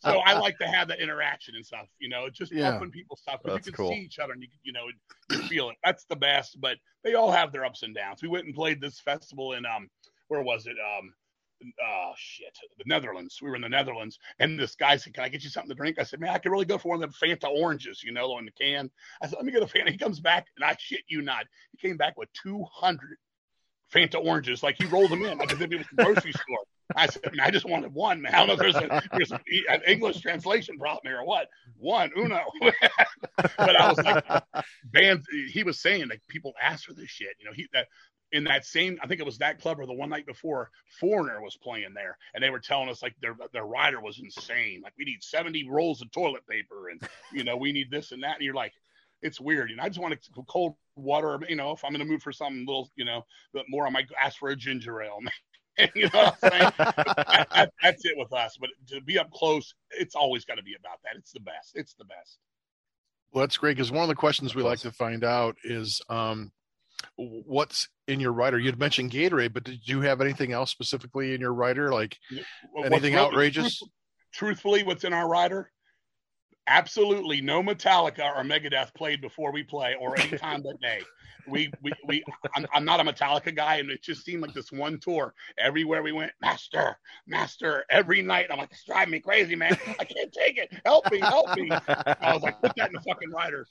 so 0.00 0.18
I 0.18 0.34
like 0.38 0.58
to 0.58 0.66
have 0.66 0.88
that 0.88 1.00
interaction 1.00 1.54
and 1.56 1.64
stuff. 1.64 1.86
You 1.98 2.08
know, 2.08 2.28
just 2.30 2.52
Yeah. 2.52 2.70
helping 2.72 2.90
people 2.90 3.16
stuff 3.16 3.40
because 3.42 3.56
That's 3.56 3.66
you 3.66 3.72
can 3.72 3.84
cool. 3.84 3.92
see 3.94 4.00
each 4.00 4.18
other 4.18 4.32
and 4.32 4.42
you 4.42 4.48
you 4.62 4.72
know 4.72 4.86
you 5.28 5.38
feel 5.48 5.70
it. 5.70 5.76
That's 5.84 6.04
the 6.04 6.16
best. 6.16 6.60
But 6.60 6.78
they 7.04 7.14
all 7.14 7.30
have 7.30 7.52
their 7.52 7.64
ups 7.64 7.82
and 7.82 7.94
downs. 7.94 8.22
We 8.22 8.28
went 8.28 8.46
and 8.46 8.54
played 8.54 8.80
this 8.80 9.00
festival 9.00 9.52
in 9.54 9.64
um 9.66 9.88
where 10.28 10.42
was 10.42 10.66
it 10.66 10.76
um. 10.98 11.12
Oh 11.82 12.12
shit! 12.16 12.58
The 12.78 12.84
Netherlands. 12.86 13.38
We 13.42 13.50
were 13.50 13.56
in 13.56 13.62
the 13.62 13.68
Netherlands, 13.68 14.18
and 14.38 14.58
this 14.58 14.74
guy 14.76 14.96
said, 14.96 15.14
"Can 15.14 15.24
I 15.24 15.28
get 15.28 15.44
you 15.44 15.50
something 15.50 15.68
to 15.68 15.74
drink?" 15.74 15.98
I 15.98 16.04
said, 16.04 16.20
"Man, 16.20 16.30
I 16.30 16.38
could 16.38 16.52
really 16.52 16.64
go 16.64 16.78
for 16.78 16.88
one 16.88 17.02
of 17.02 17.02
them 17.02 17.12
Fanta 17.12 17.48
oranges, 17.50 18.02
you 18.02 18.12
know, 18.12 18.38
in 18.38 18.46
the 18.46 18.50
can." 18.52 18.90
I 19.22 19.26
said, 19.26 19.36
"Let 19.36 19.44
me 19.44 19.52
get 19.52 19.62
a 19.62 19.66
Fanta." 19.66 19.90
He 19.90 19.98
comes 19.98 20.20
back, 20.20 20.46
and 20.56 20.64
I 20.64 20.76
shit 20.78 21.04
you 21.08 21.20
not, 21.22 21.46
he 21.72 21.78
came 21.88 21.96
back 21.96 22.16
with 22.16 22.32
two 22.32 22.64
hundred 22.72 23.18
Fanta 23.92 24.24
oranges, 24.24 24.62
like 24.62 24.76
he 24.78 24.86
rolled 24.86 25.10
them 25.10 25.24
in, 25.24 25.38
like 25.38 25.52
as 25.52 25.60
if 25.60 25.72
it 25.72 25.78
was 25.78 25.86
a 25.92 26.02
grocery 26.02 26.32
store. 26.32 26.58
I 26.96 27.06
said, 27.06 27.22
man, 27.34 27.46
I 27.46 27.50
just 27.50 27.66
wanted 27.66 27.94
one, 27.94 28.20
man. 28.20 28.34
I 28.34 28.38
don't 28.38 28.48
know 28.48 28.54
if 28.54 28.58
there's, 28.58 28.76
a, 28.76 29.02
there's 29.12 29.30
an 29.30 29.82
English 29.86 30.20
translation 30.20 30.76
problem 30.78 31.02
here 31.04 31.20
or 31.20 31.24
what. 31.24 31.48
One, 31.78 32.10
uno. 32.16 32.40
but 33.36 33.76
I 33.76 33.88
was 33.88 33.98
like, 33.98 34.42
bands. 34.92 35.26
He 35.48 35.62
was 35.62 35.80
saying 35.80 36.08
like 36.08 36.20
people 36.28 36.52
ask 36.60 36.84
for 36.84 36.94
this 36.94 37.08
shit. 37.08 37.30
You 37.38 37.46
know, 37.46 37.52
he 37.54 37.68
that 37.72 37.86
in 38.32 38.44
that 38.44 38.64
same, 38.64 38.98
I 39.02 39.06
think 39.06 39.20
it 39.20 39.26
was 39.26 39.38
that 39.38 39.60
club 39.60 39.80
or 39.80 39.86
the 39.86 39.92
one 39.92 40.08
night 40.08 40.26
before, 40.26 40.70
Foreigner 41.00 41.42
was 41.42 41.56
playing 41.56 41.94
there, 41.94 42.16
and 42.34 42.42
they 42.42 42.50
were 42.50 42.60
telling 42.60 42.88
us 42.88 43.02
like 43.02 43.14
their 43.20 43.36
their 43.52 43.64
rider 43.64 44.00
was 44.00 44.20
insane. 44.20 44.80
Like 44.82 44.92
we 44.98 45.04
need 45.04 45.22
seventy 45.22 45.68
rolls 45.68 46.02
of 46.02 46.10
toilet 46.12 46.46
paper, 46.48 46.88
and 46.88 47.02
you 47.32 47.44
know 47.44 47.56
we 47.56 47.72
need 47.72 47.90
this 47.90 48.12
and 48.12 48.22
that. 48.22 48.36
And 48.36 48.44
you're 48.44 48.54
like, 48.54 48.72
it's 49.22 49.40
weird. 49.40 49.70
Know, 49.70 49.82
I 49.82 49.88
just 49.88 50.00
want 50.00 50.20
to 50.20 50.42
cold 50.48 50.74
water. 51.00 51.38
You 51.48 51.56
know, 51.56 51.72
if 51.72 51.84
I'm 51.84 51.94
in 51.94 52.00
the 52.00 52.04
mood 52.04 52.22
for 52.22 52.32
something 52.32 52.64
little, 52.66 52.90
you 52.96 53.04
know, 53.04 53.24
but 53.52 53.64
more, 53.68 53.86
I 53.86 53.90
might 53.90 54.06
ask 54.22 54.38
for 54.38 54.50
a 54.50 54.56
ginger 54.56 55.02
ale. 55.02 55.18
you 55.94 56.02
know 56.02 56.10
what 56.12 56.38
I'm 56.42 56.50
saying? 56.50 56.72
that, 56.78 57.48
that, 57.54 57.72
that's 57.82 58.04
it 58.04 58.14
with 58.16 58.32
us. 58.32 58.56
But 58.60 58.70
to 58.88 59.00
be 59.00 59.18
up 59.18 59.30
close, 59.30 59.74
it's 59.90 60.14
always 60.14 60.44
got 60.44 60.56
to 60.56 60.62
be 60.62 60.74
about 60.78 60.98
that. 61.04 61.16
It's 61.16 61.32
the 61.32 61.40
best. 61.40 61.72
It's 61.74 61.94
the 61.94 62.04
best. 62.04 62.38
Well, 63.32 63.42
that's 63.42 63.56
great 63.56 63.76
because 63.76 63.92
one 63.92 64.02
of 64.02 64.08
the 64.08 64.16
questions 64.16 64.54
we 64.54 64.62
like 64.62 64.80
to 64.80 64.90
find 64.90 65.22
out 65.22 65.56
is 65.62 66.02
um, 66.08 66.50
what's 67.16 67.88
in 68.08 68.20
your 68.20 68.32
writer. 68.32 68.58
You'd 68.58 68.78
mentioned 68.78 69.12
Gatorade, 69.12 69.52
but 69.52 69.64
did 69.64 69.86
you 69.86 70.00
have 70.00 70.20
anything 70.20 70.52
else 70.52 70.70
specifically 70.70 71.34
in 71.34 71.40
your 71.40 71.54
writer? 71.54 71.92
Like 71.92 72.18
anything 72.84 73.14
real- 73.14 73.24
outrageous? 73.24 73.78
truth- 73.78 73.90
truthfully, 74.32 74.82
what's 74.82 75.04
in 75.04 75.12
our 75.12 75.28
rider? 75.28 75.70
Absolutely 76.70 77.40
no 77.40 77.62
Metallica 77.64 78.34
or 78.36 78.44
Megadeth 78.44 78.94
played 78.94 79.20
before 79.20 79.50
we 79.52 79.64
play 79.64 79.96
or 80.00 80.18
any 80.18 80.38
time 80.38 80.62
that 80.62 80.80
day. 80.80 81.00
We 81.48 81.72
we 81.82 81.92
we. 82.06 82.24
I'm, 82.54 82.64
I'm 82.72 82.84
not 82.84 83.00
a 83.00 83.02
Metallica 83.02 83.54
guy, 83.54 83.76
and 83.76 83.90
it 83.90 84.02
just 84.02 84.24
seemed 84.24 84.42
like 84.42 84.54
this 84.54 84.70
one 84.70 85.00
tour. 85.00 85.34
Everywhere 85.58 86.02
we 86.02 86.12
went, 86.12 86.30
Master, 86.40 86.96
Master, 87.26 87.84
every 87.90 88.22
night. 88.22 88.46
I'm 88.50 88.58
like, 88.58 88.70
it's 88.70 88.84
driving 88.84 89.10
me 89.10 89.20
crazy, 89.20 89.56
man. 89.56 89.76
I 89.98 90.04
can't 90.04 90.32
take 90.32 90.58
it. 90.58 90.72
Help 90.84 91.10
me, 91.10 91.18
help 91.18 91.56
me. 91.56 91.70
I 91.72 92.32
was 92.34 92.42
like, 92.42 92.60
put 92.60 92.76
that 92.76 92.90
in 92.90 92.94
the 92.94 93.00
fucking 93.00 93.30
rider. 93.30 93.66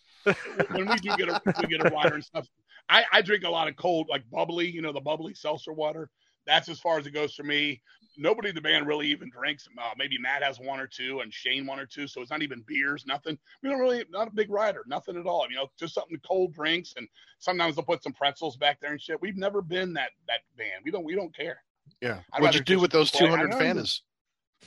When 0.71 0.89
we 0.89 0.95
do 0.97 1.15
get 1.15 1.29
a 1.29 1.41
we 1.61 1.67
get 1.67 1.85
a 1.85 1.89
rider 1.89 2.15
and 2.15 2.23
stuff, 2.25 2.47
I, 2.89 3.05
I 3.13 3.21
drink 3.21 3.45
a 3.45 3.49
lot 3.49 3.69
of 3.69 3.77
cold, 3.77 4.07
like 4.09 4.29
bubbly, 4.29 4.69
you 4.69 4.81
know, 4.81 4.91
the 4.91 4.99
bubbly 4.99 5.35
seltzer 5.35 5.71
water. 5.71 6.09
That's 6.45 6.67
as 6.67 6.79
far 6.79 6.99
as 6.99 7.05
it 7.05 7.11
goes 7.11 7.33
for 7.33 7.43
me. 7.43 7.81
Nobody 8.19 8.49
in 8.49 8.55
the 8.55 8.61
band 8.61 8.85
really 8.85 9.07
even 9.07 9.29
drinks. 9.29 9.67
Uh, 9.77 9.91
maybe 9.97 10.17
Matt 10.17 10.43
has 10.43 10.59
one 10.59 10.79
or 10.79 10.87
two, 10.87 11.21
and 11.21 11.33
Shane 11.33 11.65
one 11.65 11.79
or 11.79 11.85
two. 11.85 12.05
So 12.05 12.21
it's 12.21 12.29
not 12.29 12.41
even 12.41 12.61
beers, 12.67 13.05
nothing. 13.07 13.37
We 13.63 13.69
don't 13.69 13.79
really, 13.79 14.03
not 14.09 14.27
a 14.27 14.31
big 14.31 14.51
rider, 14.51 14.83
nothing 14.87 15.17
at 15.17 15.25
all. 15.25 15.47
You 15.49 15.55
know, 15.55 15.71
just 15.79 15.93
something 15.93 16.19
cold 16.27 16.53
drinks, 16.53 16.93
and 16.97 17.07
sometimes 17.37 17.75
they'll 17.75 17.85
put 17.85 18.03
some 18.03 18.13
pretzels 18.13 18.57
back 18.57 18.81
there 18.81 18.91
and 18.91 19.01
shit. 19.01 19.21
We've 19.21 19.37
never 19.37 19.61
been 19.61 19.93
that 19.93 20.11
that 20.27 20.41
band. 20.57 20.83
We 20.83 20.91
don't 20.91 21.05
we 21.05 21.15
don't 21.15 21.33
care. 21.33 21.63
Yeah. 22.01 22.19
I'd 22.33 22.41
What'd 22.41 22.55
you 22.55 22.63
do 22.63 22.79
with 22.79 22.91
those 22.91 23.09
200 23.11 23.49
don't 23.49 23.59
Fantas? 23.59 24.01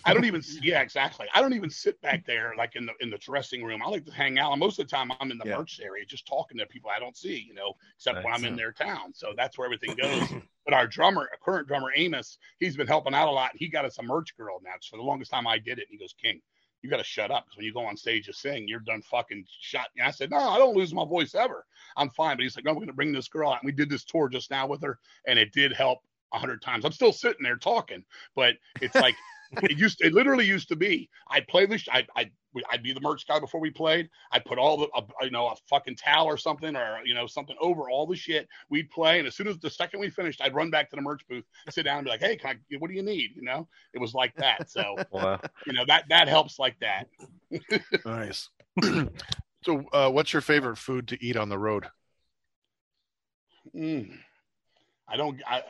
I 0.05 0.15
don't 0.15 0.25
even 0.25 0.43
yeah 0.63 0.81
exactly. 0.81 1.27
I 1.35 1.41
don't 1.41 1.53
even 1.53 1.71
sit 1.71 2.01
back 2.01 2.25
there 2.27 2.55
like 2.57 2.75
in 2.75 2.87
the 2.87 2.93
in 3.01 3.11
the 3.11 3.19
dressing 3.19 3.63
room. 3.63 3.83
I 3.85 3.89
like 3.89 4.05
to 4.07 4.13
hang 4.13 4.39
out. 4.39 4.53
And 4.53 4.59
most 4.59 4.79
of 4.79 4.89
the 4.89 4.91
time 4.91 5.13
I'm 5.21 5.31
in 5.31 5.39
the 5.39 5.47
Yeah. 5.47 5.59
merch 5.59 5.81
area 5.83 6.05
just 6.05 6.27
talking 6.27 6.59
to 6.59 6.67
people 6.67 6.91
I 6.91 6.99
don't 6.99 7.17
see, 7.17 7.37
you 7.47 7.55
know, 7.55 7.75
except 7.97 8.25
when 8.25 8.33
I'm 8.33 8.45
in 8.45 8.57
their 8.57 8.73
town. 8.73 9.13
So 9.15 9.33
that's 9.37 9.59
where 9.59 9.67
everything 9.67 9.95
goes. 9.95 10.29
but 10.65 10.75
our 10.75 10.87
drummer, 10.87 11.29
a 11.33 11.45
current 11.45 11.69
drummer 11.69 11.91
Amos, 11.97 12.39
he's 12.59 12.77
been 12.77 12.87
helping 12.87 13.15
out 13.15 13.29
a 13.29 13.31
lot. 13.31 13.51
He 13.55 13.69
got 13.69 13.85
us 13.85 13.99
a 13.99 14.03
merch 14.03 14.37
girl 14.37 14.61
now. 14.63 14.73
So 14.81 14.91
for 14.93 14.97
the 14.99 15.07
longest 15.07 15.31
time 15.31 15.47
I 15.47 15.59
did 15.59 15.79
it. 15.79 15.89
And 15.91 15.93
he 15.93 15.99
goes, 15.99 16.15
King, 16.21 16.41
you 16.83 16.91
got 16.91 16.99
to 16.99 17.05
shut 17.05 17.31
up 17.31 17.45
because 17.45 17.57
when 17.57 17.67
you 17.67 17.73
go 17.73 17.85
on 17.85 17.97
stage 17.97 18.27
to 18.27 18.33
sing, 18.33 18.67
you're 18.67 18.81
done 18.81 19.03
fucking 19.03 19.45
shot. 19.61 19.89
And 19.97 20.07
I 20.07 20.11
said, 20.11 20.31
No, 20.31 20.39
I 20.39 20.59
don't 20.59 20.77
lose 20.77 20.93
my 20.93 21.05
voice 21.05 21.35
ever. 21.35 21.65
I'm 21.97 22.11
fine. 22.11 22.37
But 22.37 22.43
he's 22.43 22.57
like, 22.57 22.65
No, 22.65 22.73
we're 22.73 22.81
gonna 22.81 22.93
bring 22.93 23.13
this 23.13 23.29
girl 23.29 23.51
out. 23.51 23.63
And 23.63 23.67
we 23.67 23.73
did 23.73 23.89
this 23.89 24.05
tour 24.05 24.29
just 24.29 24.51
now 24.51 24.67
with 24.67 24.83
her, 24.83 24.99
and 25.27 25.39
it 25.39 25.53
did 25.53 25.73
help 25.73 26.01
a 26.33 26.39
hundred 26.39 26.61
times. 26.63 26.85
I'm 26.85 26.93
still 26.93 27.13
sitting 27.13 27.43
there 27.43 27.57
talking, 27.57 28.05
but 28.35 28.55
it's 28.81 28.95
like 28.97 29.15
it 29.63 29.79
used 29.79 30.01
it 30.01 30.13
literally 30.13 30.47
used 30.47 30.69
to 30.69 30.77
be 30.77 31.11
I'd 31.29 31.47
play 31.47 31.67
the 31.67 31.79
sh- 31.79 31.89
I'd, 31.93 32.07
I'd 32.17 32.31
I'd 32.71 32.83
be 32.83 32.93
the 32.93 33.01
merch 33.01 33.27
guy 33.27 33.39
before 33.39 33.61
we 33.61 33.71
played. 33.71 34.09
I'd 34.31 34.45
put 34.45 34.59
all 34.59 34.77
the 34.77 34.89
a, 34.95 35.25
you 35.25 35.31
know 35.31 35.49
a 35.49 35.57
fucking 35.69 35.97
towel 35.97 36.27
or 36.27 36.37
something 36.37 36.77
or 36.77 37.01
you 37.05 37.15
know 37.15 37.27
something 37.27 37.57
over 37.61 37.91
all 37.91 38.07
the 38.07 38.17
shit. 38.17 38.49
We'd 38.71 38.91
play, 38.91 39.19
and 39.19 39.29
as 39.29 39.35
soon 39.35 39.49
as 39.49 39.59
the 39.59 39.71
second 39.71 40.01
we 40.01 40.11
finished, 40.11 40.41
I'd 40.43 40.55
run 40.55 40.71
back 40.71 40.91
to 40.91 40.97
the 40.97 41.03
merch 41.03 41.27
booth, 41.29 41.45
sit 41.71 41.85
down, 41.85 41.99
and 41.99 42.05
be 42.05 42.11
like, 42.11 42.21
"Hey, 42.21 42.37
can 42.37 42.59
I? 42.73 42.77
What 42.79 42.89
do 42.89 42.95
you 42.95 43.03
need?" 43.03 43.33
You 43.35 43.43
know, 43.43 43.69
it 43.95 44.01
was 44.01 44.15
like 44.15 44.35
that. 44.37 44.71
So 44.71 44.97
Wow. 45.11 45.41
you 45.67 45.73
know 45.73 45.85
that 45.87 46.05
that 46.09 46.29
helps 46.29 46.59
like 46.59 46.79
that. 46.81 47.09
Nice. 48.05 48.49
so, 49.63 49.85
uh, 49.93 50.11
what's 50.11 50.33
your 50.33 50.41
favorite 50.43 50.79
food 50.79 51.09
to 51.09 51.23
eat 51.25 51.37
on 51.37 51.51
the 51.51 51.59
road? 51.59 51.87
Mm. 53.75 54.19
I 55.09 55.17
don't. 55.17 55.41
I, 55.47 55.59
I, 55.59 55.63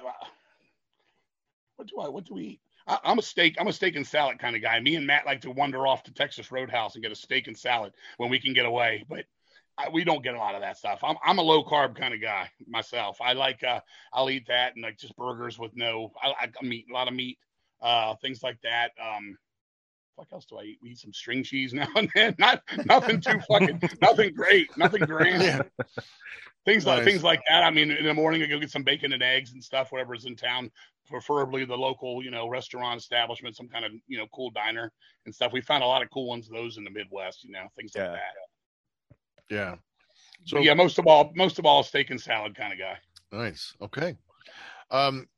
what 1.77 1.89
do 1.89 1.99
I? 1.99 2.09
What 2.09 2.25
do 2.25 2.35
we 2.35 2.43
eat? 2.43 2.61
I, 2.87 2.99
I'm 3.05 3.19
a 3.19 3.23
steak. 3.23 3.57
I'm 3.59 3.69
a 3.69 3.73
steak 3.73 3.97
and 3.97 4.07
salad 4.07 4.39
kind 4.39 4.57
of 4.57 4.63
guy. 4.63 4.79
Me 4.81 4.97
and 4.97 5.07
Matt 5.07 5.27
like 5.27 5.41
to 5.43 5.51
wander 5.51 5.87
off 5.87 6.03
to 6.05 6.13
Texas 6.13 6.53
Roadhouse 6.53 6.95
and 6.95 7.03
get 7.03 7.13
a 7.13 7.17
steak 7.17 7.47
and 7.47 7.57
salad 7.57 7.93
when 8.17 8.31
we 8.31 8.39
can 8.39 8.53
get 8.53 8.67
away, 8.67 9.05
but 9.09 9.25
I, 9.79 9.89
we 9.89 10.05
don't 10.05 10.23
get 10.23 10.35
a 10.35 10.39
lot 10.39 10.55
of 10.55 10.61
that 10.61 10.77
stuff. 10.77 11.01
I'm 11.03 11.17
I'm 11.25 11.39
a 11.39 11.43
low 11.43 11.65
carb 11.65 11.97
kind 11.97 12.15
of 12.15 12.21
guy 12.21 12.51
myself. 12.67 13.19
I 13.21 13.33
like. 13.33 13.63
Uh, 13.65 13.81
I'll 14.13 14.31
eat 14.31 14.47
that 14.49 14.75
and 14.75 14.83
like 14.83 14.99
just 14.99 15.17
burgers 15.17 15.59
with 15.59 15.73
no. 15.75 16.13
I 16.23 16.29
like 16.29 16.63
meat, 16.63 16.87
a 16.91 16.95
lot 16.95 17.09
of 17.09 17.15
meat, 17.15 17.39
uh, 17.81 18.15
things 18.17 18.43
like 18.43 18.59
that. 18.63 18.93
Um, 19.03 19.39
what 20.17 20.29
else 20.33 20.45
do 20.45 20.59
I 20.59 20.65
eat? 20.65 20.79
We 20.83 20.91
eat 20.91 20.99
some 20.99 21.13
string 21.13 21.43
cheese 21.43 21.73
now 21.75 21.89
and 21.97 22.11
then. 22.15 22.35
Not 22.39 22.63
nothing 22.85 23.21
too 23.21 23.41
fucking 23.49 23.81
nothing 24.03 24.35
great, 24.35 24.77
nothing 24.77 25.03
grand. 25.03 25.43
Yeah. 25.43 25.63
Things 26.65 26.87
like 26.87 27.03
things 27.03 27.25
like 27.25 27.41
that. 27.49 27.65
I 27.65 27.71
mean, 27.71 27.91
in 27.91 28.05
the 28.05 28.15
morning 28.15 28.43
I 28.43 28.47
go 28.47 28.61
get 28.61 28.71
some 28.71 28.85
bacon 28.85 29.13
and 29.13 29.23
eggs 29.23 29.53
and 29.53 29.65
stuff, 29.65 29.91
whatever's 29.91 30.27
in 30.27 30.37
town. 30.37 30.71
Preferably 31.09 31.65
the 31.65 31.77
local, 31.77 32.23
you 32.23 32.31
know, 32.31 32.49
restaurant 32.49 33.01
establishment, 33.01 33.57
some 33.57 33.69
kind 33.69 33.85
of 33.85 33.93
you 34.07 34.19
know 34.19 34.27
cool 34.35 34.51
diner 34.51 34.93
and 35.27 35.35
stuff. 35.35 35.53
We 35.53 35.61
found 35.61 35.83
a 35.83 35.87
lot 35.87 36.03
of 36.03 36.11
cool 36.11 36.27
ones 36.27 36.47
of 36.47 36.55
those 36.55 36.79
in 36.79 36.85
the 36.85 36.91
Midwest, 36.91 37.45
you 37.45 37.53
know, 37.53 37.67
things 37.77 37.93
Yeah. 37.95 38.03
like 38.03 38.13
that. 38.13 39.55
Yeah. 39.55 39.75
So 40.45 40.57
So, 40.57 40.63
yeah, 40.63 40.75
most 40.75 40.99
of 40.99 41.07
all, 41.07 41.33
most 41.35 41.59
of 41.59 41.67
all, 41.67 41.83
steak 41.83 42.11
and 42.11 42.21
salad 42.21 42.55
kind 42.55 42.73
of 42.73 42.79
guy. 42.79 42.99
nice. 43.31 43.75
Okay. 43.81 44.17
Um, 44.91 45.29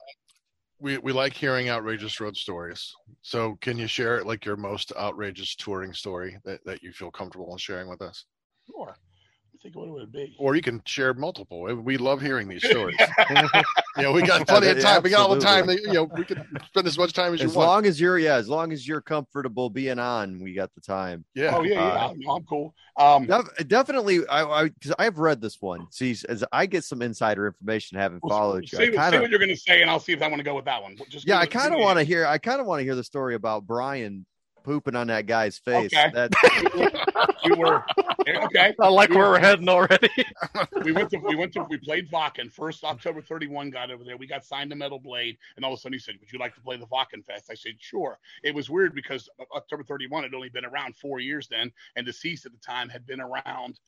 we, 0.81 0.99
we 0.99 1.13
like 1.13 1.33
hearing 1.35 1.69
outrageous 1.69 2.21
road 2.21 2.37
stories. 2.37 2.95
So, 3.23 3.57
can 3.61 3.79
you 3.79 3.87
share 3.87 4.23
like 4.25 4.45
your 4.45 4.57
most 4.57 4.93
outrageous 4.97 5.55
touring 5.57 5.93
story 5.93 6.39
that, 6.45 6.61
that 6.65 6.83
you 6.83 6.93
feel 6.93 7.11
comfortable 7.11 7.51
in 7.53 7.59
sharing 7.59 7.89
with 7.89 8.03
us? 8.03 8.25
Sure. 8.67 8.95
I 8.97 9.57
think 9.63 9.77
what 9.77 9.89
it 9.89 9.93
would 9.93 10.13
be. 10.13 10.35
Or 10.39 10.55
you 10.57 10.63
can 10.63 10.83
share 10.85 11.15
multiple. 11.15 11.63
We 11.63 11.97
love 11.97 12.21
hearing 12.21 12.49
these 12.49 12.65
stories. 12.69 13.01
you 13.97 14.03
know, 14.03 14.13
we 14.13 14.23
got 14.23 14.47
plenty 14.47 14.69
of 14.69 14.79
Yeah, 14.79 14.83
time. 14.83 15.03
We 15.03 15.11
got 15.11 15.21
all 15.29 15.35
the 15.35 15.41
time. 15.41 15.67
That, 15.67 15.81
you 15.81 15.93
know, 15.93 16.05
we 16.05 16.25
can 16.25 16.45
spend 16.67 16.87
as 16.87 16.99
much 16.99 17.13
time 17.13 17.35
as 17.35 17.41
you 17.41 17.47
want. 17.47 17.57
As 17.57 17.57
long 17.57 17.87
as 17.87 18.01
you're, 18.01 18.19
yeah, 18.19 18.35
as 18.35 18.49
long 18.49 18.73
as 18.73 18.87
you're 18.87 19.01
comfortable 19.01 19.71
being 19.71 19.99
on, 19.99 20.41
we 20.41 20.55
got 20.55 20.75
the 20.75 20.81
time. 20.81 21.25
yeah. 21.35 21.55
Oh 21.55 21.63
yeah, 21.63 21.75
yeah. 21.75 22.29
Uh, 22.29 22.35
I'm 22.35 22.45
cool. 22.45 22.75
Um, 22.97 23.29
definitely, 23.67 24.27
I, 24.29 24.45
I, 24.45 24.69
because 24.69 24.95
I've 24.99 25.19
read 25.19 25.41
this 25.41 25.61
one. 25.61 25.87
See, 25.91 26.17
as 26.29 26.45
I 26.53 26.67
get 26.67 26.85
some 26.85 27.03
insider 27.03 27.47
information, 27.47 27.99
having 27.99 28.21
followed 28.21 28.71
you, 28.71 28.79
I 28.79 28.89
kind 28.89 29.13
say 29.13 29.17
of, 29.17 29.23
what 29.23 29.31
you're 29.31 29.39
going 29.39 29.49
to 29.51 29.57
say, 29.57 29.83
and 29.83 29.91
I'll 29.91 30.01
see 30.01 30.13
if 30.13 30.23
I 30.23 30.29
want 30.29 30.39
to 30.41 30.45
go 30.45 30.55
with 30.55 30.65
that 30.65 30.83
one. 30.83 30.97
Just 31.09 31.27
yeah, 31.27 31.39
I 31.39 31.47
kind 31.47 31.75
of 31.75 31.81
want 31.81 31.99
to 31.99 32.05
hear. 32.05 32.27
I 32.27 32.39
kind 32.39 32.61
of 32.61 32.67
want 32.67 32.81
to 32.81 32.85
hear 32.85 32.95
the 32.95 33.05
story 33.05 33.35
about 33.35 33.67
Brian 33.67 34.27
pooping 34.65 34.97
on 34.97 35.07
that 35.09 35.27
guy's 35.27 35.59
face. 35.59 35.93
Okay. 35.95 36.11
That's 36.13 36.35
we 37.45 37.53
were 37.53 37.85
eh, 38.27 38.37
okay. 38.45 38.75
I 38.81 38.89
like 38.89 39.11
We 39.11 39.17
where 39.17 39.27
were- 39.27 39.33
we're 39.33 39.39
heading 39.39 39.69
already. 39.69 40.09
we 40.85 40.93
went 40.93 41.11
to 41.11 41.19
we 41.19 41.37
went 41.37 41.53
to 41.53 41.65
we 41.71 41.77
played 41.77 42.11
Wacken 42.11 42.51
first 42.51 42.83
October 42.83 43.21
31 43.21 43.71
got 43.71 43.91
over 43.91 44.03
there 44.03 44.17
we 44.17 44.27
got 44.27 44.45
signed 44.45 44.71
to 44.71 44.77
Metal 44.77 44.99
Blade 44.99 45.37
and 45.57 45.65
all 45.65 45.73
of 45.73 45.79
a 45.79 45.81
sudden 45.81 45.93
he 45.93 45.99
said 45.99 46.17
would 46.19 46.33
you 46.33 46.39
like 46.39 46.55
to 46.55 46.61
play 46.61 46.77
the 46.77 46.87
Wacken 46.87 47.25
Fest 47.25 47.47
I 47.51 47.55
said 47.55 47.75
sure 47.79 48.19
it 48.43 48.55
was 48.55 48.71
weird 48.71 48.95
because 48.95 49.29
October 49.55 49.85
31 49.85 50.25
had 50.25 50.35
only 50.35 50.49
been 50.49 50.65
around 50.65 50.97
four 50.97 51.21
years 51.21 51.47
then 51.49 51.71
and 51.97 52.05
deceased 52.07 52.47
at 52.47 52.53
the 52.53 52.59
time 52.59 52.89
had 52.89 53.07
been 53.07 53.21
around 53.21 53.79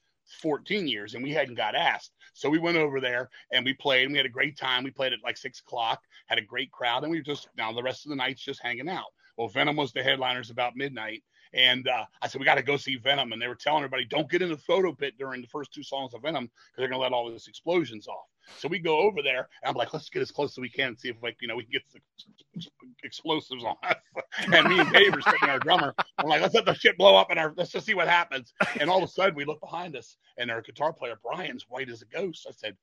14 0.40 0.88
years 0.88 1.14
and 1.14 1.22
we 1.22 1.32
hadn't 1.32 1.54
got 1.54 1.74
asked 1.76 2.12
so 2.34 2.50
we 2.50 2.58
went 2.58 2.76
over 2.76 3.00
there 3.00 3.30
and 3.52 3.64
we 3.64 3.72
played 3.72 4.02
and 4.04 4.12
we 4.12 4.16
had 4.18 4.26
a 4.26 4.30
great 4.30 4.56
time 4.58 4.82
we 4.82 4.90
played 4.90 5.12
at 5.12 5.20
like 5.22 5.36
six 5.36 5.60
o'clock 5.60 6.00
had 6.26 6.36
a 6.38 6.42
great 6.42 6.70
crowd 6.72 7.02
and 7.04 7.12
we 7.12 7.18
were 7.18 7.22
just 7.24 7.48
now 7.56 7.72
the 7.72 7.82
rest 7.82 8.04
of 8.04 8.10
the 8.10 8.16
night's 8.16 8.42
just 8.42 8.60
hanging 8.62 8.88
out 8.88 9.04
well 9.36 9.48
Venom 9.48 9.76
was 9.76 9.92
the 9.92 10.02
headliners 10.02 10.50
about 10.50 10.76
midnight 10.76 11.22
and 11.52 11.88
uh, 11.88 12.04
I 12.20 12.28
said, 12.28 12.38
we 12.38 12.44
got 12.44 12.56
to 12.56 12.62
go 12.62 12.76
see 12.76 12.96
Venom. 12.96 13.32
And 13.32 13.40
they 13.40 13.48
were 13.48 13.54
telling 13.54 13.78
everybody, 13.78 14.04
don't 14.04 14.30
get 14.30 14.42
in 14.42 14.50
the 14.50 14.56
photo 14.56 14.92
pit 14.92 15.14
during 15.18 15.40
the 15.40 15.48
first 15.48 15.72
two 15.72 15.82
songs 15.82 16.14
of 16.14 16.22
Venom 16.22 16.44
because 16.44 16.76
they're 16.76 16.88
going 16.88 16.98
to 16.98 17.02
let 17.02 17.12
all 17.12 17.30
these 17.30 17.48
explosions 17.48 18.06
off. 18.06 18.26
So 18.58 18.68
we 18.68 18.78
go 18.78 19.00
over 19.00 19.22
there, 19.22 19.48
and 19.62 19.70
I'm 19.70 19.74
like, 19.74 19.92
let's 19.92 20.08
get 20.08 20.22
as 20.22 20.30
close 20.30 20.52
as 20.52 20.58
we 20.58 20.68
can 20.68 20.88
and 20.88 20.98
see 20.98 21.08
if, 21.08 21.16
like, 21.20 21.36
you 21.40 21.48
know, 21.48 21.56
we 21.56 21.64
can 21.64 21.72
get 21.72 21.82
some 21.88 22.70
explosives 23.02 23.64
on 23.64 23.74
us. 23.82 23.96
and 24.52 24.68
me 24.68 24.78
and 24.78 24.92
Dave 24.92 25.14
are 25.14 25.20
sitting 25.20 25.48
our 25.48 25.58
drummer. 25.58 25.94
I'm 26.18 26.28
like, 26.28 26.42
let's 26.42 26.54
let 26.54 26.64
the 26.64 26.74
shit 26.74 26.96
blow 26.96 27.16
up 27.16 27.30
and 27.30 27.40
our, 27.40 27.52
let's 27.56 27.72
just 27.72 27.86
see 27.86 27.94
what 27.94 28.06
happens. 28.06 28.52
And 28.78 28.88
all 28.88 28.98
of 28.98 29.04
a 29.04 29.08
sudden, 29.08 29.34
we 29.34 29.44
look 29.44 29.60
behind 29.60 29.96
us, 29.96 30.16
and 30.38 30.48
our 30.50 30.62
guitar 30.62 30.92
player, 30.92 31.18
Brian's 31.24 31.66
white 31.68 31.90
as 31.90 32.02
a 32.02 32.06
ghost. 32.06 32.46
I 32.48 32.52
said, 32.52 32.76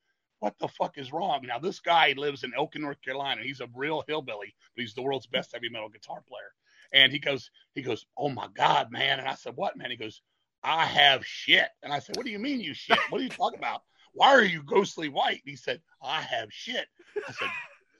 what 0.44 0.60
the 0.60 0.68
fuck 0.68 0.98
is 0.98 1.14
wrong? 1.14 1.40
Now, 1.48 1.58
this 1.58 1.80
guy 1.80 2.14
lives 2.18 2.44
in 2.44 2.52
Elkin, 2.54 2.82
North 2.82 3.02
Carolina. 3.02 3.42
He's 3.42 3.62
a 3.62 3.70
real 3.74 4.04
hillbilly, 4.10 4.54
but 4.76 4.82
he's 4.82 4.94
the 4.94 5.02
world's 5.02 5.26
best 5.26 5.54
heavy 5.54 5.70
metal 5.70 5.88
guitar 5.88 6.22
player. 6.28 6.52
And 6.92 7.14
he 7.14 7.20
goes, 7.20 7.50
he 7.76 7.82
goes, 7.82 8.06
oh 8.18 8.28
my 8.28 8.48
God, 8.54 8.92
man. 8.92 9.20
And 9.20 9.28
I 9.28 9.36
said, 9.36 9.54
what, 9.56 9.78
man? 9.78 9.90
He 9.90 9.96
goes, 9.96 10.22
I 10.62 10.86
have 10.86 11.26
shit. 11.26 11.70
And 11.82 11.94
I 11.94 12.00
said, 12.00 12.18
what 12.18 12.26
do 12.26 12.32
you 12.34 12.40
mean 12.40 12.60
you 12.60 12.74
shit? 12.74 13.00
What 13.10 13.22
are 13.22 13.24
you 13.24 13.30
talking 13.30 13.58
about? 13.58 13.84
Why 14.12 14.28
are 14.34 14.44
you 14.44 14.64
ghostly 14.64 15.08
white? 15.08 15.42
And 15.46 15.52
he 15.52 15.56
said, 15.56 15.80
I 16.02 16.22
have 16.22 16.50
shit. 16.52 16.88
I 17.26 17.32
said, 17.32 17.48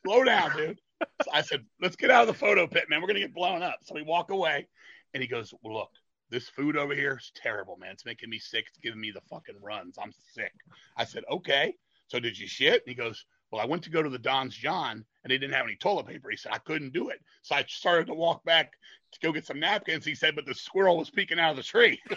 slow 0.06 0.26
down, 0.26 0.52
dude. 0.58 0.82
So 1.24 1.32
I 1.34 1.44
said, 1.44 1.64
let's 1.82 1.96
get 1.96 2.12
out 2.12 2.24
of 2.24 2.28
the 2.28 2.34
photo 2.34 2.68
pit, 2.68 2.90
man. 2.90 3.00
We're 3.00 3.08
going 3.08 3.22
to 3.22 3.26
get 3.26 3.34
blown 3.34 3.64
up. 3.64 3.80
So 3.84 3.96
we 3.96 4.04
walk 4.04 4.32
away 4.32 4.68
and 5.14 5.24
he 5.24 5.30
goes, 5.30 5.54
well, 5.64 5.76
look, 5.76 5.92
this 6.30 6.50
food 6.50 6.76
over 6.76 6.94
here 6.94 7.18
is 7.22 7.32
terrible, 7.36 7.78
man. 7.78 7.92
It's 7.94 8.06
making 8.06 8.30
me 8.30 8.40
sick. 8.40 8.66
It's 8.68 8.80
giving 8.80 9.00
me 9.00 9.12
the 9.12 9.22
fucking 9.30 9.62
runs. 9.62 9.98
I'm 9.98 10.12
sick. 10.34 10.52
I 10.98 11.06
said, 11.06 11.24
okay. 11.32 11.76
So 12.14 12.20
did 12.20 12.38
you 12.38 12.46
shit? 12.46 12.84
And 12.86 12.90
he 12.90 12.94
goes, 12.94 13.26
well, 13.50 13.60
I 13.60 13.66
went 13.66 13.82
to 13.86 13.90
go 13.90 14.04
to 14.04 14.10
the 14.10 14.20
Don's 14.20 14.56
John 14.56 15.04
and 15.24 15.32
they 15.32 15.40
didn't 15.40 15.56
have 15.56 15.66
any 15.66 15.76
toilet 15.76 16.06
paper. 16.06 16.30
He 16.30 16.38
said, 16.38 16.52
I 16.52 16.60
couldn't 16.60 16.94
do 16.94 17.10
it. 17.10 17.20
So 17.42 17.56
I 17.56 17.66
started 17.68 18.06
to 18.06 18.14
walk 18.14 18.46
back 18.46 18.74
to 19.14 19.20
go 19.20 19.32
get 19.32 19.48
some 19.48 19.60
napkins. 19.60 20.06
He 20.06 20.14
said, 20.14 20.36
but 20.36 20.46
the 20.46 20.54
squirrel 20.54 20.96
was 20.96 21.10
peeking 21.10 21.40
out 21.40 21.50
of 21.50 21.58
the 21.58 21.64
tree. 21.64 22.00
so 22.12 22.16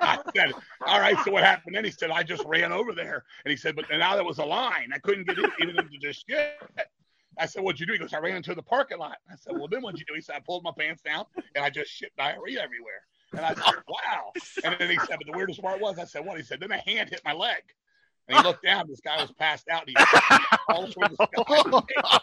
I 0.00 0.20
said, 0.36 0.52
all 0.86 1.00
right, 1.00 1.16
so 1.24 1.32
what 1.32 1.42
happened 1.42 1.74
then? 1.74 1.84
He 1.84 1.90
said, 1.90 2.12
I 2.12 2.22
just 2.22 2.44
ran 2.44 2.70
over 2.70 2.92
there. 2.92 3.24
And 3.44 3.50
he 3.50 3.56
said, 3.56 3.74
but 3.74 3.86
now 3.90 4.14
there 4.14 4.22
was 4.22 4.38
a 4.38 4.44
line. 4.44 4.92
I 4.94 4.98
couldn't 4.98 5.26
get 5.26 5.36
in, 5.36 5.50
even 5.60 5.76
into 5.76 5.98
the 6.00 6.12
shit. 6.12 6.54
I 7.36 7.46
said, 7.46 7.64
what'd 7.64 7.80
you 7.80 7.86
do? 7.86 7.94
He 7.94 7.98
goes, 7.98 8.14
I 8.14 8.18
ran 8.18 8.36
into 8.36 8.54
the 8.54 8.62
parking 8.62 8.98
lot. 8.98 9.16
I 9.28 9.34
said, 9.34 9.54
well, 9.56 9.66
then 9.66 9.82
what'd 9.82 9.98
you 9.98 10.06
do? 10.06 10.14
He 10.14 10.20
said, 10.20 10.36
I 10.36 10.40
pulled 10.40 10.62
my 10.62 10.70
pants 10.78 11.02
down 11.02 11.24
and 11.56 11.64
I 11.64 11.70
just 11.70 11.90
shit 11.90 12.12
diarrhea 12.16 12.62
everywhere. 12.62 13.02
And 13.36 13.46
I 13.46 13.54
said, 13.54 13.74
wow. 13.88 14.32
And 14.64 14.76
then 14.78 14.90
he 14.90 14.98
said, 14.98 15.16
but 15.18 15.26
the 15.26 15.32
weirdest 15.36 15.60
part 15.62 15.80
was, 15.80 15.98
I 15.98 16.04
said, 16.04 16.24
what? 16.24 16.36
He 16.36 16.42
said, 16.42 16.60
then 16.60 16.70
a 16.72 16.78
hand 16.78 17.10
hit 17.10 17.20
my 17.24 17.32
leg. 17.32 17.62
And 18.28 18.38
he 18.38 18.44
looked 18.44 18.62
down. 18.62 18.86
This 18.88 19.00
guy 19.00 19.20
was 19.20 19.30
passed 19.32 19.68
out. 19.68 19.86
And 19.86 19.90
he 19.90 19.96
all 20.68 20.86
the 20.86 20.92
sky. 20.92 22.14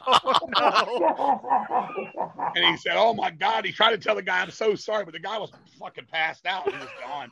And 2.55 2.65
he 2.65 2.75
said, 2.77 2.95
"Oh 2.97 3.13
my 3.13 3.29
God!" 3.31 3.65
He 3.65 3.71
tried 3.71 3.91
to 3.91 3.97
tell 3.97 4.15
the 4.15 4.21
guy, 4.21 4.41
"I'm 4.41 4.51
so 4.51 4.75
sorry," 4.75 5.05
but 5.05 5.13
the 5.13 5.19
guy 5.19 5.37
was 5.37 5.51
fucking 5.79 6.05
passed 6.11 6.45
out. 6.45 6.69
He 6.69 6.75
was 6.75 6.89
gone. 7.05 7.31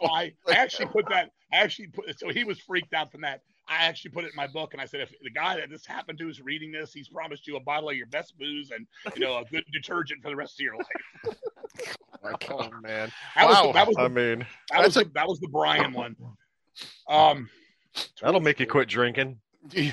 So 0.00 0.08
I, 0.12 0.32
I 0.48 0.52
actually 0.52 0.86
put 0.86 1.08
that. 1.10 1.30
I 1.52 1.58
actually 1.58 1.88
put. 1.88 2.18
So 2.18 2.30
he 2.30 2.44
was 2.44 2.58
freaked 2.58 2.94
out 2.94 3.12
from 3.12 3.20
that. 3.20 3.42
I 3.68 3.84
actually 3.84 4.12
put 4.12 4.24
it 4.24 4.28
in 4.28 4.36
my 4.36 4.46
book, 4.46 4.72
and 4.74 4.80
I 4.80 4.84
said, 4.86 5.00
if 5.00 5.12
the 5.22 5.30
guy 5.30 5.56
that 5.56 5.70
this 5.70 5.84
happened 5.84 6.18
to 6.20 6.28
is 6.28 6.40
reading 6.40 6.70
this, 6.70 6.92
he's 6.92 7.08
promised 7.08 7.46
you 7.48 7.56
a 7.56 7.60
bottle 7.60 7.90
of 7.90 7.96
your 7.96 8.06
best 8.06 8.38
booze 8.38 8.70
and 8.70 8.86
you 9.16 9.20
know 9.24 9.38
a 9.38 9.44
good 9.44 9.64
detergent 9.72 10.22
for 10.22 10.28
the 10.30 10.36
rest 10.36 10.60
of 10.60 10.64
your 10.64 10.76
life. 10.76 11.36
Oh 12.50 12.70
man. 12.80 13.12
That 13.36 13.46
was 13.46 13.56
Wow. 13.56 13.66
the, 13.66 13.72
that 13.72 13.86
was 13.86 13.96
I 13.98 14.08
mean, 14.08 14.46
that 14.72 14.84
was 14.84 14.94
the, 14.94 15.04
that 15.14 15.28
was 15.28 15.38
the 15.38 15.48
Brian 15.48 15.92
one. 15.92 16.16
Um, 17.08 17.48
that'll 18.20 18.40
make 18.40 18.58
you 18.58 18.66
quit 18.66 18.88
drinking. 18.88 19.38
yeah, 19.72 19.92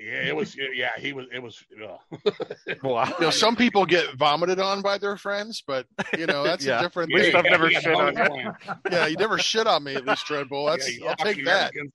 it 0.00 0.34
was. 0.34 0.56
Yeah, 0.74 0.90
he 0.98 1.12
was. 1.12 1.26
It 1.32 1.40
was. 1.42 1.62
Uh, 1.80 2.30
Wow. 2.82 3.04
You 3.20 3.26
know, 3.26 3.30
some 3.30 3.54
people 3.54 3.84
get 3.86 4.14
vomited 4.14 4.58
on 4.58 4.82
by 4.82 4.98
their 4.98 5.16
friends, 5.16 5.62
but 5.64 5.86
you 6.18 6.26
know 6.26 6.42
that's 6.42 6.64
Yeah. 6.66 6.80
a 6.80 6.82
different 6.82 7.12
At 7.12 7.16
least 7.18 7.32
thing. 7.32 7.36
I've 7.36 7.44
never 7.50 7.70
shit 7.70 7.86
on 7.94 8.16
you. 8.36 8.52
Yeah, 8.90 9.06
you 9.06 9.16
never 9.16 9.38
shit 9.38 9.66
on 9.66 9.84
me 9.84 9.94
at 9.94 10.06
least, 10.06 10.26
Dreadbull. 10.26 10.70
That's 10.70 10.98
Yeah, 10.98 11.10
I'll 11.10 11.16
take 11.16 11.44
that. 11.44 11.72
Americans. 11.72 11.92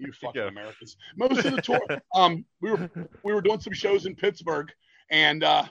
You 0.00 0.12
fucking. 0.12 0.42
Americans. 0.42 0.96
Most 1.16 1.44
of 1.44 1.54
the 1.54 1.62
tour, 1.62 1.80
um, 2.14 2.44
we 2.60 2.70
were 2.70 2.90
we 3.22 3.34
were 3.34 3.42
doing 3.42 3.60
some 3.60 3.74
shows 3.74 4.06
in 4.06 4.14
Pittsburgh, 4.14 4.72
and 5.10 5.44
uh, 5.44 5.64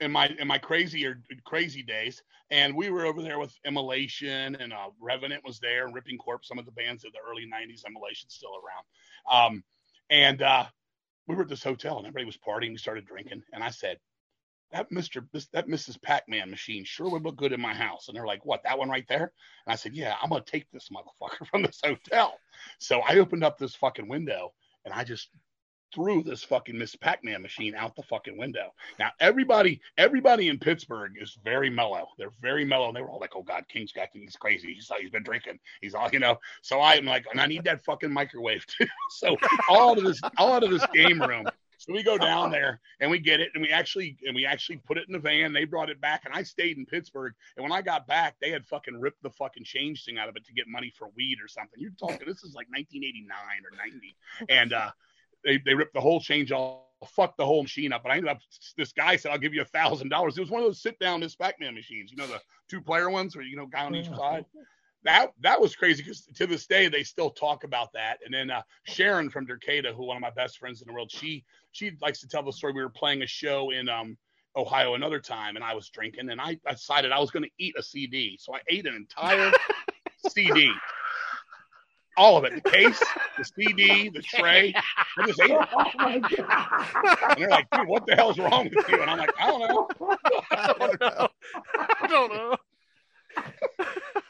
in 0.00 0.10
my 0.10 0.34
in 0.38 0.48
my 0.48 0.58
crazy 0.58 1.04
or 1.06 1.20
crazy 1.44 1.82
days, 1.82 2.22
and 2.50 2.74
we 2.74 2.90
were 2.90 3.04
over 3.04 3.22
there 3.22 3.38
with 3.38 3.54
Immolation 3.66 4.56
and 4.56 4.72
uh, 4.72 4.88
Revenant 5.00 5.44
was 5.44 5.58
there, 5.60 5.84
and 5.84 5.94
Ripping 5.94 6.18
Corpse, 6.18 6.48
some 6.48 6.58
of 6.58 6.64
the 6.64 6.72
bands 6.72 7.04
of 7.04 7.12
the 7.12 7.18
early 7.28 7.44
'90s. 7.44 7.86
Immolation's 7.86 8.34
still 8.34 8.52
around, 8.54 9.46
um, 9.46 9.64
and 10.10 10.40
uh, 10.42 10.64
we 11.26 11.34
were 11.34 11.42
at 11.42 11.48
this 11.48 11.62
hotel, 11.62 11.98
and 11.98 12.06
everybody 12.06 12.24
was 12.24 12.38
partying. 12.38 12.70
We 12.70 12.78
started 12.78 13.06
drinking, 13.06 13.42
and 13.52 13.62
I 13.62 13.70
said. 13.70 13.98
That 14.72 14.90
Mr. 14.90 15.26
That 15.52 15.68
Mrs. 15.68 16.00
Pac-Man 16.02 16.50
machine 16.50 16.84
sure 16.84 17.08
would 17.10 17.22
look 17.22 17.36
good 17.36 17.52
in 17.52 17.60
my 17.60 17.74
house. 17.74 18.08
And 18.08 18.16
they're 18.16 18.26
like, 18.26 18.44
"What? 18.44 18.62
That 18.64 18.78
one 18.78 18.88
right 18.88 19.06
there?" 19.08 19.32
And 19.66 19.72
I 19.72 19.76
said, 19.76 19.94
"Yeah, 19.94 20.16
I'm 20.20 20.30
gonna 20.30 20.44
take 20.44 20.70
this 20.70 20.90
motherfucker 20.90 21.46
from 21.50 21.62
this 21.62 21.80
hotel." 21.84 22.38
So 22.78 23.00
I 23.00 23.18
opened 23.18 23.44
up 23.44 23.58
this 23.58 23.74
fucking 23.74 24.08
window 24.08 24.52
and 24.84 24.92
I 24.92 25.04
just 25.04 25.30
threw 25.94 26.22
this 26.22 26.42
fucking 26.42 26.76
Miss 26.76 26.94
Pac-Man 26.96 27.40
machine 27.42 27.74
out 27.74 27.96
the 27.96 28.02
fucking 28.02 28.36
window. 28.36 28.72
Now 28.98 29.12
everybody, 29.20 29.80
everybody 29.96 30.48
in 30.48 30.58
Pittsburgh 30.58 31.12
is 31.20 31.38
very 31.44 31.70
mellow. 31.70 32.08
They're 32.18 32.32
very 32.40 32.64
mellow. 32.64 32.88
And 32.88 32.96
they 32.96 33.00
were 33.00 33.08
all 33.08 33.20
like, 33.20 33.36
"Oh 33.36 33.42
God, 33.42 33.64
King's 33.68 33.92
got 33.92 34.08
he's 34.12 34.36
crazy. 34.36 34.74
He's 34.74 34.90
he's 35.00 35.10
been 35.10 35.22
drinking. 35.22 35.58
He's 35.80 35.94
all 35.94 36.08
you 36.12 36.18
know." 36.18 36.38
So 36.62 36.80
I'm 36.80 37.04
like, 37.04 37.24
and 37.30 37.40
I 37.40 37.46
need 37.46 37.64
that 37.64 37.84
fucking 37.84 38.12
microwave 38.12 38.66
too. 38.78 38.86
so 39.10 39.36
all 39.68 39.90
out 39.90 39.98
of 39.98 40.04
this, 40.04 40.20
all 40.38 40.52
out 40.52 40.64
of 40.64 40.70
this 40.70 40.86
game 40.92 41.20
room. 41.20 41.46
So 41.78 41.92
we 41.92 42.02
go 42.02 42.16
down 42.16 42.50
there 42.50 42.80
and 43.00 43.10
we 43.10 43.18
get 43.18 43.40
it, 43.40 43.50
and 43.54 43.62
we 43.62 43.70
actually 43.70 44.16
and 44.26 44.34
we 44.34 44.46
actually 44.46 44.78
put 44.78 44.98
it 44.98 45.04
in 45.06 45.12
the 45.12 45.18
van. 45.18 45.52
They 45.52 45.64
brought 45.64 45.90
it 45.90 46.00
back, 46.00 46.22
and 46.24 46.34
I 46.34 46.42
stayed 46.42 46.78
in 46.78 46.86
Pittsburgh. 46.86 47.34
And 47.56 47.62
when 47.62 47.72
I 47.72 47.82
got 47.82 48.06
back, 48.06 48.36
they 48.40 48.50
had 48.50 48.66
fucking 48.66 48.98
ripped 48.98 49.22
the 49.22 49.30
fucking 49.30 49.64
change 49.64 50.04
thing 50.04 50.18
out 50.18 50.28
of 50.28 50.36
it 50.36 50.44
to 50.46 50.52
get 50.52 50.66
money 50.68 50.92
for 50.96 51.08
weed 51.16 51.38
or 51.42 51.48
something. 51.48 51.78
You're 51.78 51.92
talking 51.98 52.26
this 52.26 52.42
is 52.42 52.54
like 52.54 52.68
1989 52.70 53.28
or 53.64 53.76
90, 53.76 54.16
and 54.48 54.72
uh, 54.72 54.90
they 55.44 55.58
they 55.58 55.74
ripped 55.74 55.94
the 55.94 56.00
whole 56.00 56.20
change 56.20 56.52
off. 56.52 56.82
Fucked 57.08 57.36
the 57.36 57.44
whole 57.44 57.62
machine 57.62 57.92
up, 57.92 58.02
but 58.02 58.10
I 58.10 58.16
ended 58.16 58.30
up. 58.30 58.38
This 58.78 58.90
guy 58.92 59.16
said, 59.16 59.30
"I'll 59.30 59.36
give 59.36 59.52
you 59.52 59.60
a 59.60 59.66
thousand 59.66 60.08
dollars." 60.08 60.38
It 60.38 60.40
was 60.40 60.50
one 60.50 60.62
of 60.62 60.66
those 60.66 60.80
sit-down 60.80 61.20
Miss 61.20 61.36
Pac-Man 61.36 61.74
machines, 61.74 62.10
you 62.10 62.16
know, 62.16 62.26
the 62.26 62.40
two-player 62.70 63.10
ones 63.10 63.36
where 63.36 63.44
you 63.44 63.54
know, 63.54 63.66
guy 63.66 63.84
on 63.84 63.94
each 63.94 64.08
side 64.08 64.46
that 65.06 65.32
that 65.40 65.60
was 65.60 65.74
crazy 65.74 66.02
because 66.02 66.22
to 66.36 66.46
this 66.46 66.66
day 66.66 66.88
they 66.88 67.02
still 67.02 67.30
talk 67.30 67.64
about 67.64 67.92
that. 67.94 68.18
And 68.24 68.32
then 68.32 68.50
uh, 68.50 68.62
Sharon 68.84 69.30
from 69.30 69.46
Derketa, 69.46 69.94
who 69.94 70.04
one 70.04 70.16
of 70.16 70.22
my 70.22 70.30
best 70.30 70.58
friends 70.58 70.80
in 70.80 70.86
the 70.86 70.92
world, 70.92 71.10
she 71.10 71.44
she 71.72 71.92
likes 72.00 72.20
to 72.20 72.28
tell 72.28 72.42
the 72.42 72.52
story. 72.52 72.72
We 72.72 72.82
were 72.82 72.88
playing 72.88 73.22
a 73.22 73.26
show 73.26 73.70
in 73.70 73.88
um, 73.88 74.16
Ohio 74.56 74.94
another 74.94 75.20
time, 75.20 75.56
and 75.56 75.64
I 75.64 75.74
was 75.74 75.88
drinking, 75.90 76.30
and 76.30 76.40
I, 76.40 76.58
I 76.66 76.72
decided 76.72 77.12
I 77.12 77.20
was 77.20 77.30
going 77.30 77.42
to 77.42 77.50
eat 77.58 77.74
a 77.78 77.82
CD, 77.82 78.38
so 78.40 78.54
I 78.54 78.60
ate 78.68 78.86
an 78.86 78.94
entire 78.94 79.52
CD, 80.30 80.70
all 82.16 82.38
of 82.38 82.44
it, 82.44 82.64
the 82.64 82.70
case, 82.70 83.02
the 83.36 83.44
CD, 83.44 84.08
the 84.08 84.22
tray. 84.22 84.74
I 85.18 85.26
just 85.26 85.40
ate 85.40 85.50
it. 85.50 86.38
And 86.38 87.40
they're 87.40 87.50
like, 87.50 87.68
"Dude, 87.70 87.86
what 87.86 88.06
the 88.06 88.16
hell's 88.16 88.38
wrong 88.38 88.70
with 88.74 88.88
you?" 88.88 89.00
And 89.00 89.10
I'm 89.10 89.18
like, 89.18 89.34
"I 89.38 89.46
don't 89.46 89.60
know." 89.60 89.88
I 90.50 90.74
don't 90.78 91.00
know. 91.00 91.28
I 92.00 92.06
don't 92.06 92.32
know. 92.32 92.56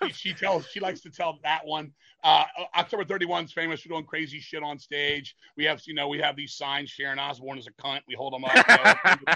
She, 0.05 0.13
she 0.13 0.35
tells 0.35 0.67
she 0.67 0.81
likes 0.81 1.01
to 1.03 1.11
tell 1.11 1.39
that 1.43 1.65
one. 1.65 1.93
Uh, 2.25 2.45
October 2.77 3.05
31 3.05 3.45
is 3.45 3.53
famous 3.53 3.81
for 3.81 3.89
doing 3.89 4.05
crazy 4.05 4.41
shit 4.41 4.63
on 4.63 4.79
stage. 4.79 5.37
We 5.57 5.65
have 5.65 5.81
you 5.87 5.95
know 5.95 6.09
we 6.09 6.19
have 6.19 6.37
these 6.37 6.55
signs. 6.55 6.91
Sharon 6.91 7.19
Osbourne 7.19 7.59
is 7.59 7.67
a 7.67 7.83
cunt. 7.83 8.01
We 8.09 8.15
hold 8.15 8.33
them 8.33 8.45
up, 8.45 8.55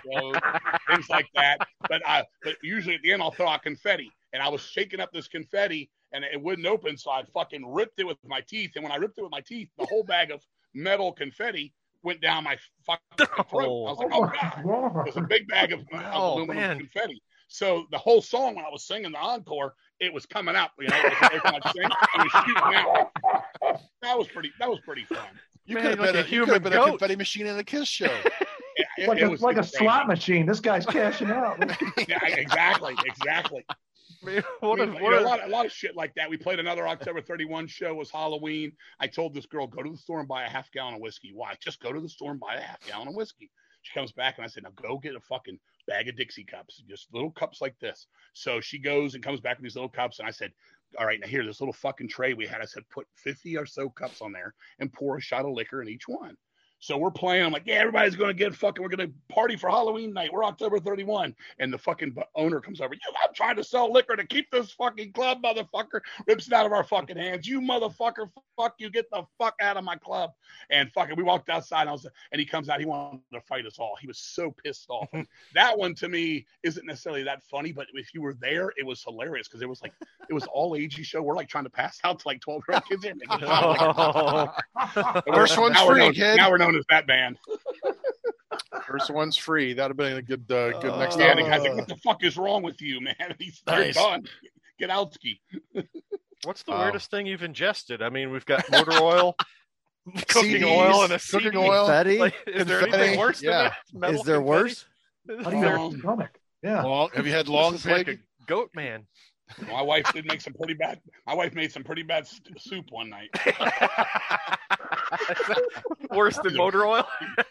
you 0.04 0.10
know, 0.12 0.32
things 0.90 1.08
like 1.08 1.26
that. 1.34 1.58
But 1.88 2.02
uh, 2.06 2.22
but 2.42 2.56
usually 2.62 2.94
at 2.96 3.02
the 3.02 3.12
end 3.12 3.22
I'll 3.22 3.30
throw 3.30 3.48
out 3.48 3.62
confetti, 3.62 4.10
and 4.32 4.42
I 4.42 4.48
was 4.48 4.60
shaking 4.62 5.00
up 5.00 5.12
this 5.12 5.28
confetti 5.28 5.90
and 6.12 6.24
it 6.24 6.42
wouldn't 6.42 6.66
open, 6.66 6.96
so 6.96 7.12
I 7.12 7.22
fucking 7.32 7.72
ripped 7.72 8.00
it 8.00 8.06
with 8.06 8.16
my 8.26 8.40
teeth. 8.40 8.72
And 8.74 8.82
when 8.82 8.90
I 8.90 8.96
ripped 8.96 9.16
it 9.18 9.22
with 9.22 9.30
my 9.30 9.42
teeth, 9.42 9.68
the 9.78 9.86
whole 9.86 10.02
bag 10.02 10.32
of 10.32 10.42
metal 10.74 11.12
confetti 11.12 11.72
went 12.02 12.20
down 12.20 12.42
my 12.42 12.56
fucking 12.84 13.26
throat. 13.48 13.86
I 13.86 13.90
was 13.90 13.98
like, 13.98 14.08
oh 14.12 14.24
god, 14.24 15.06
it 15.06 15.14
was 15.14 15.16
a 15.16 15.20
big 15.26 15.46
bag 15.46 15.72
of, 15.72 15.80
of 15.80 15.86
Oh, 16.12 16.32
aluminum 16.34 16.56
man. 16.56 16.78
confetti. 16.78 17.22
So 17.46 17.84
the 17.92 17.98
whole 17.98 18.22
song 18.22 18.56
when 18.56 18.64
I 18.64 18.70
was 18.70 18.84
singing 18.86 19.12
the 19.12 19.18
encore, 19.18 19.74
it 20.00 20.12
was 20.12 20.26
coming 20.26 20.56
out. 20.56 20.70
You 20.78 20.88
know, 20.88 20.96
it 20.96 21.04
was, 21.04 21.18
every 21.22 21.40
time 21.40 21.60
I 21.62 21.72
sing, 21.72 21.82
it 21.84 22.32
was 22.32 22.44
shooting 22.44 22.74
out. 22.74 23.10
That 24.02 24.18
was 24.18 24.28
pretty. 24.28 24.50
That 24.58 24.68
was 24.68 24.80
pretty 24.80 25.04
fun. 25.04 25.18
You 25.66 25.76
could 25.76 25.84
have 25.84 25.98
like 26.00 26.12
been, 26.12 26.16
a 26.24 26.26
a, 26.26 26.30
you 26.30 26.44
could 26.44 26.54
have 26.54 26.62
been 26.62 26.72
a 26.72 26.84
confetti 26.84 27.16
machine 27.16 27.46
in 27.46 27.58
a 27.58 27.64
kiss 27.64 27.88
show. 27.88 28.12
Yeah, 28.78 29.04
it, 29.04 29.08
like 29.08 29.18
it 29.18 29.24
a, 29.24 29.28
was 29.28 29.42
like 29.42 29.56
a 29.56 29.60
crazy. 29.60 29.76
slot 29.76 30.06
machine. 30.06 30.46
This 30.46 30.60
guy's 30.60 30.86
cashing 30.86 31.30
out. 31.30 31.58
Yeah, 32.08 32.24
exactly, 32.24 32.94
exactly. 33.04 33.66
Man, 34.22 34.42
what 34.60 34.78
We- 34.78 34.84
a, 34.84 34.88
what 34.88 35.10
know, 35.10 35.18
a, 35.18 35.20
a 35.20 35.22
lot, 35.22 35.44
a 35.44 35.48
lot 35.48 35.66
of 35.66 35.72
shit 35.72 35.96
like 35.96 36.14
that. 36.14 36.30
We 36.30 36.38
played 36.38 36.60
another 36.60 36.88
October 36.88 37.20
31 37.20 37.66
show. 37.66 37.88
It 37.88 37.96
was 37.96 38.10
Halloween. 38.10 38.72
I 38.98 39.06
told 39.06 39.34
this 39.34 39.44
girl, 39.44 39.66
go 39.66 39.82
to 39.82 39.90
the 39.90 39.98
store 39.98 40.20
and 40.20 40.28
buy 40.28 40.44
a 40.44 40.48
half 40.48 40.70
gallon 40.70 40.94
of 40.94 41.00
whiskey. 41.00 41.32
Why? 41.34 41.56
Just 41.60 41.82
go 41.82 41.92
to 41.92 42.00
the 42.00 42.08
store 42.08 42.30
and 42.30 42.40
buy 42.40 42.54
a 42.54 42.60
half 42.60 42.78
gallon 42.86 43.08
of 43.08 43.14
whiskey. 43.14 43.50
She 43.82 43.92
comes 43.94 44.12
back 44.12 44.36
and 44.36 44.44
I 44.44 44.48
said, 44.48 44.64
now 44.64 44.70
go 44.76 44.98
get 44.98 45.16
a 45.16 45.20
fucking 45.20 45.58
bag 45.86 46.08
of 46.08 46.16
Dixie 46.16 46.44
cups, 46.44 46.82
just 46.88 47.12
little 47.12 47.30
cups 47.30 47.60
like 47.60 47.78
this. 47.78 48.06
So 48.34 48.60
she 48.60 48.78
goes 48.78 49.14
and 49.14 49.24
comes 49.24 49.40
back 49.40 49.56
with 49.56 49.64
these 49.64 49.76
little 49.76 49.88
cups. 49.88 50.18
And 50.18 50.28
I 50.28 50.30
said, 50.30 50.52
all 50.98 51.06
right, 51.06 51.20
now 51.20 51.26
here, 51.26 51.44
this 51.44 51.60
little 51.60 51.72
fucking 51.72 52.08
tray 52.08 52.34
we 52.34 52.46
had. 52.46 52.60
I 52.60 52.64
said, 52.64 52.88
put 52.90 53.06
50 53.16 53.56
or 53.56 53.66
so 53.66 53.88
cups 53.88 54.20
on 54.20 54.32
there 54.32 54.54
and 54.78 54.92
pour 54.92 55.16
a 55.16 55.20
shot 55.20 55.44
of 55.44 55.52
liquor 55.52 55.82
in 55.82 55.88
each 55.88 56.08
one. 56.08 56.36
So 56.82 56.96
we're 56.96 57.10
playing. 57.10 57.44
I'm 57.44 57.52
like, 57.52 57.66
yeah, 57.66 57.74
everybody's 57.74 58.16
going 58.16 58.30
to 58.30 58.34
get 58.34 58.54
fucking, 58.54 58.82
we're 58.82 58.88
going 58.88 59.06
to 59.06 59.12
party 59.32 59.54
for 59.54 59.68
Halloween 59.68 60.14
night. 60.14 60.32
We're 60.32 60.44
October 60.44 60.78
31. 60.78 61.36
And 61.58 61.70
the 61.70 61.76
fucking 61.76 62.16
owner 62.34 62.58
comes 62.58 62.80
over. 62.80 62.94
You, 62.94 63.00
I'm 63.22 63.34
trying 63.34 63.56
to 63.56 63.64
sell 63.64 63.92
liquor 63.92 64.16
to 64.16 64.26
keep 64.26 64.50
this 64.50 64.70
fucking 64.72 65.12
club, 65.12 65.42
motherfucker. 65.42 66.00
Rips 66.26 66.46
it 66.46 66.54
out 66.54 66.64
of 66.64 66.72
our 66.72 66.82
fucking 66.82 67.18
hands. 67.18 67.46
You 67.46 67.60
motherfucker, 67.60 68.30
fuck 68.56 68.76
you. 68.78 68.88
Get 68.88 69.10
the 69.10 69.24
fuck 69.36 69.56
out 69.60 69.76
of 69.76 69.84
my 69.84 69.96
club. 69.96 70.30
And 70.70 70.90
fucking, 70.92 71.16
we 71.16 71.22
walked 71.22 71.50
outside. 71.50 71.82
And, 71.82 71.90
I 71.90 71.92
was, 71.92 72.06
and 72.32 72.40
he 72.40 72.46
comes 72.46 72.70
out. 72.70 72.80
He 72.80 72.86
wanted 72.86 73.20
to 73.34 73.42
fight 73.42 73.66
us 73.66 73.78
all. 73.78 73.96
He 74.00 74.06
was 74.06 74.18
so 74.18 74.54
pissed 74.64 74.88
off. 74.88 75.08
That 75.54 75.76
one 75.76 75.94
to 75.96 76.08
me 76.08 76.46
isn't 76.62 76.86
necessarily 76.86 77.24
that 77.24 77.42
funny, 77.42 77.72
but 77.72 77.86
if 77.94 78.14
you 78.14 78.22
were 78.22 78.34
there, 78.34 78.72
it 78.76 78.86
was 78.86 79.02
hilarious 79.02 79.48
because 79.48 79.62
it 79.62 79.68
was 79.68 79.82
like, 79.82 79.92
it 80.28 80.32
was 80.32 80.44
all 80.52 80.72
agey 80.72 81.04
show. 81.04 81.20
We're 81.22 81.34
like 81.34 81.48
trying 81.48 81.64
to 81.64 81.70
pass 81.70 81.98
out 82.04 82.20
to 82.20 82.28
like 82.28 82.40
12 82.40 82.62
year 82.68 82.74
old 82.76 82.84
kids. 82.86 83.04
here. 83.04 83.14
First 85.34 85.58
one's 85.58 85.74
now 85.74 85.88
we're 85.88 85.96
free, 85.96 86.14
kid. 86.14 86.36
Now 86.36 86.50
we're 86.50 86.58
known 86.58 86.69
as 86.76 86.84
that 86.90 87.06
band. 87.06 87.38
First 88.86 89.10
one's 89.10 89.36
free. 89.36 89.72
That'd 89.74 89.90
have 89.90 89.96
been 89.96 90.16
a 90.16 90.22
good, 90.22 90.50
uh, 90.50 90.78
good 90.80 90.96
next 90.98 91.18
Yeah, 91.18 91.34
time. 91.34 91.44
the 91.44 91.50
guy's 91.50 91.60
like, 91.62 91.76
what 91.76 91.88
the 91.88 91.96
fuck 91.96 92.24
is 92.24 92.36
wrong 92.36 92.62
with 92.62 92.80
you, 92.82 93.00
man? 93.00 93.14
He's 93.38 93.62
Nice. 93.66 93.94
done. 93.94 94.24
Get 94.78 94.90
out, 94.90 95.14
ski. 95.14 95.40
what's 96.44 96.62
the 96.64 96.72
Wow. 96.72 96.82
weirdest 96.84 97.10
thing 97.10 97.26
you've 97.26 97.42
ingested? 97.42 98.02
I 98.02 98.08
mean, 98.08 98.30
we've 98.30 98.46
got 98.46 98.68
motor 98.70 98.92
oil, 99.00 99.36
cooking 100.28 100.62
CDs, 100.62 100.64
oil, 100.64 101.02
and 101.04 101.12
a 101.12 101.18
cooking 101.18 101.52
CD. 101.52 101.56
oil. 101.58 101.86
Confetti? 101.86 102.18
Like, 102.18 102.34
is 102.46 102.66
there 102.66 102.82
anything 102.82 103.18
worse 103.18 103.40
than 103.40 103.50
yeah. 103.50 103.62
that? 103.62 103.74
Metal 103.92 104.16
Is 104.20 104.22
there 104.26 104.36
confetti? 104.36 104.48
worse? 104.48 104.84
How 105.44 105.50
do 105.50 105.56
you 105.56 105.62
have 105.62 105.80
Um, 105.80 105.98
stomach? 105.98 106.38
Yeah. 106.62 106.82
Long, 106.82 107.10
have 107.14 107.26
you 107.26 107.32
had 107.32 107.48
long 107.48 107.72
This 107.72 107.86
like 107.86 108.08
a 108.08 108.18
goat 108.46 108.70
man. 108.74 109.06
My 109.70 109.82
wife 109.82 110.10
did 110.12 110.26
make 110.26 110.40
some 110.40 110.52
pretty 110.54 110.74
bad. 110.74 111.00
My 111.26 111.34
wife 111.34 111.54
made 111.54 111.70
some 111.72 111.84
pretty 111.84 112.02
bad 112.02 112.26
st- 112.26 112.60
soup 112.60 112.86
one 112.90 113.10
night. 113.10 113.30
Worse 116.10 116.38
than 116.38 116.56
motor 116.56 116.84
oil? 116.86 117.06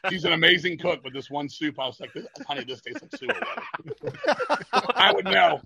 She's 0.09 0.25
an 0.25 0.33
amazing 0.33 0.77
cook, 0.77 1.01
but 1.03 1.13
this 1.13 1.29
one 1.29 1.47
soup, 1.49 1.79
I 1.79 1.85
was 1.87 1.99
like, 1.99 2.13
this, 2.13 2.25
"Honey, 2.47 2.63
this 2.65 2.81
tastes 2.81 3.01
like 3.01 3.15
soup." 3.17 3.31
I 4.95 5.11
would 5.13 5.25
know. 5.25 5.59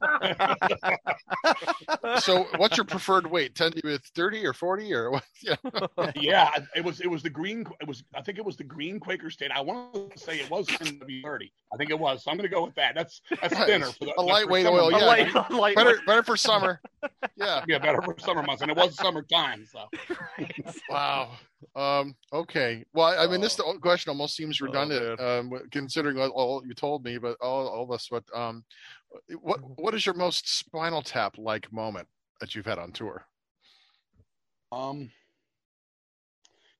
so, 2.20 2.48
what's 2.58 2.78
your 2.78 2.86
preferred 2.86 3.28
weight? 3.28 3.56
Ten 3.56 3.74
with 3.84 4.04
thirty 4.16 4.46
or 4.46 4.54
forty 4.54 4.94
or 4.94 5.12
what? 5.12 5.24
Yeah. 5.44 5.56
yeah, 6.16 6.50
it 6.76 6.84
was. 6.86 7.02
It 7.02 7.08
was 7.08 7.22
the 7.24 7.30
green. 7.30 7.66
It 7.82 7.88
was. 7.88 8.04
I 8.16 8.22
think 8.22 8.38
it 8.38 8.46
was 8.46 8.56
the 8.58 8.64
green 8.64 9.00
Quaker 9.00 9.30
State. 9.30 9.52
I 9.54 9.60
want 9.62 10.12
to 10.12 10.18
say 10.20 10.40
it 10.40 10.50
was 10.50 10.68
thirty. 10.70 11.52
I 11.74 11.78
think 11.78 11.90
it 11.90 12.00
was. 12.00 12.24
So 12.24 12.32
I'm 12.32 12.38
going 12.38 12.50
to 12.50 12.54
go 12.56 12.64
with 12.66 12.76
that. 12.76 12.96
That's 12.96 13.22
that's 13.42 13.54
Nice. 13.54 13.66
thinner 13.66 13.86
for 13.88 14.06
the 14.06 14.14
A 14.18 14.22
lightweight 14.22 14.66
summer 14.66 14.80
oil, 14.80 14.92
months. 14.92 15.02
yeah. 15.04 15.08
light, 15.08 15.52
light, 15.52 15.76
Better, 15.76 16.00
better 16.08 16.23
for 16.24 16.38
summer. 16.38 16.82
Yeah. 17.36 17.64
Yeah, 17.68 17.80
better 17.80 18.02
for 18.02 18.16
summer 18.20 18.44
months, 18.44 18.62
and 18.62 18.72
it 18.72 18.78
was 18.78 18.96
summertime. 18.96 19.66
So 19.66 19.88
Wow. 20.90 21.32
Um, 21.76 22.16
okay. 22.32 22.84
Well, 22.94 23.20
I 23.20 23.28
mean, 23.32 23.42
this 23.42 23.60
Oh. 23.60 23.78
question 23.80 24.10
almost 24.10 24.36
seems 24.36 24.62
Oh, 24.62 24.66
redundant, 24.66 25.20
um, 25.20 25.52
considering 25.72 26.18
all, 26.20 26.30
all 26.30 26.64
you 26.66 26.74
told 26.74 27.04
me, 27.04 27.18
but 27.18 27.38
all, 27.42 27.68
all 27.68 27.88
this. 27.88 28.08
But 28.10 28.24
um, 28.34 28.64
what 29.42 29.60
what 29.80 29.94
is 29.94 30.06
your 30.06 30.16
most 30.16 30.48
Spinal 30.48 31.02
Tap 31.02 31.38
like 31.38 31.72
moment 31.72 32.08
that 32.40 32.56
you've 32.56 32.66
had 32.66 32.80
on 32.80 32.92
tour? 32.92 33.26
Um, 34.72 35.12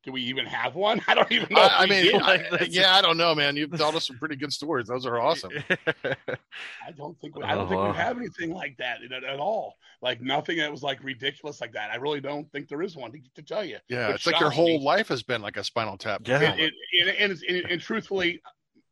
do 0.04 0.12
we 0.12 0.22
even 0.24 0.46
have 0.46 0.76
one? 0.76 1.02
I 1.08 1.16
don't 1.16 1.32
even 1.32 1.48
know. 1.52 1.64
if 1.64 1.72
I, 1.72 1.84
I 1.84 1.86
mean. 1.86 2.22
I- 2.22 2.66
yeah, 2.70 2.94
I 2.96 3.02
don't 3.02 3.18
know, 3.18 3.34
man. 3.34 3.56
You've 3.56 3.78
told 3.78 3.96
us 3.96 4.08
some 4.08 4.18
pretty 4.18 4.36
good 4.36 4.52
stories. 4.52 4.88
Those 4.88 5.06
are 5.06 5.20
awesome. 5.20 5.52
I 6.06 6.92
don't 6.98 7.20
think 7.20 7.36
we, 7.38 7.44
I 7.44 7.56
don't 7.56 7.68
think 7.68 7.80
Uh-huh. 7.80 7.92
we 7.92 7.98
have 7.98 8.18
anything 8.18 8.52
like 8.54 8.78
that 8.78 8.98
at, 9.04 9.24
at 9.24 9.40
all. 9.40 9.76
Like 10.02 10.22
nothing 10.22 10.58
that 10.58 10.70
was 10.72 10.84
like 10.84 11.04
ridiculous 11.04 11.62
like 11.62 11.72
that. 11.74 11.90
I 11.92 11.96
really 11.96 12.20
don't 12.22 12.52
think 12.52 12.68
there 12.68 12.82
is 12.82 12.96
one 12.96 13.12
to, 13.14 13.20
to 13.36 13.42
tell 13.42 13.64
you. 13.64 13.78
Yeah, 13.88 14.10
it's 14.10 14.26
like 14.28 14.40
your 14.40 14.50
whole 14.50 14.80
me. 14.80 14.84
life 14.84 15.08
has 15.08 15.24
been 15.24 15.42
like 15.42 15.56
a 15.58 15.64
Spinal 15.64 15.98
Tap. 15.98 16.22
Yeah. 16.26 16.40
moment. 16.40 16.60
And, 16.60 16.72
and, 17.00 17.10
and, 17.10 17.32
and, 17.32 17.44
and, 17.50 17.72
and 17.72 17.82
truthfully, 17.82 18.42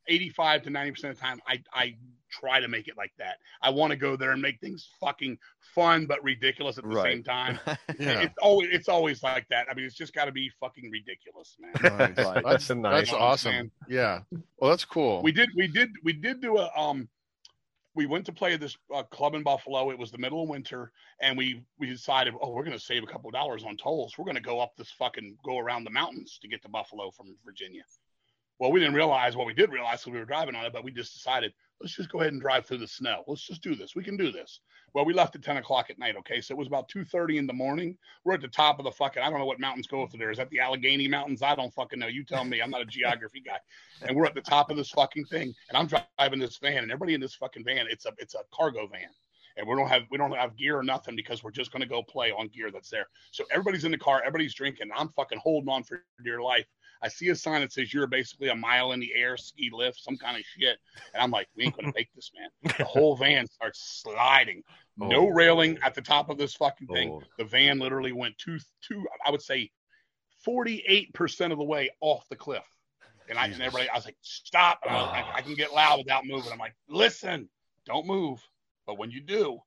eighty-five 0.07 0.63
to 0.63 0.69
ninety 0.69 0.91
percent 0.91 1.11
of 1.13 1.17
the 1.19 1.25
time, 1.25 1.39
I 1.47 1.61
I 1.73 1.95
try 2.31 2.59
to 2.59 2.67
make 2.67 2.87
it 2.87 2.97
like 2.97 3.11
that. 3.17 3.37
I 3.61 3.69
want 3.69 3.91
to 3.91 3.97
go 3.97 4.15
there 4.15 4.31
and 4.31 4.41
make 4.41 4.59
things 4.59 4.89
fucking 4.99 5.37
fun 5.75 6.05
but 6.05 6.23
ridiculous 6.23 6.77
at 6.77 6.83
the 6.83 6.89
Right. 6.89 7.13
same 7.13 7.23
time. 7.23 7.59
yeah. 7.99 8.21
It's 8.21 8.37
always 8.41 8.69
it's 8.71 8.89
always 8.89 9.21
like 9.23 9.47
that. 9.49 9.67
I 9.69 9.73
mean, 9.73 9.85
it's 9.85 9.95
just 9.95 10.13
got 10.13 10.25
to 10.25 10.31
be 10.31 10.49
fucking 10.59 10.89
ridiculous, 10.91 11.55
man. 11.59 11.71
Nice. 11.97 12.25
Right. 12.25 12.43
That's, 12.43 12.67
That's 12.67 12.69
nice. 12.71 13.09
that's 13.09 13.13
awesome. 13.13 13.51
Man. 13.53 13.71
Yeah. 13.87 14.19
Well, 14.57 14.71
that's 14.71 14.85
cool. 14.85 15.21
We 15.21 15.31
did 15.31 15.49
we 15.55 15.67
did 15.67 15.89
we 16.03 16.13
did 16.13 16.41
do 16.41 16.57
a 16.57 16.69
um 16.77 17.07
we 17.93 18.05
went 18.05 18.25
to 18.25 18.31
play 18.31 18.55
this 18.55 18.77
uh, 18.95 19.03
club 19.03 19.35
in 19.35 19.43
Buffalo. 19.43 19.91
It 19.91 19.99
was 19.99 20.11
the 20.11 20.17
middle 20.17 20.43
of 20.43 20.47
winter, 20.49 20.93
and 21.19 21.37
we 21.37 21.61
we 21.77 21.87
decided, 21.87 22.33
oh, 22.41 22.51
we're 22.51 22.63
going 22.63 22.77
to 22.77 22.81
save 22.81 23.03
a 23.03 23.05
couple 23.05 23.27
of 23.27 23.33
dollars 23.33 23.65
on 23.65 23.75
tolls. 23.75 24.13
We're 24.17 24.23
going 24.23 24.35
to 24.37 24.41
go 24.41 24.61
up 24.61 24.77
this 24.77 24.91
fucking 24.91 25.35
go 25.43 25.57
around 25.57 25.83
the 25.83 25.89
mountains 25.89 26.39
to 26.41 26.47
get 26.47 26.61
to 26.61 26.69
Buffalo 26.69 27.11
from 27.11 27.35
Virginia. 27.43 27.81
Well, 28.59 28.71
we 28.71 28.79
didn't 28.79 28.95
realize 28.95 29.35
what 29.35 29.45
we 29.45 29.53
did 29.53 29.71
realize 29.73 29.99
because 30.01 30.13
we 30.13 30.19
were 30.19 30.25
driving 30.25 30.55
on 30.55 30.63
it, 30.65 30.71
but 30.71 30.85
we 30.85 30.91
just 30.91 31.13
decided 31.13 31.51
let's 31.81 31.95
just 31.95 32.11
go 32.11 32.21
ahead 32.21 32.33
and 32.33 32.41
drive 32.41 32.65
through 32.65 32.77
the 32.77 32.87
snow. 32.87 33.23
Let's 33.27 33.45
just 33.45 33.61
do 33.61 33.75
this. 33.75 33.95
We 33.95 34.03
can 34.03 34.17
do 34.17 34.31
this. 34.31 34.61
Well, 34.93 35.05
we 35.05 35.13
left 35.13 35.35
at 35.35 35.43
ten 35.43 35.57
o'clock 35.57 35.89
at 35.89 35.99
night. 35.99 36.15
Okay, 36.17 36.41
so 36.41 36.53
it 36.53 36.57
was 36.57 36.67
about 36.67 36.87
two 36.87 37.03
thirty 37.03 37.37
in 37.37 37.47
the 37.47 37.53
morning. 37.53 37.97
We're 38.23 38.33
at 38.33 38.41
the 38.41 38.47
top 38.47 38.79
of 38.79 38.85
the 38.85 38.91
fucking. 38.91 39.21
I 39.23 39.29
don't 39.29 39.39
know 39.39 39.45
what 39.45 39.59
mountains 39.59 39.87
go 39.87 40.05
through 40.07 40.19
there. 40.19 40.31
Is 40.31 40.37
that 40.37 40.49
the 40.49 40.59
Allegheny 40.59 41.07
Mountains? 41.07 41.41
I 41.41 41.55
don't 41.55 41.73
fucking 41.73 41.99
know. 41.99 42.07
You 42.07 42.23
tell 42.23 42.45
me. 42.45 42.61
I'm 42.61 42.69
not 42.69 42.81
a 42.81 42.85
geography 42.85 43.41
guy 43.41 43.57
and 44.07 44.15
we're 44.15 44.25
at 44.25 44.35
the 44.35 44.41
top 44.41 44.69
of 44.69 44.77
this 44.77 44.89
fucking 44.89 45.25
thing, 45.25 45.53
and 45.69 45.77
I'm 45.77 45.87
driving 45.87 46.39
this 46.39 46.57
van, 46.57 46.77
and 46.77 46.91
everybody 46.91 47.13
in 47.13 47.21
this 47.21 47.35
fucking 47.35 47.63
van, 47.63 47.85
it's 47.89 48.05
a 48.05 48.11
it's 48.17 48.35
a 48.35 48.39
cargo 48.53 48.87
van, 48.87 49.09
and 49.57 49.67
we 49.67 49.75
don't 49.75 49.87
have 49.87 50.03
we 50.11 50.17
don't 50.17 50.31
have 50.31 50.55
gear 50.55 50.77
or 50.77 50.83
nothing 50.83 51.15
because 51.15 51.43
we're 51.43 51.51
just 51.51 51.71
gonna 51.71 51.85
go 51.85 52.03
play 52.03 52.31
on 52.31 52.47
gear 52.47 52.71
that's 52.71 52.89
there. 52.89 53.07
So 53.31 53.43
everybody's 53.51 53.85
in 53.85 53.91
the 53.91 53.97
car, 53.97 54.19
everybody's 54.19 54.53
drinking. 54.53 54.89
I'm 54.95 55.09
fucking 55.09 55.39
holding 55.39 55.69
on 55.69 55.83
for 55.83 56.03
dear 56.23 56.41
life. 56.41 56.65
I 57.03 57.07
see 57.07 57.29
a 57.29 57.35
sign 57.35 57.61
that 57.61 57.71
says 57.73 57.93
you're 57.93 58.07
basically 58.07 58.49
a 58.49 58.55
mile 58.55 58.91
in 58.91 58.99
the 58.99 59.11
air, 59.15 59.35
ski 59.37 59.69
lift, 59.73 59.99
some 60.03 60.17
kind 60.17 60.37
of 60.37 60.43
shit, 60.43 60.77
and 61.13 61.23
I'm 61.23 61.31
like, 61.31 61.47
we 61.55 61.63
ain't 61.65 61.75
gonna 61.75 61.91
make 61.95 62.09
this, 62.15 62.31
man. 62.37 62.73
The 62.77 62.83
whole 62.85 63.15
van 63.15 63.47
starts 63.47 64.01
sliding. 64.03 64.63
No 64.97 65.27
Oh. 65.27 65.29
railing 65.29 65.79
at 65.83 65.95
the 65.95 66.01
top 66.01 66.29
of 66.29 66.37
this 66.37 66.53
fucking 66.53 66.87
thing. 66.87 67.09
Oh. 67.11 67.23
The 67.37 67.45
van 67.45 67.79
literally 67.79 68.11
went 68.11 68.37
two 68.37 68.59
two. 68.81 69.03
I 69.25 69.31
would 69.31 69.41
say 69.41 69.71
48 70.43 71.13
percent 71.13 71.51
of 71.53 71.59
the 71.59 71.65
way 71.65 71.89
off 72.01 72.27
the 72.29 72.35
cliff. 72.35 72.65
And 73.29 73.39
I 73.39 73.45
and 73.45 73.61
everybody, 73.61 73.89
I 73.89 73.95
was 73.95 74.05
like, 74.05 74.17
stop. 74.21 74.79
I, 74.87 74.93
was 74.93 75.25
I 75.35 75.41
can 75.41 75.55
get 75.55 75.73
loud 75.73 75.99
without 75.99 76.25
moving. 76.25 76.51
I'm 76.51 76.59
like, 76.59 76.75
listen, 76.89 77.49
don't 77.85 78.05
move. 78.05 78.45
But 78.85 78.97
when 78.97 79.09
you 79.11 79.21
do, 79.21 79.59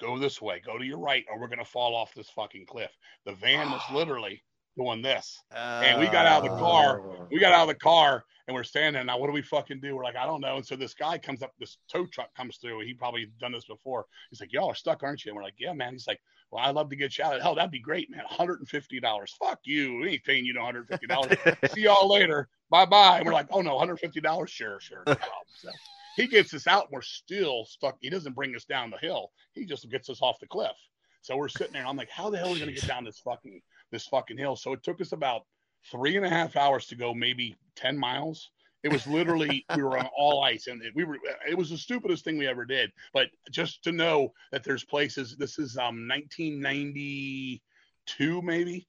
go 0.00 0.18
this 0.18 0.42
way, 0.42 0.60
go 0.64 0.76
to 0.78 0.84
your 0.84 0.98
right, 0.98 1.24
or 1.30 1.40
we're 1.40 1.48
gonna 1.48 1.64
fall 1.64 1.96
off 1.96 2.12
this 2.14 2.28
fucking 2.30 2.66
cliff. 2.66 2.90
The 3.24 3.32
van 3.32 3.70
was 3.70 3.80
literally 3.92 4.42
doing 4.78 5.02
this. 5.02 5.42
And 5.54 6.00
we 6.00 6.06
got 6.06 6.26
out 6.26 6.44
of 6.44 6.50
the 6.50 6.58
car. 6.58 7.00
Oh. 7.00 7.26
We 7.30 7.38
got 7.38 7.52
out 7.52 7.62
of 7.62 7.68
the 7.68 7.74
car 7.74 8.24
and 8.46 8.54
we're 8.54 8.64
standing. 8.64 9.04
Now, 9.06 9.18
what 9.18 9.26
do 9.26 9.32
we 9.32 9.42
fucking 9.42 9.80
do? 9.80 9.96
We're 9.96 10.04
like, 10.04 10.16
I 10.16 10.24
don't 10.24 10.40
know. 10.40 10.56
And 10.56 10.66
so 10.66 10.76
this 10.76 10.94
guy 10.94 11.18
comes 11.18 11.42
up, 11.42 11.52
this 11.58 11.76
tow 11.92 12.06
truck 12.06 12.34
comes 12.34 12.56
through. 12.56 12.80
He 12.80 12.94
probably 12.94 13.30
done 13.40 13.52
this 13.52 13.66
before. 13.66 14.06
He's 14.30 14.40
like, 14.40 14.52
Y'all 14.52 14.68
are 14.68 14.74
stuck, 14.74 15.02
aren't 15.02 15.24
you? 15.24 15.30
And 15.30 15.36
we're 15.36 15.42
like, 15.42 15.56
Yeah, 15.58 15.72
man. 15.72 15.92
He's 15.92 16.06
like, 16.06 16.20
Well, 16.50 16.64
I'd 16.64 16.74
love 16.74 16.88
to 16.90 16.96
get 16.96 17.18
you 17.18 17.24
out. 17.24 17.40
Hell, 17.42 17.54
that'd 17.54 17.70
be 17.70 17.80
great, 17.80 18.10
man. 18.10 18.22
$150. 18.30 19.28
Fuck 19.38 19.60
you. 19.64 19.98
We 19.98 20.10
ain't 20.10 20.24
paying 20.24 20.44
you 20.44 20.54
no 20.54 20.62
$150. 20.62 21.70
See 21.74 21.82
y'all 21.82 22.08
later. 22.08 22.48
Bye 22.70 22.86
bye. 22.86 23.18
And 23.18 23.26
we're 23.26 23.32
like, 23.32 23.48
Oh 23.50 23.60
no, 23.60 23.76
$150? 23.78 24.48
Sure, 24.48 24.80
sure. 24.80 25.02
No. 25.06 25.16
So 25.60 25.70
he 26.16 26.26
gets 26.26 26.52
us 26.52 26.66
out 26.66 26.84
and 26.84 26.92
we're 26.92 27.02
still 27.02 27.64
stuck. 27.64 27.96
He 28.00 28.10
doesn't 28.10 28.34
bring 28.34 28.54
us 28.56 28.64
down 28.64 28.90
the 28.90 28.98
hill. 28.98 29.30
He 29.54 29.64
just 29.64 29.88
gets 29.88 30.10
us 30.10 30.20
off 30.20 30.40
the 30.40 30.48
cliff. 30.48 30.76
So 31.20 31.36
we're 31.36 31.48
sitting 31.48 31.72
there 31.72 31.82
and 31.82 31.88
I'm 31.88 31.96
like, 31.96 32.10
How 32.10 32.30
the 32.30 32.38
hell 32.38 32.48
are 32.48 32.54
we 32.54 32.60
gonna 32.60 32.72
get 32.72 32.86
down 32.86 33.04
this 33.04 33.20
fucking 33.20 33.60
this 33.90 34.06
fucking 34.06 34.38
hill? 34.38 34.56
So 34.56 34.72
it 34.72 34.82
took 34.82 35.00
us 35.00 35.12
about 35.12 35.42
three 35.90 36.16
and 36.16 36.26
a 36.26 36.30
half 36.30 36.56
hours 36.56 36.86
to 36.86 36.96
go 36.96 37.14
maybe 37.14 37.56
10 37.76 37.98
miles. 37.98 38.50
It 38.82 38.92
was 38.92 39.06
literally, 39.06 39.64
we 39.76 39.82
were 39.82 39.98
on 39.98 40.08
all 40.16 40.42
ice 40.42 40.68
and 40.68 40.82
we 40.94 41.04
were, 41.04 41.18
it 41.48 41.56
was 41.56 41.70
the 41.70 41.78
stupidest 41.78 42.24
thing 42.24 42.38
we 42.38 42.46
ever 42.46 42.64
did. 42.64 42.92
But 43.12 43.28
just 43.50 43.82
to 43.84 43.92
know 43.92 44.32
that 44.52 44.64
there's 44.64 44.84
places, 44.84 45.36
this 45.36 45.58
is 45.58 45.76
um 45.76 46.08
1992 46.08 48.42
maybe, 48.42 48.86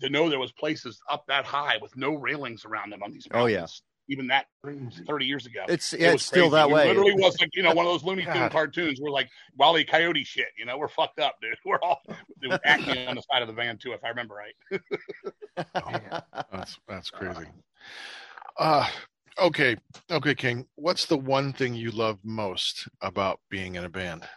to 0.00 0.10
know 0.10 0.28
there 0.28 0.38
was 0.38 0.52
places 0.52 1.00
up 1.10 1.24
that 1.26 1.44
high 1.44 1.78
with 1.80 1.96
no 1.96 2.14
railings 2.14 2.64
around 2.64 2.90
them 2.90 3.02
on 3.02 3.12
these 3.12 3.28
Mountains. 3.30 3.44
Oh, 3.44 3.46
yeah. 3.46 3.66
Mountains. 4.16 4.92
Even 4.92 5.00
that 5.02 5.06
30 5.06 5.26
years 5.26 5.46
ago. 5.46 5.64
It's 5.68 5.92
It 5.92 6.00
yeah, 6.00 6.12
was 6.12 6.14
it's 6.16 6.24
still 6.24 6.50
that 6.50 6.68
We 6.68 6.74
way. 6.74 6.86
literally 6.88 7.14
was 7.14 7.38
like, 7.40 7.50
you 7.54 7.62
know, 7.62 7.72
one 7.72 7.86
of 7.86 7.92
those 7.92 8.04
Looney 8.04 8.24
Tune 8.24 8.48
cartoons. 8.50 9.00
We're 9.00 9.10
like 9.10 9.28
Wally 9.56 9.84
Coyote 9.84 10.24
shit. 10.24 10.48
You 10.58 10.66
know, 10.66 10.78
we're 10.78 10.88
fucked 10.88 11.20
up, 11.20 11.36
dude. 11.40 11.56
We're 11.64 11.80
all 11.82 12.00
it 12.08 12.60
acting 12.64 13.08
on 13.08 13.16
the 13.16 13.22
side 13.22 13.42
of 13.42 13.48
the 13.48 13.54
van 13.54 13.78
too, 13.78 13.92
if 13.92 14.04
I 14.04 14.08
remember 14.08 14.34
right. 14.34 14.80
That's 16.52 16.78
that's 16.88 17.10
crazy. 17.10 17.46
Uh, 18.58 18.88
Okay, 19.38 19.76
okay, 20.10 20.34
King. 20.34 20.66
What's 20.74 21.06
the 21.06 21.16
one 21.16 21.54
thing 21.54 21.74
you 21.74 21.90
love 21.90 22.18
most 22.22 22.86
about 23.00 23.40
being 23.48 23.76
in 23.76 23.84
a 23.84 23.88
band? 23.88 24.28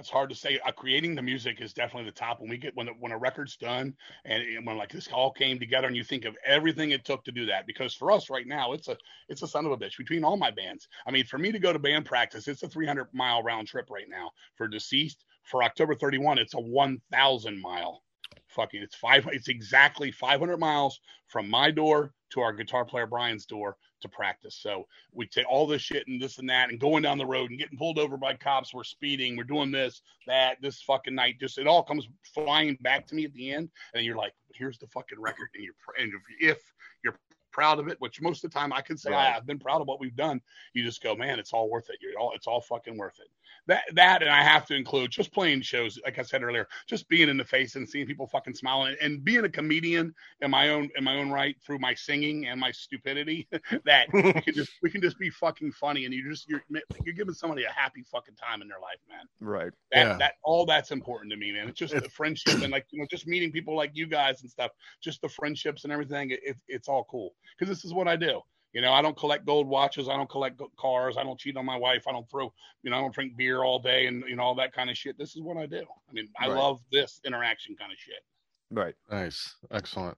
That's 0.00 0.08
hard 0.08 0.30
to 0.30 0.34
say. 0.34 0.58
Uh, 0.64 0.72
creating 0.72 1.14
the 1.14 1.20
music 1.20 1.60
is 1.60 1.74
definitely 1.74 2.08
the 2.08 2.16
top. 2.16 2.40
When 2.40 2.48
we 2.48 2.56
get 2.56 2.74
when 2.74 2.86
when 3.00 3.12
a 3.12 3.18
record's 3.18 3.58
done 3.58 3.94
and, 4.24 4.42
and 4.42 4.66
when 4.66 4.78
like 4.78 4.90
this 4.90 5.06
all 5.12 5.30
came 5.30 5.58
together, 5.58 5.88
and 5.88 5.94
you 5.94 6.02
think 6.02 6.24
of 6.24 6.38
everything 6.42 6.92
it 6.92 7.04
took 7.04 7.22
to 7.24 7.32
do 7.32 7.44
that. 7.44 7.66
Because 7.66 7.92
for 7.92 8.10
us 8.10 8.30
right 8.30 8.46
now, 8.46 8.72
it's 8.72 8.88
a 8.88 8.96
it's 9.28 9.42
a 9.42 9.46
son 9.46 9.66
of 9.66 9.72
a 9.72 9.76
bitch 9.76 9.98
between 9.98 10.24
all 10.24 10.38
my 10.38 10.50
bands. 10.50 10.88
I 11.06 11.10
mean, 11.10 11.26
for 11.26 11.36
me 11.36 11.52
to 11.52 11.58
go 11.58 11.70
to 11.70 11.78
band 11.78 12.06
practice, 12.06 12.48
it's 12.48 12.62
a 12.62 12.68
300 12.68 13.08
mile 13.12 13.42
round 13.42 13.68
trip 13.68 13.90
right 13.90 14.08
now. 14.08 14.30
For 14.54 14.68
deceased, 14.68 15.26
for 15.42 15.62
October 15.62 15.94
31, 15.94 16.38
it's 16.38 16.54
a 16.54 16.60
1,000 16.60 17.60
mile 17.60 18.02
fucking 18.46 18.82
it's 18.82 18.96
five 18.96 19.28
it's 19.32 19.48
exactly 19.48 20.10
500 20.10 20.58
miles 20.58 21.00
from 21.28 21.48
my 21.48 21.70
door 21.70 22.12
to 22.30 22.40
our 22.40 22.52
guitar 22.52 22.84
player 22.84 23.06
brian's 23.06 23.46
door 23.46 23.76
to 24.00 24.08
practice. 24.08 24.56
So 24.60 24.86
we 25.12 25.26
take 25.26 25.48
all 25.48 25.66
this 25.66 25.82
shit 25.82 26.06
and 26.08 26.20
this 26.20 26.38
and 26.38 26.48
that 26.50 26.70
and 26.70 26.80
going 26.80 27.02
down 27.02 27.18
the 27.18 27.26
road 27.26 27.50
and 27.50 27.58
getting 27.58 27.78
pulled 27.78 27.98
over 27.98 28.16
by 28.16 28.34
cops. 28.34 28.74
We're 28.74 28.84
speeding. 28.84 29.36
We're 29.36 29.44
doing 29.44 29.70
this 29.70 30.02
that 30.26 30.56
this 30.60 30.82
fucking 30.82 31.14
night. 31.14 31.38
Just 31.40 31.58
it 31.58 31.66
all 31.66 31.82
comes 31.82 32.08
flying 32.34 32.76
back 32.80 33.06
to 33.08 33.14
me 33.14 33.24
at 33.24 33.32
the 33.34 33.52
end. 33.52 33.70
And 33.94 34.04
you're 34.04 34.16
like 34.16 34.32
here's 34.54 34.78
the 34.78 34.86
fucking 34.88 35.20
record. 35.20 35.48
And 35.54 35.64
you're 35.64 35.74
and 35.98 36.12
if, 36.40 36.56
if 36.56 36.62
you're 37.04 37.16
proud 37.52 37.78
of 37.78 37.88
it 37.88 37.96
which 38.00 38.20
most 38.20 38.44
of 38.44 38.50
the 38.50 38.58
time 38.58 38.72
i 38.72 38.80
can 38.80 38.96
say 38.96 39.10
Right. 39.10 39.32
Ah, 39.34 39.36
i've 39.36 39.46
been 39.46 39.58
proud 39.58 39.80
of 39.80 39.86
what 39.88 40.00
we've 40.00 40.16
done 40.16 40.40
you 40.74 40.84
just 40.84 41.02
go 41.02 41.14
man 41.14 41.38
it's 41.38 41.52
all 41.52 41.68
worth 41.68 41.90
it 41.90 41.96
you're 42.00 42.18
all 42.18 42.32
it's 42.34 42.46
all 42.46 42.60
fucking 42.60 42.96
worth 42.96 43.18
it 43.20 43.28
that 43.66 43.84
that 43.94 44.22
and 44.22 44.30
I 44.30 44.42
have 44.42 44.66
to 44.66 44.74
include 44.74 45.10
just 45.10 45.32
playing 45.32 45.62
shows, 45.62 45.98
like 46.04 46.18
I 46.18 46.22
said 46.22 46.42
earlier, 46.42 46.66
just 46.88 47.08
being 47.08 47.28
in 47.28 47.36
the 47.36 47.44
face 47.44 47.76
and 47.76 47.88
seeing 47.88 48.06
people 48.06 48.26
fucking 48.26 48.54
smiling 48.54 48.96
and 49.00 49.22
being 49.24 49.44
a 49.44 49.48
comedian 49.48 50.14
in 50.40 50.50
my 50.50 50.70
own 50.70 50.88
in 50.96 51.04
my 51.04 51.16
own 51.16 51.30
right 51.30 51.56
through 51.64 51.78
my 51.78 51.94
singing 51.94 52.46
and 52.46 52.58
my 52.60 52.70
stupidity. 52.70 53.48
that 53.84 54.08
we 54.12 54.32
can 54.32 54.54
just 54.54 54.72
we 54.82 54.90
can 54.90 55.00
just 55.00 55.18
be 55.18 55.30
fucking 55.30 55.72
funny 55.72 56.04
and 56.04 56.14
you 56.14 56.28
just 56.28 56.48
you're 56.48 56.62
you're 57.04 57.14
giving 57.14 57.34
somebody 57.34 57.64
a 57.64 57.70
happy 57.70 58.02
fucking 58.10 58.34
time 58.34 58.62
in 58.62 58.68
their 58.68 58.80
life, 58.80 58.98
man. 59.08 59.26
Right. 59.40 59.72
That 59.92 60.06
Yeah. 60.06 60.16
that 60.18 60.34
all 60.42 60.66
that's 60.66 60.90
important 60.90 61.30
to 61.32 61.36
me, 61.36 61.52
man. 61.52 61.68
It's 61.68 61.78
just 61.78 61.94
the 61.94 62.08
friendship 62.08 62.54
and 62.62 62.72
like 62.72 62.86
you 62.90 63.00
know 63.00 63.06
just 63.10 63.26
meeting 63.26 63.52
people 63.52 63.76
like 63.76 63.90
you 63.94 64.06
guys 64.06 64.42
and 64.42 64.50
stuff. 64.50 64.70
Just 65.02 65.20
the 65.22 65.28
friendships 65.28 65.84
and 65.84 65.92
everything. 65.92 66.30
It, 66.30 66.40
it, 66.42 66.56
it's 66.68 66.88
all 66.88 67.04
cool 67.10 67.34
because 67.58 67.74
this 67.74 67.84
is 67.84 67.92
what 67.92 68.08
I 68.08 68.16
do. 68.16 68.40
You 68.72 68.80
know, 68.80 68.92
I 68.92 69.02
don't 69.02 69.16
collect 69.16 69.46
gold 69.46 69.66
watches. 69.66 70.08
I 70.08 70.16
don't 70.16 70.30
collect 70.30 70.60
cars. 70.78 71.16
I 71.18 71.24
don't 71.24 71.38
cheat 71.38 71.56
on 71.56 71.66
my 71.66 71.76
wife. 71.76 72.04
I 72.08 72.12
don't 72.12 72.28
throw, 72.30 72.52
you 72.84 72.90
know, 72.90 72.98
I 72.98 73.00
don't 73.00 73.12
drink 73.12 73.36
beer 73.36 73.64
all 73.64 73.80
day 73.80 74.06
and, 74.06 74.22
you 74.28 74.36
know, 74.36 74.44
all 74.44 74.54
that 74.56 74.72
kind 74.72 74.88
of 74.88 74.96
shit. 74.96 75.18
This 75.18 75.34
is 75.34 75.42
what 75.42 75.56
I 75.56 75.66
do. 75.66 75.82
I 76.08 76.12
mean, 76.12 76.28
I 76.38 76.46
Right. 76.46 76.56
love 76.56 76.80
this 76.92 77.20
interaction 77.24 77.74
kind 77.76 77.90
of 77.92 77.98
shit. 77.98 78.22
Right. 78.70 78.94
Nice, 79.10 79.56
excellent. 79.72 80.16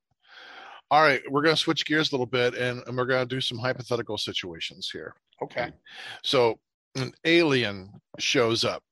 All 0.91 1.01
right, 1.01 1.23
we're 1.31 1.41
going 1.41 1.57
to 1.57 1.61
switch 1.61 1.87
gears 1.87 2.13
a 2.13 2.15
little 2.15 2.27
bit, 2.27 2.55
and, 2.55 2.83
and 2.87 2.95
we're 2.95 3.07
going 3.07 3.27
to 3.27 3.35
do 3.35 3.41
some 3.41 3.57
hypothetical 3.57 4.19
situations 4.19 4.91
here. 4.93 5.15
Okay. 5.43 5.73
So, 6.23 6.61
an 6.97 7.15
alien 7.25 7.91
shows 8.19 8.63
up 8.63 8.83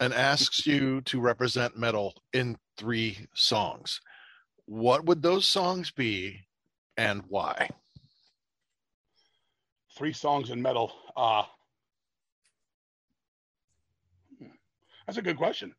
and 0.00 0.14
asks 0.14 0.66
you 0.66 1.02
to 1.02 1.20
represent 1.20 1.76
metal 1.76 2.14
in 2.32 2.56
three 2.78 3.28
songs. 3.34 4.00
What 4.64 5.04
would 5.04 5.20
those 5.20 5.44
songs 5.46 5.90
be, 5.90 6.40
and 7.00 7.22
why? 7.28 7.70
Three 9.96 10.12
songs 10.12 10.50
in 10.50 10.60
metal. 10.60 10.92
Uh, 11.16 11.44
that's 15.06 15.16
a 15.16 15.22
good 15.22 15.38
question. 15.38 15.74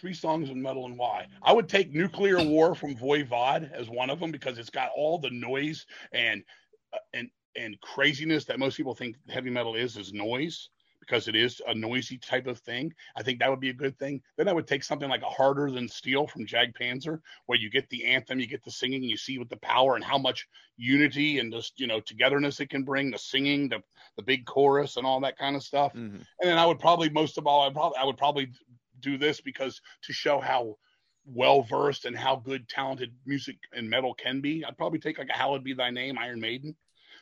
Three 0.00 0.14
songs 0.14 0.50
in 0.50 0.60
metal 0.60 0.86
and 0.86 0.98
why? 0.98 1.28
I 1.42 1.52
would 1.52 1.68
take 1.68 1.94
Nuclear 1.94 2.42
War 2.42 2.74
from 2.74 2.96
Voivod 2.96 3.72
as 3.72 3.88
one 3.88 4.10
of 4.10 4.18
them 4.18 4.32
because 4.32 4.58
it's 4.58 4.70
got 4.70 4.90
all 4.96 5.18
the 5.18 5.30
noise 5.30 5.86
and 6.12 6.42
uh, 6.92 6.98
and 7.14 7.30
and 7.56 7.80
craziness 7.80 8.44
that 8.46 8.58
most 8.58 8.76
people 8.76 8.94
think 8.94 9.16
heavy 9.28 9.50
metal 9.50 9.76
is 9.76 9.96
is 9.96 10.12
noise 10.12 10.70
because 11.08 11.28
it 11.28 11.34
is 11.34 11.60
a 11.66 11.74
noisy 11.74 12.18
type 12.18 12.46
of 12.46 12.58
thing. 12.58 12.92
I 13.16 13.22
think 13.22 13.38
that 13.38 13.48
would 13.50 13.60
be 13.60 13.70
a 13.70 13.74
good 13.74 13.98
thing. 13.98 14.20
Then 14.36 14.48
I 14.48 14.52
would 14.52 14.66
take 14.66 14.84
something 14.84 15.08
like 15.08 15.22
a 15.22 15.28
Harder 15.28 15.70
Than 15.70 15.88
Steel 15.88 16.26
from 16.26 16.46
Jag 16.46 16.74
Panzer, 16.74 17.20
where 17.46 17.58
you 17.58 17.70
get 17.70 17.88
the 17.88 18.04
anthem, 18.04 18.40
you 18.40 18.46
get 18.46 18.64
the 18.64 18.70
singing, 18.70 19.02
you 19.02 19.16
see 19.16 19.38
with 19.38 19.48
the 19.48 19.56
power 19.56 19.96
and 19.96 20.04
how 20.04 20.18
much 20.18 20.46
unity 20.76 21.38
and 21.38 21.52
just 21.52 21.80
you 21.80 21.86
know 21.86 22.00
togetherness 22.00 22.60
it 22.60 22.70
can 22.70 22.84
bring. 22.84 23.10
The 23.10 23.18
singing, 23.18 23.68
the 23.68 23.82
the 24.16 24.22
big 24.22 24.44
chorus, 24.44 24.96
and 24.96 25.06
all 25.06 25.20
that 25.20 25.38
kind 25.38 25.56
of 25.56 25.62
stuff. 25.62 25.92
Mhm. 25.94 26.24
And 26.40 26.50
then 26.50 26.58
I 26.58 26.66
would 26.66 26.78
probably 26.78 27.08
most 27.08 27.38
of 27.38 27.46
all, 27.46 27.62
I 27.62 27.72
probably 27.72 27.98
I 27.98 28.04
would 28.04 28.18
probably 28.18 28.52
do 29.00 29.16
this 29.16 29.40
because 29.40 29.80
to 30.02 30.12
show 30.12 30.40
how 30.40 30.76
well 31.24 31.62
versed 31.62 32.04
and 32.04 32.16
how 32.16 32.36
good 32.36 32.68
talented 32.68 33.14
music 33.26 33.56
and 33.72 33.88
metal 33.88 34.14
can 34.14 34.40
be. 34.40 34.64
I'd 34.64 34.78
probably 34.78 34.98
take 34.98 35.18
like 35.18 35.28
a 35.28 35.36
Hallowed 35.36 35.62
Be 35.62 35.74
Thy 35.74 35.90
Name, 35.90 36.18
Iron 36.18 36.40
Maiden, 36.40 36.74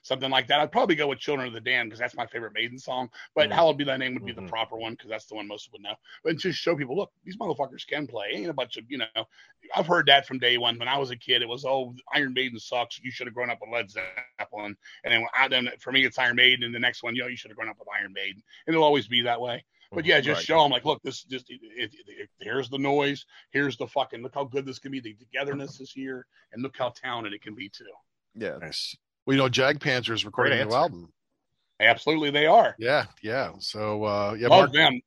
something 0.07 0.31
like 0.31 0.47
that. 0.47 0.61
I'd 0.61 0.71
probably 0.71 0.95
go 0.95 1.09
with 1.09 1.19
Children 1.19 1.49
of 1.49 1.55
the 1.55 1.61
Damned 1.61 1.91
because 1.91 1.99
that's 1.99 2.15
my 2.15 2.27
favorite 2.27 2.53
Maiden 2.55 2.79
song. 2.79 3.11
But 3.35 3.49
Mhm. 3.51 3.55
Hallowed 3.55 3.77
Be 3.79 3.85
Thy 3.85 3.97
Name 3.97 4.15
would 4.15 4.25
be 4.25 4.33
Mhm. 4.33 4.43
the 4.45 4.49
proper 4.49 4.77
one 4.77 4.93
because 4.93 5.11
that's 5.11 5.27
the 5.27 5.35
one 5.35 5.49
most 5.49 5.71
would 5.73 5.83
know. 5.83 5.97
But 6.23 6.37
just 6.37 6.59
show 6.61 6.77
people, 6.77 6.95
look, 6.97 7.13
these 7.25 7.37
motherfuckers 7.37 7.87
can 7.87 8.07
play. 8.07 8.31
Ain't 8.33 8.49
a 8.49 8.55
bunch 8.55 8.77
of 8.77 8.85
you 8.89 8.99
know. 8.99 9.29
I've 9.75 9.87
heard 9.89 10.07
that 10.07 10.27
from 10.27 10.39
day 10.39 10.59
one. 10.59 10.79
When 10.79 10.87
I 10.89 10.97
was 10.97 11.11
a 11.11 11.17
kid, 11.17 11.43
it 11.43 11.49
was 11.49 11.65
oh 11.65 11.95
Iron 12.13 12.33
Maiden 12.35 12.59
sucks. 12.61 13.01
You 13.03 13.11
should 13.11 13.27
have 13.27 13.35
grown 13.35 13.51
up 13.51 13.59
with 13.61 13.71
Led 13.71 13.91
Zeppelin. 13.91 14.77
And 15.05 15.13
then 15.13 15.27
I 15.35 15.49
then 15.49 15.71
for 15.81 15.91
me 15.93 16.05
it's 16.05 16.19
Iron 16.19 16.37
Maiden, 16.37 16.65
and 16.65 16.75
the 16.75 16.79
next 16.79 17.03
one, 17.03 17.17
you 17.17 17.23
know, 17.23 17.29
you 17.29 17.37
should 17.37 17.51
have 17.51 17.57
grown 17.57 17.69
up 17.69 17.79
with 17.79 17.89
Iron 17.99 18.13
Maiden. 18.13 18.43
And 18.67 18.75
it'll 18.75 18.85
always 18.85 19.09
be 19.09 19.23
that 19.23 19.41
way. 19.41 19.65
But 19.93 20.05
yeah, 20.05 20.21
just 20.21 20.39
Right. 20.39 20.45
show 20.47 20.63
them 20.63 20.71
like, 20.73 20.85
look, 20.85 21.03
this 21.03 21.23
just 21.25 21.51
it, 21.51 21.61
it, 21.63 21.95
it- 22.07 22.31
here's 22.41 22.69
the 22.69 22.79
noise, 22.79 23.25
here's 23.51 23.77
the 23.77 23.87
fucking 23.87 24.23
look 24.23 24.35
how 24.35 24.45
good 24.45 24.67
this 24.67 24.79
can 24.79 24.93
be. 24.93 25.01
The 25.01 25.15
togetherness 25.15 25.81
is 25.81 25.91
here, 25.93 26.27
and 26.53 26.63
look 26.63 26.77
how 26.77 26.91
talented 26.91 27.33
it 27.33 27.43
can 27.43 27.55
be 27.55 27.69
too. 27.69 27.85
Yeah. 28.35 28.59
Nice. 28.59 28.97
Well, 29.27 29.35
you 29.37 29.43
know, 29.43 29.49
Jag 29.49 29.81
Panzer 29.81 30.13
is 30.15 30.25
recording 30.25 30.53
a 30.55 30.57
new 30.57 30.63
answer. 30.63 30.77
album. 30.77 31.13
Absolutely, 31.81 32.31
they 32.31 32.47
are. 32.47 32.75
Yeah, 32.79 33.07
yeah. 33.23 33.53
So, 33.59 34.05
uh, 34.05 34.37
yeah, 34.39 34.47
Love 34.49 34.59
Mark. 34.59 34.73
them. 34.73 35.01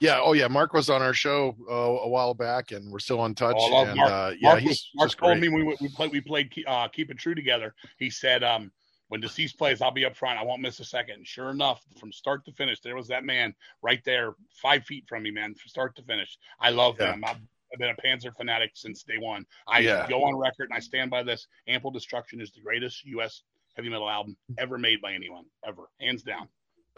Yeah, 0.00 0.20
oh 0.22 0.32
yeah, 0.32 0.48
Mark 0.48 0.74
was 0.74 0.90
on 0.90 1.00
our 1.00 1.14
show 1.14 1.56
uh, 1.70 1.74
a 1.74 2.08
while 2.08 2.34
back, 2.34 2.72
and 2.72 2.90
we're 2.90 2.98
still 2.98 3.24
in 3.24 3.34
touch. 3.34 3.56
Oh, 3.58 3.72
I 3.72 3.78
love 3.78 3.88
and 3.88 3.96
Mark. 3.96 4.12
Uh, 4.12 4.32
yeah, 4.38 4.48
Mark, 4.50 4.60
he's 4.60 4.68
was, 4.68 4.90
Mark 4.94 5.16
told 5.16 5.38
great. 5.40 5.50
me 5.52 5.62
we 5.62 5.76
we 5.80 5.88
played 5.88 6.10
we 6.12 6.20
played 6.20 6.52
uh, 6.66 6.88
Keep 6.88 7.10
It 7.12 7.18
True 7.18 7.34
together. 7.34 7.74
He 7.98 8.10
said, 8.10 8.42
um, 8.42 8.70
when 9.08 9.20
deceased 9.20 9.56
plays, 9.56 9.80
I'll 9.80 9.90
be 9.90 10.04
up 10.04 10.16
front. 10.16 10.38
I 10.38 10.42
won't 10.42 10.60
miss 10.60 10.80
a 10.80 10.84
second. 10.84 11.16
And 11.16 11.26
sure 11.26 11.50
enough, 11.50 11.80
from 11.98 12.12
start 12.12 12.44
to 12.46 12.52
finish, 12.52 12.80
there 12.80 12.96
was 12.96 13.08
that 13.08 13.24
man 13.24 13.54
right 13.82 14.02
there, 14.04 14.34
five 14.52 14.84
feet 14.84 15.04
from 15.08 15.22
me, 15.22 15.30
man, 15.30 15.54
from 15.54 15.68
start 15.68 15.96
to 15.96 16.02
finish. 16.02 16.36
I 16.60 16.70
love 16.70 16.96
Yeah. 16.98 17.12
them. 17.12 17.24
I've, 17.24 17.36
I've 17.72 17.78
been 17.78 17.90
a 17.90 18.02
Panzer 18.02 18.34
fanatic 18.36 18.72
since 18.74 19.02
day 19.04 19.18
one. 19.18 19.46
I 19.66 19.80
Yeah. 19.80 20.06
go 20.08 20.24
on 20.24 20.36
record 20.36 20.68
and 20.70 20.74
I 20.76 20.80
stand 20.80 21.10
by 21.10 21.22
this. 21.22 21.46
Ample 21.68 21.90
Destruction 21.90 22.40
is 22.40 22.50
the 22.52 22.60
greatest 22.60 23.04
U.S. 23.06 23.42
heavy 23.80 23.88
metal 23.88 24.10
album 24.10 24.36
ever 24.58 24.76
made 24.76 25.00
by 25.00 25.14
anyone, 25.14 25.44
ever, 25.66 25.84
hands 26.00 26.22
down. 26.22 26.46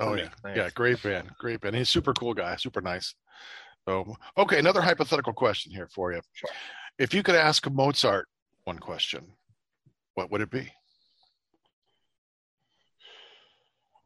Oh 0.00 0.14
yeah. 0.14 0.30
Nice. 0.42 0.56
yeah, 0.56 0.68
great 0.74 1.00
band, 1.00 1.30
great 1.38 1.60
band. 1.60 1.76
He's 1.76 1.88
a 1.88 1.92
super 1.92 2.12
cool 2.12 2.34
guy, 2.34 2.56
super 2.56 2.80
nice. 2.80 3.14
So, 3.86 4.16
okay, 4.36 4.58
another 4.58 4.80
hypothetical 4.80 5.32
question 5.32 5.70
here 5.70 5.88
for 5.94 6.12
you. 6.12 6.20
Sure. 6.32 6.50
If 6.98 7.14
you 7.14 7.22
could 7.22 7.36
ask 7.36 7.70
Mozart 7.70 8.26
one 8.64 8.78
question, 8.78 9.26
what 10.14 10.30
would 10.32 10.40
it 10.40 10.50
be? 10.50 10.72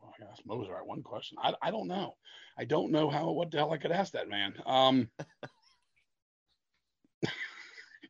Oh, 0.02 0.10
I 0.20 0.30
asked 0.30 0.46
Mozart 0.46 0.86
one 0.86 1.02
question. 1.02 1.38
I, 1.42 1.54
I 1.62 1.70
don't 1.70 1.88
know. 1.88 2.16
I 2.58 2.66
don't 2.66 2.92
know 2.92 3.08
how 3.08 3.30
what 3.30 3.50
the 3.50 3.56
hell 3.56 3.72
I 3.72 3.78
could 3.78 3.92
ask 3.92 4.12
that 4.12 4.28
man. 4.28 4.52
Um, 4.66 5.08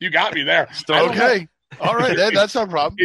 you 0.01 0.11
got 0.11 0.35
me 0.35 0.43
there. 0.43 0.67
I 0.69 0.75
don't 0.87 1.17
know. 1.17 1.25
Okay, 1.25 1.49
all 1.81 1.95
right, 1.95 2.17
that, 2.17 2.35
that's 2.35 2.57
no 2.57 2.67
problem. 2.67 2.97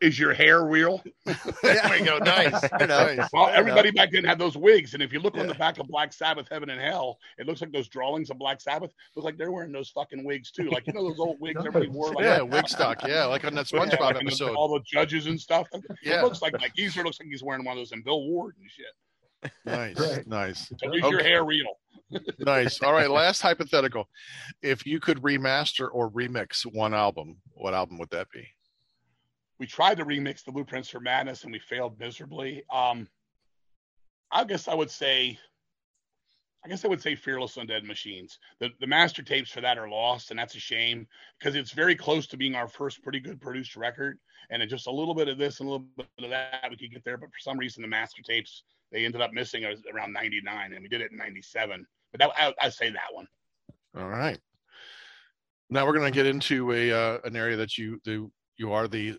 Is 0.00 0.18
your 0.18 0.34
hair 0.34 0.64
real? 0.64 1.02
there 1.62 1.80
we 1.90 2.04
go. 2.04 2.18
Nice. 2.18 2.52
Nice. 2.86 3.28
Well, 3.32 3.48
everybody 3.48 3.90
back 3.90 4.10
then 4.12 4.24
had 4.24 4.38
those 4.38 4.56
wigs, 4.56 4.94
and 4.94 5.02
if 5.02 5.12
you 5.12 5.20
look 5.20 5.36
on 5.36 5.46
the 5.46 5.54
back 5.54 5.78
of 5.78 5.88
Black 5.88 6.12
Sabbath, 6.12 6.46
Heaven 6.50 6.70
and 6.70 6.80
Hell, 6.80 7.18
it 7.38 7.46
looks 7.46 7.60
like 7.60 7.72
those 7.72 7.88
drawings 7.88 8.30
of 8.30 8.38
Black 8.38 8.60
Sabbath. 8.60 8.92
Look 9.16 9.24
like 9.24 9.36
they're 9.38 9.50
wearing 9.50 9.72
those 9.72 9.90
fucking 9.90 10.24
wigs 10.24 10.50
too. 10.50 10.68
Like 10.70 10.86
you 10.86 10.92
know 10.92 11.02
those 11.08 11.18
old 11.18 11.40
wigs 11.40 11.58
everybody 11.58 11.88
wore. 11.88 12.12
Like 12.12 12.24
Yeah, 12.24 12.38
Wigstock. 12.40 13.06
Yeah, 13.08 13.24
like 13.24 13.44
on 13.44 13.54
that 13.54 13.70
Yeah, 13.72 13.80
SpongeBob 13.80 14.00
like, 14.00 14.16
and 14.18 14.28
episode. 14.28 14.54
all 14.54 14.68
the 14.68 14.80
judges 14.86 15.26
and 15.26 15.40
stuff. 15.40 15.66
It 15.72 15.82
Yeah. 16.02 16.22
looks 16.22 16.42
like 16.42 16.52
like 16.60 16.74
Geezer 16.74 17.02
looks 17.02 17.18
like 17.18 17.28
he's 17.28 17.42
wearing 17.42 17.64
one 17.64 17.72
of 17.72 17.80
those, 17.80 17.92
and 17.92 18.04
Bill 18.04 18.22
Ward 18.24 18.54
and 18.60 18.70
shit. 18.70 19.52
Nice, 19.64 19.98
Right. 19.98 20.26
nice, 20.26 20.68
So 20.78 20.92
is 20.92 21.02
your 21.10 21.22
hair 21.22 21.44
real? 21.44 21.78
nice. 22.38 22.80
All 22.82 22.92
right, 22.92 23.10
last 23.10 23.40
hypothetical. 23.42 24.08
If 24.62 24.86
you 24.86 25.00
could 25.00 25.18
remaster 25.22 25.88
or 25.92 26.10
remix 26.10 26.62
one 26.64 26.94
album, 26.94 27.38
what 27.52 27.74
album 27.74 27.98
would 27.98 28.10
that 28.10 28.28
be? 28.32 28.46
We 29.58 29.66
tried 29.66 29.96
to 29.98 30.04
remix 30.04 30.44
the 30.44 30.52
blueprints 30.52 30.88
for 30.88 31.00
madness 31.00 31.44
and 31.44 31.52
we 31.52 31.58
failed 31.58 31.98
miserably. 31.98 32.64
Um 32.72 33.08
i 34.32 34.42
guess 34.42 34.66
i 34.66 34.74
would 34.74 34.90
say 34.90 35.38
i 36.64 36.68
guess 36.68 36.84
i 36.84 36.88
would 36.88 37.00
say 37.00 37.14
fearless 37.14 37.56
undead 37.56 37.84
machines. 37.84 38.38
The 38.60 38.70
the 38.80 38.86
master 38.86 39.22
tapes 39.22 39.50
for 39.50 39.60
that 39.60 39.78
are 39.78 39.88
lost 39.88 40.30
and 40.30 40.38
that's 40.38 40.56
a 40.56 40.60
shame 40.60 41.06
because 41.38 41.54
it's 41.54 41.72
very 41.72 41.94
close 41.94 42.26
to 42.28 42.36
being 42.36 42.54
our 42.54 42.68
first 42.68 43.02
pretty 43.02 43.20
good 43.20 43.40
produced 43.40 43.76
record 43.76 44.18
and 44.50 44.68
just 44.68 44.86
a 44.86 44.90
little 44.90 45.14
bit 45.14 45.28
of 45.28 45.38
this 45.38 45.60
and 45.60 45.68
a 45.68 45.72
little 45.72 45.86
bit 45.96 46.06
of 46.22 46.30
that 46.30 46.66
we 46.70 46.76
could 46.76 46.92
get 46.92 47.04
there 47.04 47.16
but 47.16 47.28
for 47.28 47.38
some 47.40 47.58
reason 47.58 47.82
the 47.82 47.88
master 47.88 48.22
tapes 48.22 48.64
they 48.92 49.04
ended 49.04 49.20
up 49.20 49.32
missing 49.32 49.64
us 49.64 49.78
around 49.92 50.12
99 50.12 50.72
and 50.72 50.82
we 50.82 50.88
did 50.88 51.00
it 51.00 51.12
in 51.12 51.18
97 51.18 51.86
but 52.12 52.20
that 52.20 52.30
i 52.36 52.52
i 52.60 52.68
say 52.68 52.90
that 52.90 53.12
one. 53.12 53.26
All 53.96 54.08
right. 54.08 54.38
Now 55.70 55.86
we're 55.86 55.94
going 55.94 56.12
to 56.12 56.14
get 56.16 56.26
into 56.26 56.72
a 56.72 56.92
uh, 56.92 57.18
an 57.24 57.34
area 57.34 57.56
that 57.56 57.78
you 57.78 58.00
the 58.04 58.30
you 58.56 58.72
are 58.72 58.88
the 58.88 59.18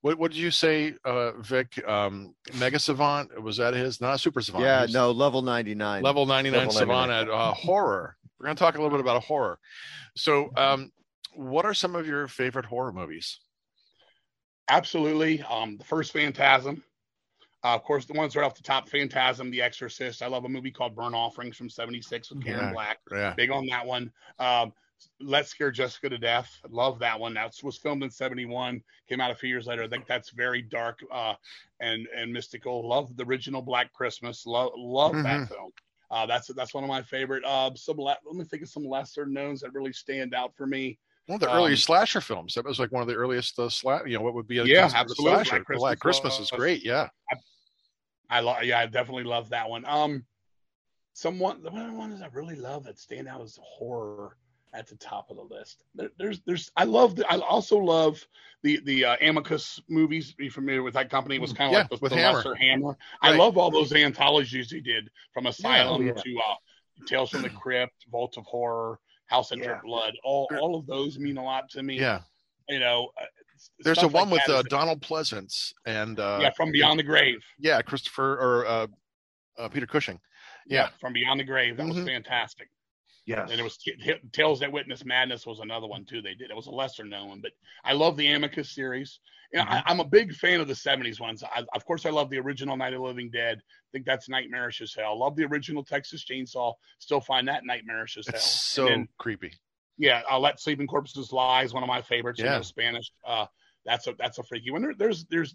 what 0.00 0.18
what 0.18 0.30
did 0.32 0.38
you 0.38 0.50
say, 0.50 0.94
uh, 1.04 1.32
Vic? 1.40 1.82
Um, 1.88 2.34
Mega 2.58 2.78
Savant 2.78 3.42
was 3.42 3.56
that 3.58 3.74
his? 3.74 4.00
Not 4.00 4.20
Super 4.20 4.40
Savant. 4.40 4.64
Yeah, 4.64 4.86
He 4.86 4.92
no, 4.92 5.10
level 5.10 5.42
99. 5.42 6.02
Level 6.02 6.26
ninety 6.26 6.50
nine 6.50 6.70
Savant 6.70 7.10
at 7.10 7.28
uh, 7.28 7.52
horror. 7.52 8.16
We're 8.38 8.46
gonna 8.46 8.56
talk 8.56 8.74
a 8.76 8.82
little 8.82 8.96
bit 8.96 9.00
about 9.00 9.16
a 9.16 9.20
horror. 9.26 9.58
So, 10.14 10.50
um, 10.56 10.92
what 11.34 11.64
are 11.64 11.74
some 11.74 11.94
of 11.94 12.06
your 12.06 12.28
favorite 12.28 12.64
horror 12.66 12.92
movies? 12.92 13.40
Absolutely. 14.68 15.42
Um, 15.42 15.76
the 15.76 15.84
first 15.84 16.12
Phantasm. 16.12 16.82
Uh, 17.64 17.74
of 17.74 17.82
course, 17.82 18.04
the 18.04 18.12
ones 18.12 18.36
right 18.36 18.44
off 18.44 18.54
the 18.54 18.62
top: 18.62 18.88
Phantasm, 18.88 19.50
The 19.50 19.62
Exorcist. 19.62 20.22
I 20.22 20.26
love 20.28 20.44
a 20.44 20.48
movie 20.48 20.70
called 20.70 20.94
Burnt 20.94 21.14
Offerings 21.14 21.56
from 21.56 21.68
'76 21.70 22.30
with 22.30 22.44
Karen 22.44 22.60
Yeah. 22.66 22.72
Black. 22.72 22.98
Yeah, 23.10 23.34
Big 23.34 23.50
on 23.50 23.66
that 23.66 23.84
one. 23.86 24.12
Um, 24.38 24.72
Let's 25.20 25.50
Scare 25.50 25.70
Jessica 25.70 26.08
to 26.08 26.18
Death. 26.18 26.50
Love 26.68 26.98
that 27.00 27.18
one. 27.18 27.34
That 27.34 27.54
was 27.62 27.76
filmed 27.76 28.02
in 28.02 28.10
'71. 28.10 28.82
Came 29.08 29.20
out 29.20 29.30
a 29.30 29.34
few 29.34 29.48
years 29.48 29.66
later. 29.66 29.82
I 29.82 29.88
think 29.88 30.06
that's 30.06 30.30
very 30.30 30.62
dark 30.62 31.00
uh, 31.12 31.34
and 31.80 32.06
and 32.16 32.32
mystical. 32.32 32.86
Love 32.88 33.16
the 33.16 33.24
original 33.24 33.62
Black 33.62 33.92
Christmas. 33.92 34.46
Love 34.46 34.72
love 34.76 35.12
Mhm. 35.12 35.22
that 35.22 35.48
film. 35.48 35.70
Uh, 36.10 36.26
that's 36.26 36.48
that's 36.48 36.72
one 36.72 36.84
of 36.84 36.88
my 36.88 37.02
favorite. 37.02 37.44
Uh, 37.44 37.70
some 37.74 37.96
le- 37.98 38.16
let 38.24 38.34
me 38.36 38.44
think 38.44 38.62
of 38.62 38.68
some 38.68 38.84
lesser 38.84 39.26
knowns 39.26 39.60
that 39.60 39.72
really 39.72 39.92
stand 39.92 40.34
out 40.34 40.54
for 40.54 40.66
me. 40.66 40.98
one 41.26 41.34
of 41.36 41.40
the 41.40 41.50
Um, 41.50 41.56
earliest 41.56 41.84
slasher 41.84 42.20
films. 42.20 42.54
That 42.54 42.64
was 42.64 42.78
like 42.78 42.92
one 42.92 43.02
of 43.02 43.08
the 43.08 43.14
earliest 43.16 43.58
uh, 43.58 43.62
sla- 43.62 44.08
You 44.08 44.16
know, 44.16 44.22
what 44.22 44.34
would 44.34 44.46
be 44.46 44.58
a 44.58 44.64
Yeah, 44.64 44.88
absolutely. 44.94 45.32
slasher? 45.44 45.50
Black 45.50 45.66
Black 45.66 45.98
Christmas 45.98 46.34
Christmas 46.36 46.52
is 46.52 46.56
great. 46.56 46.84
Yeah, 46.84 47.08
I 48.30 48.40
love, 48.40 48.62
yeah, 48.62 48.78
I 48.80 48.86
definitely 48.86 49.24
love 49.24 49.48
that 49.50 49.68
one. 49.68 49.84
Um, 49.86 50.24
someone, 51.14 51.62
the 51.62 51.70
one 51.70 51.96
ones 51.96 52.22
I 52.22 52.28
really 52.28 52.54
love 52.54 52.84
that 52.84 52.98
stand 52.98 53.26
out 53.28 53.40
is 53.40 53.58
horror 53.62 54.36
at 54.74 54.86
the 54.86 54.96
top 54.96 55.30
of 55.30 55.36
the 55.36 55.42
list. 55.54 55.84
There, 55.94 56.10
there's, 56.18 56.40
there's, 56.46 56.70
I 56.76 56.84
love, 56.84 57.16
the, 57.16 57.26
I 57.32 57.38
also 57.38 57.78
love 57.78 58.22
the 58.62 58.80
the 58.84 59.04
uh, 59.04 59.16
Amicus 59.22 59.80
movies. 59.88 60.34
Are 60.38 60.42
you 60.44 60.50
familiar 60.50 60.82
with 60.82 60.94
that 60.94 61.08
company? 61.10 61.36
It 61.36 61.40
was 61.40 61.52
kind 61.52 61.68
of 61.68 61.72
Yeah, 61.72 61.78
like 61.80 61.90
the, 61.90 61.98
with 62.00 62.12
the 62.12 62.18
Hammer. 62.18 62.36
lesser 62.38 62.54
Hammer. 62.54 62.98
I 63.22 63.36
love 63.36 63.56
all 63.56 63.70
those 63.70 63.92
anthologies 63.92 64.70
he 64.70 64.80
did 64.80 65.08
from 65.32 65.46
Asylum 65.46 66.06
yeah. 66.06 66.12
to 66.14 66.36
uh, 66.38 66.54
Tales 67.06 67.30
from 67.30 67.42
the 67.42 67.50
Crypt, 67.62 68.06
Vault 68.10 68.36
of 68.36 68.44
Horror, 68.44 68.98
House 69.26 69.50
of 69.52 69.58
Yeah. 69.60 69.78
Blood. 69.84 70.14
All, 70.24 70.48
all 70.60 70.76
of 70.76 70.86
those 70.86 71.18
mean 71.18 71.36
a 71.38 71.44
lot 71.44 71.68
to 71.70 71.82
me. 71.82 71.98
yeah. 71.98 72.20
You 72.68 72.80
know, 72.80 73.10
uh, 73.20 73.24
There's 73.84 73.98
a 73.98 74.00
stuff 74.00 74.12
like 74.12 74.22
one 74.24 74.30
with 74.30 74.48
uh, 74.48 74.62
Donald 74.68 75.00
Pleasence 75.00 75.72
and 75.86 76.18
uh, 76.18 76.40
yeah, 76.42 76.50
from 76.50 76.72
Beyond 76.72 76.98
the 76.98 77.04
Grave. 77.04 77.38
yeah, 77.60 77.80
Christopher 77.80 78.32
or 78.40 78.66
uh, 78.66 78.86
uh, 79.56 79.68
Peter 79.68 79.86
Cushing. 79.86 80.18
Yeah. 80.66 80.88
from 81.00 81.12
Beyond 81.12 81.38
the 81.38 81.44
Grave. 81.44 81.76
That 81.76 81.86
was 81.86 81.96
Mhm. 81.96 82.06
fantastic. 82.06 82.68
Yes. 83.26 83.50
And 83.50 83.60
it 83.60 83.64
was 83.64 83.76
T- 83.76 83.96
T- 83.96 84.14
Tales 84.32 84.60
That 84.60 84.70
Witness 84.70 85.04
Madness 85.04 85.46
was 85.46 85.58
another 85.58 85.88
one 85.88 86.04
too. 86.04 86.22
They 86.22 86.34
did. 86.34 86.50
It 86.50 86.56
was 86.56 86.68
a 86.68 86.70
lesser 86.70 87.04
known 87.04 87.28
one, 87.28 87.40
but 87.40 87.50
I 87.84 87.92
love 87.92 88.16
the 88.16 88.28
Amicus 88.28 88.70
series. 88.70 89.18
You 89.52 89.58
know, 89.58 89.66
I, 89.68 89.82
I'm 89.86 90.00
a 90.00 90.04
big 90.04 90.32
fan 90.34 90.60
of 90.60 90.68
the 90.68 90.74
'70s 90.74 91.20
ones. 91.20 91.42
I, 91.42 91.64
of 91.74 91.84
course, 91.84 92.06
I 92.06 92.10
love 92.10 92.30
the 92.30 92.38
original 92.38 92.76
Night 92.76 92.94
of 92.94 93.00
the 93.00 93.06
Living 93.06 93.30
Dead. 93.30 93.58
I 93.58 93.88
think 93.92 94.06
that's 94.06 94.28
nightmarish 94.28 94.80
as 94.80 94.94
hell. 94.94 95.18
Love 95.18 95.34
the 95.34 95.44
original 95.44 95.84
Texas 95.84 96.24
Chainsaw. 96.24 96.72
Still 96.98 97.20
find 97.20 97.48
that 97.48 97.64
nightmarish 97.64 98.16
as 98.16 98.26
hell. 98.26 98.36
It's 98.36 98.44
so 98.44 98.84
then, 98.86 99.08
creepy. 99.18 99.52
yeah, 99.98 100.22
I'll 100.30 100.40
let 100.40 100.60
Sleeping 100.60 100.86
Corpses 100.86 101.32
Lie 101.32 101.64
is 101.64 101.74
one 101.74 101.82
of 101.82 101.88
my 101.88 102.02
favorites. 102.02 102.40
Yeah, 102.40 102.60
Spanish. 102.60 103.10
Uh, 103.26 103.46
that's 103.84 104.06
a 104.06 104.14
that's 104.18 104.38
a 104.38 104.42
freaky 104.44 104.70
one. 104.70 104.82
There, 104.82 104.94
there's 104.96 105.24
there's 105.26 105.54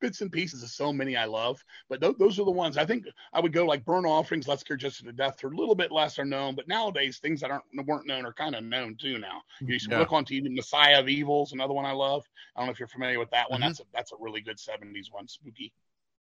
bits 0.00 0.20
and 0.20 0.30
pieces 0.32 0.62
of 0.62 0.70
so 0.70 0.92
many 0.92 1.16
I 1.16 1.24
love, 1.24 1.62
but 1.88 2.00
th- 2.00 2.16
those 2.18 2.38
are 2.38 2.44
the 2.44 2.50
ones 2.50 2.76
I 2.76 2.84
think 2.84 3.06
I 3.32 3.40
would 3.40 3.52
go 3.52 3.64
like 3.66 3.84
Burnt 3.84 4.06
Offerings, 4.06 4.46
Let's 4.48 4.60
Scare 4.60 4.76
Just 4.76 5.04
to 5.04 5.12
Death. 5.12 5.38
They're 5.40 5.50
a 5.50 5.56
little 5.56 5.74
bit 5.74 5.92
lesser 5.92 6.24
known, 6.24 6.54
but 6.54 6.68
nowadays 6.68 7.18
things 7.18 7.40
that 7.40 7.50
aren't 7.50 7.64
weren't 7.86 8.06
known 8.06 8.24
are 8.26 8.32
kind 8.32 8.54
of 8.54 8.64
known 8.64 8.96
too 8.96 9.18
now. 9.18 9.42
You 9.60 9.78
to 9.78 9.90
Yeah. 9.90 9.98
look 9.98 10.12
on 10.12 10.24
TV, 10.24 10.48
Messiah 10.54 11.00
of 11.00 11.08
Evils, 11.08 11.52
another 11.52 11.74
one 11.74 11.86
I 11.86 11.92
love. 11.92 12.24
I 12.56 12.60
don't 12.60 12.66
know 12.66 12.72
if 12.72 12.78
you're 12.78 12.88
familiar 12.88 13.18
with 13.18 13.30
that 13.30 13.50
one. 13.50 13.60
Mhm. 13.60 13.64
That's 13.64 13.80
a 13.80 13.84
that's 13.92 14.12
a 14.12 14.16
really 14.18 14.40
good 14.40 14.58
'70s 14.58 15.10
one, 15.10 15.28
spooky 15.28 15.72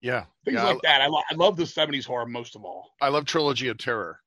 Yeah, 0.01 0.25
things 0.45 0.57
yeah. 0.57 0.65
like 0.65 0.83
that. 0.83 1.01
I, 1.03 1.07
lo- 1.07 1.23
I 1.31 1.35
love 1.35 1.57
the 1.57 1.65
'70s 1.65 2.07
horror 2.07 2.27
most 2.27 2.57
of 2.57 2.65
all. 2.65 2.95
I 3.01 3.09
love 3.09 3.25
Trilogy 3.27 3.69
of 3.69 3.79
Terror. 3.79 4.21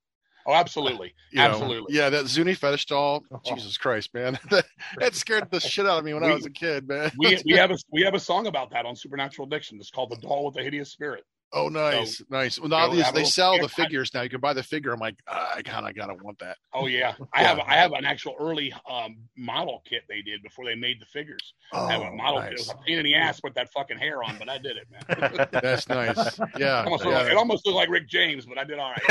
Oh, 0.45 0.53
absolutely, 0.53 1.14
You 1.32 1.40
know, 1.40 1.45
absolutely. 1.45 1.95
yeah, 1.95 2.10
that 2.10 2.28
Zuni 2.28 2.53
fetish 2.53 2.86
doll. 2.88 3.24
Oh. 3.32 3.40
Jesus 3.45 3.78
Christ, 3.78 4.14
man, 4.14 4.38
that, 4.49 4.65
that 4.98 5.15
scared 5.15 5.49
the 5.52 5.60
shit 5.60 5.86
out 5.86 5.99
of 5.99 6.06
me 6.06 6.14
when 6.14 6.24
I 6.24 6.34
was 6.34 6.45
a 6.45 6.49
kid, 6.49 6.88
man. 6.88 7.11
We, 7.18 7.38
we 7.45 7.53
have 7.57 7.72
a 7.72 7.78
we 7.91 8.02
have 8.03 8.14
a 8.14 8.20
song 8.20 8.48
about 8.48 8.72
that 8.72 8.86
on 8.86 8.95
Supernatural 8.95 9.48
Addiction. 9.48 9.78
It's 9.80 9.90
called 9.90 10.11
"The 10.11 10.18
Doll 10.18 10.45
with 10.45 10.56
the 10.56 10.64
Hideous 10.64 10.91
Spirit." 10.91 11.24
Oh, 11.54 11.70
nice, 11.70 12.22
nice. 12.30 12.60
Well, 12.60 12.70
now 12.70 12.90
these, 12.90 13.12
they 13.12 13.24
sell 13.24 13.58
the 13.60 13.70
figures 13.70 14.14
now. 14.14 14.22
You 14.22 14.30
can 14.30 14.40
buy 14.42 14.54
the 14.54 14.64
figure. 14.64 14.92
I'm 14.92 15.00
like, 15.00 15.16
ah, 15.28 15.54
I 15.56 15.62
kind 15.62 15.88
of 15.88 15.96
gotta 15.96 16.16
want 16.22 16.40
that. 16.40 16.58
Oh 16.74 16.88
yeah, 16.88 17.14
I 17.34 17.42
Yeah. 17.42 17.48
have 17.50 17.60
I 17.60 17.76
have 17.76 17.92
an 17.94 18.06
actual 18.06 18.36
early 18.40 18.74
um, 18.90 19.18
model 19.38 19.82
kit 19.86 20.04
they 20.10 20.22
did 20.22 20.42
before 20.44 20.66
they 20.66 20.76
made 20.76 21.00
the 21.00 21.06
figures. 21.06 21.54
Oh, 21.72 21.86
I 21.88 21.94
have 21.94 22.02
a 22.02 22.12
model 22.12 22.42
kit. 22.42 22.54
It 22.54 22.60
was 22.60 22.70
a 22.72 22.76
pain 22.86 22.98
in 22.98 23.04
the 23.06 23.16
ass 23.16 23.40
with 23.44 23.54
that 23.56 23.72
fucking 23.72 23.98
hair 23.98 24.24
on, 24.24 24.38
but 24.38 24.50
I 24.50 24.58
did 24.58 24.78
it, 24.78 24.88
man. 24.92 25.48
That's 25.62 25.88
nice. 25.88 26.40
Yeah, 26.58 26.82
It 26.82 26.86
almost, 26.86 27.06
looked 27.06 27.16
like, 27.18 27.32
it 27.32 27.38
almost 27.38 27.66
looked 27.66 27.76
like 27.76 27.90
Rick 27.90 28.08
James, 28.10 28.46
but 28.46 28.58
I 28.58 28.64
did 28.64 28.80
all 28.80 28.92
right. 28.92 29.02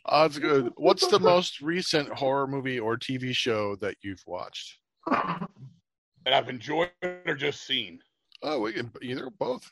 oh, 0.06 0.22
that's 0.22 0.38
good. 0.38 0.72
What's 0.76 1.06
the 1.08 1.18
most 1.18 1.60
recent 1.60 2.08
horror 2.10 2.46
movie 2.46 2.78
or 2.78 2.96
TV 2.96 3.34
show 3.34 3.76
that 3.76 3.96
you've 4.02 4.22
watched? 4.26 4.78
that 5.10 6.34
I've 6.34 6.48
enjoyed 6.48 6.90
or 7.26 7.34
just 7.34 7.66
seen. 7.66 8.00
Oh, 8.42 8.60
we 8.60 8.72
can 8.72 8.90
either 9.02 9.30
both. 9.30 9.70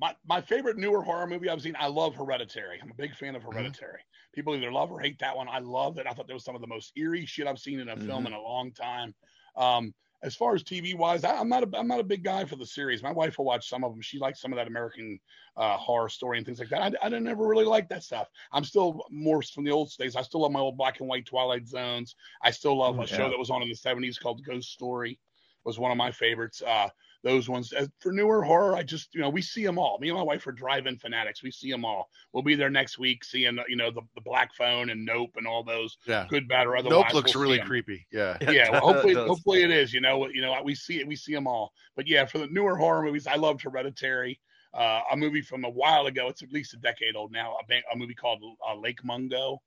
My 0.00 0.14
my 0.24 0.40
favorite 0.40 0.78
newer 0.78 1.02
horror 1.02 1.26
movie 1.26 1.50
I've 1.50 1.60
seen. 1.60 1.76
I 1.78 1.88
love 1.88 2.14
Hereditary. 2.14 2.78
I'm 2.82 2.90
a 2.90 2.94
big 2.94 3.14
fan 3.14 3.34
Mm-hmm. 3.34 3.36
of 3.36 3.42
Hereditary. 3.54 4.00
People 4.32 4.54
either 4.56 4.72
love 4.72 4.90
or 4.90 5.00
hate 5.00 5.18
that 5.18 5.36
one. 5.36 5.48
I 5.48 5.58
love 5.58 5.98
it. 5.98 6.06
I 6.06 6.12
thought 6.12 6.26
that 6.28 6.34
was 6.34 6.44
some 6.44 6.54
of 6.54 6.60
the 6.60 6.66
most 6.66 6.92
eerie 6.96 7.26
shit 7.26 7.46
I've 7.46 7.58
seen 7.58 7.80
in 7.80 7.88
a 7.88 7.96
film 7.96 8.24
Mm-hmm. 8.24 8.26
in 8.28 8.32
a 8.32 8.40
long 8.40 8.72
time. 8.72 9.14
Um, 9.56 9.92
as 10.22 10.36
far 10.36 10.54
as 10.54 10.62
TV 10.62 10.94
wise, 10.96 11.24
I, 11.24 11.34
I'm 11.36 11.48
not 11.48 11.64
a 11.64 11.78
I'm 11.78 11.88
not 11.88 12.00
a 12.00 12.04
big 12.04 12.22
guy 12.24 12.44
for 12.44 12.56
the 12.56 12.64
series. 12.64 13.02
My 13.02 13.12
wife 13.12 13.36
will 13.36 13.44
watch 13.44 13.68
some 13.68 13.84
of 13.84 13.92
them. 13.92 14.00
She 14.00 14.18
likes 14.18 14.40
some 14.40 14.52
of 14.52 14.56
that 14.56 14.68
American 14.68 15.18
uh, 15.56 15.76
horror 15.76 16.08
story 16.08 16.38
and 16.38 16.46
things 16.46 16.60
like 16.60 16.68
that. 16.70 16.80
I, 16.82 16.92
I 17.02 17.08
didn't 17.10 17.28
ever 17.28 17.46
really 17.46 17.64
like 17.66 17.88
that 17.90 18.02
stuff. 18.04 18.28
I'm 18.52 18.64
still 18.64 19.04
more 19.10 19.42
from 19.42 19.64
the 19.64 19.70
old 19.72 19.92
days. 19.98 20.16
I 20.16 20.22
still 20.22 20.40
love 20.42 20.52
my 20.52 20.60
old 20.60 20.76
black 20.78 21.00
and 21.00 21.08
white 21.08 21.26
Twilight 21.26 21.66
Zones. 21.66 22.14
I 22.42 22.50
still 22.52 22.78
love 22.78 22.98
a 22.98 23.02
Mm, 23.02 23.08
show 23.08 23.28
that 23.28 23.38
was 23.38 23.50
on 23.50 23.62
in 23.62 23.68
the 23.68 23.74
70s 23.74 24.18
called 24.18 24.44
Ghost 24.44 24.70
Story. 24.72 25.18
Was 25.64 25.78
one 25.78 25.90
of 25.90 25.98
my 25.98 26.10
favorites. 26.10 26.62
Uh, 26.62 26.88
those 27.22 27.48
ones 27.48 27.72
As 27.72 27.88
for 27.98 28.12
newer 28.12 28.42
horror. 28.42 28.74
I 28.76 28.82
just 28.82 29.14
you 29.14 29.20
know 29.20 29.28
we 29.28 29.42
see 29.42 29.64
them 29.64 29.78
all. 29.78 29.98
Me 30.00 30.08
and 30.08 30.16
my 30.16 30.22
wife 30.24 30.46
are 30.46 30.52
drive-in 30.52 30.96
fanatics. 30.98 31.42
We 31.42 31.50
see 31.50 31.70
them 31.70 31.84
all. 31.84 32.08
We'll 32.32 32.42
be 32.42 32.54
there 32.54 32.70
next 32.70 32.98
week 32.98 33.24
seeing 33.24 33.58
you 33.68 33.76
know 33.76 33.90
the, 33.90 34.02
the 34.14 34.20
Black 34.20 34.54
Phone 34.54 34.90
and 34.90 35.04
Nope 35.04 35.32
and 35.36 35.46
all 35.46 35.62
those 35.62 35.98
Yeah. 36.06 36.26
good, 36.30 36.48
bad, 36.48 36.66
or 36.66 36.76
otherwise. 36.76 37.04
Nope 37.06 37.14
looks 37.14 37.34
we'll 37.34 37.42
see 37.42 37.48
really 37.48 37.60
'em 37.60 37.66
creepy. 37.66 38.06
Yeah. 38.10 38.36
yeah, 38.50 38.70
well, 38.70 38.80
hopefully, 38.80 39.14
does. 39.14 39.28
hopefully 39.28 39.62
it 39.62 39.70
is. 39.70 39.92
You 39.92 40.00
know, 40.00 40.28
you 40.28 40.40
know, 40.40 40.60
we 40.62 40.74
see 40.74 41.00
it, 41.00 41.06
we 41.06 41.16
see 41.16 41.34
them 41.34 41.46
all. 41.46 41.72
But 41.96 42.06
yeah, 42.06 42.24
for 42.24 42.38
the 42.38 42.46
newer 42.48 42.76
horror 42.76 43.02
movies, 43.02 43.26
I 43.26 43.36
loved 43.36 43.62
Hereditary. 43.62 44.40
Uh, 44.72 45.00
a 45.10 45.16
movie 45.16 45.42
from 45.42 45.64
a 45.64 45.68
while 45.68 46.06
ago. 46.06 46.28
It's 46.28 46.42
at 46.42 46.52
least 46.52 46.74
a 46.74 46.76
decade 46.76 47.16
old 47.16 47.32
now. 47.32 47.56
A, 47.60 47.66
ba- 47.66 47.82
a 47.92 47.96
movie 47.96 48.14
called 48.14 48.40
uh, 48.64 48.76
Lake 48.76 49.04
Mungo. 49.04 49.60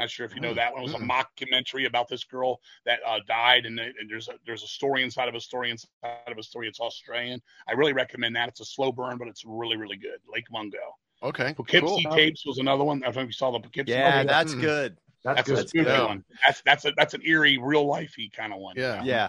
Not 0.00 0.10
sure 0.10 0.24
if 0.24 0.34
you 0.34 0.40
know 0.40 0.52
Mm, 0.52 0.56
that 0.56 0.72
one. 0.72 0.80
It 0.80 0.84
was 0.84 0.94
a 0.94 0.98
mockumentary 0.98 1.86
about 1.86 2.08
this 2.08 2.24
girl 2.24 2.60
that 2.86 3.00
uh, 3.06 3.18
died, 3.28 3.66
and, 3.66 3.78
and 3.78 3.94
there's 4.08 4.28
a 4.28 4.32
there's 4.46 4.62
a 4.62 4.66
story 4.66 5.02
inside 5.02 5.28
of 5.28 5.34
a 5.34 5.40
story 5.40 5.70
inside 5.70 6.16
of 6.26 6.38
a 6.38 6.42
story. 6.42 6.68
It's 6.68 6.80
Australian. 6.80 7.42
I 7.68 7.72
really 7.72 7.92
recommend 7.92 8.34
that. 8.36 8.48
It's 8.48 8.60
a 8.60 8.64
slow 8.64 8.92
burn, 8.92 9.18
but 9.18 9.28
it's 9.28 9.44
really 9.44 9.76
really 9.76 9.98
good. 9.98 10.18
Lake 10.32 10.46
Mungo. 10.50 10.78
Okay. 11.22 11.52
Poughkeepsie 11.52 12.02
Cool. 12.04 12.16
Tapes 12.16 12.46
was 12.46 12.56
another 12.58 12.82
one. 12.82 13.02
I 13.02 13.06
don't 13.06 13.16
know 13.16 13.20
if 13.22 13.26
you 13.26 13.32
saw 13.32 13.50
the 13.50 13.60
Poughkeepsie. 13.60 13.92
Yeah, 13.92 14.16
movie. 14.22 14.28
that's 14.28 14.54
Mm. 14.54 14.60
good. 14.62 14.98
That's, 15.22 15.36
that's 15.36 15.48
good. 15.50 15.64
a 15.66 15.68
spooky 15.68 15.90
Yeah. 15.90 16.06
one. 16.06 16.24
That's 16.46 16.62
that's 16.62 16.84
a 16.86 16.92
that's 16.96 17.12
an 17.12 17.20
eerie, 17.26 17.58
real 17.58 17.84
lifey 17.84 18.32
kind 18.32 18.54
of 18.54 18.58
one. 18.60 18.76
Yeah. 18.78 19.04
Yeah. 19.04 19.28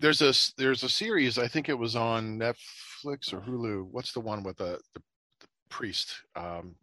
There's 0.00 0.22
a 0.22 0.28
s- 0.28 0.54
there's 0.56 0.82
a 0.82 0.88
series. 0.88 1.36
I 1.36 1.46
think 1.46 1.68
it 1.68 1.74
was 1.78 1.94
on 1.94 2.38
Netflix 2.38 3.34
or 3.34 3.40
Hulu. 3.40 3.88
What's 3.90 4.12
the 4.12 4.20
one 4.20 4.42
with 4.42 4.56
the 4.56 4.80
the, 4.94 5.02
the 5.40 5.46
priest? 5.68 6.22
Um, 6.34 6.74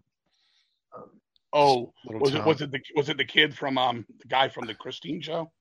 Oh, 1.54 1.94
little 2.06 2.22
was 2.22 2.34
it 2.34 2.44
was 2.46 2.62
it 2.62 2.72
the 2.72 2.80
was 2.96 3.10
it 3.10 3.18
the 3.18 3.26
kid 3.26 3.56
from 3.56 3.78
um 3.78 4.06
the 4.22 4.28
guy 4.28 4.50
from 4.50 4.66
the 4.66 4.74
Christine 4.74 5.22
show? 5.22 5.52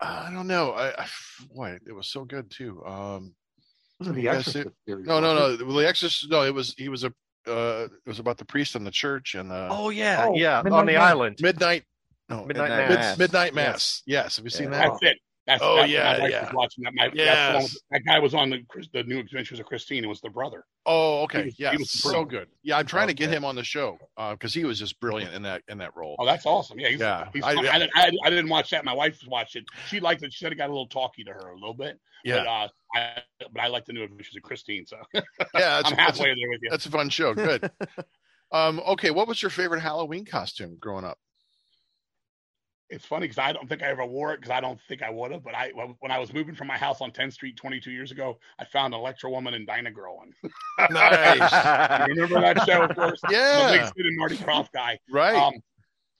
I 0.00 0.30
don't 0.32 0.46
know. 0.46 0.72
I, 0.72 1.02
I 1.02 1.06
boy, 1.54 1.78
it 1.86 1.92
was 1.92 2.08
so 2.08 2.24
good 2.24 2.50
too. 2.50 2.84
Um, 2.84 3.34
Wasn't 3.98 4.16
the 4.16 4.28
Exorcist 4.28 4.66
it- 4.66 4.72
series? 4.86 5.06
no, 5.06 5.20
no, 5.20 5.34
no. 5.34 5.64
Well, 5.66 5.76
the 5.76 5.88
Exorcist. 5.88 6.30
No, 6.30 6.42
it 6.42 6.54
was 6.54 6.74
he 6.76 6.88
was 6.88 7.04
a. 7.04 7.12
Uh, 7.46 7.88
it 8.06 8.08
was 8.08 8.18
about 8.20 8.38
the 8.38 8.44
priest 8.44 8.74
and 8.74 8.86
the 8.86 8.90
church 8.90 9.34
and 9.34 9.52
uh, 9.52 9.68
Oh 9.70 9.90
yeah, 9.90 10.26
Oh, 10.28 10.34
yeah, 10.34 10.62
Midnight 10.62 10.78
on 10.80 10.86
the 10.86 10.92
Mass. 10.94 11.02
island. 11.10 11.38
midnight. 11.42 11.84
No, 12.30 12.44
Midnight 12.46 12.70
Midnight 12.70 12.88
Mid- 12.88 12.98
Mass. 12.98 13.18
midnight 13.18 13.46
Yes. 13.48 13.54
mass. 13.54 14.02
Yes, 14.06 14.36
have 14.36 14.44
you 14.46 14.50
seen 14.50 14.64
Yeah. 14.72 14.78
that? 14.78 14.88
That's 15.00 15.02
it. 15.02 15.18
That's, 15.46 15.62
Oh, 15.62 15.76
that's 15.76 15.90
yeah, 15.92 16.04
my 16.14 16.18
wife 16.20 16.30
yeah. 16.30 16.44
was 16.46 16.54
watching 16.54 16.84
that. 16.84 16.94
My, 16.94 17.10
Yes. 17.12 17.76
that 17.90 18.00
guy 18.06 18.18
was 18.18 18.32
on 18.34 18.48
the 18.48 18.62
the 18.94 19.02
New 19.04 19.18
Adventures 19.18 19.60
of 19.60 19.66
Christine. 19.66 20.02
It 20.02 20.06
was 20.06 20.22
the 20.22 20.30
brother. 20.30 20.64
Oh, 20.86 21.22
okay. 21.24 21.44
was- 21.44 21.54
he 21.56 21.76
was 21.76 21.90
so 21.90 22.24
good. 22.24 22.48
Yeah, 22.62 22.78
I'm 22.78 22.86
trying 22.86 23.08
to 23.08 23.14
get 23.14 23.28
Okay. 23.28 23.36
him 23.36 23.44
on 23.44 23.54
the 23.54 23.62
show 23.64 23.98
because 24.30 24.54
he 24.54 24.64
was 24.64 24.78
just 24.78 24.98
brilliant 25.00 25.34
in 25.34 25.42
that 25.42 25.62
in 25.68 25.76
that 25.78 25.94
role. 25.94 26.16
Oh, 26.18 26.24
that's 26.24 26.46
awesome. 26.46 26.78
Yeah, 26.80 26.88
he's, 26.88 27.00
Yeah, 27.00 27.28
He's, 27.32 27.42
I- 27.44 27.48
I, 27.52 27.74
I, 27.74 27.78
didn't- 27.78 27.90
I, 27.94 28.10
I 28.24 28.30
didn't 28.30 28.48
watch 28.48 28.70
that. 28.70 28.84
My 28.86 28.94
wife 28.94 29.18
watched 29.28 29.56
it. 29.56 29.64
She 29.88 30.00
liked 30.00 30.22
it. 30.22 30.32
She 30.32 30.42
said 30.44 30.50
it 30.52 30.56
got 30.56 30.70
a 30.70 30.72
little 30.72 30.88
talky 30.88 31.24
to 31.24 31.30
her 31.32 31.50
a 31.50 31.54
little 31.54 31.74
bit. 31.74 32.00
yeah, 32.24 32.38
But, 32.38 32.46
uh, 32.46 32.68
I, 32.96 33.22
but 33.52 33.60
I 33.62 33.66
like 33.66 33.84
the 33.84 33.92
New 33.92 34.02
Adventures 34.02 34.36
of 34.36 34.42
Christine. 34.42 34.86
So 34.86 34.96
yeah. 35.14 35.20
That's, 35.52 35.90
I'm 35.92 35.98
halfway 35.98 36.26
there 36.34 36.48
with 36.48 36.60
you. 36.62 36.70
that's 36.70 36.86
a 36.86 36.90
fun 36.90 37.10
show. 37.10 37.34
Good. 37.34 37.70
um, 38.52 38.80
okay, 38.80 39.10
what 39.10 39.28
was 39.28 39.42
your 39.42 39.50
favorite 39.50 39.80
Halloween 39.80 40.24
costume 40.24 40.78
growing 40.80 41.04
up? 41.04 41.18
It's 42.94 43.04
funny 43.04 43.24
because 43.24 43.38
I 43.38 43.52
don't 43.52 43.68
think 43.68 43.82
I 43.82 43.86
ever 43.86 44.06
wore 44.06 44.32
it 44.32 44.40
because 44.40 44.52
I 44.52 44.60
don't 44.60 44.80
think 44.88 45.02
I 45.02 45.10
would 45.10 45.32
have. 45.32 45.42
But 45.42 45.54
I 45.54 45.70
when 46.00 46.12
I 46.12 46.18
was 46.18 46.32
moving 46.32 46.54
from 46.54 46.68
my 46.68 46.78
house 46.78 47.00
on 47.00 47.10
10th 47.10 47.32
Street 47.34 47.56
22 47.56 47.90
years 47.90 48.12
ago, 48.12 48.38
I 48.58 48.64
found 48.64 48.94
Electra 48.94 49.28
Woman 49.30 49.54
and 49.54 49.66
Dyna 49.66 49.90
Girl 49.90 50.16
one. 50.16 50.32
Nice. 50.90 52.08
You 52.08 52.14
remember 52.14 52.40
that 52.40 52.64
show, 52.66 52.82
of 52.82 52.94
course? 52.94 53.20
The 53.28 53.32
Yeah. 53.32 53.72
big 53.72 53.86
Sid 53.86 54.06
and 54.06 54.16
Marty 54.18 54.36
Krofft 54.36 54.72
guy. 54.72 54.98
Right. 55.10 55.34
Um, 55.36 55.54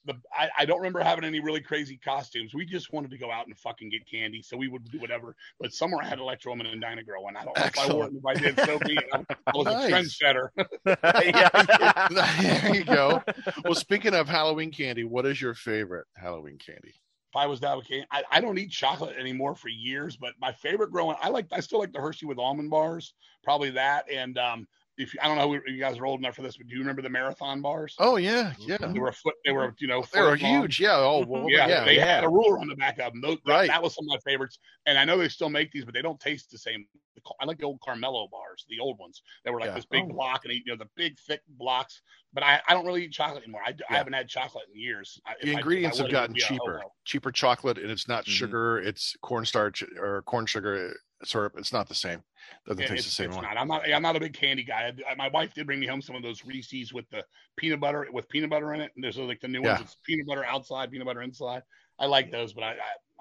the 0.06 0.14
I, 0.36 0.48
I 0.58 0.64
don't 0.64 0.78
remember 0.78 1.00
having 1.02 1.24
any 1.24 1.40
really 1.40 1.60
crazy 1.60 1.96
costumes. 1.96 2.54
We 2.54 2.64
just 2.64 2.92
wanted 2.92 3.10
to 3.10 3.18
go 3.18 3.30
out 3.30 3.46
and 3.46 3.56
fucking 3.58 3.90
get 3.90 4.08
candy, 4.08 4.42
so 4.42 4.56
we 4.56 4.68
would 4.68 4.90
do 4.90 4.98
whatever. 4.98 5.34
But 5.60 5.72
somewhere 5.72 6.02
I 6.02 6.06
had 6.06 6.18
Electra 6.18 6.52
Woman 6.52 6.66
and 6.66 6.80
Dyna 6.80 7.02
Girl, 7.02 7.26
and 7.28 7.36
I 7.36 7.44
don't 7.44 7.56
know 7.56 7.64
if 7.64 7.78
I 7.78 7.92
wore 7.92 8.06
it. 8.06 8.12
If 8.14 8.26
I 8.26 8.34
did, 8.34 8.58
so 8.60 8.78
be 8.80 8.94
it. 8.94 9.04
I, 9.12 9.24
I 9.46 9.52
was 9.54 9.66
Nice. 9.66 10.20
a 10.20 10.24
trendsetter. 10.24 10.48
yeah. 11.24 12.38
there 12.62 12.74
you 12.74 12.84
go. 12.84 13.22
Well, 13.64 13.74
speaking 13.74 14.14
of 14.14 14.28
Halloween 14.28 14.70
candy, 14.70 15.04
what 15.04 15.26
is 15.26 15.40
your 15.40 15.54
favorite 15.54 16.06
Halloween 16.16 16.58
candy? 16.58 16.94
if 17.34 17.38
I 17.38 17.46
was 17.46 17.58
that 17.60 17.76
okay, 17.78 18.04
I, 18.12 18.22
I 18.30 18.40
don't 18.40 18.56
eat 18.58 18.70
chocolate 18.70 19.16
anymore 19.18 19.56
for 19.56 19.68
years, 19.68 20.16
but 20.16 20.34
my 20.40 20.52
favorite 20.52 20.92
growing, 20.92 21.16
I 21.20 21.30
like, 21.30 21.46
I 21.50 21.58
still 21.58 21.80
like 21.80 21.92
the 21.92 21.98
Hershey 21.98 22.26
with 22.26 22.38
almond 22.38 22.70
bars, 22.70 23.12
probably 23.42 23.70
that. 23.70 24.08
And 24.08 24.38
um, 24.38 24.68
if 24.96 25.12
I 25.20 25.26
don't 25.26 25.36
know 25.36 25.52
if 25.54 25.62
you 25.66 25.78
guys 25.78 25.98
are 25.98 26.06
old 26.06 26.20
enough 26.20 26.36
for 26.36 26.42
this, 26.42 26.56
but 26.56 26.66
do 26.68 26.74
you 26.74 26.80
remember 26.80 27.02
the 27.02 27.08
marathon 27.10 27.60
bars? 27.60 27.96
Oh 27.98 28.16
yeah, 28.16 28.52
yeah. 28.58 28.76
They 28.78 28.98
were 28.98 29.08
a 29.08 29.12
foot, 29.12 29.34
they 29.44 29.52
were, 29.52 29.74
you 29.78 29.86
know, 29.88 30.04
They 30.12 30.20
were 30.20 30.28
long. 30.28 30.38
huge. 30.38 30.80
Yeah. 30.80 30.96
Oh, 30.96 31.24
well, 31.26 31.46
Yeah, 31.50 31.66
yeah. 31.66 31.84
they 31.84 31.96
yeah. 31.96 32.06
had 32.16 32.24
a 32.24 32.28
ruler 32.28 32.58
on 32.58 32.68
the 32.68 32.76
back 32.76 32.98
of 33.00 33.12
them. 33.12 33.20
Those, 33.20 33.38
that- 33.46 33.52
Right. 33.52 33.68
that, 33.68 33.82
was 33.82 33.94
some 33.94 34.04
of 34.04 34.08
my 34.10 34.18
favorites. 34.30 34.58
And 34.86 34.96
I 34.98 35.04
know 35.04 35.18
they 35.18 35.28
still 35.28 35.50
make 35.50 35.72
these, 35.72 35.84
but 35.84 35.94
they 35.94 36.02
don't 36.02 36.20
taste 36.20 36.50
the 36.50 36.58
same. 36.58 36.86
The 37.14 37.22
I 37.40 37.44
like 37.44 37.58
the 37.58 37.64
old 37.64 37.80
Caramello 37.80 38.30
bars, 38.30 38.64
the 38.68 38.80
old 38.80 38.98
ones. 38.98 39.22
They 39.44 39.50
were 39.50 39.60
like 39.60 39.70
Yeah. 39.70 39.74
this 39.76 39.86
big 39.86 40.04
Oh. 40.04 40.12
block, 40.12 40.44
and 40.44 40.52
you 40.54 40.62
know 40.66 40.76
the 40.76 40.88
big 40.96 41.18
thick 41.18 41.40
blocks. 41.48 42.00
But 42.32 42.42
I, 42.42 42.60
I 42.68 42.74
don't 42.74 42.84
really 42.84 43.04
eat 43.04 43.12
chocolate 43.12 43.44
anymore. 43.44 43.62
I, 43.64 43.70
Yeah. 43.70 43.96
haven't 43.96 44.12
had 44.14 44.28
chocolate 44.28 44.64
in 44.74 44.80
years. 44.80 45.20
I, 45.26 45.32
if 45.34 45.40
The 45.42 45.50
I- 45.50 45.54
I 45.54 45.56
ingredients 45.58 45.98
have 45.98 46.06
would, 46.06 46.12
it 46.12 46.16
would 46.16 46.20
gotten 46.20 46.34
cheaper. 46.36 46.82
Cheaper 47.04 47.30
chocolate, 47.32 47.78
and 47.78 47.90
it's 47.90 48.08
not 48.08 48.24
Mhm. 48.24 48.30
sugar. 48.30 48.78
It's 48.78 49.14
cornstarch 49.22 49.84
or 49.98 50.22
corn 50.22 50.46
sugar 50.46 50.96
syrup. 51.22 51.54
It's 51.56 51.72
not 51.72 51.88
the 51.88 51.94
same. 51.94 52.22
Doesn't 52.66 52.82
It- 52.82 52.88
taste 52.88 53.06
it's, 53.06 53.16
the 53.16 53.22
same 53.22 53.30
it's 53.30 53.40
not. 53.40 53.56
I'm 53.56 53.68
not. 53.68 53.88
I'm 53.88 54.02
not 54.02 54.16
a 54.16 54.20
big 54.20 54.34
candy 54.34 54.64
guy. 54.64 54.92
I, 55.08 55.14
my 55.14 55.28
wife 55.28 55.54
did 55.54 55.66
bring 55.66 55.78
me 55.80 55.86
home 55.86 56.02
some 56.02 56.16
of 56.16 56.22
those 56.22 56.44
Reese's 56.44 56.92
with 56.92 57.08
the 57.10 57.24
peanut 57.56 57.80
butter 57.80 58.06
with 58.12 58.28
peanut 58.28 58.50
butter 58.50 58.74
in 58.74 58.80
it. 58.80 58.90
And 58.96 59.04
there's 59.04 59.16
like 59.16 59.40
the 59.40 59.48
new 59.48 59.62
ones. 59.62 59.78
Yeah. 59.78 59.84
It's 59.84 59.96
peanut 60.04 60.26
butter 60.26 60.44
outside, 60.44 60.90
peanut 60.90 61.06
butter 61.06 61.22
inside. 61.22 61.62
I 61.98 62.06
like 62.06 62.32
those, 62.32 62.52
but 62.52 62.64
I, 62.64 62.72
I 62.72 62.76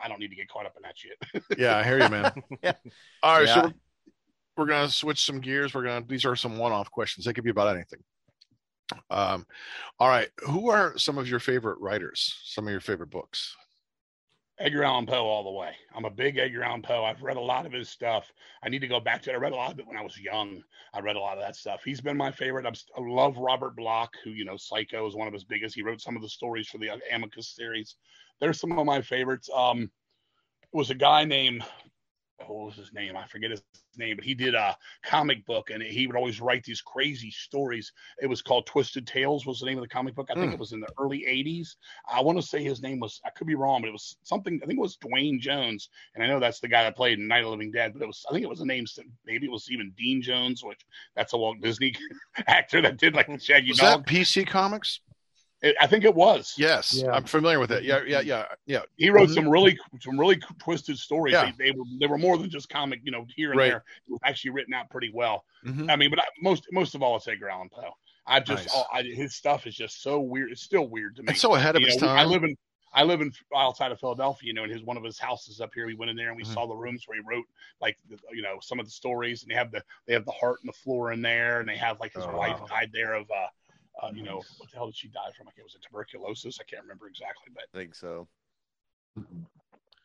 I 0.05 0.07
don't 0.07 0.19
need 0.19 0.29
to 0.29 0.35
get 0.35 0.49
caught 0.49 0.65
up 0.65 0.73
in 0.75 0.81
that 0.81 0.97
shit. 0.97 1.43
Yeah, 1.59 1.77
I 1.77 1.83
hear 1.83 2.01
you, 2.01 2.09
man. 2.09 2.33
Yeah. 2.63 2.73
All 3.23 3.37
right, 3.37 3.47
Yeah. 3.47 3.61
so 3.61 3.73
we're, 4.55 4.63
we're 4.63 4.69
gonna 4.69 4.89
switch 4.89 5.25
some 5.25 5.39
gears. 5.39 5.73
We're 5.73 5.84
gonna 5.84 6.05
these 6.07 6.25
are 6.25 6.35
some 6.35 6.57
one-off 6.57 6.91
questions. 6.91 7.25
They 7.25 7.34
could 7.34 7.43
be 7.43 7.49
about 7.49 7.75
anything. 7.75 7.99
Um, 9.09 9.45
all 9.99 10.09
right, 10.09 10.30
who 10.39 10.69
are 10.69 10.97
some 10.97 11.17
of 11.17 11.27
your 11.27 11.39
favorite 11.39 11.80
writers? 11.80 12.39
Some 12.43 12.67
of 12.67 12.71
your 12.71 12.81
favorite 12.81 13.09
books? 13.09 13.55
Edgar 14.59 14.84
Allan 14.84 15.07
Poe 15.07 15.25
all 15.25 15.43
the 15.43 15.51
way. 15.51 15.71
I'm 15.95 16.05
a 16.05 16.11
big 16.11 16.38
Edgar 16.38 16.63
Allan 16.63 16.84
Poe. 16.84 17.03
I've 17.03 17.23
read 17.23 17.38
a 17.38 17.41
lot 17.41 17.65
of 17.65 17.71
his 17.71 17.89
stuff. 17.89 18.31
I 18.63 18.69
need 18.69 18.80
to 18.80 18.88
go 18.88 18.99
back 18.99 19.23
to 19.23 19.31
it. 19.31 19.34
I 19.34 19.38
read 19.38 19.51
a 19.51 19.55
lot 19.55 19.71
of 19.71 19.80
it 19.80 19.88
when 19.88 19.97
I 19.97 20.03
was 20.03 20.19
young. 20.19 20.61
I 20.93 20.99
read 20.99 21.15
a 21.15 21.19
lot 21.19 21.38
of 21.38 21.43
that 21.43 21.55
stuff. 21.55 21.81
He's 21.84 22.01
been 22.01 22.15
my 22.15 22.31
favorite. 22.31 22.67
I'm, 22.67 22.75
I 22.95 23.01
love 23.01 23.38
Robert 23.38 23.75
Bloch, 23.75 24.13
who, 24.23 24.30
you 24.30 24.45
know, 24.45 24.55
Psycho 24.55 25.07
is 25.07 25.15
one 25.15 25.27
of 25.27 25.34
his 25.34 25.43
biggest. 25.43 25.73
He 25.73 25.81
wrote 25.81 26.01
some 26.01 26.15
of 26.15 26.21
the 26.21 26.30
stories 26.30 26.67
for 26.67 26.77
the 26.77 26.91
Amicus 27.11 27.55
series. 27.55 27.95
There's 28.39 28.59
some 28.59 28.77
of 28.77 28.85
my 28.85 29.01
favorites. 29.01 29.49
Um, 29.53 29.89
was 30.71 30.91
a 30.91 30.95
guy 30.95 31.25
named, 31.25 31.63
what 32.47 32.65
was 32.67 32.75
his 32.75 32.93
name? 32.93 33.15
I 33.17 33.25
forget 33.27 33.51
his 33.51 33.61
name, 33.97 34.15
but 34.15 34.25
he 34.25 34.33
did 34.33 34.55
a 34.55 34.75
comic 35.03 35.45
book 35.45 35.69
and 35.69 35.81
he 35.83 36.07
would 36.07 36.15
always 36.15 36.41
write 36.41 36.63
these 36.63 36.81
crazy 36.81 37.31
stories. 37.31 37.91
It 38.21 38.27
was 38.27 38.41
called 38.41 38.65
Twisted 38.65 39.05
Tales 39.07 39.45
was 39.45 39.59
the 39.59 39.65
name 39.65 39.77
of 39.77 39.83
the 39.83 39.87
comic 39.87 40.15
book. 40.15 40.29
I 40.29 40.33
think 40.35 40.47
Hmm. 40.47 40.53
it 40.53 40.59
was 40.59 40.71
in 40.73 40.79
the 40.79 40.89
early 40.99 41.25
80s. 41.27 41.75
I 42.07 42.21
want 42.21 42.37
to 42.37 42.41
say 42.41 42.63
his 42.63 42.81
name 42.81 42.99
was, 42.99 43.21
I 43.25 43.29
could 43.31 43.47
be 43.47 43.55
wrong, 43.55 43.81
but 43.81 43.87
it 43.89 43.93
was 43.93 44.17
something, 44.23 44.59
I 44.63 44.65
think 44.65 44.77
it 44.79 44.81
was 44.81 44.97
Dwayne 44.97 45.39
Jones. 45.39 45.89
And 46.15 46.23
I 46.23 46.27
know 46.27 46.39
that's 46.39 46.59
the 46.59 46.67
guy 46.67 46.83
that 46.83 46.95
played 46.95 47.19
in 47.19 47.27
Night 47.27 47.43
of 47.43 47.49
Living 47.51 47.71
Dead, 47.71 47.93
but 47.93 48.01
it 48.01 48.07
was, 48.07 48.25
I 48.29 48.33
think 48.33 48.43
it 48.43 48.49
was 48.49 48.61
a 48.61 48.65
name, 48.65 48.85
maybe 49.25 49.45
it 49.45 49.51
was 49.51 49.69
even 49.71 49.93
Dean 49.97 50.21
Jones, 50.21 50.63
which 50.63 50.81
that's 51.15 51.33
a 51.33 51.37
Walt 51.37 51.61
Disney 51.61 51.93
actor 52.47 52.81
that 52.81 52.97
did 52.97 53.13
like 53.15 53.27
the 53.27 53.39
Shaggy 53.39 53.69
Was 53.69 53.77
Dog. 53.79 54.05
that 54.05 54.11
PC 54.13 54.45
Comics? 54.47 54.99
It- 55.64 55.77
I 55.80 55.88
think 55.88 56.03
it 56.03 56.14
was. 56.14 56.53
Yes, 56.57 56.94
Yeah. 56.94 57.11
I'm 57.11 57.23
familiar 57.23 57.57
with 57.60 57.72
it. 57.72 57.84
Yeah, 57.84 58.02
yeah, 58.06 58.19
yeah, 58.19 58.45
yeah. 58.65 58.81
He 58.98 59.10
wrote 59.10 59.30
Mhm. 59.30 59.34
some 59.35 59.49
really, 59.49 59.77
some 60.02 60.19
really 60.19 60.38
twisted 60.60 60.98
stories. 60.99 61.31
Yeah. 61.31 61.52
They, 61.57 61.65
they 61.65 61.72
were, 61.72 61.85
they 61.99 62.07
were 62.07 62.18
more 62.18 62.38
than 62.38 62.49
just 62.49 62.68
comic, 62.69 62.99
you 63.03 63.11
know, 63.11 63.26
here 63.35 63.52
and 63.52 63.60
Right. 63.60 63.69
there. 63.69 63.84
It 64.07 64.11
was 64.11 64.19
actually 64.26 64.52
written 64.52 64.73
out 64.73 64.90
pretty 64.90 65.10
well. 65.14 65.45
Mhm. 65.65 65.90
I 65.90 65.95
mean, 65.95 66.10
but 66.10 66.19
I, 66.19 66.26
most, 66.41 66.68
most 66.72 66.95
of 66.95 67.02
all, 67.02 67.15
it's 67.15 67.27
Edgar 67.27 67.49
Allan 67.49 67.69
Poe. 67.69 67.94
I 68.27 68.41
just, 68.41 68.65
Nice. 68.65 68.73
all, 68.76 68.88
I, 68.94 69.03
his 69.03 69.35
stuff 69.35 69.65
is 69.65 69.76
just 69.76 70.02
so 70.03 70.19
weird. 70.19 70.52
It's 70.52 70.61
still 70.61 70.88
weird 70.88 71.15
to 71.15 71.23
me. 71.23 71.31
It's 71.31 71.41
so 71.41 71.56
ahead 71.56 71.76
of 71.77 71.81
You 71.81 71.88
its 71.88 72.02
know, 72.02 72.14
we- 72.14 72.19
I 72.19 72.26
live 72.26 72.44
in 72.44 72.56
I 72.95 73.02
live 73.02 73.22
in 73.22 73.31
outside 73.56 73.91
of 73.91 73.99
Philadelphia, 73.99 74.45
you 74.45 74.53
know, 74.53 74.61
and 74.65 74.72
his 74.72 74.84
one 74.84 74.98
of 74.98 75.03
his 75.03 75.18
houses 75.18 75.60
up 75.60 75.72
here. 75.73 75.88
We 75.88 75.95
went 75.95 76.11
in 76.11 76.15
there 76.15 76.27
and 76.27 76.38
we 76.38 76.44
Mhm. 76.44 76.53
saw 76.53 76.68
the 76.68 76.76
rooms 76.76 77.06
where 77.07 77.18
he 77.18 77.23
wrote 77.27 77.45
like 77.81 77.98
the, 78.07 78.19
you 78.31 78.44
know 78.44 78.60
some 78.61 78.80
of 78.80 78.85
the 78.85 78.91
stories, 78.91 79.41
and 79.41 79.49
they 79.49 79.56
have 79.56 79.72
the 79.72 79.84
they 80.06 80.14
have 80.14 80.26
the 80.26 80.31
heart 80.31 80.60
and 80.61 80.69
the 80.69 80.77
floor 80.77 81.11
in 81.11 81.19
there, 81.23 81.60
and 81.60 81.68
they 81.68 81.76
have 81.76 81.99
like 81.99 82.14
his 82.14 82.23
Oh, 82.23 82.38
wife 82.38 82.60
wow. 82.60 82.68
died 82.68 82.91
there 82.94 83.15
of 83.15 83.26
uh, 83.31 83.48
uh 84.01 84.09
you 84.13 84.23
know 84.23 84.41
what 84.57 84.69
the 84.71 84.75
hell 84.75 84.87
did 84.87 84.95
she 84.95 85.07
die 85.09 85.31
from? 85.35 85.45
Like 85.45 85.55
it 85.57 85.63
was 85.63 85.75
a 85.75 85.79
tuberculosis. 85.79 86.59
I 86.59 86.63
can't 86.63 86.81
remember 86.83 87.07
exactly, 87.07 87.51
but 87.53 87.65
I 87.73 87.77
think 87.77 87.95
so. 87.95 88.27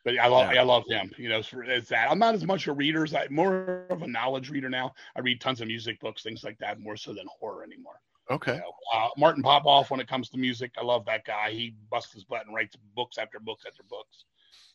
but 0.05 0.17
I 0.17 0.27
love 0.27 0.53
Yeah. 0.53 0.61
I 0.61 0.63
love 0.63 0.83
him. 0.87 1.11
You 1.17 1.29
know, 1.29 1.41
for, 1.41 1.63
it's 1.63 1.89
that 1.89 2.09
I'm 2.09 2.19
not 2.19 2.35
as 2.35 2.45
much 2.45 2.67
a 2.67 2.73
reader 2.73 3.03
as 3.03 3.13
I 3.13 3.27
more 3.29 3.85
of 3.89 4.01
a 4.01 4.07
knowledge 4.07 4.49
reader 4.49 4.69
now. 4.69 4.93
I 5.15 5.21
read 5.21 5.41
tons 5.41 5.61
of 5.61 5.67
music 5.67 5.99
books, 5.99 6.23
things 6.23 6.43
like 6.43 6.57
that, 6.59 6.79
more 6.79 6.97
so 6.97 7.13
than 7.13 7.25
horror 7.39 7.63
anymore. 7.63 7.99
Okay. 8.31 8.53
You 8.53 8.59
know, 8.59 8.73
uh, 8.93 9.09
Martin 9.17 9.41
Popoff, 9.41 9.89
when 9.89 9.99
it 9.99 10.07
comes 10.07 10.29
to 10.29 10.37
music, 10.37 10.71
I 10.77 10.83
love 10.83 11.03
that 11.05 11.25
guy. 11.25 11.49
He 11.49 11.73
busts 11.89 12.13
his 12.13 12.23
butt 12.23 12.45
and 12.45 12.53
writes 12.53 12.75
books 12.95 13.17
after 13.17 13.39
books 13.39 13.65
after 13.67 13.81
books. 13.89 14.25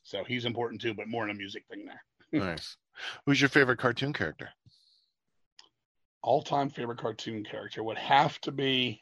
So 0.02 0.24
he's 0.24 0.44
important 0.44 0.80
too, 0.80 0.92
but 0.92 1.08
more 1.08 1.24
in 1.24 1.30
a 1.30 1.34
music 1.34 1.64
thing 1.68 1.86
there. 1.86 2.02
Nice. 2.32 2.76
Who's 3.26 3.40
your 3.40 3.48
favorite 3.48 3.78
cartoon 3.78 4.12
character? 4.12 4.48
All 6.20 6.42
time 6.42 6.68
favorite 6.68 6.98
cartoon 6.98 7.44
character 7.44 7.84
would 7.84 7.98
have 7.98 8.40
to 8.40 8.50
be. 8.50 9.00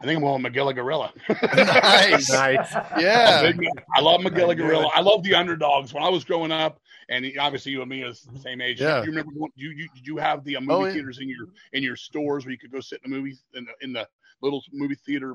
I 0.00 0.04
think 0.04 0.16
I'm 0.18 0.22
going 0.22 0.42
with 0.42 0.52
Magilla 0.52 0.74
Gorilla. 0.74 1.12
Nice. 1.28 2.30
Nice. 2.32 2.74
Yeah. 2.98 3.42
I'm 3.46 3.56
big- 3.56 3.68
I 3.96 4.00
love 4.00 4.20
Magilla 4.20 4.50
I 4.50 4.54
Gorilla. 4.54 4.90
I 4.94 5.00
love 5.00 5.22
the 5.22 5.34
underdogs. 5.34 5.94
When 5.94 6.02
I 6.02 6.08
was 6.10 6.22
growing 6.24 6.52
up, 6.52 6.80
and 7.08 7.24
obviously 7.40 7.72
you 7.72 7.80
and 7.80 7.88
me 7.90 8.02
is 8.02 8.28
the 8.32 8.38
same 8.38 8.60
age. 8.60 8.80
Yeah. 8.80 9.00
You 9.02 9.06
remember? 9.08 9.32
going- 9.32 9.52
You 9.56 9.70
you 9.70 9.88
did 9.94 10.06
you 10.06 10.16
have 10.18 10.44
the 10.44 10.56
uh, 10.56 10.60
movie 10.60 10.72
Oh, 10.72 10.84
yeah. 10.86 10.92
theaters 10.92 11.18
in 11.20 11.28
your 11.28 11.48
in 11.72 11.82
your 11.82 11.96
stores 11.96 12.44
where 12.44 12.52
you 12.52 12.58
could 12.58 12.72
go 12.72 12.80
sit 12.80 13.00
in 13.04 13.10
the 13.10 13.16
movie 13.16 13.36
in 13.54 13.64
the 13.64 13.72
in 13.80 13.92
the 13.94 14.06
little 14.42 14.62
movie 14.72 14.96
theater 14.96 15.34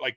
like 0.00 0.16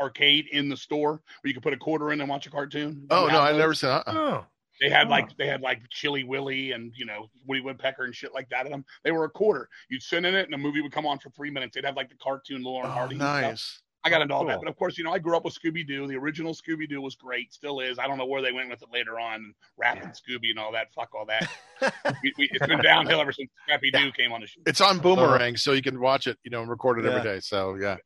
arcade 0.00 0.46
in 0.52 0.68
the 0.68 0.76
store 0.76 1.12
where 1.12 1.20
you 1.48 1.54
could 1.54 1.62
put 1.62 1.72
a 1.72 1.76
quarter 1.76 2.12
in 2.12 2.20
and 2.20 2.28
watch 2.28 2.46
a 2.46 2.50
cartoon? 2.50 3.06
Oh 3.10 3.28
no, 3.28 3.40
I 3.40 3.56
never 3.56 3.74
saw. 3.74 3.98
Uh-uh. 4.06 4.14
Oh. 4.16 4.46
They 4.80 4.90
had 4.90 5.06
Oh. 5.06 5.10
like 5.10 5.36
they 5.36 5.46
had 5.46 5.60
like 5.62 5.82
Chilly 5.90 6.24
Willy 6.24 6.72
and 6.72 6.92
you 6.96 7.06
know 7.06 7.28
Woody 7.46 7.60
Woodpecker 7.60 8.04
and 8.04 8.14
shit 8.14 8.34
like 8.34 8.48
that 8.50 8.66
in 8.66 8.72
them. 8.72 8.84
They 9.04 9.12
were 9.12 9.24
a 9.24 9.30
quarter. 9.30 9.68
You'd 9.88 10.02
sit 10.02 10.24
in 10.24 10.34
it 10.34 10.44
and 10.44 10.52
the 10.52 10.58
movie 10.58 10.80
would 10.82 10.92
come 10.92 11.06
on 11.06 11.18
for 11.18 11.30
three 11.30 11.50
minutes. 11.50 11.74
They'd 11.74 11.84
have 11.84 11.96
like 11.96 12.08
the 12.10 12.16
cartoon 12.16 12.62
Lauren 12.62 12.88
Oh, 12.90 12.92
Hardy. 12.92 13.14
and 13.14 13.22
stuff. 13.22 13.42
nice. 13.42 13.82
I 14.04 14.08
got 14.10 14.22
into 14.22 14.34
all 14.34 14.44
that, 14.46 14.60
but 14.60 14.68
of 14.68 14.76
course, 14.76 14.96
you 14.98 15.02
know, 15.02 15.12
I 15.12 15.18
grew 15.18 15.36
up 15.36 15.44
with 15.44 15.58
Scooby 15.58 15.84
Doo. 15.84 16.06
The 16.06 16.14
original 16.14 16.54
Scooby 16.54 16.88
Doo 16.88 17.00
was 17.00 17.16
great, 17.16 17.52
still 17.52 17.80
is. 17.80 17.98
I 17.98 18.06
don't 18.06 18.18
know 18.18 18.26
where 18.26 18.40
they 18.40 18.52
went 18.52 18.70
with 18.70 18.80
it 18.80 18.88
later 18.92 19.18
on, 19.18 19.52
Rapping 19.76 20.10
Scooby 20.10 20.50
and 20.50 20.60
all 20.60 20.70
that. 20.70 20.92
Fuck 20.94 21.12
all 21.12 21.26
that. 21.26 21.50
we, 22.22 22.32
we, 22.38 22.48
it's 22.52 22.64
been 22.68 22.80
downhill 22.82 23.20
ever 23.20 23.32
since 23.32 23.50
Scrappy 23.64 23.90
Doo 23.90 24.12
came 24.12 24.30
on 24.30 24.42
the 24.42 24.46
show. 24.46 24.60
It's 24.64 24.80
on 24.80 25.00
uh-huh. 25.00 25.02
Boomerang, 25.02 25.56
so 25.56 25.72
you 25.72 25.82
can 25.82 25.98
watch 25.98 26.28
it. 26.28 26.38
You 26.44 26.52
know, 26.52 26.60
and 26.60 26.70
record 26.70 27.00
it 27.00 27.04
Yeah. 27.04 27.16
every 27.16 27.22
day. 27.32 27.40
So 27.40 27.74
yeah. 27.80 27.96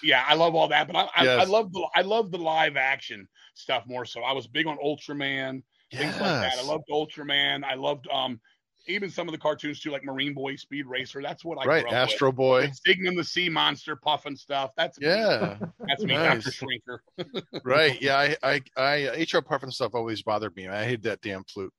Yeah, 0.00 0.22
I 0.28 0.34
love 0.34 0.54
all 0.54 0.68
that, 0.68 0.86
but 0.86 0.94
I, 0.94 1.08
I, 1.16 1.26
I 1.38 1.44
love 1.44 1.72
the 1.72 1.84
I 1.92 2.02
love 2.02 2.30
the 2.30 2.38
live 2.38 2.76
action 2.76 3.26
stuff 3.54 3.82
more. 3.88 4.04
So 4.04 4.20
I 4.22 4.30
was 4.32 4.46
big 4.46 4.68
on 4.68 4.78
Ultraman, 4.78 5.64
things 5.90 6.20
like 6.20 6.32
that. 6.32 6.58
I 6.58 6.62
loved 6.62 6.84
Ultraman. 6.90 7.64
I 7.64 7.74
loved 7.74 8.08
um 8.12 8.40
even 8.86 9.10
some 9.10 9.28
of 9.28 9.32
the 9.32 9.38
cartoons 9.38 9.80
too, 9.80 9.90
like 9.90 10.04
Marine 10.04 10.34
Boy, 10.34 10.56
Speed 10.56 10.86
Racer. 10.86 11.20
That's 11.22 11.44
what 11.44 11.58
I 11.58 11.66
Right, 11.66 11.82
grew 11.82 11.90
up 11.90 11.96
Astro 11.96 12.32
Boy. 12.32 12.62
with. 12.62 12.80
Sigmund 12.86 13.18
the 13.18 13.24
Sea 13.24 13.48
Monster, 13.48 13.96
Pufnstuf. 13.96 14.70
That's 14.76 14.98
me. 14.98 15.06
Yeah, 15.06 15.56
that's 15.86 16.04
me, 16.04 16.14
Nice. 16.14 16.44
Doctor 16.44 16.50
Shrinker. 16.50 17.42
right. 17.64 18.00
Yeah, 18.00 18.16
I, 18.16 18.36
I, 18.42 18.62
I, 18.76 18.96
HR 19.20 19.42
Pufnstuf 19.42 19.94
always 19.94 20.22
bothered 20.22 20.56
me. 20.56 20.68
I 20.68 20.84
hate 20.84 21.02
that 21.02 21.20
damn 21.20 21.44
flute. 21.44 21.72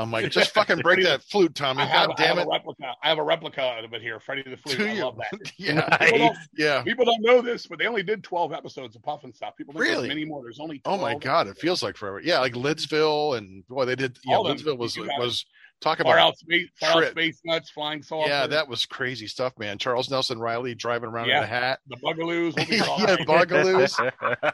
I'm 0.00 0.10
like, 0.10 0.30
just 0.30 0.52
fucking 0.52 0.78
break 0.78 1.02
that 1.04 1.22
flute, 1.22 1.54
Tommy. 1.54 1.82
I 1.82 1.86
have, 1.86 2.08
God 2.08 2.20
I 2.20 2.22
have 2.26 2.36
damn 2.36 2.38
a 2.38 2.48
it. 2.48 2.52
replica. 2.52 2.92
I 3.02 3.08
have 3.08 3.18
a 3.18 3.22
replica 3.22 3.62
of 3.84 3.92
it 3.92 4.02
here, 4.02 4.18
Freddie 4.20 4.42
the 4.48 4.56
Flute. 4.56 4.78
Do 4.78 4.86
I 4.86 4.92
you? 4.92 5.04
love 5.04 5.18
that. 5.18 5.52
yeah, 5.58 5.96
People, 5.98 6.18
don't, 6.18 6.36
yeah. 6.56 6.82
people 6.82 7.04
don't 7.04 7.22
know 7.22 7.40
this, 7.42 7.66
but 7.66 7.78
they 7.78 7.86
only 7.86 8.02
did 8.02 8.22
12 8.24 8.52
episodes 8.52 8.96
of 8.96 9.02
Pufnstuf. 9.02 9.56
People 9.56 9.74
think 9.74 9.84
Really? 9.84 9.94
there's 9.94 10.08
many 10.08 10.24
more. 10.24 10.42
There's 10.42 10.60
only 10.60 10.80
Oh 10.84 10.96
my 10.98 11.14
god, 11.14 11.46
it 11.48 11.58
feels 11.58 11.82
like 11.82 11.96
forever. 11.96 12.20
Yeah, 12.20 12.38
like 12.40 12.54
Lidsville 12.54 13.36
and 13.38 13.66
boy, 13.68 13.84
they 13.84 13.96
did. 13.96 14.18
Yeah. 14.24 14.36
Lidsville 14.36 14.78
was 14.78 14.96
You 14.96 15.06
got 15.06 15.18
it. 15.18 15.22
was 15.22 15.44
Talk 15.80 15.98
Far 16.02 16.14
about 16.16 16.28
out 16.28 16.38
space, 16.38 16.68
far 16.78 17.02
out 17.04 17.10
space 17.12 17.40
nuts, 17.44 17.70
flying 17.70 18.02
saucer. 18.02 18.28
yeah, 18.28 18.46
that 18.46 18.68
was 18.68 18.84
crazy 18.84 19.26
stuff, 19.26 19.54
man. 19.58 19.78
Charles 19.78 20.10
Nelson 20.10 20.38
Reilly 20.38 20.74
driving 20.74 21.08
around 21.08 21.30
in 21.30 21.36
a 21.36 21.46
hat. 21.46 21.78
the 21.88 21.96
bugaloos. 21.96 22.52
Yeah. 22.70 23.16
Bugaloos. 23.24 24.12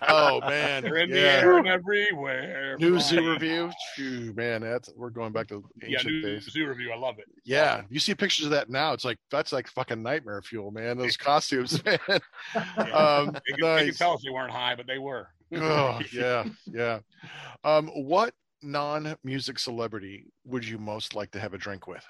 Oh 0.09 0.41
man, 0.43 0.85
They're 0.85 0.99
in 0.99 1.11
the 1.11 1.19
air 1.19 1.59
and 1.59 1.67
everywhere. 1.67 2.77
New 2.79 3.01
Zoo 3.01 3.33
Revue. 3.33 3.71
Phew, 3.97 4.33
man, 4.35 4.61
that's 4.61 4.89
we're 4.97 5.11
going 5.11 5.33
back 5.33 5.49
to 5.49 5.65
Yeah, 5.83 5.99
ancient 5.99 6.15
new 6.15 6.23
days. 6.23 6.45
zoo 6.51 6.69
review. 6.69 6.93
I 6.93 6.97
love 6.97 7.19
it. 7.19 7.25
Yeah, 7.45 7.83
you 7.91 7.99
see 7.99 8.15
pictures 8.15 8.45
of 8.45 8.53
that 8.53 8.71
now. 8.71 8.93
It's 8.93 9.05
like 9.05 9.19
that's 9.31 9.53
like 9.53 9.67
fucking 9.69 10.01
nightmare 10.03 10.43
fuel, 10.43 10.71
man. 10.71 10.97
Those 10.97 11.17
costumes, 11.17 11.85
man. 11.85 11.99
Um, 12.93 13.33
They 13.33 13.57
could, 13.57 13.65
they 13.79 13.87
could 13.87 13.97
tell 13.99 14.13
us 14.15 14.23
they 14.25 14.31
weren't 14.31 14.53
high, 14.53 14.75
but 14.77 14.87
they 14.87 14.99
were. 14.99 15.29
Oh, 15.55 16.01
yeah, 16.13 16.45
yeah. 16.73 16.99
Um, 17.65 17.89
what 17.89 18.33
non-music 18.67 19.59
celebrity 19.59 20.27
would 20.45 20.67
you 20.67 20.79
most 20.79 21.15
like 21.15 21.31
to 21.33 21.41
have 21.41 21.55
a 21.55 21.59
drink 21.59 21.87
with? 21.87 22.05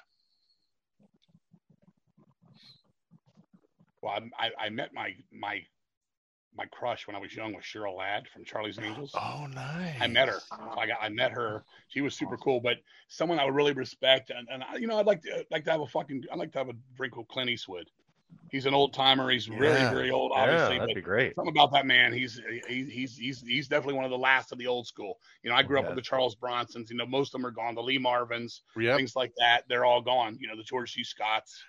Well, 4.01 4.19
I, 4.39 4.47
I, 4.47 4.65
I 4.65 4.69
met 4.69 4.93
my 4.93 5.15
my 5.31 5.61
my 6.55 6.65
crush 6.65 7.05
when 7.05 7.15
I 7.15 7.19
was 7.19 7.35
young 7.35 7.53
was 7.53 7.63
Cheryl 7.63 7.97
Ladd 7.97 8.27
from 8.33 8.43
Charlie's 8.43 8.79
Angels. 8.79 9.11
Oh, 9.13 9.45
nice. 9.53 9.95
I 10.01 10.07
met 10.07 10.27
her. 10.27 10.39
So 10.39 10.55
I 10.77 10.87
got 10.87 10.97
I 11.01 11.09
met 11.09 11.31
her. 11.31 11.63
She 11.87 12.01
was 12.01 12.15
super 12.15 12.37
cool, 12.37 12.59
but 12.59 12.77
someone 13.07 13.39
I 13.39 13.45
would 13.45 13.55
really 13.55 13.73
respect 13.73 14.31
and, 14.31 14.47
and 14.51 14.63
I, 14.63 14.77
you 14.77 14.87
know 14.87 14.97
I'd 14.97 15.05
like 15.05 15.21
to 15.23 15.45
like 15.51 15.63
to 15.65 15.71
have 15.71 15.81
a 15.81 15.87
fucking 15.87 16.23
I'd 16.31 16.39
like 16.39 16.51
to 16.53 16.57
have 16.57 16.69
a 16.69 16.75
drink 16.95 17.15
with 17.15 17.27
Clint 17.27 17.49
Eastwood. 17.49 17.89
He's 18.49 18.65
an 18.65 18.73
old 18.73 18.93
timer. 18.93 19.29
He's 19.29 19.49
really 19.49 19.81
Yeah. 19.81 19.89
very 19.89 20.09
old, 20.09 20.31
obviously. 20.33 20.75
yeah, 20.75 20.79
that'd 20.79 20.87
but 20.89 20.95
be 20.95 21.01
great. 21.01 21.35
something 21.35 21.53
about 21.53 21.71
that 21.73 21.85
man. 21.85 22.13
He's 22.13 22.39
he, 22.67 22.85
he's 22.85 23.17
he's 23.17 23.41
he's 23.41 23.67
definitely 23.67 23.95
one 23.95 24.05
of 24.05 24.11
the 24.11 24.17
last 24.17 24.51
of 24.53 24.57
the 24.57 24.67
old 24.67 24.87
school. 24.87 25.19
You 25.43 25.49
know, 25.49 25.55
I 25.57 25.63
grew 25.63 25.79
up 25.79 25.85
with 25.87 25.95
the 25.95 26.01
Charles 26.01 26.35
Bronsons. 26.35 26.89
You 26.89 26.95
know, 26.95 27.05
most 27.05 27.29
of 27.35 27.41
them 27.41 27.45
are 27.45 27.51
gone. 27.51 27.75
The 27.75 27.83
Lee 27.83 27.99
Marvins, 27.99 28.61
Yep. 28.77 28.97
things 28.97 29.15
like 29.17 29.33
that. 29.37 29.63
They're 29.67 29.83
all 29.85 30.01
gone. 30.01 30.37
You 30.39 30.47
know, 30.47 30.55
the 30.55 30.63
George 30.63 30.93
C. 30.93 31.03
Scotts. 31.03 31.61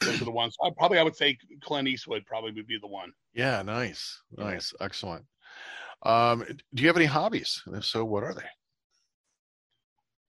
Those 0.00 0.20
are 0.20 0.24
the 0.24 0.30
ones. 0.30 0.56
I, 0.62 0.70
probably 0.76 0.98
I 0.98 1.02
would 1.02 1.16
say 1.16 1.36
Clint 1.62 1.88
Eastwood 1.88 2.24
probably 2.26 2.52
would 2.52 2.66
be 2.66 2.78
the 2.78 2.86
one. 2.86 3.12
Yeah, 3.34 3.62
nice, 3.62 4.20
nice, 4.36 4.72
excellent. 4.80 5.24
Um, 6.02 6.44
do 6.74 6.82
you 6.82 6.88
have 6.88 6.96
any 6.96 7.06
hobbies? 7.06 7.62
And 7.66 7.76
if 7.76 7.84
so, 7.84 8.04
what 8.04 8.22
are 8.22 8.34
they? 8.34 8.42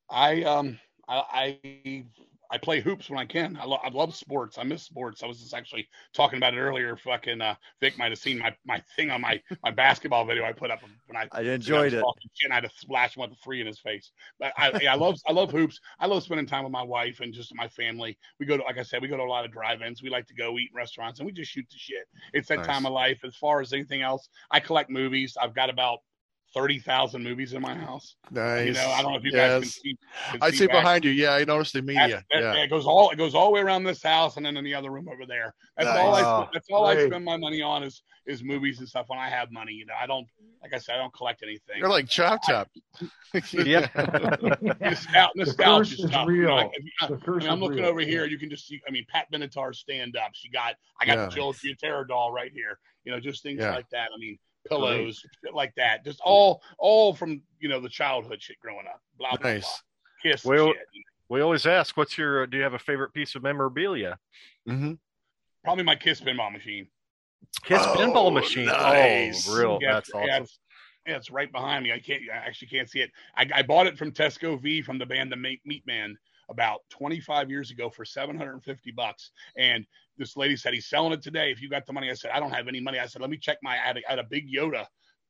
I 0.10 0.43
um 0.43 0.80
I 1.07 1.60
I, 1.85 2.06
I 2.51 2.57
play 2.57 2.80
hoops 2.81 3.09
when 3.09 3.19
I 3.19 3.26
can. 3.26 3.57
I, 3.59 3.65
lo- 3.65 3.80
I 3.84 3.89
love 3.89 4.15
sports. 4.15 4.57
I 4.57 4.63
miss 4.63 4.84
sports. 4.84 5.23
I 5.23 5.27
was 5.27 5.39
just 5.39 5.53
actually 5.53 5.88
talking 6.13 6.38
about 6.38 6.53
it 6.53 6.59
earlier. 6.59 6.95
Fucking 6.97 7.41
uh, 7.41 7.55
Vic 7.81 7.97
might 7.97 8.11
have 8.11 8.19
seen 8.19 8.39
my, 8.39 8.55
my 8.65 8.81
thing 8.95 9.11
on 9.11 9.22
my, 9.22 9.41
my 9.63 9.72
basketball 9.72 10.26
video 10.26 10.45
I 10.45 10.53
put 10.53 10.72
up 10.72 10.81
when 11.07 11.17
I 11.17 11.27
I 11.31 11.41
enjoyed 11.41 11.93
I 11.93 11.97
it. 11.97 12.03
and 12.43 12.51
I 12.53 12.55
had 12.55 12.63
to 12.63 12.69
splash 12.77 13.15
him 13.17 13.22
with 13.22 13.31
a 13.31 13.35
three 13.43 13.61
in 13.61 13.67
his 13.67 13.80
face. 13.80 14.11
But 14.39 14.53
I, 14.57 14.80
yeah, 14.81 14.93
I 14.93 14.95
love 14.95 15.19
I 15.27 15.31
love 15.31 15.51
hoops. 15.51 15.80
I 15.99 16.07
love 16.07 16.23
spending 16.23 16.45
time 16.45 16.63
with 16.63 16.72
my 16.72 16.84
wife 16.84 17.19
and 17.19 17.34
just 17.34 17.53
my 17.55 17.67
family. 17.67 18.17
We 18.39 18.45
go 18.45 18.57
to 18.57 18.63
like 18.63 18.77
I 18.77 18.84
said, 18.84 19.01
we 19.01 19.07
go 19.07 19.17
to 19.17 19.23
a 19.23 19.26
lot 19.26 19.45
of 19.45 19.51
drive-ins. 19.51 20.01
We 20.03 20.09
like 20.09 20.27
to 20.27 20.34
go 20.35 20.57
eat 20.59 20.69
in 20.72 20.77
restaurants 20.77 21.19
and 21.19 21.26
we 21.26 21.31
just 21.31 21.51
shoot 21.51 21.65
the 21.69 21.77
shit. 21.77 22.07
It's 22.34 22.47
that 22.49 22.57
Nice. 22.57 22.67
time 22.67 22.85
of 22.85 22.93
life. 22.93 23.19
As 23.23 23.35
far 23.35 23.61
as 23.61 23.73
anything 23.73 24.01
else, 24.01 24.30
I 24.51 24.59
collect 24.59 24.89
movies. 24.89 25.38
I've 25.41 25.55
got 25.55 25.69
about 25.69 25.99
thirty 26.56 26.80
thousand 26.80 27.23
movies 27.23 27.53
in 27.53 27.61
my 27.61 27.76
house. 27.76 28.15
Nice. 28.32 28.68
You 28.68 28.73
know, 28.73 28.90
I 28.90 29.02
don't 29.02 29.11
know 29.11 29.18
if 29.18 29.23
you 29.23 29.32
guys 29.32 29.61
can 29.61 29.69
see. 29.69 29.98
can 30.32 30.40
I 30.41 30.49
see 30.52 30.68
back. 30.68 30.76
behind 30.77 31.06
you. 31.06 31.11
Yeah, 31.11 31.34
I 31.34 31.44
noticed 31.44 31.73
the 31.73 31.82
media. 31.82 32.23
that- 32.32 32.41
Yeah. 32.41 32.53
It 32.64 32.69
goes 32.69 32.86
all 32.86 33.10
it 33.11 33.18
goes 33.18 33.36
all 33.36 33.45
the 33.48 33.52
way 33.52 33.61
around 33.61 33.84
this 33.84 34.02
house 34.02 34.38
and 34.38 34.45
then 34.45 34.56
in 34.57 34.64
the 34.64 34.73
other 34.73 34.90
room 34.90 35.07
over 35.11 35.26
there. 35.27 35.53
That's 35.77 35.90
all 35.90 36.15
I 36.15 36.48
that's 36.53 36.68
all 36.72 36.86
I 36.86 37.06
spend 37.07 37.26
my 37.26 37.38
money 37.38 37.61
on 37.61 37.84
is 37.84 38.02
is 38.26 38.44
movies 38.44 38.80
and 38.80 38.88
stuff 38.90 39.06
when 39.07 39.19
I 39.19 39.30
have 39.30 39.52
money. 39.52 39.73
You 39.73 39.86
know, 39.86 39.94
I 39.99 40.07
don't 40.07 40.26
like 40.64 40.73
I 40.73 40.80
said, 40.80 40.95
I 40.95 40.98
don't 40.98 41.14
collect 41.14 41.44
anything. 41.44 41.77
You're 41.77 41.90
like 41.90 42.07
Chop 42.10 42.40
Top. 42.48 42.69
Yep. 43.52 43.91
Nostal- 43.94 45.30
nostalgia 45.36 45.90
curse 45.90 45.91
is 45.99 46.07
stuff. 46.10 46.27
you 46.30 46.44
know, 46.44 46.48
real. 46.48 46.52
I, 46.53 46.69
I, 47.02 47.07
The 47.07 47.14
I 47.15 47.18
curse 47.18 47.44
mean, 47.44 47.52
I'm 47.52 47.60
looking 47.60 47.80
real. 47.80 47.88
over 47.90 47.99
here. 47.99 48.26
You 48.26 48.38
can 48.40 48.49
just 48.49 48.65
see. 48.68 48.80
I 48.88 48.91
mean, 48.91 49.06
Pat 49.10 49.27
Benatar 49.32 49.76
stand 49.76 50.15
up. 50.15 50.32
She 50.34 50.49
got. 50.49 50.76
I 51.02 51.06
got 51.06 51.18
Yeah. 51.18 51.26
the 51.26 51.32
Jill 51.32 51.53
Giatera 51.53 52.07
doll 52.07 52.32
right 52.32 52.52
here. 52.53 52.80
You 53.03 53.11
know, 53.11 53.19
just 53.19 53.44
things 53.44 53.60
Yeah. 53.61 53.76
like 53.76 53.90
that. 53.90 54.10
I 54.15 54.18
mean, 54.18 54.38
pillows, 54.67 55.23
shit 55.43 55.53
like 55.53 55.73
that. 55.75 56.03
Just 56.05 56.19
all, 56.23 56.61
all 56.77 57.13
from 57.13 57.41
you 57.59 57.69
know 57.69 57.79
the 57.79 57.89
childhood 57.89 58.41
shit 58.41 58.59
growing 58.59 58.85
up. 58.87 59.01
Blah 59.17 59.35
blah 59.37 59.51
Nice. 59.51 59.81
blah. 60.23 60.31
Kiss. 60.31 60.45
Well- 60.45 60.67
shit. 60.73 60.77
We 61.27 61.41
always 61.41 61.65
ask, 61.65 61.97
"What's 61.97 62.19
your? 62.19 62.45
Do 62.45 62.55
you 62.57 62.61
have 62.61 62.75
a 62.75 62.79
favorite 62.79 63.11
piece 63.11 63.33
of 63.33 63.41
memorabilia?" 63.41 64.19
hmm 64.67 64.93
Probably 65.63 65.83
my 65.83 65.95
Kiss 65.95 66.21
pinball 66.21 66.51
machine. 66.53 66.87
Kiss 67.63 67.81
Oh, 67.83 67.95
pinball 67.97 68.31
machine. 68.31 68.67
nice. 68.67 69.49
Oh, 69.49 69.57
real. 69.59 69.79
Yeah, 69.81 69.93
That's 69.93 70.11
yeah, 70.13 70.19
awesome. 70.21 70.43
it's, 70.43 70.59
yeah, 71.07 71.15
it's 71.15 71.31
right 71.31 71.51
behind 71.51 71.83
me. 71.83 71.91
I 71.91 71.97
can't. 71.99 72.21
I 72.31 72.35
actually 72.37 72.67
can't 72.67 72.87
see 72.87 72.99
it. 72.99 73.09
I, 73.35 73.49
I 73.55 73.61
bought 73.63 73.87
it 73.87 73.97
from 73.97 74.11
Tesco 74.11 74.61
Vee 74.61 74.83
from 74.83 74.99
the 74.99 75.05
band 75.07 75.31
The 75.31 75.35
Meat 75.35 75.61
Meatmen 75.67 76.13
about 76.49 76.81
25 76.89 77.49
years 77.49 77.72
ago 77.72 77.89
for 77.89 78.05
750 78.05 78.91
bucks. 78.91 79.31
And 79.57 79.85
this 80.17 80.38
lady 80.38 80.55
said 80.55 80.73
he's 80.73 80.88
selling 80.88 81.13
it 81.13 81.22
today. 81.22 81.51
If 81.51 81.61
you 81.61 81.69
got 81.69 81.85
the 81.85 81.93
money, 81.93 82.09
I 82.09 82.13
said 82.13 82.31
I 82.34 82.39
don't 82.39 82.51
have 82.51 82.67
any 82.67 82.80
money. 82.80 82.99
I 82.99 83.07
said 83.07 83.22
let 83.22 83.30
me 83.30 83.38
check 83.38 83.57
my. 83.63 83.73
I 83.73 83.88
had 83.88 83.97
a, 83.97 84.01
I 84.07 84.11
had 84.11 84.19
a 84.19 84.23
big 84.23 84.51
Yoda 84.51 84.85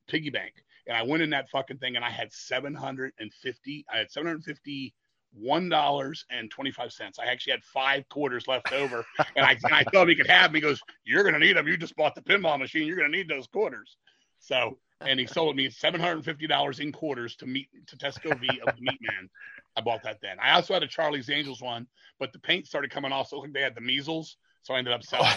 piggy 0.08 0.30
bank, 0.30 0.54
and 0.88 0.96
I 0.96 1.04
went 1.04 1.24
in 1.24 1.30
that 1.32 1.50
fucking 1.50 1.78
thing, 1.78 1.96
and 1.96 2.06
I 2.06 2.10
had 2.10 2.32
750. 2.32 3.86
I 3.92 3.98
had 3.98 4.12
750 4.12 4.94
one 5.38 5.70
dollars 5.70 6.26
and 6.30 6.50
twenty 6.50 6.72
five 6.72 6.92
cents. 6.92 7.20
I 7.20 7.26
actually 7.26 7.52
had 7.52 7.64
five 7.64 8.08
quarters 8.10 8.48
left 8.48 8.72
over, 8.72 9.06
and 9.36 9.46
I 9.46 9.58
and 9.64 9.74
I 9.74 9.84
told 9.84 10.04
him 10.04 10.10
he 10.10 10.16
could 10.16 10.28
have 10.28 10.52
me. 10.52 10.60
He 10.60 10.62
goes, 10.62 10.82
"You're 11.04 11.24
gonna 11.24 11.40
need 11.40 11.58
them. 11.58 11.68
You 11.68 11.78
just 11.78 11.96
bought 11.96 12.16
the 12.16 12.22
pinball 12.22 12.58
machine. 12.58 12.88
You're 12.88 12.98
gonna 12.98 13.10
need 13.10 13.28
those 13.28 13.48
quarters." 13.48 13.98
So, 14.40 14.78
and 15.02 15.20
he 15.20 15.28
sold 15.28 15.56
me 15.56 15.70
seven 15.70 15.99
hundred 15.99 16.18
and 16.18 16.26
fifty 16.26 16.48
dollars 16.48 16.80
in 16.80 16.91
quarters 16.91 17.36
to 17.38 17.45
meet 17.45 17.68
to 17.88 17.98
Tesco 17.98 18.40
Vee 18.40 18.62
of 18.66 18.76
the 18.76 18.82
Meatmen. 18.82 19.30
I 19.78 19.82
bought 19.82 20.03
that 20.03 20.20
then. 20.22 20.38
I 20.41 20.52
also 20.52 20.74
had 20.74 20.84
a 20.84 20.88
Charlie's 20.88 21.30
Angels 21.30 21.62
one, 21.62 21.88
but 22.20 22.32
the 22.32 22.40
paint 22.40 22.68
started 22.68 22.91
coming 22.91 23.12
off, 23.12 23.28
so 23.30 23.36
it 23.36 23.40
looked 23.40 23.49
like 23.49 23.53
they 23.53 23.62
had 23.62 23.76
the 23.76 23.82
measles. 23.82 24.38
So 24.62 24.74
I 24.74 24.80
ended 24.80 24.94
up 24.94 25.03
selling. 25.03 25.30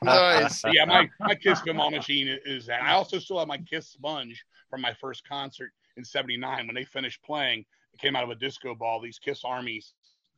nice. 0.02 0.64
Yeah, 0.72 0.86
my, 0.86 1.08
my 1.20 1.36
Kiss 1.36 1.60
pinball 1.60 1.92
machine 1.92 2.36
is 2.44 2.66
that. 2.66 2.82
I 2.82 2.94
also 2.94 3.20
still 3.20 3.38
have 3.38 3.46
my 3.46 3.58
Kiss 3.58 3.86
sponge 3.86 4.44
from 4.68 4.80
my 4.80 4.92
first 4.94 5.22
concert 5.28 5.70
in 5.96 6.04
'79 6.04 6.66
when 6.66 6.74
they 6.74 6.84
finished 6.84 7.22
playing. 7.22 7.64
It 7.92 8.00
came 8.00 8.16
out 8.16 8.24
of 8.24 8.30
a 8.30 8.34
disco 8.34 8.74
ball. 8.74 9.00
These 9.00 9.20
Kiss 9.20 9.44
Army 9.44 9.80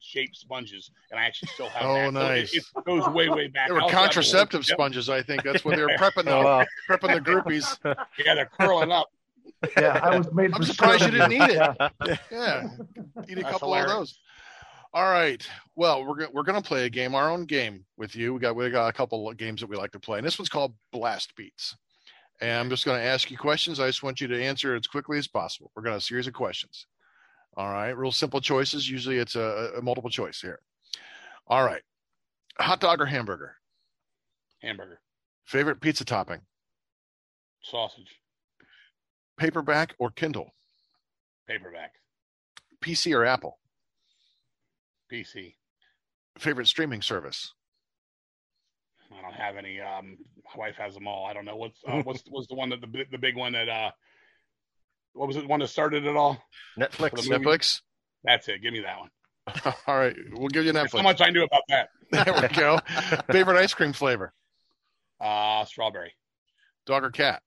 shaped 0.01 0.37
sponges, 0.37 0.91
and 1.11 1.19
I 1.21 1.25
actually 1.25 1.49
still 1.49 1.69
have. 1.69 1.83
Oh, 1.87 1.95
that. 1.95 2.03
So 2.03 2.09
it- 2.09 2.13
nice. 2.13 2.55
it, 2.55 2.65
goes 2.85 3.07
way 3.09 3.29
way 3.29 3.49
back. 3.49 3.69
They 3.69 3.73
I 3.73 3.75
were 3.77 3.83
also 3.83 3.95
have 3.95 4.01
a- 4.03 4.05
contraceptive 4.05 4.61
Yep. 4.69 4.77
sponges, 4.77 5.09
I 5.09 5.23
think. 5.23 5.43
That's 5.43 5.65
what 5.65 5.77
they 5.77 5.83
were 5.83 5.89
prepping 5.99 6.25
the 6.25 6.35
Oh, 6.37 6.45
wow. 6.45 6.67
prepping 6.89 7.15
the 7.15 7.21
groupies. 7.21 7.79
Yeah, 8.25 8.35
they're 8.35 8.51
curling 8.59 8.93
up. 8.93 9.09
Yeah, 9.77 10.01
I 10.03 10.17
was 10.19 10.31
made. 10.33 10.53
I'm 10.53 10.61
for 10.61 10.67
surprised 10.67 11.05
you 11.05 11.11
didn't 11.13 11.33
eat 11.33 11.41
it. 11.43 11.53
Yeah. 11.55 12.17
Yeah, 12.31 12.69
eat 13.29 13.39
a 13.39 13.43
That's 13.43 13.51
couple 13.53 13.69
hilarious. 13.69 13.91
of 13.93 13.99
those. 13.99 14.19
All 14.93 15.11
right. 15.11 15.47
Well, 15.77 16.05
we're 16.07 16.17
go- 16.17 16.31
we're 16.33 16.43
gonna 16.43 16.63
play 16.63 16.85
a 16.87 16.91
game, 16.91 17.15
our 17.15 17.31
own 17.31 17.45
game 17.47 17.85
with 17.97 18.15
you. 18.17 18.35
We 18.35 18.41
got 18.41 18.55
we 18.57 18.69
got 18.71 18.89
a 18.89 18.93
couple 18.93 19.29
of 19.29 19.37
games 19.37 19.61
that 19.61 19.69
we 19.69 19.77
like 19.77 19.93
to 19.93 20.01
play, 20.01 20.19
and 20.19 20.27
this 20.27 20.39
one's 20.39 20.49
called 20.49 20.75
Blast 20.93 21.35
Beats. 21.37 21.77
And 22.41 22.51
I'm 22.61 22.71
just 22.71 22.85
gonna 22.85 23.03
ask 23.03 23.31
you 23.31 23.39
questions. 23.39 23.81
I 23.81 23.87
just 23.87 24.03
want 24.03 24.21
you 24.21 24.29
to 24.29 24.43
answer 24.43 24.75
as 24.75 24.87
quickly 24.87 25.17
as 25.19 25.27
possible. 25.27 25.71
We're 25.75 25.83
gonna 25.83 25.95
have 25.95 26.03
a 26.03 26.05
series 26.05 26.27
of 26.27 26.35
questions. 26.35 26.87
All 27.57 27.71
right, 27.71 27.91
real 27.97 28.13
simple 28.13 28.41
choices. 28.41 28.89
Usually 28.89 29.17
it's 29.19 29.35
a, 29.37 29.73
a 29.79 29.83
multiple 29.83 30.11
choice 30.11 30.41
here. 30.41 30.61
All 31.47 31.65
right, 31.65 31.83
hot 32.59 32.81
dog 32.81 33.01
or 33.01 33.07
hamburger? 33.07 33.57
Hamburger, 34.63 35.01
Favorite 35.45 35.81
pizza 35.81 36.05
topping? 36.05 36.41
sausage, 37.63 38.21
Paperback 39.39 39.95
or 39.99 40.11
Kindle? 40.11 40.51
paperback, 41.49 41.93
PC 42.85 43.15
or 43.15 43.25
Apple? 43.25 43.59
PC. 45.11 45.55
Favorite 46.39 46.67
streaming 46.67 47.01
service? 47.01 47.55
I 49.17 49.23
don't 49.23 49.33
have 49.35 49.57
any. 49.57 49.81
Um, 49.81 50.19
my 50.57 50.67
wife 50.67 50.75
has 50.77 50.95
them 50.95 51.07
all. 51.07 51.25
I 51.25 51.33
don't 51.33 51.45
know 51.45 51.57
what's 51.57 51.79
uh, 51.87 52.03
what's 52.03 52.25
was 52.29 52.47
the 52.49 52.55
one 52.57 52.69
that 52.71 52.81
the 52.81 53.05
the 53.11 53.19
big 53.19 53.37
one 53.37 53.53
that 53.53 53.69
uh, 53.69 53.91
what 55.17 55.27
was 55.29 55.37
it? 55.37 55.41
the 55.43 55.47
One 55.49 55.61
that 55.61 55.69
started 55.69 56.05
it 56.07 56.17
all. 56.17 56.39
Netflix. 56.79 57.11
For 57.11 57.23
the 57.23 57.31
movie? 57.39 57.45
Netflix. 57.47 57.81
That's 58.25 58.49
it. 58.49 58.63
Give 58.63 58.73
me 58.73 58.81
that 58.81 58.99
one. 58.99 59.11
All 59.87 59.97
right, 59.97 60.17
we'll 60.33 60.49
give 60.49 60.65
you 60.65 60.73
That's 60.73 60.93
Netflix. 60.93 60.97
how 60.99 61.03
much 61.05 61.21
I 61.21 61.31
knew 61.31 61.45
about 61.45 61.63
that. 61.69 61.89
There 62.11 62.35
we 62.41 62.49
go. 62.49 62.79
Favorite 63.33 63.57
ice 63.59 63.75
cream 63.75 63.93
flavor? 63.93 64.33
Uh, 65.21 65.65
strawberry, 65.65 66.13
Dog 66.85 67.03
or 67.05 67.11
cat? 67.11 67.43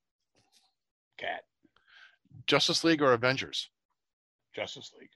cat, 1.17 1.41
Justice 2.47 2.83
League 2.83 3.01
or 3.01 3.11
Avengers? 3.13 3.69
Justice 4.55 4.91
League, 4.99 5.11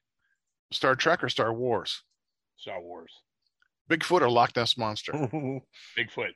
Star 0.71 0.95
Trek 0.95 1.23
or 1.23 1.29
Star 1.29 1.53
Wars? 1.53 2.03
Star 2.57 2.81
Wars, 2.81 3.11
Bigfoot 3.89 4.21
or 4.21 4.29
Loch 4.29 4.55
Ness 4.55 4.77
Monster? 4.77 5.13
Bigfoot, 5.97 6.31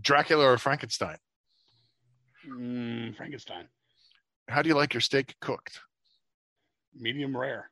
Dracula 0.00 0.44
or 0.46 0.58
Frankenstein? 0.58 1.16
mm, 2.48 3.16
Frankenstein, 3.16 3.66
How 4.48 4.62
do 4.62 4.68
you 4.68 4.74
like 4.74 4.94
your 4.94 5.00
steak 5.00 5.36
cooked? 5.40 5.80
medium 6.94 7.36
rare, 7.36 7.70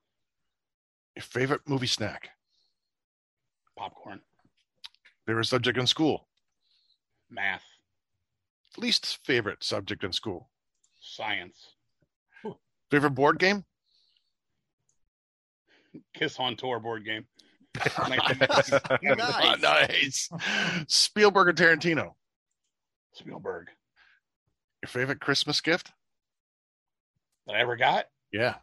Your 1.17 1.23
favorite 1.23 1.63
movie 1.67 1.87
snack? 1.87 2.31
popcorn, 3.77 4.21
Favorite 5.27 5.47
subject 5.47 5.79
in 5.79 5.87
school? 5.87 6.29
math, 7.31 7.65
Least 8.79 9.19
favorite 9.25 9.65
subject 9.65 10.05
in 10.05 10.13
school? 10.13 10.51
science, 11.01 11.73
Favorite 12.91 13.11
board 13.11 13.39
game? 13.39 13.65
Kiss 16.15 16.39
on 16.39 16.57
Tour 16.57 16.79
board 16.79 17.05
game. 17.05 17.27
Nice. 18.09 19.61
nice. 19.61 20.29
Spielberg 20.87 21.49
or 21.49 21.53
Tarantino? 21.53 22.13
Spielberg. 23.13 23.69
Your 24.83 24.89
favorite 24.89 25.21
Christmas 25.21 25.61
gift? 25.61 25.91
That 27.47 27.57
I 27.57 27.61
ever 27.61 27.77
got. 27.77 28.07
Yeah. 28.33 28.55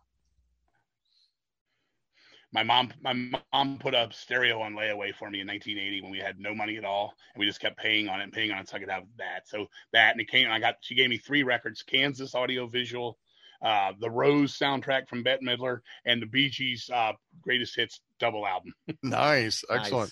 My 2.52 2.64
mom, 2.64 2.94
my 3.02 3.14
mom 3.52 3.80
put 3.80 3.96
a 3.96 4.10
stereo 4.12 4.62
on 4.62 4.74
layaway 4.74 5.16
for 5.16 5.30
me 5.30 5.42
in 5.42 5.48
1980 5.48 6.02
when 6.02 6.12
we 6.12 6.20
had 6.20 6.40
no 6.40 6.54
money 6.54 6.78
at 6.78 6.86
all, 6.86 7.16
and 7.34 7.40
we 7.40 7.48
just 7.48 7.60
kept 7.60 7.78
paying 7.78 8.08
on 8.08 8.20
it 8.20 8.26
and 8.26 8.32
paying 8.32 8.52
on 8.52 8.60
it 8.60 8.70
so 8.70 8.78
I 8.78 8.80
could 8.80 8.92
have 8.92 9.06
that. 9.18 9.48
So 9.48 9.68
that, 9.92 10.12
and 10.12 10.22
it 10.22 10.30
came. 10.30 10.50
I 10.52 10.60
got. 10.60 10.76
She 10.82 10.94
gave 10.94 11.10
me 11.10 11.18
three 11.18 11.42
records: 11.42 11.82
Kansas 11.82 12.36
Audio-Visions, 12.36 13.16
uh, 13.64 13.94
the 14.00 14.12
Rose 14.12 14.56
soundtrack 14.56 15.08
from 15.10 15.24
Bette 15.24 15.44
Midler, 15.44 15.80
and 16.06 16.22
the 16.22 16.28
Bee 16.28 16.50
Gees' 16.50 16.92
uh, 16.94 17.14
greatest 17.42 17.76
hits 17.76 18.02
double 18.20 18.46
album. 18.46 18.74
Nice. 19.02 19.64
Excellent. 19.72 20.12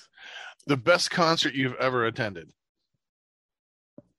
The 0.65 0.77
best 0.77 1.11
concert 1.11 1.53
you've 1.53 1.75
ever 1.75 2.05
attended? 2.05 2.51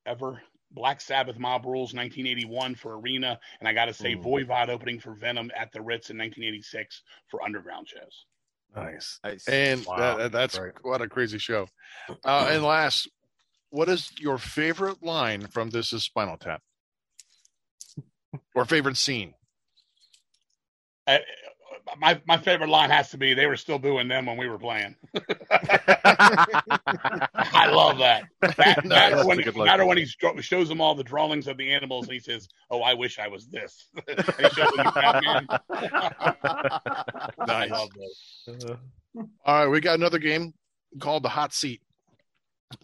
ever. 0.07 0.43
Black 0.73 1.01
Sabbath 1.01 1.39
Mob 1.39 1.65
Rules 1.65 1.93
1981 1.95 2.75
for 2.77 2.99
Arena, 2.99 3.39
and 3.61 3.69
I 3.69 3.73
got 3.73 3.87
to 3.87 3.95
say 3.95 4.15
Ooh. 4.15 4.19
Voivod 4.19 4.69
opening 4.69 4.99
for 5.01 5.15
Venom 5.15 5.51
at 5.57 5.71
the 5.73 5.81
Ritz 5.83 6.11
in 6.11 6.19
1986 6.19 7.03
for 7.29 7.43
underground 7.43 7.89
shows. 7.89 8.25
Nice. 8.75 9.19
Nice. 9.23 9.47
And 9.49 9.85
Wow, 9.85 9.97
that, 9.99 10.17
that- 10.19 10.33
that's 10.33 10.59
great. 10.59 10.73
what 10.83 11.03
a 11.03 11.09
crazy 11.09 11.39
show. 11.39 11.69
Uh, 12.25 12.49
and 12.51 12.63
last, 12.63 13.09
what 13.71 13.89
is 13.89 14.11
your 14.19 14.39
favorite 14.39 15.03
line 15.03 15.47
from 15.47 15.71
This 15.71 15.93
Is 15.93 16.05
Spinal 16.05 16.39
Tap? 16.39 16.63
or 18.55 18.65
favorite 18.65 18.97
scene? 18.97 19.35
Uh, 21.07 21.19
my 21.99 22.21
my 22.27 22.39
favorite 22.39 22.69
line 22.69 22.91
has 22.91 23.11
to 23.11 23.19
be 23.19 23.35
they 23.35 23.47
were 23.47 23.57
still 23.57 23.79
booing 23.79 24.09
them 24.09 24.27
when 24.27 24.37
we 24.37 24.49
were 24.49 24.59
playing. 24.59 24.97
I 25.51 26.79
love 27.71 27.99
that. 27.99 28.25
That, 28.41 28.85
Nice. 28.85 29.15
that 29.15 29.27
when, 29.27 29.37
That's 29.39 29.57
a 29.57 29.65
matter 29.65 29.87
when 29.87 29.99
he 29.99 30.07
shows 30.07 30.69
them 30.69 30.81
all 30.81 30.95
the 30.95 31.05
drawings 31.05 31.47
of 31.49 31.57
the 31.57 31.73
animals 31.73 32.07
and 32.07 32.15
he 32.15 32.21
says, 32.21 32.49
"Oh, 32.71 32.81
I 32.83 32.95
wish 32.95 33.19
I 33.19 33.29
was 33.29 33.47
this." 33.49 33.89
he 34.09 34.49
shows 34.51 34.71
them 34.77 34.93
Batman. 34.95 35.47
I 35.71 37.31
Nice. 37.47 37.71
love 37.71 37.89
those. 37.97 38.49
Uh, 38.49 38.77
all 39.45 39.65
right, 39.65 39.69
we 39.69 39.81
got 39.81 39.99
another 39.99 40.19
game 40.19 40.55
called 41.01 41.23
the 41.23 41.29
Hot 41.29 41.53
Seat. 41.53 41.81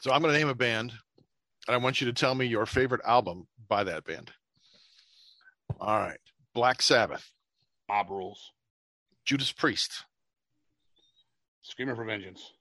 So 0.01 0.13
I'm 0.13 0.21
going 0.21 0.33
to 0.35 0.39
name 0.39 0.49
a 0.49 0.55
band, 0.55 0.93
and 1.67 1.75
I 1.75 1.79
want 1.79 2.01
you 2.01 2.07
to 2.09 2.13
tell 2.13 2.35
me 2.35 2.47
your 2.47 2.67
favorite 2.67 3.01
album 3.07 3.47
by 3.69 3.85
that 3.85 4.05
band. 4.05 4.31
All 5.81 5.99
right, 5.99 6.19
Black 6.55 6.83
Sabbath, 6.83 7.31
Mob 7.89 8.11
Rules, 8.11 8.53
Judas 9.29 9.53
Priest, 9.53 10.07
Screaming 11.61 11.97
for 11.97 12.05
Vengeance, 12.07 12.55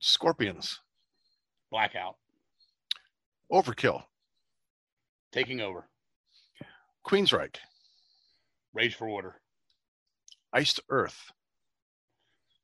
Scorpions, 0.00 0.80
Blackout, 1.70 2.16
Overkill, 3.52 4.02
Taking 5.30 5.60
Over, 5.60 5.84
Queensryche, 7.06 7.58
Rage 8.74 8.96
for 8.96 9.08
Order, 9.08 9.36
Iced 10.52 10.80
Earth, 10.88 11.30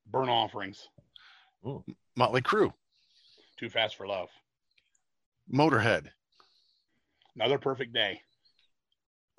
Burnt 0.05 0.31
Offerings, 0.31 0.89
Motley 2.17 2.43
Crue, 2.43 2.73
Too 3.57 3.71
Fast 3.71 3.95
for 3.95 4.09
Love, 4.09 4.31
Motorhead, 5.49 6.09
Another 7.37 7.59
Perfect 7.59 7.93
Day, 7.93 8.21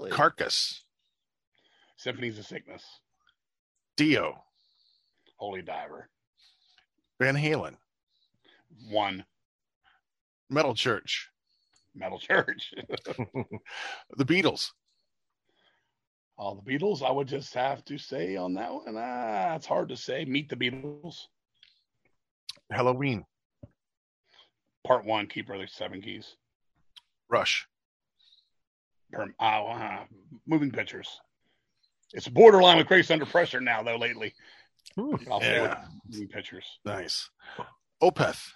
Carcass, 0.09 0.85
Symphonies 1.97 2.39
of 2.39 2.45
Sickness, 2.45 2.85
Dio, 3.99 4.33
Holy 5.35 5.61
Diver, 5.61 6.07
Van 7.19 7.35
Halen, 7.35 7.75
One, 8.89 9.25
Metal 10.49 10.73
Church, 10.73 11.27
Metal 11.93 12.17
Church. 12.17 12.73
The 14.15 14.23
Beatles, 14.23 14.71
All 16.37 16.55
the 16.55 16.71
Beatles, 16.71 17.03
I 17.03 17.11
would 17.11 17.27
just 17.27 17.53
have 17.55 17.83
to 17.85 17.97
say 17.97 18.37
on 18.37 18.53
that 18.53 18.73
one, 18.73 18.95
ah, 18.97 19.55
it's 19.55 19.65
hard 19.65 19.89
to 19.89 19.97
say. 19.97 20.23
Meet 20.23 20.47
the 20.47 20.55
Beatles, 20.55 21.17
Helloween, 22.71 23.25
Part 24.87 25.03
One, 25.03 25.27
Keeper 25.27 25.55
of 25.55 25.59
the 25.59 25.67
Seven 25.67 26.01
Keys, 26.01 26.37
Rush, 27.27 27.67
Perm, 29.11 29.35
uh, 29.41 29.65
uh, 29.65 30.03
Moving 30.47 30.71
Pictures. 30.71 31.19
It's 32.13 32.27
borderline 32.27 32.77
with 32.77 32.87
Grace 32.87 33.11
Under 33.11 33.25
Pressure 33.25 33.61
now, 33.61 33.83
though. 33.83 33.97
Lately, 33.97 34.33
I'll 34.97 35.17
say 35.41 35.61
with 35.61 35.71
Yeah. 35.71 35.85
Moving 36.09 36.27
Pictures. 36.27 36.65
nice. 36.85 37.29
Opeth, 38.01 38.47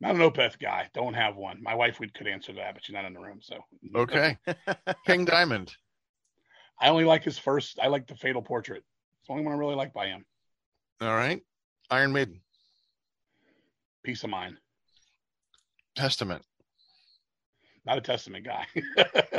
Not 0.00 0.16
an 0.16 0.20
Opeth 0.20 0.58
guy. 0.58 0.90
Don't 0.92 1.14
have 1.14 1.36
one. 1.36 1.62
My 1.62 1.74
wife 1.74 2.00
would 2.00 2.12
could 2.14 2.26
answer 2.26 2.52
that, 2.54 2.74
but 2.74 2.84
she's 2.84 2.94
not 2.94 3.04
in 3.04 3.12
the 3.14 3.20
room. 3.20 3.38
So 3.40 3.58
okay. 3.94 4.36
King 5.06 5.24
Diamond, 5.24 5.72
I 6.80 6.88
only 6.88 7.04
like 7.04 7.22
his 7.24 7.38
first. 7.38 7.78
I 7.80 7.86
like 7.86 8.06
the 8.08 8.16
Fatal 8.16 8.42
Portrait. 8.42 8.82
It's 9.20 9.28
the 9.28 9.32
only 9.34 9.44
one 9.44 9.54
I 9.54 9.56
really 9.58 9.76
like 9.76 9.92
by 9.94 10.06
him. 10.08 10.24
all 11.00 11.14
right. 11.14 11.40
Iron 11.90 12.12
Maiden, 12.12 12.40
Piece 14.02 14.24
of 14.24 14.30
Mind. 14.30 14.56
Testament, 15.94 16.42
Not 17.84 17.98
a 17.98 18.00
Testament 18.00 18.44
guy. 18.46 18.64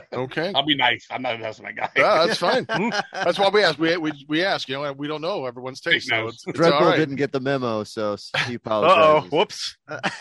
okay. 0.13 0.51
I'll 0.53 0.65
be 0.65 0.75
nice. 0.75 1.07
I'm 1.09 1.21
not 1.21 1.35
a 1.35 1.37
Testament 1.37 1.77
guy. 1.77 1.89
Yeah, 1.95 2.25
that's 2.25 2.37
fine. 2.37 2.65
That's 3.13 3.39
why 3.39 3.47
we 3.49 3.63
ask. 3.63 3.79
We, 3.79 3.95
we 3.95 4.11
we 4.27 4.43
ask. 4.43 4.67
You 4.67 4.75
know, 4.81 4.91
we 4.91 5.07
don't 5.07 5.21
know 5.21 5.45
everyone's 5.45 5.79
taste. 5.79 6.09
So 6.09 6.27
it's, 6.27 6.43
it's 6.45 6.59
Red 6.59 6.71
right. 6.71 6.97
didn't 6.97 7.15
get 7.15 7.31
the 7.31 7.39
memo, 7.39 7.83
so 7.85 8.17
he 8.47 8.53
Uh 8.53 8.55
apologizes. 8.55 9.29
oh. 9.31 9.37
Whoops. 9.37 9.77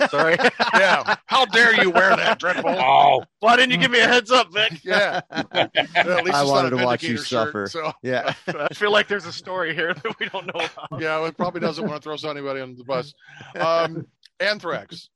Sorry. 0.09 0.36
Yeah. 0.74 1.16
How 1.27 1.47
dare 1.47 1.82
you 1.82 1.90
wear 1.90 2.15
that, 2.15 2.39
Dreadbull? 2.40 2.77
oh, 2.81 3.24
Why 3.40 3.57
didn't 3.57 3.73
you 3.73 3.78
give 3.78 3.90
me 3.90 3.99
a 4.01 4.07
heads 4.07 4.31
up, 4.31 4.53
Vic? 4.53 4.85
Yeah. 4.85 5.23
Well, 5.31 5.61
at 5.65 6.24
least 6.24 6.36
I 6.36 6.44
wanted 6.44 6.70
to 6.70 6.85
watch 6.85 7.03
you 7.03 7.16
shirt, 7.16 7.27
suffer. 7.27 7.66
so 7.66 7.93
Yeah. 8.03 8.35
I 8.47 8.73
feel 8.74 8.93
like 8.93 9.09
there's 9.09 9.27
a 9.27 9.32
story 9.32 9.74
here 9.74 9.94
that 9.94 10.19
we 10.20 10.28
don't 10.28 10.47
know 10.47 10.65
about. 10.65 11.01
yeah, 11.01 11.27
it 11.27 11.36
probably 11.36 11.61
doesn't 11.61 11.86
want 11.89 12.03
to 12.03 12.16
throw 12.16 12.31
anybody 12.31 12.61
under 12.61 12.77
the 12.77 12.85
bus. 12.85 13.12
Um, 13.59 14.07
Anthrax, 14.39 15.09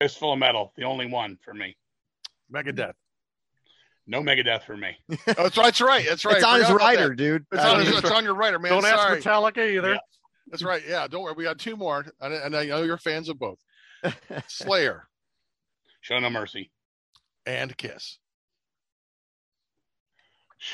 Fistful 0.00 0.32
of 0.32 0.38
Metal, 0.38 0.72
the 0.76 0.84
only 0.84 1.06
one 1.06 1.36
for 1.44 1.52
me. 1.54 1.76
Megadeth. 2.52 2.94
No 4.06 4.22
Megadeth 4.22 4.62
for 4.64 4.76
me. 4.76 4.96
Oh, 5.38 5.48
that's 5.48 5.56
right. 5.58 5.74
That's 5.74 5.80
right. 5.80 6.04
That's 6.08 6.24
right. 6.24 6.36
It's 6.36 6.44
on 6.44 6.58
his 6.60 6.68
Forgot 6.68 6.84
rider, 6.84 7.08
that. 7.10 7.16
dude. 7.16 7.46
It's 7.52 7.62
on, 7.64 7.80
his, 7.80 7.98
it's 7.98 8.10
on 8.10 8.24
your 8.24 8.34
writer, 8.34 8.58
man. 8.58 8.72
Don't 8.72 8.82
Sorry. 8.82 9.18
ask 9.18 9.26
Metallica 9.26 9.58
either. 9.76 9.92
Yeah. 9.92 9.98
That's 10.48 10.62
right. 10.62 10.82
Yeah. 10.88 11.06
Don't 11.06 11.22
worry. 11.22 11.34
We 11.36 11.44
got 11.44 11.58
two 11.58 11.76
more, 11.76 12.04
and, 12.20 12.34
and 12.34 12.56
I 12.56 12.64
know 12.64 12.82
you're 12.82 12.96
fans 12.98 13.28
of 13.28 13.38
both. 13.38 13.58
Slayer 14.48 15.06
Show 16.00 16.18
No 16.18 16.30
Mercy. 16.30 16.70
and 17.46 17.76
Kiss. 17.76 18.18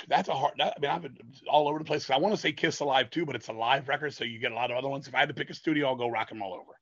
That's 0.09 0.29
a 0.29 0.35
hard. 0.35 0.55
That, 0.59 0.75
I 0.77 0.81
mean, 0.81 0.91
I've 0.91 1.03
been 1.03 1.17
all 1.49 1.69
over 1.69 1.79
the 1.79 1.85
place. 1.85 2.09
I 2.11 2.17
want 2.19 2.35
to 2.35 2.41
say 2.41 2.53
Kiss 2.53 2.81
Alive 2.81 3.11
too, 3.11 3.27
but 3.27 3.37
it's 3.37 3.49
a 3.49 3.53
live 3.53 3.89
record, 3.89 4.15
so 4.15 4.25
you 4.25 4.39
get 4.41 4.53
a 4.53 4.55
lot 4.55 4.71
of 4.71 4.77
other 4.77 4.89
ones. 4.89 5.07
If 5.09 5.15
I 5.15 5.21
had 5.21 5.29
to 5.29 5.35
pick 5.35 5.51
a 5.51 5.55
studio, 5.55 5.89
I'll 5.89 5.97
go 5.97 6.09
Rock 6.09 6.31
and 6.31 6.41
Roll 6.41 6.55
Over. 6.55 6.73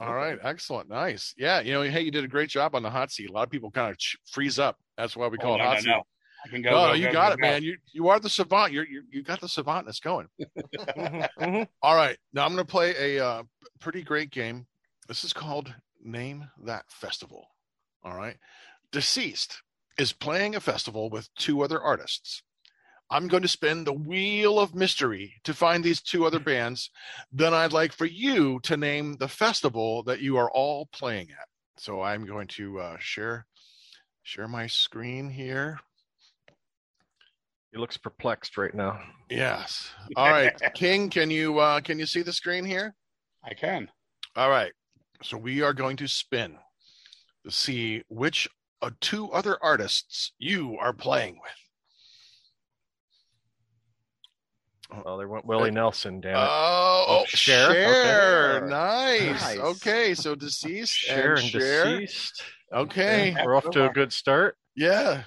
All 0.00 0.14
right, 0.14 0.38
excellent, 0.42 0.88
nice. 0.88 1.34
Yeah, 1.36 1.60
you 1.60 1.72
know, 1.72 1.82
hey, 1.82 2.00
you 2.00 2.10
did 2.10 2.24
a 2.24 2.28
great 2.28 2.48
job 2.48 2.74
on 2.74 2.82
the 2.82 2.90
hot 2.90 3.10
seat. 3.12 3.30
A 3.30 3.32
lot 3.32 3.44
of 3.44 3.50
people 3.50 3.70
kind 3.70 3.90
of 3.90 3.98
ch- 3.98 4.16
freeze 4.30 4.58
up. 4.58 4.76
That's 4.96 5.16
why 5.16 5.28
we 5.28 5.38
call 5.38 5.52
Oh, 5.52 5.54
it 5.56 5.58
no, 5.58 5.64
hot 5.64 5.74
no, 5.74 5.80
seat. 5.80 5.88
no. 5.88 6.02
I 6.44 6.48
can 6.48 6.62
go. 6.62 6.70
No, 6.70 6.86
go, 6.88 6.92
you 6.94 7.06
go, 7.06 7.12
got 7.12 7.28
go, 7.28 7.32
it, 7.34 7.40
man. 7.40 7.62
You 7.62 7.76
you 7.92 8.08
are 8.08 8.18
the 8.18 8.28
savant. 8.28 8.72
You're, 8.72 8.86
you 8.86 9.02
you 9.10 9.22
got 9.22 9.40
the 9.40 9.46
savantness 9.46 10.00
going. 10.02 10.26
Mhm, 10.96 11.28
mhm. 11.38 11.68
All 11.82 11.94
right, 11.94 12.16
now 12.32 12.44
I'm 12.44 12.52
going 12.54 12.64
to 12.66 12.70
play 12.70 13.16
a 13.16 13.24
uh, 13.24 13.42
pretty 13.80 14.02
great 14.02 14.30
game. 14.30 14.66
This 15.08 15.22
is 15.24 15.32
called 15.32 15.72
Name 16.02 16.48
That 16.64 16.84
Festival. 16.90 17.46
All 18.02 18.16
right, 18.16 18.36
Deceased 18.90 19.62
is 19.98 20.12
playing 20.12 20.56
a 20.56 20.60
festival 20.60 21.10
with 21.10 21.28
two 21.36 21.62
other 21.62 21.80
artists. 21.80 22.42
I'm 23.12 23.28
going 23.28 23.42
to 23.42 23.48
spin 23.48 23.84
the 23.84 23.92
wheel 23.92 24.58
of 24.58 24.74
mystery 24.74 25.34
to 25.44 25.52
find 25.52 25.84
these 25.84 26.00
two 26.00 26.24
other 26.24 26.38
bands. 26.52 26.90
Then 27.30 27.52
I'd 27.52 27.72
like 27.72 27.92
for 27.92 28.06
you 28.06 28.58
to 28.60 28.76
name 28.76 29.16
the 29.18 29.28
festival 29.28 30.02
that 30.04 30.20
you 30.20 30.38
are 30.38 30.50
all 30.50 30.86
playing 30.86 31.28
at. 31.30 31.46
So 31.76 32.00
I'm 32.00 32.24
going 32.24 32.48
to 32.48 32.80
uh, 32.80 32.96
share 32.98 33.46
share 34.22 34.48
my 34.48 34.66
screen 34.66 35.28
here. 35.28 35.78
He 37.72 37.78
looks 37.78 37.96
perplexed 37.96 38.56
right 38.56 38.74
now. 38.74 39.00
Yes. 39.30 39.90
All 40.16 40.30
right, 40.30 40.54
King, 40.74 41.08
can 41.08 41.30
you 41.30 41.58
uh, 41.58 41.80
can 41.80 41.98
you 41.98 42.06
see 42.06 42.22
the 42.22 42.32
screen 42.32 42.64
here? 42.64 42.94
I 43.42 43.54
can. 43.54 43.88
All 44.36 44.50
right. 44.50 44.72
So 45.22 45.36
we 45.36 45.62
are 45.62 45.72
going 45.72 45.96
to 45.96 46.08
spin 46.08 46.56
to 47.44 47.50
see 47.50 48.02
which 48.08 48.48
uh, 48.82 48.90
two 49.00 49.30
other 49.32 49.58
artists 49.62 50.32
you 50.38 50.76
are 50.78 50.92
playing 50.92 51.38
with. 51.42 51.61
Oh, 55.06 55.16
there 55.16 55.28
went 55.28 55.44
Willie 55.46 55.70
uh, 55.70 55.74
Nelson. 55.74 56.20
Damn 56.20 56.34
it. 56.34 56.38
Oh, 56.38 57.04
oh, 57.08 57.18
Oh, 57.22 57.24
Cher? 57.26 57.72
Cher. 57.72 58.56
Okay. 58.58 58.66
Nice. 58.70 59.40
Nice. 59.42 59.58
Okay, 59.58 60.14
so 60.14 60.34
deceased 60.34 60.92
Cher 60.94 61.34
and 61.34 61.40
and 61.42 61.48
Cher. 61.50 61.84
deceased. 62.00 62.42
Okay. 62.72 63.36
We're 63.44 63.56
off 63.56 63.70
to 63.70 63.88
a 63.88 63.92
good 63.92 64.12
start. 64.12 64.56
Yeah. 64.76 65.22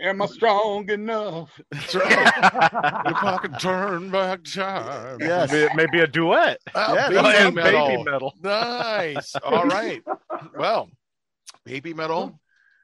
Am 0.00 0.22
I 0.22 0.26
strong 0.26 0.88
enough? 0.90 1.50
That's 1.72 1.94
right. 1.96 2.28
if 3.06 3.24
I 3.24 3.38
could 3.42 3.58
turn 3.58 4.10
back 4.10 4.44
time. 4.44 5.18
Yes. 5.20 5.50
Maybe, 5.50 5.74
maybe 5.74 6.00
a 6.00 6.06
duet. 6.06 6.58
Oh, 6.74 6.94
Yeah, 6.94 7.08
baby, 7.08 7.54
metal. 7.56 7.88
Babymetal. 7.88 8.32
Nice. 8.42 9.34
All 9.42 9.64
right. 9.66 10.02
Well, 10.56 10.88
Babymetal. 11.66 12.38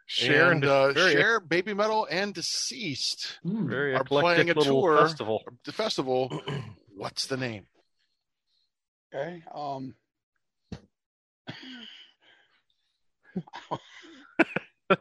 Cher 0.06 0.50
and 0.52 0.62
and 0.64 0.70
uh, 0.70 0.92
very- 0.92 1.12
Cher 1.12 1.40
baby 1.40 1.74
metal 1.74 2.06
and 2.10 2.34
deceased. 2.34 3.38
Very 3.44 3.94
are 3.94 4.04
playing 4.04 4.50
a 4.50 4.54
tour. 4.54 4.98
festival. 4.98 5.42
the 5.64 5.72
festival 5.72 6.40
what's 6.94 7.26
the 7.26 7.36
name 7.36 7.66
Okay. 9.14 9.42
Um. 9.54 9.94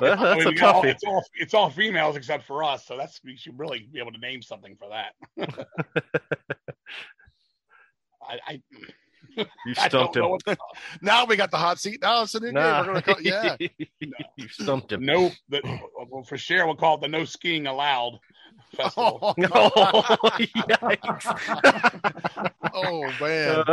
That- 0.00 0.18
I 0.20 0.36
mean, 0.36 0.46
a 0.46 0.50
we 0.50 0.54
got 0.54 0.76
all- 0.76 0.84
it's 0.84 1.02
all 1.04 1.24
it's 1.34 1.54
all 1.54 1.70
females 1.70 2.14
except 2.16 2.44
for 2.44 2.62
us, 2.62 2.86
so 2.86 2.96
that's 2.96 3.20
we 3.24 3.36
should 3.36 3.58
really 3.58 3.88
be 3.92 3.98
able 3.98 4.12
to 4.12 4.18
name 4.18 4.42
something 4.42 4.76
for 4.76 4.88
that. 4.90 5.14
I, 8.22 8.38
I, 8.46 8.62
You 9.66 9.74
stumped 9.74 10.16
him. 10.16 10.24
the, 10.46 10.56
now 11.02 11.24
we 11.24 11.36
got 11.36 11.50
the 11.50 11.56
hot 11.56 11.78
seat 11.78 12.00
now 12.02 12.22
it's 12.22 12.34
a 12.34 12.40
new 12.40 12.52
Nah. 12.52 12.82
name 12.82 12.86
we're 12.94 13.00
gonna 13.00 13.14
call, 13.14 13.22
yeah 13.22 13.56
you 14.36 14.48
stumped 14.48 14.92
him. 14.92 15.04
no. 15.04 15.30
The, 15.48 15.60
well, 16.10 16.22
for 16.24 16.38
sure, 16.38 16.66
we'll 16.66 16.76
call 16.76 16.96
it 16.96 17.00
the 17.02 17.08
No 17.08 17.24
Skiing 17.24 17.66
Allowed 17.66 18.18
Festival. 18.76 19.18
oh, 19.22 19.34
Oh, 19.38 20.02
yikes. 20.38 21.26
oh, 22.74 23.10
man 23.20 23.64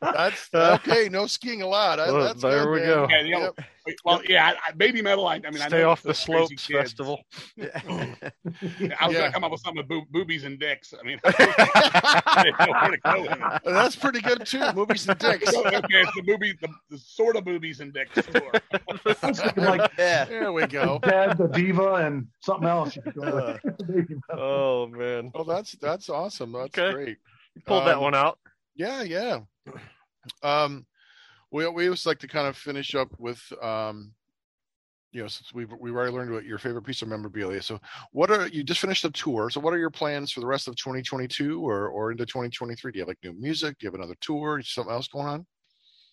that's 0.00 0.48
okay 0.54 1.08
no 1.10 1.26
skiing 1.26 1.60
allowed 1.62 1.98
Well, 1.98 2.22
that's 2.24 2.40
there 2.42 2.64
good, 2.64 2.70
we 2.70 2.78
man. 2.80 2.86
go. 2.88 3.02
Okay, 3.04 3.26
Yep. 3.28 3.58
Well, 4.04 4.20
yeah, 4.28 4.46
I, 4.66 4.70
I- 4.70 4.72
Babymetal. 4.72 5.28
I, 5.28 5.34
I 5.46 5.50
mean, 5.50 5.62
I 5.62 5.68
Stay 5.68 5.80
know 5.82 5.90
off 5.90 6.02
the 6.02 6.10
it's 6.10 6.24
those 6.24 6.36
crazy 6.36 6.56
slopes 6.56 6.66
kids. 6.66 6.78
festival. 6.92 7.20
I 7.60 7.62
was 8.64 8.80
Yeah. 8.80 8.96
gonna 8.98 9.32
come 9.32 9.44
up 9.44 9.50
with 9.52 9.60
something 9.60 9.78
with 9.78 9.88
boob, 9.88 10.04
boobies 10.10 10.44
and 10.44 10.58
dicks. 10.58 10.92
I 10.98 11.04
mean, 11.06 11.20
I 11.24 12.42
didn't 12.44 12.58
know 12.66 12.72
where 12.72 12.90
to 12.90 12.98
go 12.98 13.22
with 13.22 13.30
it. 13.32 13.62
that's 13.64 13.96
pretty 13.96 14.20
good 14.20 14.44
too 14.46 14.60
Boobies 14.72 15.08
and 15.08 15.18
dicks 15.18 15.50
So, 15.50 15.66
okay, 15.66 15.78
it's 15.90 16.14
the 16.14 16.22
movie, 16.26 16.56
the, 16.60 16.68
the 16.90 16.98
sort 16.98 17.36
of 17.36 17.44
boobies 17.44 17.80
and 17.80 17.92
dicks 17.92 18.14
tour. 18.26 18.50
I 18.72 18.80
was 19.04 19.16
thinking 19.36 19.64
like 19.64 19.90
yeah. 19.98 20.24
there 20.24 20.52
we 20.52 20.66
go 20.66 20.98
Ted, 21.02 21.38
the 21.38 21.48
diva, 21.48 21.94
and 21.94 22.26
something 22.40 22.68
else. 22.68 22.96
You 22.96 23.02
go 23.12 23.58
with. 23.66 24.14
Oh 24.30 24.86
man, 24.88 25.30
oh 25.34 25.44
that's 25.44 25.72
that's 25.72 26.08
awesome 26.08 26.52
that's 26.52 26.76
Okay. 26.78 26.92
great 26.92 27.16
you 27.54 27.62
pulled 27.66 27.86
that 27.86 27.96
Um, 27.96 28.02
one 28.02 28.14
out. 28.14 28.38
Yeah, 28.74 29.02
yeah. 29.02 29.40
Um, 30.42 30.86
we 31.50 31.66
we 31.68 31.86
always 31.86 32.06
like 32.06 32.18
to 32.20 32.28
kind 32.28 32.46
of 32.46 32.56
finish 32.56 32.94
up 32.94 33.08
with 33.18 33.40
um, 33.62 34.12
you 35.16 35.22
know, 35.22 35.28
since 35.28 35.54
we've 35.54 35.72
we've 35.80 35.94
already 35.94 36.12
learned 36.12 36.30
what 36.30 36.44
your 36.44 36.58
favorite 36.58 36.82
piece 36.82 37.00
of 37.00 37.08
memorabilia. 37.08 37.62
So, 37.62 37.80
what 38.12 38.30
are 38.30 38.48
you 38.48 38.62
just 38.62 38.80
finished 38.80 39.04
a 39.04 39.10
tour? 39.10 39.48
So, 39.48 39.60
what 39.60 39.72
are 39.72 39.78
your 39.78 39.90
plans 39.90 40.30
for 40.30 40.40
the 40.40 40.46
rest 40.46 40.68
of 40.68 40.76
2022 40.76 41.66
or 41.66 41.88
or 41.88 42.10
into 42.10 42.26
2023? 42.26 42.92
Do 42.92 42.98
you 42.98 43.02
have 43.02 43.08
like 43.08 43.18
new 43.24 43.32
music? 43.32 43.78
Do 43.78 43.84
you 43.84 43.88
have 43.88 43.94
another 43.94 44.16
tour? 44.20 44.60
Something 44.62 44.92
else 44.92 45.08
going 45.08 45.26
on? 45.26 45.46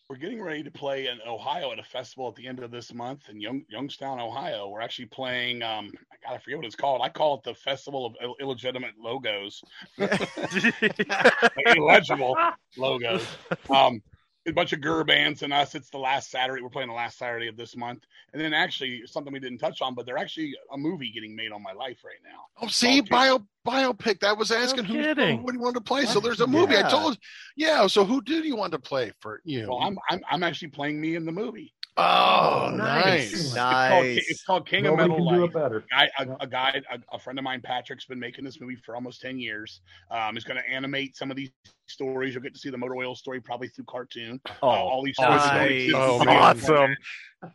We're 0.10 0.18
getting 0.18 0.42
ready 0.42 0.64
to 0.64 0.72
play 0.72 1.08
in 1.08 1.20
Ohio 1.28 1.72
at 1.72 1.80
a 1.80 1.84
festival 1.84 2.28
at 2.28 2.36
the 2.36 2.46
end 2.48 2.60
of 2.60 2.72
this 2.72 2.94
month 2.94 3.30
in 3.30 3.42
Young, 3.42 3.64
Youngstown, 3.70 4.20
Ohio. 4.20 4.70
We're 4.70 4.82
actually 4.82 5.08
playing. 5.08 5.64
Um, 5.64 5.92
I 6.12 6.16
gotta 6.26 6.40
forget 6.40 6.58
what 6.58 6.66
it's 6.66 6.76
called. 6.76 7.02
I 7.02 7.10
call 7.10 7.36
it 7.36 7.44
the 7.44 7.56
Festival 7.56 8.06
of 8.06 8.14
Ill- 8.22 8.36
Illegitimate 8.40 8.94
Logos, 8.98 9.62
illegible 11.76 12.38
logos. 12.78 13.26
Um, 13.70 14.02
a 14.46 14.52
bunch 14.52 14.74
of 14.74 14.82
Gur 14.82 15.04
bands 15.04 15.42
and 15.42 15.54
us. 15.54 15.76
It's 15.76 15.90
the 15.90 15.98
last 15.98 16.30
Saturday. 16.30 16.62
We're 16.62 16.70
playing 16.70 16.90
the 16.90 16.96
last 16.96 17.18
Saturday 17.18 17.48
of 17.48 17.56
this 17.58 17.76
month, 17.76 18.06
and 18.34 18.42
then 18.42 18.54
actually 18.54 19.04
something 19.06 19.32
we 19.32 19.40
didn't 19.40 19.60
touch 19.60 19.82
on, 19.82 19.96
but 19.96 20.06
they're 20.06 20.18
actually 20.18 20.54
a 20.72 20.78
movie 20.78 21.12
getting 21.12 21.36
made 21.36 21.52
on 21.52 21.64
my 21.64 21.72
life 21.74 22.00
right 22.04 22.20
now. 22.24 22.42
Oh, 22.62 22.68
see, 22.68 23.00
Okay. 23.00 23.10
bio 23.10 23.40
biopic. 23.66 24.20
That 24.20 24.38
was 24.38 24.52
asking 24.52 24.86
who 24.86 25.02
kidding. 25.02 25.44
what 25.44 25.54
do 25.54 25.58
you 25.58 25.64
want 25.64 25.76
to 25.76 25.82
play. 25.82 26.06
So 26.06 26.20
there's 26.20 26.42
a 26.42 26.48
movie. 26.48 26.76
I 26.78 26.90
told. 26.90 27.18
Yeah. 27.56 27.88
So 27.88 28.04
who 28.04 28.22
did 28.22 28.44
you 28.46 28.56
want 28.56 28.74
to 28.74 28.80
play 28.80 29.14
for 29.20 29.42
you? 29.46 29.68
Well, 29.70 29.80
I'm 29.80 29.98
I'm, 30.10 30.22
I'm 30.30 30.44
actually 30.44 30.70
playing 30.70 31.00
me 31.00 31.16
in 31.16 31.26
the 31.26 31.32
movie. 31.32 31.74
Oh, 31.98 32.72
nice. 32.76 33.32
nice. 33.34 33.34
It's 33.34 33.54
called, 33.54 34.06
it's 34.06 34.44
called 34.44 34.68
King 34.68 34.84
Nobody 34.84 35.04
of 35.04 35.10
Metal. 35.10 35.26
can 35.28 35.36
do 35.36 35.44
it 35.46 35.54
better. 35.54 35.84
guy, 35.90 36.10
a, 36.20 36.28
a 36.40 36.48
guy, 36.48 36.82
a, 36.92 37.00
a 37.16 37.20
friend 37.20 37.38
of 37.38 37.44
mine, 37.44 37.62
Patrick's 37.62 38.06
been 38.06 38.20
making 38.20 38.46
this 38.46 38.60
movie 38.60 38.76
for 38.76 38.96
almost 38.96 39.22
10 39.22 39.40
years. 39.40 39.82
Um, 40.12 40.38
is 40.38 40.44
going 40.44 40.60
to 40.62 40.70
animate 40.70 41.16
some 41.16 41.30
of 41.30 41.38
these 41.38 41.52
stories. 41.88 42.34
You'll 42.34 42.44
get 42.44 42.54
to 42.54 42.60
see 42.60 42.70
the 42.70 42.78
motor 42.78 42.96
oil 42.96 43.16
story 43.16 43.42
probably 43.42 43.68
through 43.68 43.86
cartoon. 43.86 44.40
Oh, 44.62 44.70
Uh, 44.70 44.72
all 44.72 45.04
these 45.04 45.16
stories 45.16 45.42
nice. 45.46 45.92
Oh, 45.94 46.24
awesome. 46.28 46.96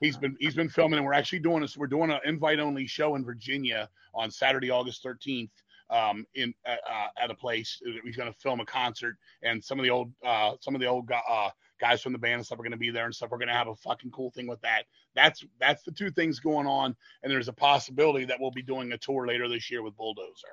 He's 0.00 0.16
been 0.16 0.36
he's 0.38 0.54
been 0.54 0.68
filming, 0.68 0.98
and 0.98 1.06
we're 1.06 1.14
actually 1.14 1.38
doing 1.40 1.62
this. 1.62 1.76
We're 1.76 1.86
doing 1.86 2.10
an 2.10 2.20
invite 2.24 2.60
only 2.60 2.86
show 2.86 3.14
in 3.14 3.24
Virginia 3.24 3.88
on 4.14 4.30
Saturday, 4.30 4.70
August 4.70 5.04
13th. 5.04 5.50
Um, 5.90 6.26
in 6.34 6.52
uh, 6.66 6.72
uh, 6.86 7.06
at 7.18 7.30
a 7.30 7.34
place 7.34 7.80
he's 8.04 8.14
going 8.14 8.30
to 8.30 8.38
film 8.38 8.60
a 8.60 8.66
concert, 8.66 9.16
and 9.42 9.64
some 9.64 9.78
of 9.78 9.84
the 9.84 9.90
old 9.90 10.12
uh, 10.22 10.52
some 10.60 10.74
of 10.74 10.82
the 10.82 10.86
old 10.86 11.10
uh, 11.10 11.48
guys 11.80 12.02
from 12.02 12.12
the 12.12 12.18
band 12.18 12.34
and 12.34 12.46
stuff 12.46 12.58
are 12.58 12.62
going 12.62 12.72
to 12.72 12.78
be 12.78 12.90
there 12.90 13.04
and 13.04 13.14
stuff. 13.14 13.30
We're 13.30 13.38
going 13.38 13.48
to 13.48 13.54
have 13.54 13.68
a 13.68 13.76
fucking 13.76 14.10
cool 14.10 14.30
thing 14.30 14.46
with 14.46 14.60
that. 14.62 14.84
That's 15.14 15.44
that's 15.60 15.82
the 15.82 15.92
two 15.92 16.10
things 16.10 16.40
going 16.40 16.66
on, 16.66 16.96
and 17.22 17.32
there's 17.32 17.48
a 17.48 17.52
possibility 17.52 18.24
that 18.26 18.38
we'll 18.40 18.50
be 18.50 18.62
doing 18.62 18.92
a 18.92 18.98
tour 18.98 19.26
later 19.26 19.48
this 19.48 19.70
year 19.70 19.82
with 19.82 19.96
Bulldozer. 19.96 20.48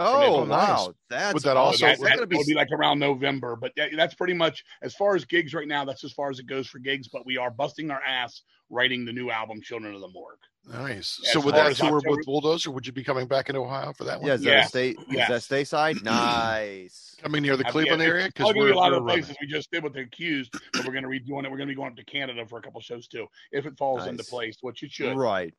Oh 0.00 0.44
wow, 0.44 0.94
that's 1.10 1.34
Would 1.34 1.42
that 1.42 1.56
also- 1.56 1.86
that, 1.86 1.98
that 2.00 2.28
be 2.28 2.40
be 2.46 2.54
like 2.54 2.70
around 2.70 3.00
November, 3.00 3.56
but 3.56 3.72
that, 3.76 3.90
that's 3.96 4.14
pretty 4.14 4.34
much 4.34 4.64
as 4.80 4.94
far 4.94 5.16
as 5.16 5.24
gigs 5.24 5.54
right 5.54 5.66
now. 5.66 5.84
That's 5.84 6.04
as 6.04 6.12
far 6.12 6.30
as 6.30 6.38
it 6.38 6.46
goes 6.46 6.68
for 6.68 6.78
gigs. 6.78 7.08
But 7.08 7.26
we 7.26 7.36
are 7.36 7.50
busting 7.50 7.90
our 7.90 8.00
ass 8.02 8.42
writing 8.70 9.04
the 9.04 9.12
new 9.12 9.30
album, 9.30 9.60
Children 9.60 9.94
of 9.96 10.00
the 10.00 10.08
Morgue. 10.08 10.38
Nice. 10.70 11.20
As 11.24 11.32
so 11.32 11.40
would 11.40 11.54
that 11.54 11.66
as 11.70 11.78
tour 11.78 11.96
October- 11.96 12.16
with 12.16 12.26
Bulldozer? 12.26 12.70
Would 12.70 12.86
you 12.86 12.92
be 12.92 13.02
coming 13.02 13.26
back 13.26 13.48
in 13.48 13.56
Ohio 13.56 13.92
for 13.92 14.04
that 14.04 14.18
one? 14.20 14.26
yeah. 14.28 14.34
Is 14.34 14.42
that 14.42 14.50
Yeah. 14.50 14.64
a 14.64 14.68
state? 14.68 14.96
Yeah. 15.08 15.22
Is 15.22 15.28
that 15.28 15.42
state 15.42 15.68
side? 15.68 15.96
Nice. 16.04 17.16
Coming 17.22 17.42
near 17.42 17.56
the 17.56 17.64
Cleveland 17.64 18.02
yeah, 18.02 18.08
area 18.08 18.26
because 18.26 18.54
we're, 18.54 18.68
you 18.68 18.74
a 18.74 18.76
lot 18.76 18.90
we're 18.92 18.98
of 18.98 19.04
running. 19.04 19.22
places 19.24 19.36
we 19.40 19.46
just 19.46 19.70
did 19.70 19.82
with 19.82 19.94
the 19.94 20.00
accused, 20.00 20.52
but 20.72 20.84
we're 20.86 20.92
going 20.92 21.02
to 21.04 21.08
redo 21.08 21.30
it. 21.30 21.50
We're 21.50 21.56
going 21.56 21.60
to 21.60 21.66
be 21.66 21.74
going 21.74 21.90
up 21.92 21.96
to 21.96 22.04
Canada 22.04 22.46
for 22.46 22.58
a 22.58 22.62
couple 22.62 22.80
shows 22.80 23.08
too, 23.08 23.26
if 23.52 23.66
it 23.66 23.76
falls 23.78 24.06
into 24.06 24.22
place, 24.24 24.58
which 24.60 24.82
it 24.82 24.90
should. 24.92 25.16
Right. 25.16 25.52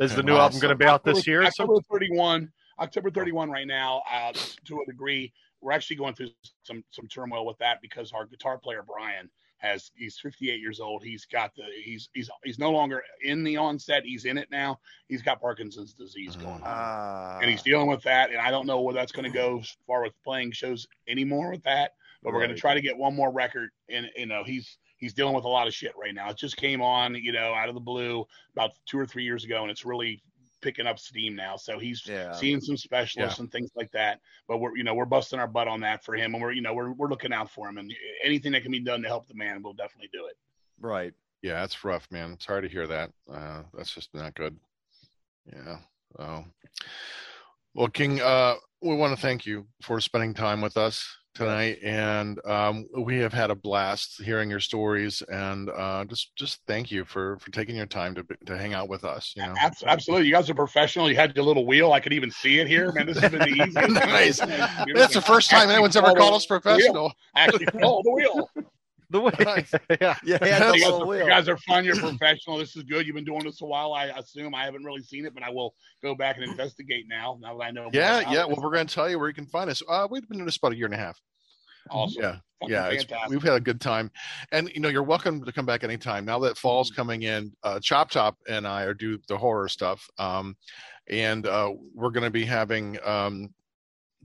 Is 0.00 0.14
the 0.14 0.22
new 0.22 0.36
album 0.36 0.58
going 0.58 0.70
to 0.70 0.74
be 0.76 0.84
out 0.86 1.04
this 1.04 1.18
October- 1.18 1.30
year? 1.30 1.44
October 1.44 1.74
31. 1.92 2.50
October 2.80 3.10
31 3.10 3.50
right 3.50 3.66
now, 3.68 4.02
uh, 4.12 4.32
to 4.64 4.80
a 4.80 4.86
degree. 4.86 5.32
We're 5.60 5.70
actually 5.72 5.96
going 5.96 6.14
through 6.14 6.30
some 6.64 6.82
some 6.90 7.06
turmoil 7.06 7.46
with 7.46 7.56
that 7.58 7.78
because 7.80 8.10
our 8.12 8.26
guitar 8.26 8.58
player 8.58 8.82
Brian 8.86 9.30
has 9.64 9.90
he's 9.96 10.18
58 10.18 10.60
years 10.60 10.80
old. 10.80 11.02
He's 11.02 11.24
got 11.24 11.54
the 11.54 11.64
he's 11.82 12.08
he's 12.12 12.30
he's 12.44 12.58
no 12.58 12.70
longer 12.70 13.02
in 13.22 13.42
the 13.42 13.56
onset. 13.56 14.02
He's 14.04 14.24
in 14.24 14.38
it 14.38 14.48
now. 14.50 14.78
He's 15.08 15.22
got 15.22 15.40
Parkinson's 15.40 15.94
disease 15.94 16.36
going 16.36 16.54
on. 16.54 16.62
Ah. 16.64 17.38
and 17.40 17.50
he's 17.50 17.62
dealing 17.62 17.88
with 17.88 18.02
that. 18.02 18.30
And 18.30 18.38
I 18.38 18.50
don't 18.50 18.66
know 18.66 18.80
where 18.80 18.94
that's 18.94 19.12
going 19.12 19.30
to 19.30 19.36
go 19.36 19.60
as 19.60 19.76
far 19.86 20.02
with 20.02 20.12
playing 20.22 20.52
shows 20.52 20.86
anymore 21.08 21.50
with 21.52 21.62
that. 21.64 21.92
But 22.22 22.32
we're 22.32 22.40
going 22.40 22.54
to 22.54 22.60
try 22.60 22.74
to 22.74 22.80
get 22.80 22.96
one 22.96 23.14
more 23.14 23.30
record. 23.30 23.70
And 23.90 24.08
you 24.16 24.26
know, 24.26 24.44
he's 24.44 24.78
he's 24.96 25.12
dealing 25.12 25.34
with 25.34 25.44
a 25.44 25.48
lot 25.48 25.66
of 25.66 25.74
shit 25.74 25.92
right 26.00 26.14
now. 26.14 26.30
It 26.30 26.36
just 26.36 26.56
came 26.56 26.80
on, 26.80 27.14
you 27.14 27.32
know, 27.32 27.54
out 27.54 27.68
of 27.68 27.74
the 27.74 27.80
blue 27.80 28.24
about 28.54 28.72
two 28.86 28.98
or 28.98 29.06
three 29.06 29.24
years 29.24 29.44
ago, 29.44 29.62
and 29.62 29.70
it's 29.70 29.84
really 29.84 30.22
picking 30.64 30.86
up 30.86 30.98
steam 30.98 31.36
now. 31.36 31.56
So 31.56 31.78
he's 31.78 32.04
Yeah. 32.06 32.32
seeing 32.32 32.60
some 32.60 32.76
specialists 32.76 33.38
and 33.38 33.52
things 33.52 33.70
like 33.76 33.92
that. 33.92 34.20
But 34.48 34.58
we're 34.58 34.76
you 34.76 34.82
know 34.82 34.94
we're 34.94 35.04
busting 35.04 35.38
our 35.38 35.46
butt 35.46 35.68
on 35.68 35.80
that 35.82 36.02
for 36.02 36.16
him, 36.16 36.34
and 36.34 36.42
we're 36.42 36.52
you 36.52 36.62
know 36.62 36.74
we're 36.74 36.92
we're 36.92 37.08
looking 37.08 37.32
out 37.32 37.50
for 37.50 37.68
him, 37.68 37.78
and 37.78 37.92
anything 38.24 38.52
that 38.52 38.62
can 38.62 38.72
be 38.72 38.80
done 38.80 39.02
to 39.02 39.08
help 39.08 39.28
the 39.28 39.34
man, 39.34 39.62
we'll 39.62 39.74
definitely 39.74 40.08
do 40.12 40.26
it. 40.26 40.36
Right. 40.80 41.12
Yeah, 41.42 41.60
that's 41.60 41.84
rough, 41.84 42.10
man. 42.10 42.32
It's 42.32 42.46
hard 42.46 42.64
to 42.64 42.70
hear 42.70 42.86
that. 42.86 43.10
Uh, 43.30 43.62
that's 43.74 43.94
just 43.94 44.12
not 44.14 44.34
good. 44.34 44.58
Yeah. 45.52 45.76
So, 46.16 46.44
well, 47.74 47.88
King, 47.88 48.22
uh, 48.22 48.54
we 48.80 48.96
want 48.96 49.14
to 49.14 49.20
thank 49.20 49.44
you 49.44 49.66
for 49.82 50.00
spending 50.00 50.32
time 50.32 50.62
with 50.62 50.78
us 50.78 51.06
tonight, 51.34 51.78
and 51.82 52.44
um, 52.46 52.86
we 52.96 53.18
have 53.18 53.32
had 53.32 53.50
a 53.50 53.54
blast 53.54 54.22
hearing 54.22 54.48
your 54.50 54.60
stories, 54.60 55.22
and 55.28 55.70
uh, 55.70 56.04
just 56.04 56.34
just 56.36 56.60
thank 56.66 56.90
you 56.90 57.04
for 57.04 57.38
for 57.38 57.50
taking 57.50 57.76
your 57.76 57.86
time 57.86 58.14
to 58.14 58.24
to 58.46 58.56
hang 58.56 58.74
out 58.74 58.88
with 58.88 59.04
us. 59.04 59.34
You 59.36 59.42
know, 59.42 59.54
Absolutely, 59.86 60.26
you 60.26 60.32
guys 60.32 60.48
are 60.48 60.54
professional. 60.54 61.10
You 61.10 61.16
had 61.16 61.34
your 61.36 61.44
little 61.44 61.66
wheel. 61.66 61.92
I 61.92 62.00
could 62.00 62.12
even 62.12 62.30
see 62.30 62.60
it 62.60 62.68
here, 62.68 62.92
man. 62.92 63.06
This 63.06 63.18
has 63.18 63.30
been 63.30 63.40
the 63.40 63.48
easiest. 63.48 63.74
Nice. 64.14 64.38
That's 64.38 65.14
the 65.14 65.20
first 65.20 65.50
time 65.50 65.70
anyone's 65.70 65.96
ever 65.96 66.12
called 66.14 66.34
us 66.34 66.46
professional. 66.46 67.12
Actually, 67.36 67.66
follow 67.66 68.02
the 68.02 68.10
wheel. 68.10 68.50
The 69.14 69.20
way, 69.20 69.32
Nice. 69.38 69.72
yeah. 70.00 70.16
Yeah. 70.24 70.38
That's 70.38 70.40
that's 70.40 70.76
you, 70.76 70.82
guys 70.82 70.98
the 70.98 71.06
are, 71.06 71.16
you 71.18 71.26
guys 71.28 71.48
are 71.48 71.56
fun. 71.58 71.84
You're 71.84 71.94
professional. 71.94 72.58
This 72.58 72.74
is 72.74 72.82
good. 72.82 73.06
You've 73.06 73.14
been 73.14 73.24
doing 73.24 73.44
this 73.44 73.60
a 73.62 73.64
while. 73.64 73.92
I 73.92 74.06
assume 74.06 74.56
I 74.56 74.64
haven't 74.64 74.82
really 74.82 75.02
seen 75.04 75.24
it, 75.24 75.32
but 75.32 75.44
I 75.44 75.50
will 75.50 75.72
go 76.02 76.16
back 76.16 76.36
and 76.36 76.44
investigate 76.44 77.06
now. 77.08 77.38
Now 77.40 77.56
that 77.56 77.64
I 77.64 77.70
know. 77.70 77.90
Yeah, 77.92 78.22
about 78.22 78.32
yeah. 78.32 78.44
Well, 78.44 78.56
we're 78.60 78.72
going 78.72 78.88
to 78.88 78.92
tell 78.92 79.08
you 79.08 79.20
where 79.20 79.28
you 79.28 79.34
can 79.34 79.46
find 79.46 79.70
us. 79.70 79.82
Uh, 79.88 80.08
we've 80.10 80.28
been 80.28 80.38
doing 80.38 80.46
this 80.46 80.56
about 80.56 80.72
a 80.72 80.76
year 80.76 80.86
and 80.86 80.94
a 80.94 80.98
half. 80.98 81.16
awesome. 81.90 82.22
Yeah, 82.24 82.36
Fucking 82.60 82.72
yeah. 82.74 82.88
It's, 82.88 83.06
we've 83.28 83.40
had 83.40 83.54
a 83.54 83.60
good 83.60 83.80
time, 83.80 84.10
and 84.50 84.68
you 84.74 84.80
know, 84.80 84.88
you're 84.88 85.04
welcome 85.04 85.44
to 85.44 85.52
come 85.52 85.64
back 85.64 85.84
anytime. 85.84 86.24
Now 86.24 86.40
that 86.40 86.58
fall's 86.58 86.90
Mm-hmm. 86.90 86.96
coming 86.96 87.22
in, 87.22 87.52
uh, 87.62 87.78
Chop 87.80 88.10
Top 88.10 88.36
and 88.48 88.66
I 88.66 88.82
are 88.82 88.94
do 88.94 89.16
the 89.28 89.38
horror 89.38 89.68
stuff, 89.68 90.04
um, 90.18 90.56
and 91.08 91.46
uh, 91.46 91.72
we're 91.94 92.10
going 92.10 92.24
to 92.24 92.30
be 92.30 92.44
having 92.44 92.98
um, 93.04 93.54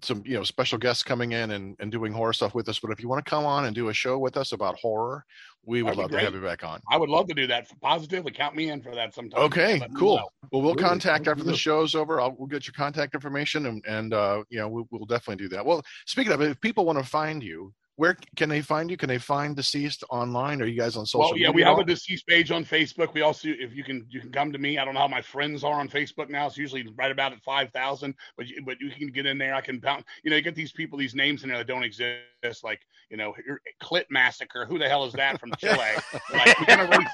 some 0.03 0.23
you 0.25 0.35
know 0.35 0.43
special 0.43 0.77
guests 0.77 1.03
coming 1.03 1.31
in 1.33 1.51
and, 1.51 1.75
and 1.79 1.91
doing 1.91 2.13
horror 2.13 2.33
stuff 2.33 2.55
with 2.55 2.67
us. 2.69 2.79
But 2.79 2.91
if 2.91 3.01
you 3.01 3.09
want 3.09 3.23
to 3.23 3.29
come 3.29 3.45
on 3.45 3.65
and 3.65 3.75
do 3.75 3.89
a 3.89 3.93
show 3.93 4.17
with 4.17 4.37
us 4.37 4.51
about 4.51 4.77
horror, 4.77 5.25
we 5.65 5.83
would 5.83 5.91
That'd 5.91 5.99
love 5.99 6.11
to 6.11 6.19
have 6.19 6.33
you 6.33 6.41
back 6.41 6.63
on. 6.63 6.81
I 6.89 6.97
would 6.97 7.09
love 7.09 7.27
to 7.27 7.33
do 7.33 7.47
that. 7.47 7.67
Positively, 7.81 8.31
count 8.31 8.55
me 8.55 8.69
in 8.69 8.81
for 8.81 8.95
that 8.95 9.13
sometime. 9.13 9.41
Okay, 9.43 9.81
cool. 9.97 10.17
know. 10.17 10.29
Well, 10.51 10.61
we'll 10.61 10.73
Really? 10.73 10.87
contact 10.87 11.27
after 11.27 11.43
the 11.43 11.55
show's 11.55 11.95
over. 11.95 12.19
I'll, 12.21 12.35
we'll 12.37 12.47
get 12.47 12.65
your 12.65 12.73
contact 12.73 13.13
information, 13.13 13.65
and, 13.67 13.83
and 13.85 14.13
uh, 14.13 14.43
you 14.49 14.59
know, 14.59 14.67
we'll, 14.67 14.87
we'll 14.91 15.05
definitely 15.05 15.43
do 15.43 15.49
that. 15.55 15.65
Well, 15.65 15.83
speaking 16.05 16.31
of, 16.31 16.41
it, 16.41 16.49
if 16.49 16.61
people 16.61 16.85
want 16.85 16.97
to 16.97 17.05
find 17.05 17.43
you, 17.43 17.73
where 17.99 18.15
can 18.37 18.47
they 18.47 18.61
find 18.61 18.89
you? 18.89 18.95
Can 18.95 19.09
they 19.09 19.17
find 19.17 19.57
deceased 19.57 20.05
online? 20.09 20.61
Are 20.61 20.65
you 20.65 20.79
guys 20.79 20.95
on 20.95 21.05
social? 21.05 21.31
Well, 21.31 21.37
yeah, 21.37 21.49
media 21.49 21.51
we 21.51 21.63
have 21.63 21.79
a 21.79 21.83
deceased 21.83 22.25
page 22.27 22.49
on 22.49 22.63
Facebook. 22.63 23.13
We 23.13 23.19
also, 23.19 23.49
if 23.49 23.75
you 23.75 23.83
can, 23.83 24.05
you 24.09 24.21
can 24.21 24.31
come 24.31 24.53
to 24.53 24.57
me. 24.57 24.77
I 24.77 24.85
don't 24.85 24.93
know 24.93 25.01
how 25.01 25.09
my 25.09 25.21
friends 25.21 25.65
are 25.65 25.73
on 25.73 25.89
Facebook 25.89 26.29
now. 26.29 26.47
It's 26.47 26.57
usually 26.57 26.87
right 26.95 27.11
about 27.11 27.33
at 27.33 27.41
five 27.41 27.73
thousand, 27.73 28.15
but 28.37 28.47
you, 28.47 28.63
but 28.65 28.79
you 28.79 28.89
can 28.89 29.07
get 29.07 29.25
in 29.25 29.37
there. 29.37 29.53
I 29.53 29.59
can 29.59 29.81
pound. 29.81 30.05
You 30.23 30.29
know, 30.29 30.37
you 30.37 30.41
get 30.41 30.55
these 30.55 30.71
people, 30.71 30.97
these 30.97 31.13
names 31.13 31.43
in 31.43 31.49
there 31.49 31.57
that 31.57 31.67
don't 31.67 31.83
exist. 31.83 32.63
Like 32.63 32.79
you 33.09 33.17
know, 33.17 33.35
Clit 33.83 34.05
Massacre. 34.09 34.65
Who 34.65 34.79
the 34.79 34.87
hell 34.87 35.03
is 35.03 35.11
that 35.13 35.37
from 35.37 35.51
Chile? 35.57 35.75
like 36.33 36.57
we 36.57 36.65
kind 36.67 36.79
of 36.79 36.89
really, 36.89 37.05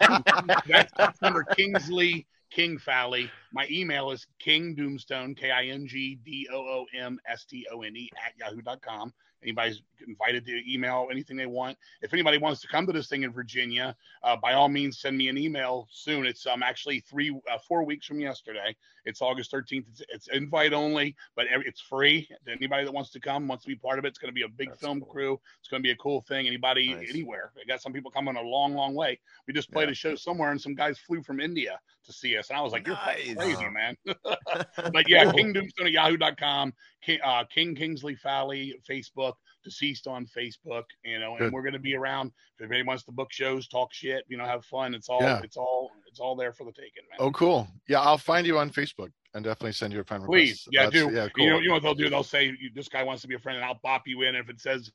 that's, 0.67 0.93
that's 0.95 1.23
under 1.23 1.43
Kingsley 1.45 2.27
King 2.51 2.77
Fowley. 2.77 3.31
My 3.51 3.65
email 3.71 4.11
is 4.11 4.27
King 4.37 4.75
Doomstone, 4.75 5.35
K 5.35 5.49
I 5.49 5.63
N 5.65 5.87
G 5.87 6.19
D 6.23 6.47
O 6.53 6.57
O 6.57 6.85
M 6.95 7.17
S 7.27 7.43
T 7.45 7.65
O 7.73 7.81
N 7.81 7.95
E 7.95 8.07
at 8.23 8.33
yahoo.com. 8.37 9.11
Anybody's 9.45 9.81
invited 10.07 10.45
to 10.45 10.71
email 10.71 11.07
anything 11.11 11.37
they 11.37 11.45
want. 11.45 11.77
If 12.01 12.13
anybody 12.13 12.39
wants 12.39 12.61
to 12.61 12.67
come 12.67 12.87
to 12.87 12.91
this 12.91 13.07
thing 13.07 13.23
in 13.23 13.31
Virginia, 13.31 13.95
uh, 14.23 14.35
by 14.35 14.53
all 14.53 14.67
means, 14.69 14.99
send 14.99 15.17
me 15.17 15.27
an 15.29 15.37
email 15.37 15.87
soon. 15.91 16.25
It's 16.25 16.47
um 16.47 16.63
actually 16.63 17.01
three, 17.01 17.29
uh, 17.51 17.57
four 17.67 17.83
weeks 17.83 18.07
from 18.07 18.19
yesterday. 18.19 18.75
It's 19.05 19.21
August 19.21 19.51
13th. 19.51 19.85
It's, 19.91 20.01
it's 20.09 20.27
invite 20.29 20.73
only, 20.73 21.15
but 21.35 21.45
every, 21.47 21.67
it's 21.67 21.79
free. 21.79 22.27
Anybody 22.47 22.85
that 22.85 22.91
wants 22.91 23.11
to 23.11 23.19
come, 23.19 23.47
wants 23.47 23.63
to 23.63 23.67
be 23.67 23.75
part 23.75 23.99
of 23.99 24.05
it, 24.05 24.07
it's 24.09 24.17
going 24.17 24.31
to 24.31 24.33
be 24.35 24.41
a 24.41 24.49
big 24.49 24.69
That's 24.69 24.81
film 24.81 24.99
cool. 24.99 25.09
crew. 25.09 25.39
It's 25.59 25.69
going 25.69 25.81
to 25.81 25.85
be 25.85 25.91
a 25.91 25.95
cool 25.97 26.21
thing. 26.21 26.47
Anybody, 26.47 26.95
Nice. 26.95 27.11
anywhere. 27.11 27.51
I 27.61 27.65
got 27.67 27.81
some 27.81 27.93
people 27.93 28.09
coming 28.09 28.35
a 28.35 28.41
long, 28.41 28.73
long 28.73 28.95
way. 28.95 29.19
We 29.47 29.53
just 29.53 29.71
played 29.71 29.89
Yeah. 29.89 29.91
a 29.91 29.95
show 29.95 30.15
somewhere, 30.15 30.49
and 30.49 30.59
some 30.59 30.73
guys 30.73 30.97
flew 30.97 31.21
from 31.21 31.39
India 31.39 31.79
to 32.05 32.13
see 32.13 32.35
us, 32.35 32.49
and 32.49 32.57
I 32.57 32.61
was 32.61 32.71
like, 32.73 32.87
"You're 32.87 32.95
Nice. 32.95 33.35
crazy, 33.35 33.69
man." 33.69 33.95
but 34.91 35.07
yeah, 35.07 35.31
King 35.31 35.53
Doomstone 35.53 35.85
at 35.85 35.91
yahoo.com, 35.91 36.73
King, 37.01 37.19
uh, 37.23 37.43
King 37.45 37.75
Kingsley 37.75 38.15
Fowley, 38.15 38.73
Facebook, 38.89 39.34
deceased 39.63 40.05
on 40.07 40.25
Facebook, 40.27 40.83
you 41.03 41.19
know, 41.19 41.31
and 41.31 41.39
Good. 41.39 41.53
we're 41.53 41.61
going 41.63 41.73
to 41.73 41.79
be 41.79 41.95
around. 41.95 42.31
If 42.59 42.61
anybody 42.65 42.83
wants 42.83 43.03
to 43.05 43.11
book 43.11 43.31
shows, 43.33 43.67
talk 43.67 43.91
shit, 43.93 44.23
you 44.27 44.37
know, 44.37 44.45
have 44.45 44.63
fun. 44.65 44.93
It's 44.93 45.09
all, 45.09 45.21
Yeah. 45.21 45.41
it's 45.43 45.57
all, 45.57 45.89
it's 46.07 46.19
all 46.19 46.35
there 46.35 46.53
for 46.53 46.65
the 46.65 46.71
taking, 46.71 47.03
man. 47.09 47.17
Oh, 47.19 47.31
cool. 47.31 47.67
Yeah, 47.87 48.01
I'll 48.01 48.17
find 48.19 48.45
you 48.45 48.57
on 48.59 48.69
Facebook 48.69 49.09
and 49.33 49.43
definitely 49.43 49.71
send 49.73 49.91
you 49.93 49.99
a 49.99 50.03
friend 50.03 50.23
request. 50.23 50.39
Please, 50.39 50.67
yeah, 50.71 50.85
That's- 50.85 51.03
do. 51.07 51.13
Yeah, 51.15 51.27
cool. 51.35 51.43
You 51.45 51.49
know, 51.51 51.59
you 51.59 51.67
know 51.69 51.73
what 51.75 51.83
they'll 51.83 51.95
do? 51.95 52.09
They'll 52.09 52.23
say 52.23 52.55
this 52.75 52.87
guy 52.87 53.03
wants 53.03 53.21
to 53.23 53.27
be 53.27 53.35
a 53.35 53.39
friend, 53.39 53.55
and 53.57 53.65
I'll 53.65 53.79
bop 53.83 54.03
you 54.05 54.21
in. 54.21 54.35
And 54.35 54.37
If 54.37 54.49
it 54.49 54.61
says 54.61 54.91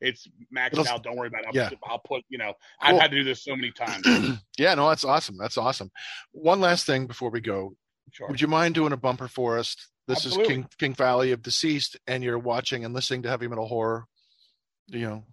it's 0.00 0.26
maxed 0.54 0.72
It'll- 0.72 0.88
out, 0.88 1.02
don't 1.02 1.16
worry 1.16 1.28
about 1.28 1.42
it. 1.42 1.46
I'll, 1.48 1.54
yeah. 1.54 1.70
I'll 1.84 1.98
put, 2.00 2.24
you 2.30 2.38
know, 2.38 2.54
Cool. 2.82 2.94
I've 2.94 3.00
had 3.00 3.10
to 3.10 3.16
do 3.18 3.24
this 3.24 3.44
so 3.44 3.54
many 3.54 3.70
times. 3.70 4.40
yeah, 4.58 4.74
no, 4.74 4.88
that's 4.88 5.04
awesome. 5.04 5.36
That's 5.36 5.58
awesome. 5.58 5.90
One 6.32 6.60
last 6.60 6.86
thing 6.86 7.06
before 7.06 7.30
we 7.30 7.40
go. 7.40 7.76
Sure. 8.12 8.28
Would 8.28 8.40
you 8.40 8.48
mind 8.48 8.74
doing 8.74 8.92
a 8.92 8.96
bumper 8.96 9.28
for 9.28 9.58
us? 9.58 9.76
This 10.06 10.24
is 10.24 10.36
King 10.36 10.68
King 10.78 10.94
Fowley 10.94 11.32
of 11.32 11.42
Deceased, 11.42 11.96
and 12.06 12.22
you're 12.22 12.38
watching 12.38 12.84
and 12.84 12.94
listening 12.94 13.22
to 13.22 13.28
heavy 13.28 13.48
metal 13.48 13.66
horror. 13.66 14.06
You 14.86 15.00
know, 15.00 15.24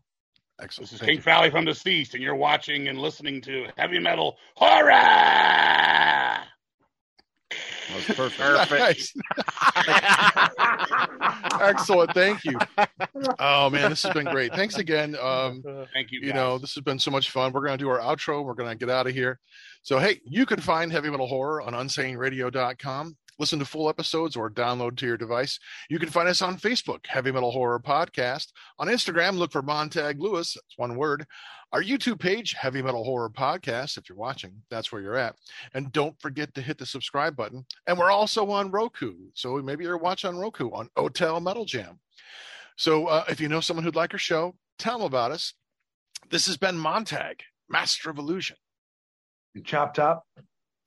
excellent. 0.59 0.89
This 0.89 0.93
is 0.93 0.99
Thank 0.99 1.09
King 1.09 1.17
you. 1.17 1.21
Fowley 1.23 1.51
from 1.51 1.65
Deceased, 1.65 2.15
and 2.15 2.23
you're 2.23 2.35
watching 2.35 2.87
and 2.87 2.97
listening 2.99 3.39
to 3.41 3.67
heavy 3.77 3.99
metal 3.99 4.35
horror. 4.55 4.89
That 7.89 8.17
was 8.17 8.33
perfect. 8.35 8.71
Nice. 8.71 9.13
Excellent. 11.61 12.13
Thank 12.13 12.43
you. 12.43 12.57
Oh 13.39 13.69
man, 13.69 13.89
this 13.91 14.03
has 14.03 14.13
been 14.13 14.25
great. 14.25 14.53
Thanks 14.53 14.77
again. 14.77 15.15
Um, 15.21 15.63
Thank 15.93 16.11
you. 16.11 16.21
you 16.21 16.33
know, 16.33 16.57
this 16.57 16.73
has 16.75 16.83
been 16.83 16.97
so 16.97 17.11
much 17.11 17.29
fun. 17.29 17.51
We're 17.51 17.61
going 17.61 17.77
to 17.77 17.83
do 17.83 17.89
our 17.89 17.99
outro. 17.99 18.43
We're 18.43 18.55
going 18.55 18.69
to 18.69 18.75
get 18.75 18.89
out 18.89 19.05
of 19.07 19.13
here. 19.13 19.39
So, 19.83 19.99
hey, 19.99 20.19
you 20.25 20.45
can 20.45 20.59
find 20.59 20.91
Heavy 20.91 21.09
Metal 21.09 21.27
Horror 21.27 21.61
on 21.61 21.73
unsaneradio.com. 21.73 23.17
Listen 23.39 23.59
to 23.59 23.65
full 23.65 23.89
episodes 23.89 24.35
or 24.35 24.49
download 24.49 24.97
to 24.97 25.05
your 25.05 25.17
device. 25.17 25.59
You 25.89 25.99
can 25.99 26.09
find 26.09 26.27
us 26.27 26.41
on 26.41 26.57
Facebook, 26.57 27.05
Heavy 27.07 27.31
Metal 27.31 27.51
Horror 27.51 27.79
Podcast. 27.79 28.47
On 28.79 28.87
Instagram, 28.87 29.37
look 29.37 29.51
for 29.51 29.61
Montag 29.61 30.21
Lewis. 30.21 30.53
That's 30.53 30.77
one 30.77 30.95
word. 30.95 31.25
Our 31.71 31.81
YouTube 31.81 32.19
page, 32.19 32.53
Heavy 32.53 32.83
Metal 32.83 33.03
Horror 33.03 33.31
Podcast. 33.31 33.97
If 33.97 34.07
you're 34.07 34.17
watching, 34.17 34.61
that's 34.69 34.91
where 34.91 35.01
you're 35.01 35.17
at. 35.17 35.35
And 35.73 35.91
don't 35.91 36.19
forget 36.21 36.53
to 36.53 36.61
hit 36.61 36.77
the 36.77 36.85
subscribe 36.85 37.35
button. 37.35 37.65
And 37.87 37.97
we're 37.97 38.11
also 38.11 38.49
on 38.51 38.69
Roku. 38.69 39.15
So 39.33 39.55
maybe 39.57 39.83
you're 39.83 39.97
watching 39.97 40.29
on 40.29 40.37
Roku 40.37 40.69
on 40.69 40.89
Hotel 40.95 41.39
Metal 41.39 41.65
Jam. 41.65 41.99
So 42.77 43.07
uh, 43.07 43.23
if 43.27 43.41
you 43.41 43.49
know 43.49 43.59
someone 43.59 43.83
who'd 43.83 43.95
like 43.95 44.13
our 44.13 44.19
show, 44.19 44.55
tell 44.77 44.99
them 44.99 45.07
about 45.07 45.31
us. 45.31 45.53
This 46.29 46.45
has 46.47 46.57
been 46.57 46.77
Montag, 46.77 47.41
Master 47.69 48.09
of 48.09 48.17
Illusion. 48.19 48.57
Chop 49.63 49.93
top. 49.93 50.27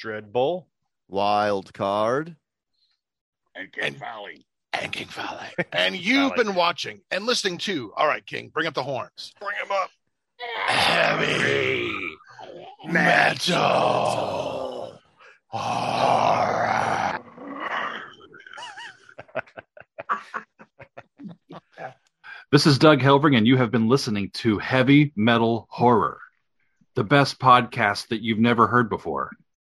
Dreadbull. 0.03 0.67
Wild 1.09 1.73
card. 1.73 2.37
and 3.55 3.73
King 3.73 3.95
Fowley. 3.95 4.47
and 4.73 4.93
King 4.93 5.07
Fowley. 5.09 5.47
And 5.73 5.97
you've 5.97 6.33
Fowley. 6.33 6.45
been 6.45 6.55
watching 6.55 7.01
and 7.11 7.25
listening 7.27 7.59
to. 7.59 7.93
All 7.97 8.07
right, 8.07 8.25
King, 8.27 8.49
bring 8.49 8.67
up 8.67 8.75
the 8.75 8.83
horns. 8.83 9.33
Bring 9.41 9.57
them 9.61 9.71
up. 9.73 9.91
Heavy 10.67 11.93
metal 12.87 13.99
horror. 15.49 17.21
This 22.53 22.67
is 22.67 22.79
Doug 22.79 23.01
Helvering, 23.01 23.37
and 23.37 23.47
you 23.47 23.57
have 23.57 23.73
been 23.73 23.89
listening 23.89 24.31
to 24.35 24.59
Heavy 24.59 25.13
Metal 25.17 25.67
Horror, 25.69 26.21
the 26.95 27.03
best 27.05 27.39
podcast 27.41 28.09
that 28.09 28.23
you've 28.23 28.39
never 28.39 28.67
heard 28.69 28.89
before. 28.89 29.33